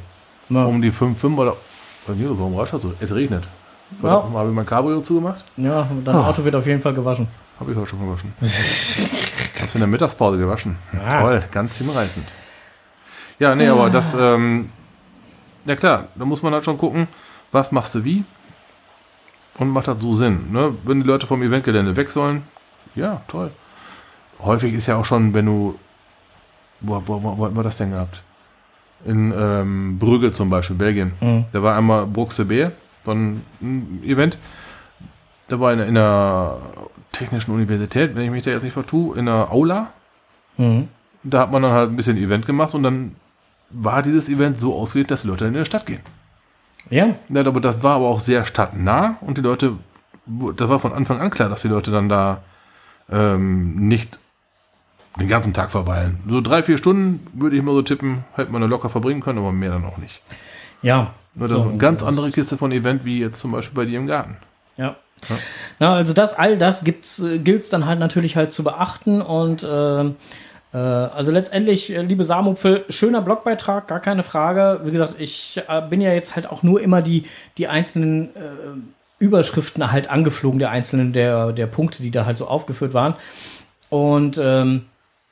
Ja. 0.50 0.66
um 0.66 0.82
die 0.82 0.92
5-5 0.92 1.38
oder... 1.38 1.56
Bei 2.06 2.14
mir, 2.14 2.30
warum 2.38 2.56
rauscht 2.56 2.74
das 2.74 2.82
so? 2.82 2.94
Es 3.00 3.14
regnet. 3.16 3.48
Ja. 4.02 4.24
Habe 4.34 4.50
ich 4.50 4.56
mein 4.56 4.66
Cabrio 4.66 5.00
zugemacht? 5.02 5.44
Ja, 5.56 5.88
dein 6.04 6.16
Auto 6.16 6.44
wird 6.44 6.56
auf 6.56 6.66
jeden 6.68 6.82
Fall 6.82 6.94
gewaschen. 6.94 7.28
Habe 7.60 7.72
ich 7.72 7.78
heute 7.78 7.90
schon 7.92 8.00
gewaschen. 8.00 8.34
Hab's 9.62 9.76
in 9.76 9.80
der 9.80 9.88
Mittagspause 9.88 10.38
gewaschen. 10.38 10.76
Ah. 11.08 11.22
Toll, 11.22 11.44
ganz 11.52 11.78
hinreißend. 11.78 12.26
Ja, 13.40 13.56
nee, 13.56 13.68
aber 13.68 13.90
das, 13.90 14.14
ähm, 14.20 14.70
ja 15.66 15.76
klar, 15.76 16.08
da 16.16 16.26
muss 16.26 16.42
man 16.42 16.54
halt 16.54 16.66
schon 16.66 16.78
gucken, 16.78 17.08
was 17.52 17.72
machst 17.72 17.96
du 17.96 18.04
wie 18.04 18.24
und 19.58 19.70
macht 19.70 19.88
das 19.88 20.02
so 20.02 20.14
Sinn. 20.14 20.52
Ne? 20.52 20.76
Wenn 20.84 21.02
die 21.02 21.08
Leute 21.08 21.28
vom 21.28 21.42
Eventgelände 21.42 21.96
weg 21.96 22.10
sollen, 22.10 22.44
ja, 22.96 23.22
toll. 23.28 23.52
Häufig 24.40 24.74
ist 24.74 24.88
ja 24.88 24.98
auch 24.98 25.06
schon, 25.06 25.34
wenn 25.34 25.46
du, 25.46 25.80
wo, 26.82 27.02
wo, 27.06 27.24
wo, 27.24 27.38
wo 27.38 27.46
hatten 27.46 27.56
wir 27.56 27.64
das 27.64 27.78
denn 27.78 27.92
gehabt? 27.92 28.22
In 29.06 29.34
ähm, 29.36 30.00
Brügge 30.00 30.32
zum 30.32 30.50
Beispiel, 30.50 30.76
Belgien. 30.76 31.14
Mhm. 31.20 31.46
Da 31.52 31.62
war 31.62 31.78
einmal 31.78 32.06
Bruxe 32.06 32.46
B 32.46 32.70
von 33.04 33.42
einem 33.62 34.02
Event. 34.04 34.38
Da 35.48 35.60
war 35.60 35.74
in, 35.74 35.80
in 35.80 35.96
der 35.96 36.58
Technischen 37.12 37.52
Universität, 37.52 38.16
wenn 38.16 38.24
ich 38.24 38.32
mich 38.32 38.44
da 38.44 38.52
jetzt 38.52 38.64
nicht 38.64 38.74
vertue, 38.74 39.18
in 39.18 39.26
der 39.26 39.52
Aula. 39.52 39.92
Mhm. 40.58 40.88
Da 41.24 41.42
hat 41.42 41.52
man 41.52 41.62
dann 41.62 41.72
halt 41.72 41.90
ein 41.90 41.96
bisschen 41.96 42.18
Event 42.18 42.46
gemacht 42.46 42.74
und 42.74 42.84
dann 42.84 43.16
war 43.70 44.02
dieses 44.02 44.30
Event 44.30 44.60
so 44.60 44.76
ausgelegt, 44.76 45.12
dass 45.12 45.24
die 45.24 45.28
Leute 45.28 45.46
in 45.46 45.54
die 45.54 45.66
Stadt 45.66 45.86
gehen. 45.86 46.02
Ja, 46.90 47.16
Ja, 47.30 47.46
aber 47.46 47.60
das 47.62 47.82
war 47.84 47.96
aber 47.96 48.08
auch 48.08 48.20
sehr 48.20 48.46
stadtnah 48.46 49.18
und 49.22 49.38
die 49.38 49.42
Leute, 49.42 49.74
das 50.56 50.70
war 50.70 50.80
von 50.80 50.94
Anfang 50.94 51.20
an 51.22 51.30
klar, 51.30 51.50
dass 51.50 51.62
die 51.62 51.68
Leute 51.68 51.92
dann 51.92 52.10
da 52.10 52.42
ähm, 53.12 53.88
nicht 53.88 54.20
den 55.20 55.28
ganzen 55.28 55.54
Tag 55.54 55.72
verweilen. 55.72 56.20
So 56.28 56.42
drei, 56.42 56.64
vier 56.64 56.78
Stunden 56.78 57.26
würde 57.34 57.56
ich 57.56 57.62
mal 57.62 57.74
so 57.74 57.82
tippen, 57.84 58.24
hätte 58.36 58.52
man 58.52 58.62
da 58.62 58.68
locker 58.68 58.90
verbringen 58.90 59.22
können, 59.22 59.40
aber 59.40 59.52
mehr 59.52 59.70
dann 59.72 59.86
auch 59.86 59.98
nicht. 59.98 60.22
ja. 60.82 61.14
Nur 61.36 61.48
das 61.48 61.58
So, 61.58 61.64
ist 61.64 61.70
eine 61.70 61.78
ganz 61.80 62.02
das- 62.02 62.10
andere 62.10 62.30
Kiste 62.32 62.58
von 62.58 62.72
Event 62.72 63.06
wie 63.06 63.20
jetzt 63.20 63.40
zum 63.40 63.52
Beispiel 63.52 63.76
bei 63.76 63.86
dir 63.86 63.98
im 63.98 64.06
Garten. 64.06 64.38
Ja. 64.78 64.96
Na, 65.80 65.96
also 65.96 66.14
das, 66.14 66.34
all 66.38 66.60
das 66.60 66.84
gibt's, 66.84 67.20
äh, 67.20 67.40
gilt's 67.40 67.70
dann 67.72 67.88
halt 67.88 67.98
natürlich 68.00 68.36
halt 68.36 68.52
zu 68.52 68.64
beachten 68.64 69.20
und 69.22 69.64
äh, 69.64 70.12
also 70.78 71.32
letztendlich, 71.32 71.92
äh, 71.92 72.02
liebe 72.02 72.24
Samupfel, 72.24 72.86
schöner 72.90 73.22
Blogbeitrag, 73.22 73.88
gar 73.88 74.00
keine 74.00 74.24
Frage. 74.24 74.82
Wie 74.84 74.92
gesagt, 74.92 75.16
ich 75.20 75.62
äh, 75.68 75.82
bin 75.82 76.02
ja 76.02 76.14
jetzt 76.14 76.36
halt 76.36 76.50
auch 76.50 76.64
nur 76.64 76.82
immer 76.82 77.02
die, 77.02 77.24
die 77.58 77.68
einzelnen 77.68 78.36
äh, 78.36 78.40
Überschriften 79.20 79.92
halt 79.92 80.10
angeflogen, 80.10 80.60
der 80.60 80.72
einzelnen 80.72 81.14
der, 81.14 81.52
der 81.52 81.68
Punkte, 81.68 82.02
die 82.02 82.12
da 82.12 82.26
halt 82.26 82.38
so 82.38 82.48
aufgeführt 82.48 82.94
waren. 82.94 83.16
Und 83.90 84.40
ähm, 84.42 84.86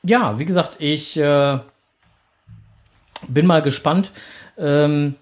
ja, 0.04 0.38
wie 0.40 0.46
gesagt, 0.46 0.78
ich 0.80 1.18
äh, 1.18 1.60
bin 3.28 3.46
mal 3.46 3.62
gespannt. 3.62 4.12
Ähm, 4.58 5.16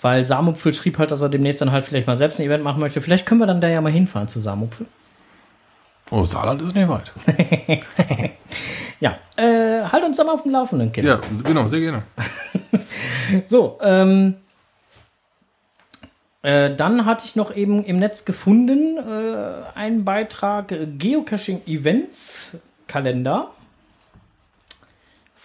weil 0.00 0.26
Samupfel 0.26 0.74
schrieb 0.74 0.98
halt, 0.98 1.10
dass 1.12 1.22
er 1.22 1.30
demnächst 1.30 1.62
dann 1.62 1.72
halt 1.72 1.86
vielleicht 1.86 2.06
mal 2.06 2.16
selbst 2.16 2.38
ein 2.38 2.46
Event 2.46 2.62
machen 2.62 2.78
möchte. 2.78 3.00
Vielleicht 3.00 3.24
können 3.24 3.40
wir 3.40 3.46
dann 3.46 3.62
da 3.62 3.68
ja 3.68 3.80
mal 3.80 3.90
hinfahren 3.90 4.28
zu 4.28 4.38
Samupfel. 4.38 4.86
Oh, 6.14 6.22
Saarland 6.22 6.62
ist 6.62 6.74
nicht 6.74 6.88
weit. 6.88 7.12
Ja, 9.00 9.18
äh, 9.36 9.82
halt 9.82 10.04
uns 10.04 10.16
dann 10.16 10.26
mal 10.26 10.32
auf 10.32 10.44
dem 10.44 10.52
Laufenden, 10.52 10.92
Kind. 10.92 11.06
Ja, 11.06 11.20
genau, 11.42 11.66
sehr 11.68 11.80
gerne. 11.80 12.04
So, 13.44 13.78
ähm, 13.82 14.36
äh, 16.42 16.74
dann 16.74 17.04
hatte 17.04 17.24
ich 17.26 17.36
noch 17.36 17.54
eben 17.54 17.84
im 17.84 17.98
Netz 17.98 18.24
gefunden 18.24 18.96
äh, 18.96 19.76
einen 19.76 20.04
Beitrag 20.04 20.72
Geocaching 20.98 21.62
Events 21.66 22.56
Kalender. 22.86 23.50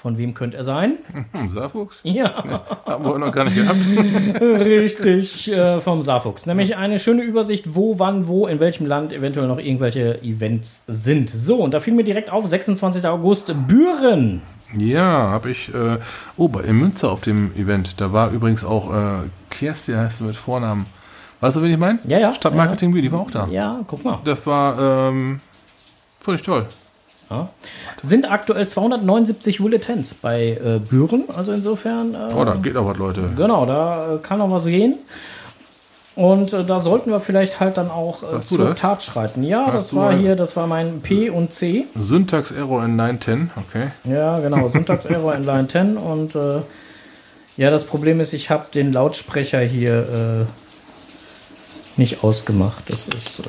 Von 0.02 0.18
wem 0.18 0.34
könnte 0.34 0.56
er 0.56 0.64
sein? 0.64 0.94
Hm, 1.12 1.50
Saarfuchs? 1.54 2.00
Ja. 2.04 2.64
Haben 2.86 3.04
wir 3.04 3.18
noch 3.18 3.34
gar 3.34 3.44
nicht 3.44 3.58
gehabt. 3.58 3.86
Richtig, 4.66 5.52
äh, 5.52 5.82
vom 5.82 6.04
Saarfuchs. 6.04 6.46
Nämlich 6.46 6.78
eine 6.78 7.00
schöne 7.00 7.22
Übersicht, 7.22 7.76
wo, 7.76 8.00
wann, 8.00 8.30
wo, 8.30 8.48
in 8.48 8.62
welchem 8.62 8.86
Land 8.86 9.12
eventuell 9.12 9.50
noch 9.50 9.58
irgendwelche 9.58 10.24
Events 10.24 10.86
sind. 10.88 11.30
So, 11.30 11.58
und 11.58 11.74
da 11.74 11.82
fiel 11.82 11.94
mir 11.94 12.06
direkt 12.06 12.30
auf, 12.30 12.48
26. 12.48 13.06
August, 13.06 13.54
Büren. 13.68 14.42
Ja, 14.78 15.04
habe 15.04 15.52
ich. 15.52 15.74
Äh, 15.74 15.98
oh, 16.38 16.48
bei 16.48 16.62
in 16.62 16.78
Münster 16.78 17.12
auf 17.12 17.20
dem 17.20 17.54
Event. 17.58 18.00
Da 18.00 18.14
war 18.14 18.32
übrigens 18.32 18.64
auch 18.64 18.94
äh, 18.94 19.28
Kerstin, 19.50 19.98
heißt 19.98 20.20
sie 20.20 20.24
mit 20.24 20.38
Vornamen. 20.38 20.86
Weißt 21.42 21.58
du, 21.58 21.62
wen 21.62 21.74
ich 21.74 21.78
meine? 21.78 22.00
Ja, 22.06 22.20
ja. 22.20 22.34
Stadtmarketing 22.34 22.96
ja. 22.96 23.02
die 23.02 23.12
war 23.12 23.20
auch 23.20 23.32
da. 23.32 23.50
Ja, 23.50 23.82
guck 23.86 24.06
mal. 24.06 24.20
Das 24.24 24.48
war 24.48 25.10
ähm, 25.10 25.42
völlig 26.22 26.42
toll. 26.42 26.68
Ja. 27.30 27.50
Sind 28.02 28.30
aktuell 28.30 28.68
279 28.68 29.60
Bulletins 29.60 30.16
bei 30.16 30.58
äh, 30.64 30.80
Büren, 30.80 31.26
also 31.36 31.52
insofern. 31.52 32.16
Äh, 32.16 32.34
Oh, 32.36 32.44
da 32.44 32.56
geht 32.56 32.74
noch 32.74 32.88
was, 32.88 32.98
Leute. 32.98 33.30
Genau, 33.36 33.66
da 33.66 34.16
äh, 34.16 34.18
kann 34.18 34.40
noch 34.40 34.50
was 34.50 34.66
gehen. 34.66 34.96
Und 36.16 36.52
äh, 36.54 36.66
da 36.66 36.80
sollten 36.80 37.12
wir 37.12 37.20
vielleicht 37.22 37.60
halt 37.60 37.78
dann 37.78 37.90
auch 37.92 38.24
äh, 38.24 38.42
zur 38.42 38.70
das? 38.70 38.80
Tat 38.80 39.04
schreiten. 39.04 39.44
Ja, 39.44 39.68
Hast 39.68 39.76
das 39.76 39.96
war 39.96 40.14
hier, 40.14 40.36
das 40.36 40.56
war 40.58 40.68
mein 40.68 41.02
P 41.02 41.30
und 41.30 41.54
C. 41.54 41.86
Syntax 41.98 42.52
Error 42.52 42.84
in 42.84 42.96
910, 42.98 43.52
okay. 43.56 43.88
Ja, 44.04 44.40
genau, 44.40 44.68
Syntax-Error 44.68 45.36
in 45.36 45.46
Line 45.46 45.68
10 45.68 45.98
und 45.98 46.36
äh, 46.36 46.62
ja, 47.56 47.70
das 47.70 47.84
Problem 47.86 48.20
ist, 48.20 48.34
ich 48.34 48.50
habe 48.50 48.66
den 48.74 48.92
Lautsprecher 48.92 49.60
hier 49.60 50.46
äh, 50.46 52.00
nicht 52.00 52.24
ausgemacht. 52.24 52.90
Das 52.90 53.08
ist, 53.08 53.40
äh, 53.42 53.44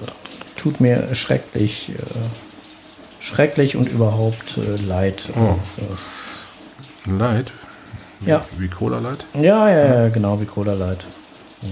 tut 0.57 0.81
mir 0.81 1.15
schrecklich, 1.15 1.91
äh, 1.91 1.95
schrecklich 3.21 3.77
und 3.77 3.89
überhaupt 3.89 4.59
äh, 4.59 4.77
leid. 4.83 5.31
Oh. 5.37 5.57
Wie, 8.21 8.31
Ja. 8.31 8.45
Wie 8.59 8.69
Cola 8.69 8.99
Light. 8.99 9.25
ja, 9.35 9.69
ja, 9.69 10.03
ja, 10.03 10.09
genau, 10.09 10.41
wie 10.41 10.47
Cola 10.47 10.75
leid. 10.75 11.07
Ja. 11.63 11.69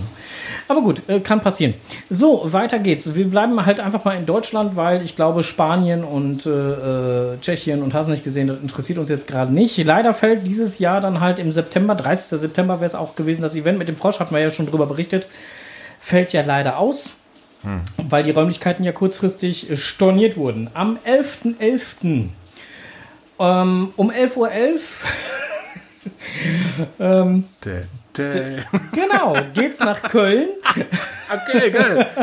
Aber 0.68 0.82
gut, 0.82 1.08
äh, 1.08 1.20
kann 1.20 1.40
passieren. 1.40 1.74
So, 2.10 2.52
weiter 2.52 2.78
geht's. 2.78 3.14
Wir 3.14 3.28
bleiben 3.28 3.64
halt 3.64 3.80
einfach 3.80 4.04
mal 4.04 4.16
in 4.16 4.26
Deutschland, 4.26 4.76
weil 4.76 5.02
ich 5.02 5.16
glaube, 5.16 5.42
Spanien 5.42 6.04
und 6.04 6.44
äh, 6.44 6.50
äh, 6.50 7.38
Tschechien 7.40 7.82
und 7.82 7.94
hast 7.94 8.08
nicht 8.08 8.22
gesehen, 8.22 8.48
das 8.48 8.58
interessiert 8.58 8.98
uns 8.98 9.08
jetzt 9.08 9.26
gerade 9.26 9.52
nicht. 9.52 9.82
Leider 9.82 10.12
fällt 10.12 10.46
dieses 10.46 10.78
Jahr 10.78 11.00
dann 11.00 11.20
halt 11.20 11.38
im 11.38 11.52
September, 11.52 11.94
30. 11.94 12.38
September 12.38 12.74
wäre 12.80 12.86
es 12.86 12.94
auch 12.94 13.14
gewesen, 13.14 13.40
das 13.40 13.56
Event 13.56 13.78
mit 13.78 13.88
dem 13.88 13.96
Frosch, 13.96 14.20
hatten 14.20 14.34
wir 14.34 14.42
ja 14.42 14.50
schon 14.50 14.66
drüber 14.66 14.86
berichtet, 14.86 15.26
fällt 16.00 16.34
ja 16.34 16.42
leider 16.42 16.78
aus, 16.78 17.12
weil 17.96 18.24
die 18.24 18.30
Räumlichkeiten 18.30 18.84
ja 18.84 18.92
kurzfristig 18.92 19.70
äh, 19.70 19.76
storniert 19.76 20.36
wurden. 20.36 20.70
Am 20.74 20.98
11.11. 21.06 22.28
Ähm, 23.40 23.90
um 23.96 24.10
11.11 24.10 24.36
Uhr 24.36 24.50
ähm, 27.00 27.44
Dä. 28.18 28.56
Genau, 28.92 29.36
geht's 29.54 29.80
nach 29.80 30.02
Köln. 30.02 30.48
Okay, 31.30 31.70
geil. 31.70 32.06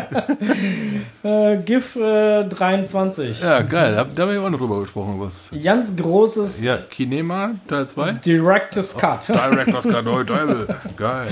Äh, 1.23 1.57
GIF 1.65 1.95
äh, 1.95 2.43
23. 2.43 3.41
Ja, 3.41 3.61
geil. 3.61 3.95
Hab, 3.97 4.13
da 4.15 4.23
haben 4.23 4.31
wir 4.31 4.41
auch 4.43 4.49
noch 4.49 4.59
drüber 4.59 4.81
gesprochen. 4.81 5.15
Was. 5.17 5.49
Ganz 5.63 5.95
großes 5.95 6.63
Ja, 6.63 6.77
Kinema, 6.77 7.55
Teil 7.67 7.87
2. 7.87 8.11
Director's 8.23 8.95
Cut. 8.95 9.27
Director's 9.29 9.87
Cut, 9.87 10.05
oh, 10.05 10.23
Teufel. 10.23 10.67
Geil. 10.97 11.29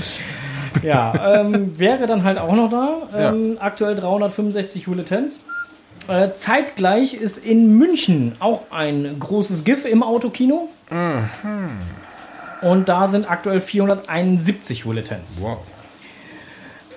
ja, 0.82 1.36
ähm, 1.40 1.78
wäre 1.78 2.08
dann 2.08 2.24
halt 2.24 2.38
auch 2.38 2.54
noch 2.56 2.70
da. 2.70 3.02
Ähm, 3.16 3.56
Aktuell 3.60 3.94
365 3.94 4.86
Bulletins. 4.86 5.44
Äh, 6.08 6.32
zeitgleich 6.32 7.14
ist 7.14 7.38
in 7.38 7.78
München 7.78 8.32
auch 8.40 8.64
ein 8.70 9.16
großes 9.20 9.62
GIF 9.62 9.84
im 9.86 10.02
Autokino. 10.02 10.68
Und 12.64 12.88
da 12.88 13.06
sind 13.06 13.30
aktuell 13.30 13.60
471 13.60 14.84
Bulletins. 14.84 15.42
Wow. 15.42 15.58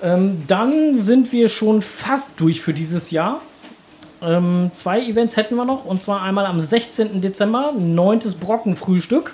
Ähm, 0.01 0.43
dann 0.47 0.95
sind 0.95 1.31
wir 1.31 1.49
schon 1.49 1.81
fast 1.81 2.39
durch 2.39 2.61
für 2.61 2.73
dieses 2.73 3.11
Jahr. 3.11 3.41
Ähm, 4.21 4.71
zwei 4.73 5.01
Events 5.01 5.35
hätten 5.35 5.55
wir 5.55 5.65
noch, 5.65 5.85
und 5.85 6.01
zwar 6.01 6.21
einmal 6.21 6.45
am 6.45 6.61
16. 6.61 7.19
Dezember, 7.21 7.73
neuntes 7.77 8.35
Brockenfrühstück. 8.35 9.33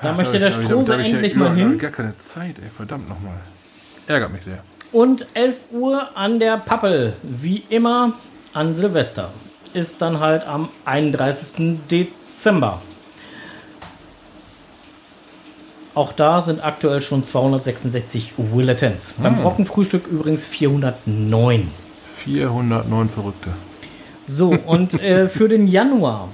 Da 0.00 0.12
möchte 0.12 0.38
der 0.38 0.52
Strose 0.52 0.94
endlich 0.94 1.34
mal 1.34 1.54
hin. 1.56 1.76
gar 1.78 1.90
keine 1.90 2.16
Zeit, 2.18 2.60
ey. 2.60 2.70
Verdammt 2.74 3.08
nochmal. 3.08 3.34
Ärgert 4.06 4.32
mich 4.32 4.44
sehr. 4.44 4.62
Und 4.92 5.26
11 5.34 5.56
Uhr 5.72 6.16
an 6.16 6.38
der 6.38 6.56
Pappel, 6.56 7.14
wie 7.22 7.64
immer 7.68 8.12
an 8.52 8.76
Silvester. 8.76 9.32
Ist 9.74 10.00
dann 10.00 10.20
halt 10.20 10.46
am 10.46 10.68
31. 10.84 11.80
Dezember. 11.90 12.80
Auch 15.98 16.12
da 16.12 16.40
sind 16.40 16.64
aktuell 16.64 17.02
schon 17.02 17.24
266 17.24 18.34
Willetens. 18.36 19.16
Beim 19.20 19.42
Brockenfrühstück 19.42 20.06
übrigens 20.06 20.46
409. 20.46 21.72
409 22.18 23.08
Verrückte. 23.08 23.50
So, 24.24 24.50
und 24.64 25.02
äh, 25.02 25.28
für 25.28 25.48
den 25.48 25.66
Januar. 25.66 26.28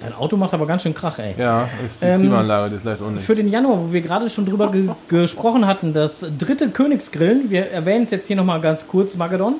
Dein 0.00 0.12
Auto 0.14 0.36
macht 0.36 0.54
aber 0.54 0.66
ganz 0.66 0.82
schön 0.82 0.92
Krach, 0.92 1.20
ey. 1.20 1.36
Ja, 1.38 1.68
ist 1.86 2.02
die 2.02 2.06
Ähm, 2.06 2.22
Klimaanlage, 2.22 2.70
die 2.70 2.76
ist 2.78 2.84
leicht 2.84 3.00
undicht. 3.00 3.24
Für 3.24 3.36
den 3.36 3.46
Januar, 3.46 3.78
wo 3.78 3.92
wir 3.92 4.00
gerade 4.00 4.28
schon 4.28 4.44
drüber 4.44 4.72
ge 4.72 4.88
gesprochen 5.06 5.68
hatten, 5.68 5.92
das 5.92 6.26
dritte 6.36 6.68
Königsgrillen, 6.70 7.48
wir 7.48 7.70
erwähnen 7.70 8.02
es 8.02 8.10
jetzt 8.10 8.26
hier 8.26 8.34
nochmal 8.34 8.60
ganz 8.60 8.88
kurz, 8.88 9.16
Magadon. 9.16 9.58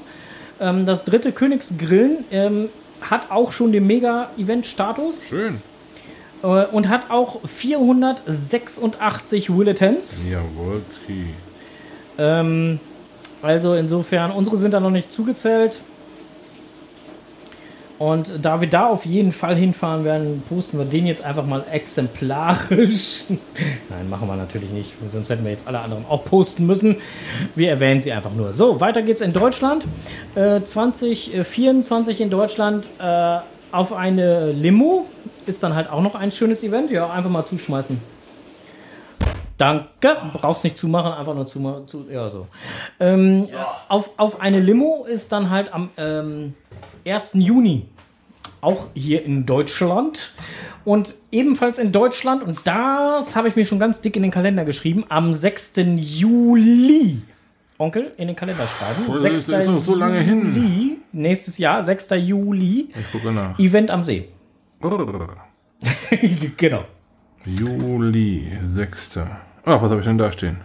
Ähm, 0.58 0.86
das 0.86 1.04
dritte 1.04 1.30
Königsgrillen 1.30 2.24
ähm, 2.32 2.68
hat 3.00 3.30
auch 3.30 3.52
schon 3.52 3.70
den 3.70 3.86
Mega-Event-Status 3.86 5.28
Schön. 5.28 5.62
Äh, 6.42 6.66
und 6.66 6.88
hat 6.88 7.10
auch 7.10 7.40
486 7.46 9.56
Willetens. 9.56 10.20
Jawohl. 10.28 10.82
Ähm, 12.18 12.80
also 13.42 13.74
insofern, 13.74 14.30
unsere 14.30 14.56
sind 14.56 14.74
da 14.74 14.80
noch 14.80 14.90
nicht 14.90 15.10
zugezählt. 15.10 15.80
Und 17.98 18.44
da 18.44 18.60
wir 18.60 18.68
da 18.68 18.88
auf 18.88 19.06
jeden 19.06 19.30
Fall 19.30 19.54
hinfahren 19.54 20.04
werden, 20.04 20.42
posten 20.48 20.76
wir 20.76 20.84
den 20.84 21.06
jetzt 21.06 21.22
einfach 21.22 21.46
mal 21.46 21.64
exemplarisch. 21.70 23.24
Nein, 23.28 24.10
machen 24.10 24.26
wir 24.26 24.34
natürlich 24.34 24.70
nicht, 24.70 24.92
sonst 25.12 25.30
hätten 25.30 25.44
wir 25.44 25.52
jetzt 25.52 25.68
alle 25.68 25.78
anderen 25.78 26.04
auch 26.08 26.24
posten 26.24 26.66
müssen. 26.66 26.96
Wir 27.54 27.70
erwähnen 27.70 28.00
sie 28.00 28.10
einfach 28.10 28.32
nur. 28.34 28.54
So, 28.54 28.80
weiter 28.80 29.02
geht's 29.02 29.20
in 29.20 29.32
Deutschland. 29.32 29.84
Äh, 30.34 30.62
2024 30.62 32.20
in 32.20 32.30
Deutschland 32.30 32.88
äh, 32.98 33.38
auf 33.70 33.92
eine 33.92 34.50
Limo 34.50 35.06
ist 35.46 35.62
dann 35.62 35.74
halt 35.74 35.88
auch 35.90 36.02
noch 36.02 36.14
ein 36.14 36.30
schönes 36.30 36.62
Event. 36.62 36.90
Ja, 36.90 37.10
einfach 37.10 37.30
mal 37.30 37.44
zuschmeißen. 37.44 37.98
Danke. 39.58 40.16
Brauchst 40.32 40.64
nicht 40.64 40.76
zumachen, 40.76 41.12
einfach 41.12 41.34
nur 41.34 41.46
zumachen. 41.46 41.86
Zu, 41.86 42.06
ja, 42.10 42.28
so. 42.30 42.48
Ähm, 42.98 43.46
auf, 43.88 44.10
auf 44.16 44.40
eine 44.40 44.58
Limo 44.60 45.06
ist 45.08 45.30
dann 45.30 45.50
halt 45.50 45.72
am 45.72 45.90
ähm, 45.96 46.54
1. 47.06 47.32
Juni. 47.34 47.86
Auch 48.60 48.88
hier 48.94 49.24
in 49.24 49.46
Deutschland. 49.46 50.32
Und 50.84 51.14
ebenfalls 51.30 51.78
in 51.78 51.92
Deutschland, 51.92 52.42
und 52.42 52.58
das 52.64 53.36
habe 53.36 53.48
ich 53.48 53.54
mir 53.56 53.64
schon 53.64 53.78
ganz 53.78 54.00
dick 54.00 54.16
in 54.16 54.22
den 54.22 54.32
Kalender 54.32 54.64
geschrieben, 54.64 55.04
am 55.08 55.32
6. 55.32 55.74
Juli. 55.96 57.22
Onkel, 57.78 58.12
in 58.16 58.28
den 58.28 58.36
Kalender 58.36 58.66
schreiben. 58.66 59.04
Oh, 59.08 59.14
das 59.14 59.38
ist- 59.38 59.52
das 59.52 59.66
ist 59.68 59.86
so 59.86 59.94
lange 59.94 60.20
hin. 60.20 60.54
Juli, 60.54 60.98
nächstes 61.12 61.58
Jahr, 61.58 61.82
6. 61.82 62.10
Juli. 62.16 62.88
Ich 62.98 63.12
gucke 63.12 63.30
nach. 63.32 63.58
Event 63.60 63.90
am 63.92 64.02
See. 64.02 64.28
genau. 66.56 66.84
Juli, 67.44 68.58
6. 68.62 69.18
Ach, 69.64 69.82
was 69.82 69.90
habe 69.90 70.00
ich 70.00 70.06
denn 70.06 70.18
da 70.18 70.30
stehen? 70.32 70.58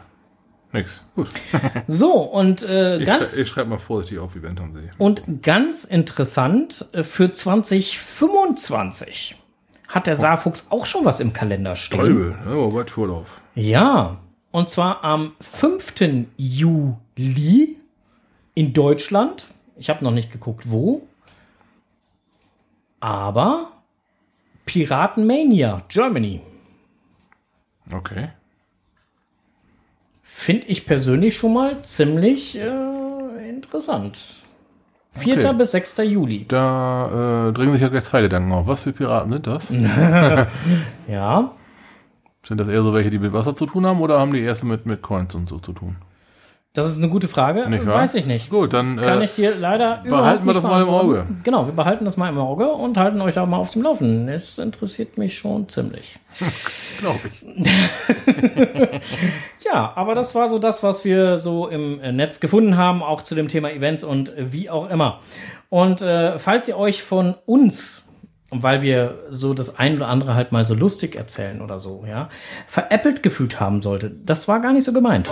Nix. 0.73 1.01
Gut. 1.15 1.29
So, 1.87 2.11
und 2.13 2.61
äh, 2.63 2.97
Ich, 2.99 3.05
ganz. 3.05 3.31
schrei 3.31 3.41
ich 3.41 3.47
schreibe 3.47 3.69
mal 3.71 3.79
vorsichtig 3.79 4.19
auf 4.19 4.35
Event 4.35 4.59
haben 4.59 4.75
sie. 4.75 4.89
Und 4.97 5.41
ganz 5.41 5.85
interessant, 5.85 6.85
äh, 6.91 7.03
für 7.03 7.31
2025 7.31 9.41
hat 9.87 10.05
der 10.07 10.15
Saarfuchs 10.15 10.67
auch 10.69 10.85
schon 10.85 11.05
was 11.05 11.19
im 11.21 11.31
Kalender 11.33 11.75
stehen. 11.75 11.99
Kolbe, 11.99 12.37
oh, 12.53 12.73
weit 12.73 12.91
Vorlauf. 12.91 13.27
Ja, 13.55 14.17
und 14.51 14.69
zwar 14.69 15.03
am 15.03 15.31
5. 15.39 16.25
Juli 16.35 17.77
in 18.53 18.73
Deutschland. 18.73 19.47
Ich 19.77 19.89
habe 19.89 20.03
noch 20.03 20.11
nicht 20.11 20.31
geguckt, 20.31 20.69
wo. 20.69 21.07
Aber 22.99 23.71
Piratenmania, 24.67 25.81
Germany. 25.89 26.41
Okay. 27.91 28.29
Finde 30.21 30.67
ich 30.67 30.85
persönlich 30.85 31.35
schon 31.35 31.53
mal 31.53 31.81
ziemlich 31.81 32.59
äh, 32.59 33.49
interessant. 33.49 34.43
4. 35.13 35.37
Okay. 35.37 35.53
bis 35.53 35.71
6. 35.71 35.97
Juli. 35.99 36.45
Da 36.47 37.47
äh, 37.47 37.53
drängen 37.53 37.73
sich 37.73 37.81
ja 37.81 37.87
gleich 37.87 38.03
zwei 38.03 38.21
Gedanken 38.21 38.51
auf. 38.51 38.67
Was 38.67 38.83
für 38.83 38.93
Piraten 38.93 39.31
sind 39.31 39.47
das? 39.47 39.69
Ja, 41.07 41.51
Sind 42.43 42.59
das 42.59 42.67
eher 42.67 42.83
so 42.83 42.93
welche, 42.93 43.09
die 43.09 43.17
mit 43.17 43.33
Wasser 43.33 43.55
zu 43.55 43.65
tun 43.65 43.85
haben 43.85 44.01
oder 44.01 44.19
haben 44.19 44.33
die 44.33 44.41
erst 44.41 44.63
mit, 44.63 44.85
mit 44.85 45.01
Coins 45.01 45.33
und 45.33 45.49
so 45.49 45.57
zu 45.59 45.73
tun? 45.73 45.95
Das 46.77 46.91
ist 46.91 46.97
eine 46.97 47.09
gute 47.09 47.27
Frage. 47.27 47.69
Nicht 47.69 47.85
wahr? 47.85 47.95
Weiß 47.95 48.15
ich 48.15 48.25
nicht. 48.25 48.49
Gut, 48.49 48.73
dann 48.73 48.97
Kann 48.97 49.21
äh, 49.21 49.25
ich 49.25 49.35
dir 49.35 49.55
leider 49.55 50.03
behalten 50.07 50.45
wir 50.45 50.53
nicht 50.53 50.63
das 50.63 50.71
mal 50.71 50.81
im 50.81 50.89
Auge. 50.89 51.25
Genau, 51.43 51.65
wir 51.65 51.73
behalten 51.73 52.05
das 52.05 52.17
mal 52.17 52.29
im 52.29 52.37
Auge 52.37 52.67
und 52.67 52.97
halten 52.97 53.19
euch 53.21 53.33
da 53.33 53.45
mal 53.45 53.57
auf 53.57 53.71
dem 53.71 53.81
Laufenden. 53.81 54.29
Es 54.29 54.57
interessiert 54.57 55.17
mich 55.17 55.37
schon 55.37 55.67
ziemlich. 55.69 56.19
glaube 56.99 57.19
ich. 57.31 57.43
Ja, 59.65 59.91
aber 59.95 60.15
das 60.15 60.33
war 60.33 60.47
so 60.47 60.59
das, 60.59 60.81
was 60.81 61.03
wir 61.03 61.37
so 61.37 61.67
im 61.67 61.99
äh, 61.99 62.11
Netz 62.11 62.39
gefunden 62.39 62.77
haben, 62.77 63.03
auch 63.03 63.21
zu 63.21 63.35
dem 63.35 63.47
Thema 63.49 63.71
Events 63.71 64.03
und 64.03 64.29
äh, 64.37 64.53
wie 64.53 64.69
auch 64.69 64.89
immer. 64.89 65.19
Und 65.69 66.01
äh, 66.01 66.39
falls 66.39 66.67
ihr 66.69 66.77
euch 66.77 67.03
von 67.03 67.35
uns, 67.45 68.05
weil 68.49 68.81
wir 68.81 69.25
so 69.29 69.53
das 69.53 69.77
ein 69.77 69.97
oder 69.97 70.07
andere 70.07 70.35
halt 70.35 70.51
mal 70.51 70.65
so 70.65 70.73
lustig 70.73 71.15
erzählen 71.15 71.61
oder 71.61 71.79
so, 71.79 72.05
ja, 72.07 72.29
veräppelt 72.67 73.23
gefühlt 73.23 73.59
haben 73.59 73.81
solltet, 73.81 74.29
das 74.29 74.47
war 74.47 74.61
gar 74.61 74.71
nicht 74.71 74.85
so 74.85 74.93
gemeint. 74.93 75.29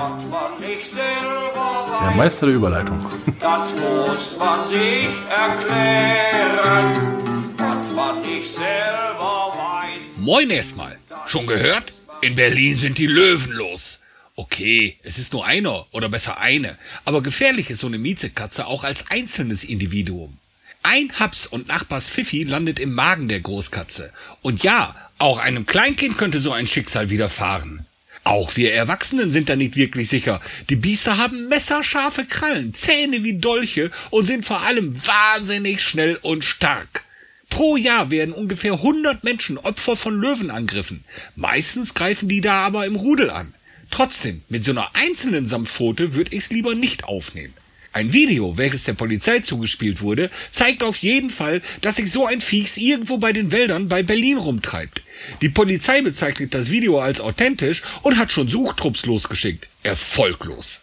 Der 2.01 2.11
Meister 2.15 2.47
der 2.47 2.55
Überleitung. 2.55 3.05
das 3.39 3.69
muss 3.71 4.37
man 4.37 4.69
sich 4.69 5.09
erklären. 5.29 7.13
Was 7.57 7.89
man 7.91 8.21
nicht 8.21 8.53
selber 8.53 9.53
weiß. 9.57 10.01
Moin 10.17 10.49
erstmal. 10.49 10.97
Schon 11.27 11.47
gehört? 11.47 11.91
In 12.21 12.35
Berlin 12.35 12.77
sind 12.77 12.97
die 12.97 13.07
Löwen 13.07 13.51
los. 13.53 13.99
Okay, 14.35 14.97
es 15.03 15.17
ist 15.17 15.31
nur 15.31 15.45
einer 15.45 15.85
oder 15.91 16.09
besser 16.09 16.37
eine, 16.39 16.77
aber 17.05 17.23
gefährlich 17.23 17.69
ist 17.69 17.79
so 17.79 17.87
eine 17.87 17.97
Miezekatze 17.97 18.67
auch 18.67 18.83
als 18.83 19.09
einzelnes 19.09 19.63
Individuum. 19.63 20.37
Ein 20.83 21.11
Haps 21.17 21.47
und 21.47 21.67
Nachbars 21.67 22.09
Pfiffi 22.09 22.43
landet 22.43 22.77
im 22.79 22.93
Magen 22.93 23.27
der 23.29 23.39
Großkatze. 23.39 24.11
Und 24.41 24.61
ja, 24.63 24.95
auch 25.17 25.39
einem 25.39 25.65
Kleinkind 25.65 26.17
könnte 26.17 26.39
so 26.39 26.51
ein 26.51 26.67
Schicksal 26.67 27.09
widerfahren. 27.09 27.85
Auch 28.25 28.55
wir 28.55 28.73
Erwachsenen 28.73 29.29
sind 29.29 29.49
da 29.49 29.55
nicht 29.55 29.75
wirklich 29.75 30.09
sicher. 30.09 30.41
Die 30.71 30.75
Biester 30.75 31.17
haben 31.17 31.47
messerscharfe 31.47 32.25
Krallen, 32.25 32.73
Zähne 32.73 33.23
wie 33.23 33.37
Dolche 33.37 33.91
und 34.09 34.25
sind 34.25 34.43
vor 34.43 34.61
allem 34.61 34.99
wahnsinnig 35.05 35.83
schnell 35.83 36.17
und 36.23 36.43
stark. 36.43 37.03
Pro 37.51 37.77
Jahr 37.77 38.09
werden 38.09 38.33
ungefähr 38.33 38.73
100 38.73 39.23
Menschen 39.23 39.59
Opfer 39.59 39.95
von 39.95 40.19
Löwenangriffen. 40.19 41.05
Meistens 41.35 41.93
greifen 41.93 42.27
die 42.27 42.41
da 42.41 42.63
aber 42.63 42.87
im 42.87 42.95
Rudel 42.95 43.29
an. 43.29 43.53
Trotzdem, 43.91 44.41
mit 44.49 44.63
so 44.63 44.71
einer 44.71 44.95
einzelnen 44.95 45.45
Samtpfote 45.45 46.15
würde 46.15 46.35
ich's 46.35 46.49
lieber 46.49 46.73
nicht 46.73 47.03
aufnehmen. 47.03 47.53
Ein 47.95 48.11
Video, 48.11 48.57
welches 48.57 48.83
der 48.83 48.93
Polizei 48.93 49.39
zugespielt 49.39 50.01
wurde, 50.01 50.29
zeigt 50.51 50.83
auf 50.83 50.97
jeden 50.97 51.29
Fall, 51.29 51.61
dass 51.79 51.95
sich 51.95 52.11
so 52.11 52.25
ein 52.25 52.41
Viechs 52.41 52.75
irgendwo 52.75 53.19
bei 53.19 53.31
den 53.31 53.53
Wäldern 53.53 53.87
bei 53.87 54.03
Berlin 54.03 54.37
rumtreibt. 54.37 55.01
Die 55.41 55.47
Polizei 55.47 56.01
bezeichnet 56.01 56.53
das 56.53 56.69
Video 56.69 56.99
als 56.99 57.21
authentisch 57.21 57.83
und 58.01 58.17
hat 58.17 58.33
schon 58.33 58.49
Suchtrupps 58.49 59.05
losgeschickt. 59.05 59.69
Erfolglos. 59.81 60.81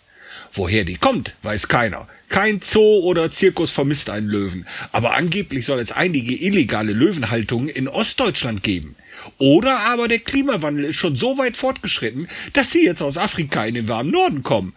Woher 0.53 0.85
die 0.85 0.97
kommt, 0.97 1.35
weiß 1.43 1.69
keiner. 1.69 2.09
Kein 2.31 2.63
Zoo 2.63 3.01
oder 3.01 3.31
Zirkus 3.31 3.71
vermisst 3.71 4.09
einen 4.09 4.29
Löwen, 4.29 4.67
aber 4.91 5.15
angeblich 5.15 5.67
soll 5.67 5.81
es 5.81 5.93
einige 5.93 6.35
illegale 6.35 6.95
Löwenhaltungen 6.95 7.69
in 7.69 7.89
Ostdeutschland 7.89 8.63
geben. 8.63 8.97
Oder 9.37 9.81
aber 9.81 10.09
der 10.09 10.21
Klimawandel 10.21 10.87
ist 10.87 10.97
schon 10.97 11.17
so 11.17 11.37
weit 11.37 11.59
fortgeschritten, 11.59 12.29
dass 12.55 12.71
die 12.71 12.85
jetzt 12.87 13.03
aus 13.03 13.19
Afrika 13.19 13.67
in 13.67 13.75
den 13.75 13.89
warmen 13.89 14.13
Norden 14.13 14.43
kommen. 14.43 14.73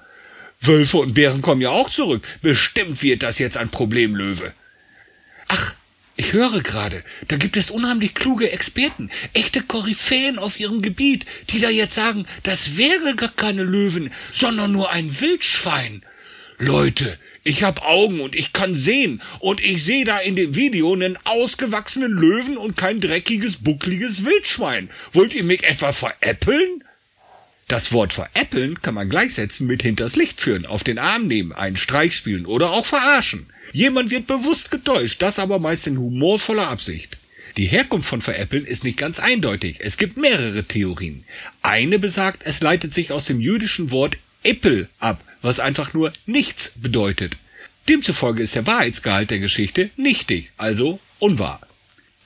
Wölfe 0.62 0.98
und 0.98 1.14
Bären 1.14 1.42
kommen 1.42 1.62
ja 1.62 1.70
auch 1.70 1.90
zurück. 1.90 2.24
Bestimmt 2.42 3.02
wird 3.04 3.24
das 3.24 3.40
jetzt 3.40 3.58
ein 3.58 3.70
Problem, 3.70 4.16
Löwe. 4.16 4.54
Ach, 5.48 5.74
ich 6.18 6.32
höre 6.32 6.62
gerade, 6.62 7.04
da 7.28 7.36
gibt 7.36 7.58
es 7.58 7.70
unheimlich 7.70 8.14
kluge 8.14 8.50
Experten, 8.52 9.12
echte 9.34 9.62
Koryphäen 9.62 10.40
auf 10.40 10.60
ihrem 10.60 10.82
Gebiet, 10.82 11.26
die 11.50 11.60
da 11.60 11.70
jetzt 11.70 11.96
sagen, 11.96 12.26
das 12.44 12.78
wäre 12.78 13.16
gar 13.16 13.34
keine 13.36 13.64
Löwen, 13.64 14.14
sondern 14.32 14.72
nur 14.72 14.92
ein 14.92 15.20
Wildschwein. 15.20 16.04
Leute, 16.58 17.20
ich 17.44 17.64
hab 17.64 17.84
Augen 17.84 18.22
und 18.22 18.34
ich 18.34 18.54
kann 18.54 18.74
sehen 18.74 19.22
und 19.40 19.62
ich 19.62 19.84
sehe 19.84 20.06
da 20.06 20.18
in 20.18 20.38
dem 20.38 20.56
Video 20.56 20.94
einen 20.94 21.18
ausgewachsenen 21.26 22.12
Löwen 22.12 22.58
und 22.58 22.78
kein 22.78 23.02
dreckiges, 23.02 23.58
buckliges 23.58 24.24
Wildschwein. 24.24 24.90
Wollt 25.12 25.34
ihr 25.34 25.44
mich 25.44 25.64
etwa 25.64 25.92
veräppeln? 25.92 26.84
Das 27.68 27.92
Wort 27.92 28.14
veräppeln 28.14 28.80
kann 28.84 28.94
man 28.94 29.10
gleichsetzen 29.10 29.66
mit 29.66 29.82
hinters 29.82 30.16
Licht 30.16 30.40
führen, 30.40 30.68
auf 30.68 30.84
den 30.84 31.00
Arm 31.00 31.28
nehmen, 31.28 31.52
einen 31.52 31.78
Streich 31.78 32.16
spielen 32.16 32.46
oder 32.46 32.70
auch 32.70 32.86
verarschen. 32.86 33.48
Jemand 33.72 34.12
wird 34.12 34.28
bewusst 34.28 34.70
getäuscht, 34.70 35.22
das 35.24 35.40
aber 35.40 35.58
meist 35.58 35.88
in 35.88 35.98
humorvoller 35.98 36.70
Absicht. 36.70 37.18
Die 37.58 37.66
Herkunft 37.66 38.08
von 38.08 38.22
veräppeln 38.22 38.66
ist 38.66 38.84
nicht 38.84 38.98
ganz 38.98 39.20
eindeutig. 39.20 39.78
Es 39.80 39.98
gibt 39.98 40.16
mehrere 40.18 40.64
Theorien. 40.64 41.24
Eine 41.64 41.98
besagt, 41.98 42.44
es 42.46 42.62
leitet 42.62 42.94
sich 42.94 43.12
aus 43.12 43.26
dem 43.26 43.42
jüdischen 43.42 43.90
Wort 43.90 44.18
Ippel 44.44 44.88
ab, 45.00 45.24
was 45.42 45.60
einfach 45.60 45.94
nur 45.94 46.14
nichts 46.28 46.74
bedeutet. 46.76 47.36
Demzufolge 47.90 48.44
ist 48.44 48.54
der 48.54 48.68
Wahrheitsgehalt 48.68 49.32
der 49.32 49.40
Geschichte 49.40 49.90
nichtig, 49.96 50.52
also 50.58 51.00
unwahr. 51.18 51.62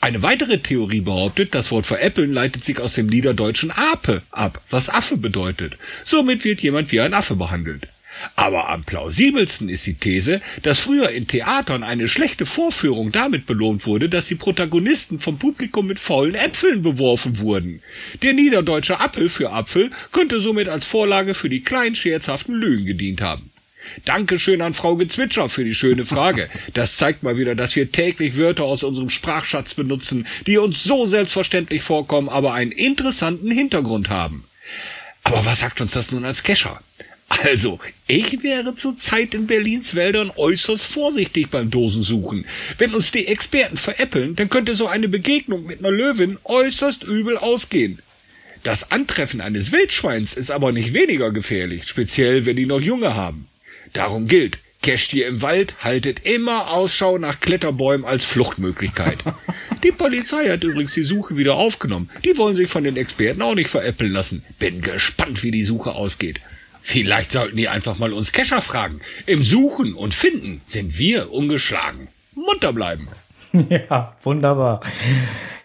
Eine 0.01 0.23
weitere 0.23 0.59
Theorie 0.59 1.01
behauptet, 1.01 1.53
das 1.53 1.71
Wort 1.71 1.85
veräppeln 1.85 2.31
leitet 2.31 2.63
sich 2.63 2.79
aus 2.79 2.93
dem 2.93 3.07
niederdeutschen 3.07 3.69
Ape 3.69 4.21
ab, 4.31 4.61
was 4.69 4.89
Affe 4.89 5.17
bedeutet. 5.17 5.77
Somit 6.05 6.45
wird 6.45 6.61
jemand 6.61 6.91
wie 6.93 7.01
ein 7.01 7.13
Affe 7.13 7.35
behandelt. 7.35 7.87
Aber 8.35 8.69
am 8.69 8.85
plausibelsten 8.85 9.67
ist 9.67 9.85
die 9.85 9.95
These, 9.95 10.41
dass 10.61 10.79
früher 10.79 11.09
in 11.09 11.27
Theatern 11.27 11.83
eine 11.83 12.07
schlechte 12.07 12.45
Vorführung 12.45 13.11
damit 13.11 13.45
belohnt 13.45 13.85
wurde, 13.85 14.07
dass 14.07 14.27
die 14.27 14.35
Protagonisten 14.35 15.19
vom 15.19 15.37
Publikum 15.37 15.87
mit 15.87 15.99
faulen 15.99 16.35
Äpfeln 16.35 16.81
beworfen 16.81 17.39
wurden. 17.39 17.81
Der 18.21 18.33
niederdeutsche 18.33 18.99
Appel 18.99 19.27
für 19.27 19.51
Apfel 19.51 19.91
könnte 20.11 20.39
somit 20.39 20.69
als 20.69 20.85
Vorlage 20.85 21.33
für 21.33 21.49
die 21.49 21.61
kleinen 21.61 21.95
scherzhaften 21.95 22.55
Lügen 22.55 22.85
gedient 22.85 23.21
haben. 23.21 23.51
Dankeschön 24.05 24.61
an 24.61 24.73
Frau 24.73 24.95
Gezwitscher 24.95 25.49
für 25.49 25.63
die 25.63 25.73
schöne 25.73 26.05
Frage. 26.05 26.49
Das 26.73 26.97
zeigt 26.97 27.23
mal 27.23 27.37
wieder, 27.37 27.55
dass 27.55 27.75
wir 27.75 27.91
täglich 27.91 28.37
Wörter 28.37 28.63
aus 28.63 28.83
unserem 28.83 29.09
Sprachschatz 29.09 29.73
benutzen, 29.73 30.27
die 30.45 30.57
uns 30.57 30.83
so 30.83 31.07
selbstverständlich 31.07 31.81
vorkommen, 31.81 32.29
aber 32.29 32.53
einen 32.53 32.71
interessanten 32.71 33.51
Hintergrund 33.51 34.09
haben. 34.09 34.45
Aber 35.23 35.45
was 35.45 35.59
sagt 35.59 35.81
uns 35.81 35.93
das 35.93 36.11
nun 36.11 36.25
als 36.25 36.43
Kescher? 36.43 36.81
Also, 37.29 37.79
ich 38.07 38.41
wäre 38.43 38.75
zurzeit 38.75 39.33
in 39.33 39.45
Berlins 39.45 39.93
Wäldern 39.93 40.31
äußerst 40.35 40.85
vorsichtig 40.85 41.49
beim 41.51 41.69
Dosensuchen. 41.69 42.45
Wenn 42.77 42.95
uns 42.95 43.11
die 43.11 43.27
Experten 43.27 43.77
veräppeln, 43.77 44.35
dann 44.35 44.49
könnte 44.49 44.73
so 44.73 44.87
eine 44.87 45.07
Begegnung 45.07 45.65
mit 45.65 45.79
einer 45.79 45.91
Löwin 45.91 46.39
äußerst 46.43 47.03
übel 47.03 47.37
ausgehen. 47.37 48.01
Das 48.63 48.91
Antreffen 48.91 49.41
eines 49.41 49.71
Wildschweins 49.71 50.33
ist 50.33 50.51
aber 50.51 50.71
nicht 50.71 50.93
weniger 50.93 51.31
gefährlich, 51.31 51.87
speziell 51.87 52.45
wenn 52.45 52.57
die 52.57 52.65
noch 52.65 52.81
Junge 52.81 53.15
haben. 53.15 53.47
Darum 53.93 54.27
gilt, 54.27 54.59
Casht 54.81 55.13
ihr 55.13 55.27
im 55.27 55.41
Wald, 55.41 55.75
haltet 55.83 56.25
immer 56.25 56.71
Ausschau 56.71 57.17
nach 57.17 57.41
Kletterbäumen 57.41 58.05
als 58.05 58.23
Fluchtmöglichkeit. 58.23 59.17
Die 59.83 59.91
Polizei 59.91 60.47
hat 60.49 60.63
übrigens 60.63 60.93
die 60.93 61.03
Suche 61.03 61.37
wieder 61.37 61.55
aufgenommen. 61.55 62.09
Die 62.23 62.37
wollen 62.37 62.55
sich 62.55 62.69
von 62.69 62.83
den 62.83 62.97
Experten 62.97 63.41
auch 63.41 63.55
nicht 63.55 63.69
veräppeln 63.69 64.11
lassen. 64.11 64.43
Bin 64.57 64.81
gespannt, 64.81 65.41
wie 65.43 65.51
die 65.51 65.63
Suche 65.63 65.93
ausgeht. 65.93 66.41
Vielleicht 66.81 67.31
sollten 67.31 67.55
die 67.55 67.69
einfach 67.69 67.97
mal 67.97 68.11
uns 68.11 68.33
Kescher 68.33 68.61
fragen. 68.61 68.99
Im 69.25 69.43
Suchen 69.43 69.93
und 69.93 70.13
Finden 70.13 70.61
sind 70.65 70.97
wir 70.97 71.31
ungeschlagen. 71.31 72.07
Munter 72.33 72.73
bleiben. 72.73 73.07
Ja, 73.69 74.15
wunderbar. 74.21 74.81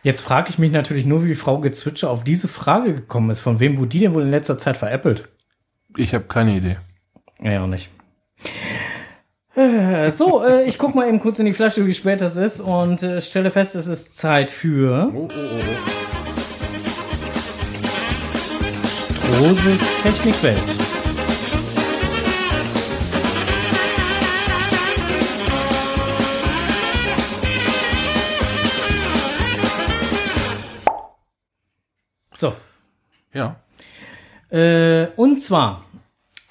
Jetzt 0.03 0.23
frage 0.23 0.49
ich 0.49 0.59
mich 0.59 0.71
natürlich 0.71 1.05
nur, 1.05 1.27
wie 1.27 1.35
Frau 1.35 1.59
Gezwitscher 1.59 2.09
auf 2.09 2.25
diese 2.25 2.49
Frage 2.49 2.95
gekommen 2.95 3.29
ist. 3.29 3.41
Von 3.43 3.61
wem 3.61 3.77
wurde 3.77 3.91
die 3.91 3.99
denn 3.99 4.15
wohl 4.15 4.23
in 4.23 4.31
letzter 4.31 4.57
Zeit 4.57 4.79
veräppelt? 4.79 5.29
Ich 5.99 6.15
habe 6.15 6.25
keine 6.25 6.57
Idee. 6.57 6.79
Ja, 7.43 7.63
auch 7.63 7.67
nicht. 7.67 7.91
Äh, 9.57 10.11
so, 10.11 10.45
äh, 10.45 10.65
ich 10.65 10.79
guck 10.79 10.97
mal 10.97 11.07
eben 11.07 11.21
kurz 11.21 11.39
in 11.39 11.47
die 11.47 11.53
Flasche, 11.53 11.87
wie 11.87 11.95
spät 11.95 12.21
das 12.21 12.37
ist 12.37 12.61
und 12.61 13.05
äh, 13.05 13.21
stelle 13.21 13.53
fest, 13.53 13.77
es 13.77 13.87
ist 13.87 14.17
Zeit 14.17 14.51
für. 14.51 15.13
Oh, 15.15 15.29
oh, 15.29 15.31
oh. 15.33 15.61
oh. 15.61 16.05
Stroses 19.37 20.03
Technikwelt. 20.03 20.59
So. 32.37 32.53
Ja. 33.33 33.57
Äh, 34.51 35.07
und 35.17 35.41
zwar 35.41 35.85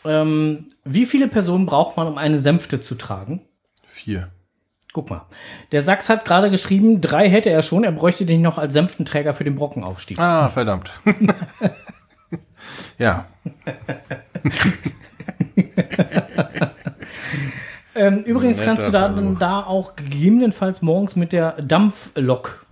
ähm, 0.05 0.67
wie 0.83 1.05
viele 1.05 1.27
Personen 1.27 1.65
braucht 1.65 1.97
man, 1.97 2.07
um 2.07 2.17
eine 2.17 2.39
Sänfte 2.39 2.81
zu 2.81 2.95
tragen? 2.95 3.41
Vier. 3.85 4.29
Guck 4.93 5.09
mal. 5.09 5.25
Der 5.71 5.81
Sachs 5.81 6.07
hat 6.07 6.23
gerade 6.23 6.51
geschrieben, 6.51 7.01
drei 7.01 7.29
hätte 7.29 7.49
er 7.49 7.63
schon, 7.63 7.83
er 7.83 7.91
bräuchte 7.91 8.25
dich 8.25 8.39
noch 8.39 8.57
als 8.59 8.73
Sänftenträger 8.73 9.33
für 9.33 9.43
den 9.43 9.55
Brockenaufstieg. 9.55 10.19
Ah, 10.19 10.49
verdammt. 10.49 10.91
ja. 12.97 13.25
Ähm, 17.95 18.23
übrigens 18.23 18.57
Netter 18.57 18.67
kannst 18.67 18.87
du 18.87 18.91
da, 18.91 19.09
da 19.39 19.63
auch 19.63 19.95
gegebenenfalls 19.95 20.81
morgens 20.81 21.15
mit 21.15 21.31
der 21.31 21.61
Dampflok 21.61 22.65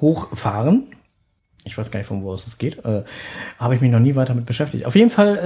hochfahren. 0.00 0.88
Ich 1.66 1.76
weiß 1.76 1.90
gar 1.90 1.98
nicht, 1.98 2.06
von 2.06 2.22
wo 2.22 2.30
aus 2.30 2.46
es 2.46 2.58
geht. 2.58 2.84
Äh, 2.84 3.02
Habe 3.58 3.74
ich 3.74 3.80
mich 3.80 3.90
noch 3.90 3.98
nie 3.98 4.14
weiter 4.14 4.34
mit 4.34 4.46
beschäftigt. 4.46 4.86
Auf 4.86 4.94
jeden 4.94 5.10
Fall, 5.10 5.36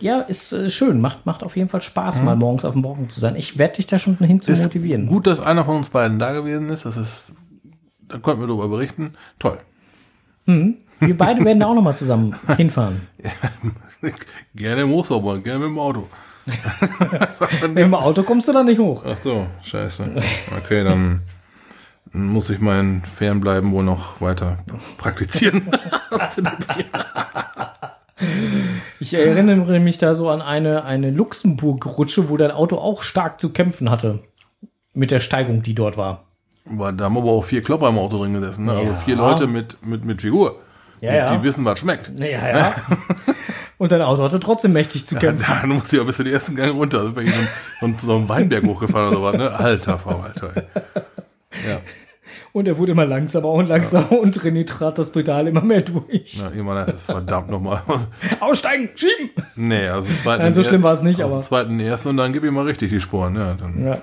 äh, 0.00 0.04
ja, 0.04 0.20
ist 0.20 0.52
äh, 0.52 0.70
schön. 0.70 1.00
Macht, 1.02 1.26
macht 1.26 1.42
auf 1.42 1.54
jeden 1.54 1.68
Fall 1.68 1.82
Spaß, 1.82 2.22
mal 2.22 2.34
morgens 2.34 2.64
auf 2.64 2.72
dem 2.72 2.82
Brocken 2.82 3.10
zu 3.10 3.20
sein. 3.20 3.36
Ich 3.36 3.58
werde 3.58 3.76
dich 3.76 3.86
da 3.86 3.98
schon 3.98 4.16
hin 4.16 4.40
zu 4.40 4.52
Ist 4.52 4.62
motivieren. 4.62 5.06
Gut, 5.06 5.26
dass 5.26 5.38
einer 5.38 5.64
von 5.64 5.76
uns 5.76 5.90
beiden 5.90 6.18
da 6.18 6.32
gewesen 6.32 6.70
ist. 6.70 6.86
Das 6.86 6.96
ist, 6.96 7.32
da 8.08 8.18
konnten 8.18 8.40
wir 8.40 8.46
darüber 8.46 8.68
berichten. 8.68 9.14
Toll. 9.38 9.58
Wir 10.46 11.18
beide 11.18 11.44
werden 11.44 11.60
da 11.60 11.66
auch 11.66 11.74
noch 11.74 11.82
mal 11.82 11.94
zusammen 11.94 12.36
hinfahren. 12.56 13.02
gerne 14.54 14.82
im 14.82 14.90
Hochsauber, 14.90 15.38
gerne 15.38 15.60
mit 15.60 15.68
dem 15.68 15.78
Auto. 15.78 16.08
Mit 17.62 17.78
dem 17.78 17.94
Auto 17.94 18.22
kommst 18.22 18.46
du 18.46 18.52
da 18.52 18.62
nicht 18.62 18.78
hoch. 18.78 19.02
Ach 19.04 19.18
so, 19.18 19.48
scheiße. 19.62 20.12
Okay, 20.56 20.84
dann 20.84 21.22
muss 22.16 22.50
ich 22.50 22.58
mein 22.60 23.02
Fernbleiben 23.14 23.72
wohl 23.72 23.84
noch 23.84 24.20
weiter 24.20 24.58
praktizieren. 24.98 25.68
Ich 28.98 29.12
erinnere 29.12 29.78
mich 29.78 29.98
da 29.98 30.14
so 30.14 30.30
an 30.30 30.40
eine, 30.40 30.84
eine 30.84 31.10
Luxemburg-Rutsche, 31.10 32.28
wo 32.30 32.36
dein 32.38 32.50
Auto 32.50 32.78
auch 32.78 33.02
stark 33.02 33.38
zu 33.40 33.50
kämpfen 33.52 33.90
hatte. 33.90 34.20
Mit 34.94 35.10
der 35.10 35.20
Steigung, 35.20 35.62
die 35.62 35.74
dort 35.74 35.98
war. 35.98 36.24
Aber 36.70 36.92
da 36.92 37.04
haben 37.04 37.18
aber 37.18 37.30
auch 37.30 37.44
vier 37.44 37.62
Klopper 37.62 37.90
im 37.90 37.98
Auto 37.98 38.18
drin 38.18 38.32
gesessen. 38.32 38.64
Ne? 38.64 38.72
Also 38.72 38.84
Ja. 38.90 38.94
vier 38.94 39.16
Leute 39.16 39.46
mit, 39.46 39.84
mit, 39.84 40.04
mit 40.06 40.22
Figur. 40.22 40.60
Ja, 41.02 41.14
ja. 41.14 41.36
Die 41.36 41.42
wissen, 41.44 41.64
was 41.66 41.78
schmeckt. 41.78 42.10
Ja, 42.18 42.26
ja. 42.58 42.74
Und 43.76 43.92
dein 43.92 44.00
Auto 44.00 44.22
hatte 44.22 44.40
trotzdem 44.40 44.72
mächtig 44.72 45.06
zu 45.06 45.16
kämpfen. 45.16 45.44
Dann 45.46 45.68
muss 45.68 45.92
ich 45.92 46.00
auch 46.00 46.06
bis 46.06 46.18
in 46.18 46.24
den 46.24 46.32
ersten 46.34 46.56
Gang 46.56 46.74
runter. 46.74 47.00
Also 47.00 47.12
bin 47.12 47.26
ich 47.26 47.34
so, 47.34 47.38
ein- 47.86 47.98
so, 47.98 48.06
so 48.06 48.16
einen 48.16 48.28
Weinberg 48.30 48.64
hochgefahren 48.64 49.08
oder 49.08 49.16
sowas. 49.18 49.34
Ne? 49.36 49.50
Alter 49.50 49.98
Verwalter. 49.98 50.52
ey. 50.56 50.62
Ja, 51.68 51.78
Und 52.56 52.66
er 52.66 52.78
wurde 52.78 52.92
immer 52.92 53.04
langsamer 53.04 53.50
und 53.50 53.68
langsamer 53.68 54.12
und 54.12 54.38
René 54.40 54.66
trat 54.66 54.96
das 54.96 55.12
Pedal 55.12 55.46
immer 55.46 55.60
mehr 55.60 55.82
durch. 55.82 56.40
na, 56.40 56.62
meine, 56.62 56.86
das 56.86 56.94
ist 56.94 57.02
verdammt 57.02 57.50
nochmal. 57.50 57.82
Aussteigen, 58.40 58.88
schieben! 58.96 59.28
Nee, 59.56 59.86
also 59.86 60.08
im 60.08 60.16
zweiten. 60.16 60.42
Nein, 60.42 60.54
so 60.54 60.64
schlimm 60.64 60.82
war 60.82 60.94
es 60.94 61.02
nicht, 61.02 61.20
aber- 61.20 61.34
im 61.34 61.42
zweiten 61.42 61.78
ersten 61.78 62.08
und 62.08 62.16
dann 62.16 62.32
gib 62.32 62.44
ihm 62.44 62.54
mal 62.54 62.64
richtig 62.64 62.88
die 62.88 63.00
Sporen. 63.02 63.36
Ja, 63.36 63.52
dann. 63.52 63.84
Ja. 63.86 64.00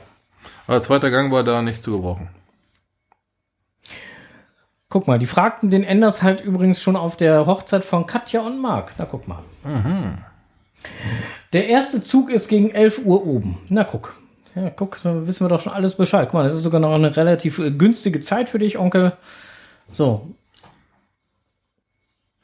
Aber 0.67 0.83
zweiter 0.83 1.09
Gang 1.09 1.31
war 1.31 1.43
da 1.43 1.63
nicht 1.63 1.81
zu 1.81 1.93
gebrauchen. 1.93 2.27
Guck 4.87 5.07
mal, 5.07 5.17
die 5.17 5.25
fragten 5.25 5.71
den 5.71 5.83
Enders 5.83 6.21
halt 6.21 6.41
übrigens 6.41 6.79
schon 6.79 6.95
auf 6.95 7.15
der 7.17 7.47
Hochzeit 7.47 7.83
von 7.83 8.05
Katja 8.05 8.41
und 8.41 8.61
Marc. 8.61 8.93
Na, 8.99 9.05
guck 9.09 9.27
mal. 9.27 9.39
Der 11.53 11.69
erste 11.69 12.03
Zug 12.03 12.29
ist 12.29 12.49
gegen 12.49 12.69
11 12.69 13.01
Uhr 13.03 13.25
oben. 13.25 13.57
Na, 13.69 13.83
guck. 13.83 14.13
Ja, 14.55 14.69
guck, 14.69 15.01
dann 15.03 15.27
wissen 15.27 15.45
wir 15.45 15.49
doch 15.49 15.61
schon 15.61 15.73
alles 15.73 15.95
Bescheid. 15.95 16.27
Guck 16.29 16.35
mal, 16.35 16.43
das 16.43 16.53
ist 16.53 16.63
sogar 16.63 16.79
noch 16.79 16.93
eine 16.93 17.15
relativ 17.15 17.59
äh, 17.59 17.71
günstige 17.71 18.21
Zeit 18.21 18.49
für 18.49 18.59
dich, 18.59 18.77
Onkel. 18.77 19.13
So. 19.89 20.29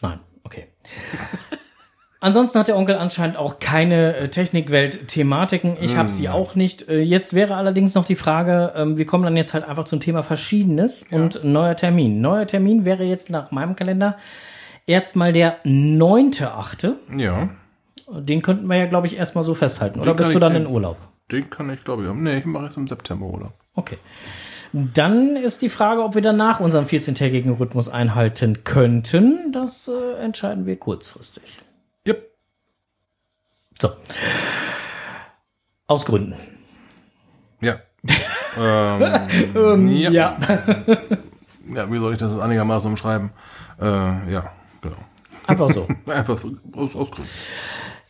Nein, 0.01 0.19
okay. 0.43 0.67
Ansonsten 2.21 2.59
hat 2.59 2.67
der 2.67 2.75
Onkel 2.75 2.95
anscheinend 2.95 3.37
auch 3.37 3.59
keine 3.59 4.15
äh, 4.15 4.27
Technikwelt-Thematiken. 4.27 5.77
Ich 5.79 5.95
habe 5.95 6.09
sie 6.09 6.27
auch 6.27 6.53
nicht. 6.53 6.89
Äh, 6.89 6.99
jetzt 6.99 7.33
wäre 7.33 7.55
allerdings 7.55 7.95
noch 7.95 8.03
die 8.03 8.15
Frage, 8.15 8.73
ähm, 8.75 8.97
wir 8.97 9.05
kommen 9.05 9.23
dann 9.23 9.37
jetzt 9.37 9.53
halt 9.53 9.63
einfach 9.63 9.85
zum 9.85 10.01
Thema 10.01 10.21
Verschiedenes 10.21 11.03
und 11.11 11.43
neuer 11.45 11.77
Termin. 11.77 12.19
Neuer 12.19 12.45
Termin 12.45 12.83
wäre 12.83 13.05
jetzt 13.05 13.29
nach 13.29 13.51
meinem 13.51 13.77
Kalender 13.77 14.17
erstmal 14.85 15.31
der 15.31 15.63
9.8. 15.63 16.93
Ja, 17.17 17.49
Den 18.11 18.41
könnten 18.41 18.67
wir 18.67 18.75
ja, 18.75 18.85
glaube 18.87 19.07
ich, 19.07 19.15
erstmal 19.15 19.45
so 19.45 19.53
festhalten. 19.53 20.01
Oder 20.01 20.13
bist 20.13 20.35
du 20.35 20.39
dann 20.39 20.55
in 20.57 20.67
Urlaub? 20.67 20.97
Den 21.31 21.49
kann 21.49 21.69
ich 21.69 21.83
glaube 21.83 22.05
ich. 22.05 22.13
Nee, 22.13 22.39
ich 22.39 22.45
mache 22.45 22.67
es 22.67 22.77
im 22.77 22.87
September 22.87 23.25
Urlaub. 23.25 23.53
Okay. 23.75 23.97
Dann 24.71 25.35
ist 25.35 25.61
die 25.63 25.69
Frage, 25.69 26.03
ob 26.03 26.13
wir 26.13 26.21
danach 26.21 26.59
unseren 26.59 26.85
14-tägigen 26.85 27.57
Rhythmus 27.57 27.89
einhalten 27.89 28.63
könnten. 28.63 29.51
Das 29.51 29.87
äh, 29.87 30.21
entscheiden 30.21 30.67
wir 30.67 30.77
kurzfristig. 30.77 31.57
Yep. 32.07 32.29
So. 33.81 33.89
Aus 35.87 36.05
Gründen. 36.05 36.35
Ja. 37.61 37.79
ähm, 38.57 39.87
ja. 39.87 40.11
Ja. 40.11 40.37
Ja, 41.73 41.91
wie 41.91 41.97
soll 41.97 42.13
ich 42.13 42.19
das 42.19 42.37
einigermaßen 42.39 42.89
umschreiben? 42.89 43.31
Äh, 43.79 43.85
ja, 43.85 44.51
genau. 44.81 44.97
Einfach 45.45 45.69
so. 45.69 45.87
Einfach 46.07 46.37
so 46.37 46.55
aus, 46.73 46.95
aus 46.95 47.11
Gründen. 47.11 47.31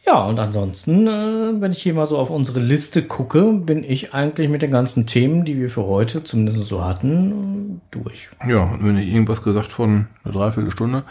Ja, 0.09 0.23
und 0.23 0.39
ansonsten, 0.39 1.05
äh, 1.05 1.61
wenn 1.61 1.71
ich 1.71 1.83
hier 1.83 1.93
mal 1.93 2.07
so 2.07 2.17
auf 2.17 2.31
unsere 2.31 2.59
Liste 2.59 3.03
gucke, 3.03 3.53
bin 3.53 3.83
ich 3.83 4.11
eigentlich 4.11 4.49
mit 4.49 4.63
den 4.63 4.71
ganzen 4.71 5.05
Themen, 5.05 5.45
die 5.45 5.59
wir 5.59 5.69
für 5.69 5.85
heute 5.85 6.23
zumindest 6.23 6.65
so 6.65 6.83
hatten, 6.83 7.81
durch. 7.91 8.29
Ja, 8.47 8.63
und 8.63 8.83
wenn 8.83 8.97
ich 8.97 9.07
irgendwas 9.07 9.43
gesagt 9.43 9.71
von 9.71 10.07
einer 10.23 10.33
Dreiviertelstunde. 10.33 11.03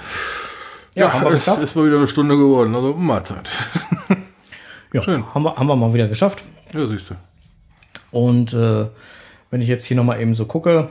Ja, 0.96 1.12
haben 1.12 1.22
wir 1.26 1.30
es 1.30 1.44
geschafft. 1.44 1.62
ist 1.62 1.76
mal 1.76 1.86
wieder 1.86 1.99
eine 1.99 2.09
Stunde 2.09 2.36
geworden, 2.36 2.74
also 2.74 2.92
Mahlzeit. 2.94 3.49
Ja, 4.94 5.03
Schön. 5.03 5.22
Haben, 5.34 5.42
wir, 5.42 5.55
haben 5.55 5.66
wir 5.66 5.76
mal 5.76 5.92
wieder 5.92 6.09
geschafft. 6.09 6.42
Ja, 6.72 6.86
siehst 6.88 7.11
du. 7.11 7.14
Und 8.11 8.55
äh, 8.55 8.86
wenn 9.51 9.61
ich 9.61 9.68
jetzt 9.68 9.84
hier 9.84 9.99
nochmal 9.99 10.18
eben 10.18 10.34
so 10.34 10.46
gucke, 10.46 10.88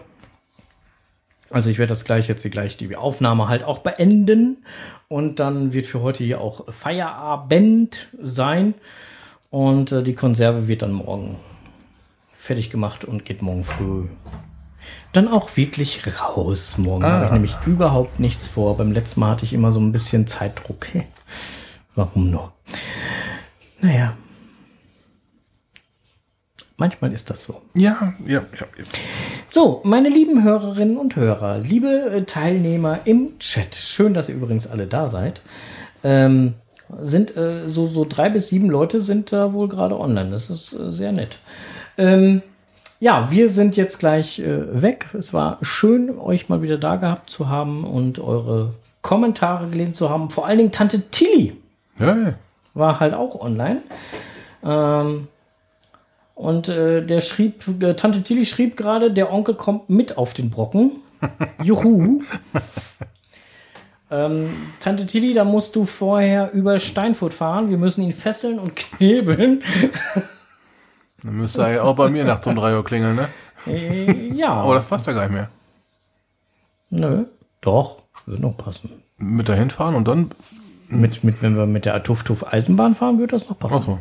also 1.49 1.69
ich 1.69 1.77
werde 1.77 1.89
das 1.89 2.05
gleich 2.05 2.27
jetzt 2.27 2.43
die 2.43 2.49
gleich 2.49 2.77
die 2.77 2.95
Aufnahme 2.95 3.47
halt 3.47 3.63
auch 3.63 3.79
beenden 3.79 4.57
und 5.07 5.39
dann 5.39 5.73
wird 5.73 5.85
für 5.85 6.01
heute 6.01 6.23
hier 6.23 6.41
auch 6.41 6.71
Feierabend 6.73 8.09
sein 8.21 8.73
und 9.49 9.91
äh, 9.91 10.03
die 10.03 10.15
Konserve 10.15 10.67
wird 10.67 10.81
dann 10.81 10.93
morgen 10.93 11.37
fertig 12.31 12.69
gemacht 12.69 13.05
und 13.05 13.25
geht 13.25 13.41
morgen 13.41 13.63
früh 13.63 14.05
dann 15.13 15.27
auch 15.27 15.55
wirklich 15.57 16.01
raus. 16.21 16.77
Morgen 16.77 17.05
habe 17.05 17.25
ich 17.25 17.31
nämlich 17.31 17.57
überhaupt 17.65 18.19
nichts 18.19 18.47
vor. 18.47 18.77
Beim 18.77 18.91
letzten 18.91 19.19
Mal 19.19 19.31
hatte 19.31 19.45
ich 19.45 19.53
immer 19.53 19.71
so 19.71 19.79
ein 19.79 19.91
bisschen 19.91 20.27
Zeitdruck. 20.27 20.85
Warum 21.95 22.29
nur? 22.29 22.53
Naja. 23.81 24.15
Manchmal 26.77 27.11
ist 27.11 27.31
das 27.31 27.43
so. 27.43 27.61
Ja, 27.73 28.13
ja, 28.25 28.33
ja. 28.33 28.41
ja. 28.59 28.85
So, 29.47 29.81
meine 29.83 30.09
lieben 30.09 30.43
Hörerinnen 30.43 30.97
und 30.97 31.15
Hörer, 31.15 31.57
liebe 31.57 31.87
äh, 31.87 32.23
Teilnehmer 32.23 32.99
im 33.05 33.39
Chat, 33.39 33.73
schön, 33.73 34.13
dass 34.13 34.29
ihr 34.29 34.35
übrigens 34.35 34.67
alle 34.67 34.85
da 34.85 35.09
seid. 35.09 35.41
Ähm, 36.03 36.53
sind 37.01 37.35
äh, 37.35 37.67
so, 37.67 37.87
so 37.87 38.05
drei 38.07 38.29
bis 38.29 38.49
sieben 38.49 38.69
Leute 38.69 39.01
sind 39.01 39.33
da 39.33 39.53
wohl 39.53 39.67
gerade 39.67 39.99
online. 39.99 40.29
Das 40.29 40.51
ist 40.51 40.73
äh, 40.73 40.91
sehr 40.91 41.11
nett. 41.11 41.39
Ähm, 41.97 42.43
ja, 42.99 43.31
wir 43.31 43.49
sind 43.49 43.75
jetzt 43.75 43.97
gleich 43.97 44.39
äh, 44.39 44.81
weg. 44.81 45.07
Es 45.13 45.33
war 45.33 45.57
schön, 45.63 46.19
euch 46.19 46.47
mal 46.47 46.61
wieder 46.61 46.77
da 46.77 46.97
gehabt 46.97 47.31
zu 47.31 47.49
haben 47.49 47.85
und 47.85 48.19
eure 48.19 48.69
Kommentare 49.01 49.67
gelesen 49.67 49.95
zu 49.95 50.11
haben. 50.11 50.29
Vor 50.29 50.45
allen 50.45 50.59
Dingen 50.59 50.71
Tante 50.71 51.09
Tilly 51.09 51.57
ja, 51.99 52.15
ja. 52.15 52.33
war 52.75 52.99
halt 52.99 53.15
auch 53.15 53.39
online. 53.41 53.81
Ähm, 54.63 55.27
und 56.37 56.69
äh, 56.69 57.03
der 57.03 57.21
schrieb, 57.21 57.63
äh, 57.81 57.95
Tante 57.95 58.21
Tilly 58.21 58.45
schrieb 58.45 58.77
gerade, 58.77 59.11
der 59.11 59.33
Onkel 59.33 59.55
kommt 59.55 59.89
mit 59.89 60.19
auf 60.19 60.35
den 60.35 60.51
Brocken. 60.51 60.91
Juhu. 61.63 62.21
ähm, 64.11 64.49
Tante 64.79 65.07
Tilly, 65.07 65.33
da 65.33 65.43
musst 65.43 65.75
du 65.75 65.85
vorher 65.85 66.53
über 66.53 66.77
Steinfurt 66.77 67.33
fahren. 67.33 67.71
Wir 67.71 67.79
müssen 67.79 68.03
ihn 68.03 68.13
fesseln 68.13 68.59
und 68.59 68.75
knebeln. 68.75 69.63
Dann 71.23 71.33
müsste 71.37 71.63
er 71.63 71.71
ja 71.71 71.81
auch 71.81 71.95
bei 71.95 72.09
mir 72.09 72.23
nachts 72.23 72.45
um 72.45 72.55
3 72.55 72.75
Uhr 72.75 72.85
klingeln, 72.85 73.15
ne? 73.15 73.29
äh, 73.65 74.31
ja. 74.35 74.49
Aber 74.49 74.75
das 74.75 74.85
passt 74.85 75.07
ja 75.07 75.13
gar 75.13 75.23
nicht 75.23 75.33
mehr. 75.33 75.49
Nö. 76.91 77.25
Doch, 77.61 78.03
würde 78.27 78.43
noch 78.43 78.55
passen. 78.55 78.91
Mit 79.17 79.49
dahin 79.49 79.71
fahren 79.71 79.95
und 79.95 80.07
dann. 80.07 80.29
Mit, 80.87 81.23
mit, 81.23 81.41
wenn 81.41 81.57
wir 81.57 81.65
mit 81.65 81.85
der 81.85 82.01
Tuff-Tuff 82.03 82.45
Eisenbahn 82.53 82.93
fahren, 82.93 83.17
würde 83.17 83.31
das 83.31 83.49
noch 83.49 83.57
passen. 83.57 83.75
Achso. 83.75 83.99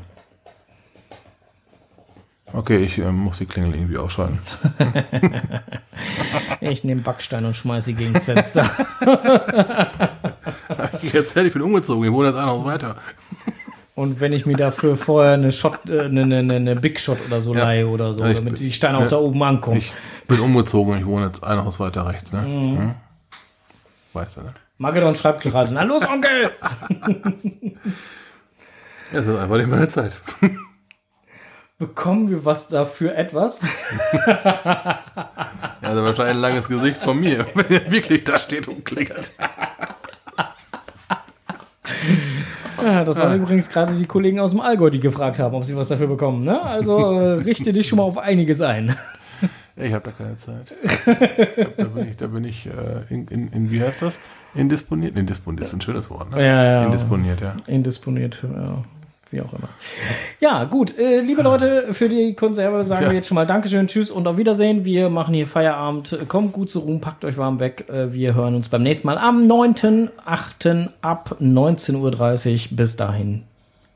Okay, 2.57 2.79
ich 2.79 2.97
äh, 2.99 3.13
muss 3.13 3.39
die 3.39 3.47
Klingel 3.47 3.75
irgendwie 3.75 3.99
ausschalten. 3.99 4.39
Ich 6.61 6.85
nehme 6.85 7.01
Backstein 7.03 7.45
und 7.45 7.55
schmeiße 7.55 7.87
sie 7.87 7.95
gegen 7.95 8.13
das 8.15 8.25
Fenster. 8.25 8.69
Ich 11.03 11.15
erzähl, 11.15 11.47
ich 11.47 11.53
bin 11.53 11.63
umgezogen, 11.63 12.05
ich 12.05 12.13
wohne 12.13 12.29
jetzt 12.29 12.39
ein 12.39 12.47
Haus 12.47 12.65
weiter. 12.65 12.97
Und 13.95 14.21
wenn 14.21 14.33
ich 14.33 14.47
mir 14.47 14.57
dafür 14.57 14.97
vorher 14.97 15.33
eine 15.35 15.53
Shot, 15.53 15.89
äh, 15.91 16.03
eine, 16.03 16.23
eine, 16.23 16.55
eine 16.57 16.77
Big 16.77 16.99
Shot 17.01 17.19
oder 17.27 17.41
so 17.41 17.55
Ja. 17.55 17.63
leihe 17.65 17.87
oder 17.87 18.13
so, 18.15 18.23
Ja, 18.23 18.31
ich 18.31 18.37
damit 18.37 18.55
bin- 18.55 18.63
die 18.63 18.73
Steine 18.73 18.99
auch 18.99 19.03
ja. 19.03 19.09
da 19.09 19.17
oben 19.19 19.43
ankommen. 19.43 19.79
Ich 19.79 19.93
bin 20.29 20.41
umgezogen, 20.41 20.99
ich 20.99 21.07
wohne 21.07 21.27
jetzt 21.27 21.43
ein 21.45 21.63
Haus 21.65 21.79
weiter 21.81 22.07
rechts, 22.07 22.33
ne? 22.33 22.43
Mhm. 22.43 22.95
Weißt 24.13 24.37
du, 24.39 24.41
ne? 24.43 24.55
Magedon 24.79 25.15
schreibt 25.15 25.43
gerade, 25.43 25.73
na 25.73 25.83
los, 25.83 26.03
Onkel! 26.09 26.51
Das 29.13 29.25
ist 29.25 29.37
einfach 29.39 29.57
nicht 29.57 29.69
meine 29.69 29.89
Zeit. 29.89 30.21
Bekommen 31.79 32.31
wir 32.31 32.45
was 32.45 32.69
dafür 32.69 33.17
etwas? 33.17 33.63
Ja, 35.83 35.91
also 35.91 36.03
wahrscheinlich 36.03 36.37
ein 36.37 36.41
langes 36.41 36.69
Gesicht 36.69 37.03
von 37.03 37.21
mir, 37.21 37.47
wenn 37.55 37.67
er 37.67 37.91
wirklich 37.93 38.25
da 38.25 38.39
steht 38.39 38.67
und 38.67 38.85
klickert. 38.85 39.33
Ja, 42.83 43.05
das 43.05 43.19
waren 43.19 43.41
übrigens 43.41 43.69
gerade 43.69 43.95
die 43.95 44.07
Kollegen 44.07 44.41
aus 44.41 44.51
dem 44.51 44.61
Allgäu, 44.61 44.91
die 44.91 44.99
gefragt 45.01 45.39
haben, 45.39 45.55
ob 45.55 45.65
sie 45.65 45.77
was 45.77 45.89
dafür 45.89 46.09
bekommen. 46.09 46.45
Ne? 46.45 46.61
Also 46.61 46.99
äh, 46.99 47.33
richte 47.35 47.73
dich 47.73 47.89
schon 47.89 47.99
mal 47.99 48.05
auf 48.05 48.19
einiges 48.19 48.61
ein. 48.63 48.97
Ich 49.77 49.93
habe 49.93 50.05
da 50.05 50.11
keine 50.11 50.35
Zeit. 50.37 50.75
Da 51.77 51.85
bin 51.85 52.09
ich, 52.09 52.17
da 52.17 52.27
bin 52.29 52.45
ich 52.45 52.67
äh, 52.67 53.15
in, 53.15 53.29
in, 53.29 53.53
in, 53.53 53.71
wie 53.71 53.83
heißt 53.83 54.03
das? 54.03 54.15
Indisponiert? 54.55 55.17
Indisponiert 55.17 55.67
ist 55.67 55.75
ein 55.75 55.83
schönes 55.83 56.09
Wort, 56.09 56.31
ne? 56.31 56.41
Ja, 56.41 56.65
ja. 56.65 56.85
Indisponiert, 56.85 57.43
ja. 57.43 57.55
Indisponiert, 57.67 58.43
ja. 58.43 58.83
Wie 59.37 59.41
auch 59.43 59.53
immer. 59.53 59.69
Ja, 60.41 60.65
gut. 60.65 60.97
Äh, 60.99 61.21
liebe 61.21 61.43
Leute, 61.43 61.93
für 61.93 62.09
die 62.09 62.35
Konserve 62.35 62.83
sagen 62.85 63.03
Ja. 63.05 63.11
wir 63.11 63.17
jetzt 63.17 63.29
schon 63.29 63.35
mal 63.35 63.47
Dankeschön, 63.47 63.87
Tschüss 63.87 64.11
und 64.11 64.27
auf 64.27 64.39
Wiedersehen. 64.39 64.85
Wir 64.87 65.11
machen 65.11 65.35
hier 65.35 65.47
Feierabend. 65.47 66.19
Kommt 66.29 66.53
gut 66.55 66.71
zur 66.71 66.83
Ruhe, 66.83 66.99
packt 66.99 67.25
euch 67.27 67.37
warm 67.37 67.61
weg. 67.61 67.85
Äh, 67.91 68.13
wir 68.15 68.35
hören 68.35 68.55
uns 68.55 68.69
beim 68.71 68.83
nächsten 68.83 69.07
Mal 69.07 69.19
am 69.19 69.47
9.8. 69.47 70.89
ab 71.03 71.37
19.30 71.41 72.71
Uhr. 72.73 72.77
Bis 72.77 72.97
dahin, 72.97 73.43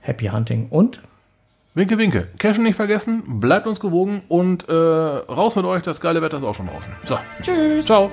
Happy 0.00 0.26
Hunting 0.26 0.66
und 0.70 1.00
Winke, 1.72 1.96
winke. 1.98 2.26
Cashen 2.38 2.64
nicht 2.64 2.74
vergessen, 2.74 3.22
bleibt 3.40 3.66
uns 3.68 3.78
gewogen 3.78 4.22
und 4.28 4.68
äh, 4.68 4.72
raus 4.72 5.54
mit 5.54 5.64
euch, 5.64 5.82
das 5.82 6.00
geile 6.00 6.20
Wetter 6.20 6.36
ist 6.38 6.42
auch 6.42 6.54
schon 6.56 6.66
draußen. 6.66 6.92
So, 7.06 7.16
Tschüss. 7.40 7.86
ciao. 7.86 8.10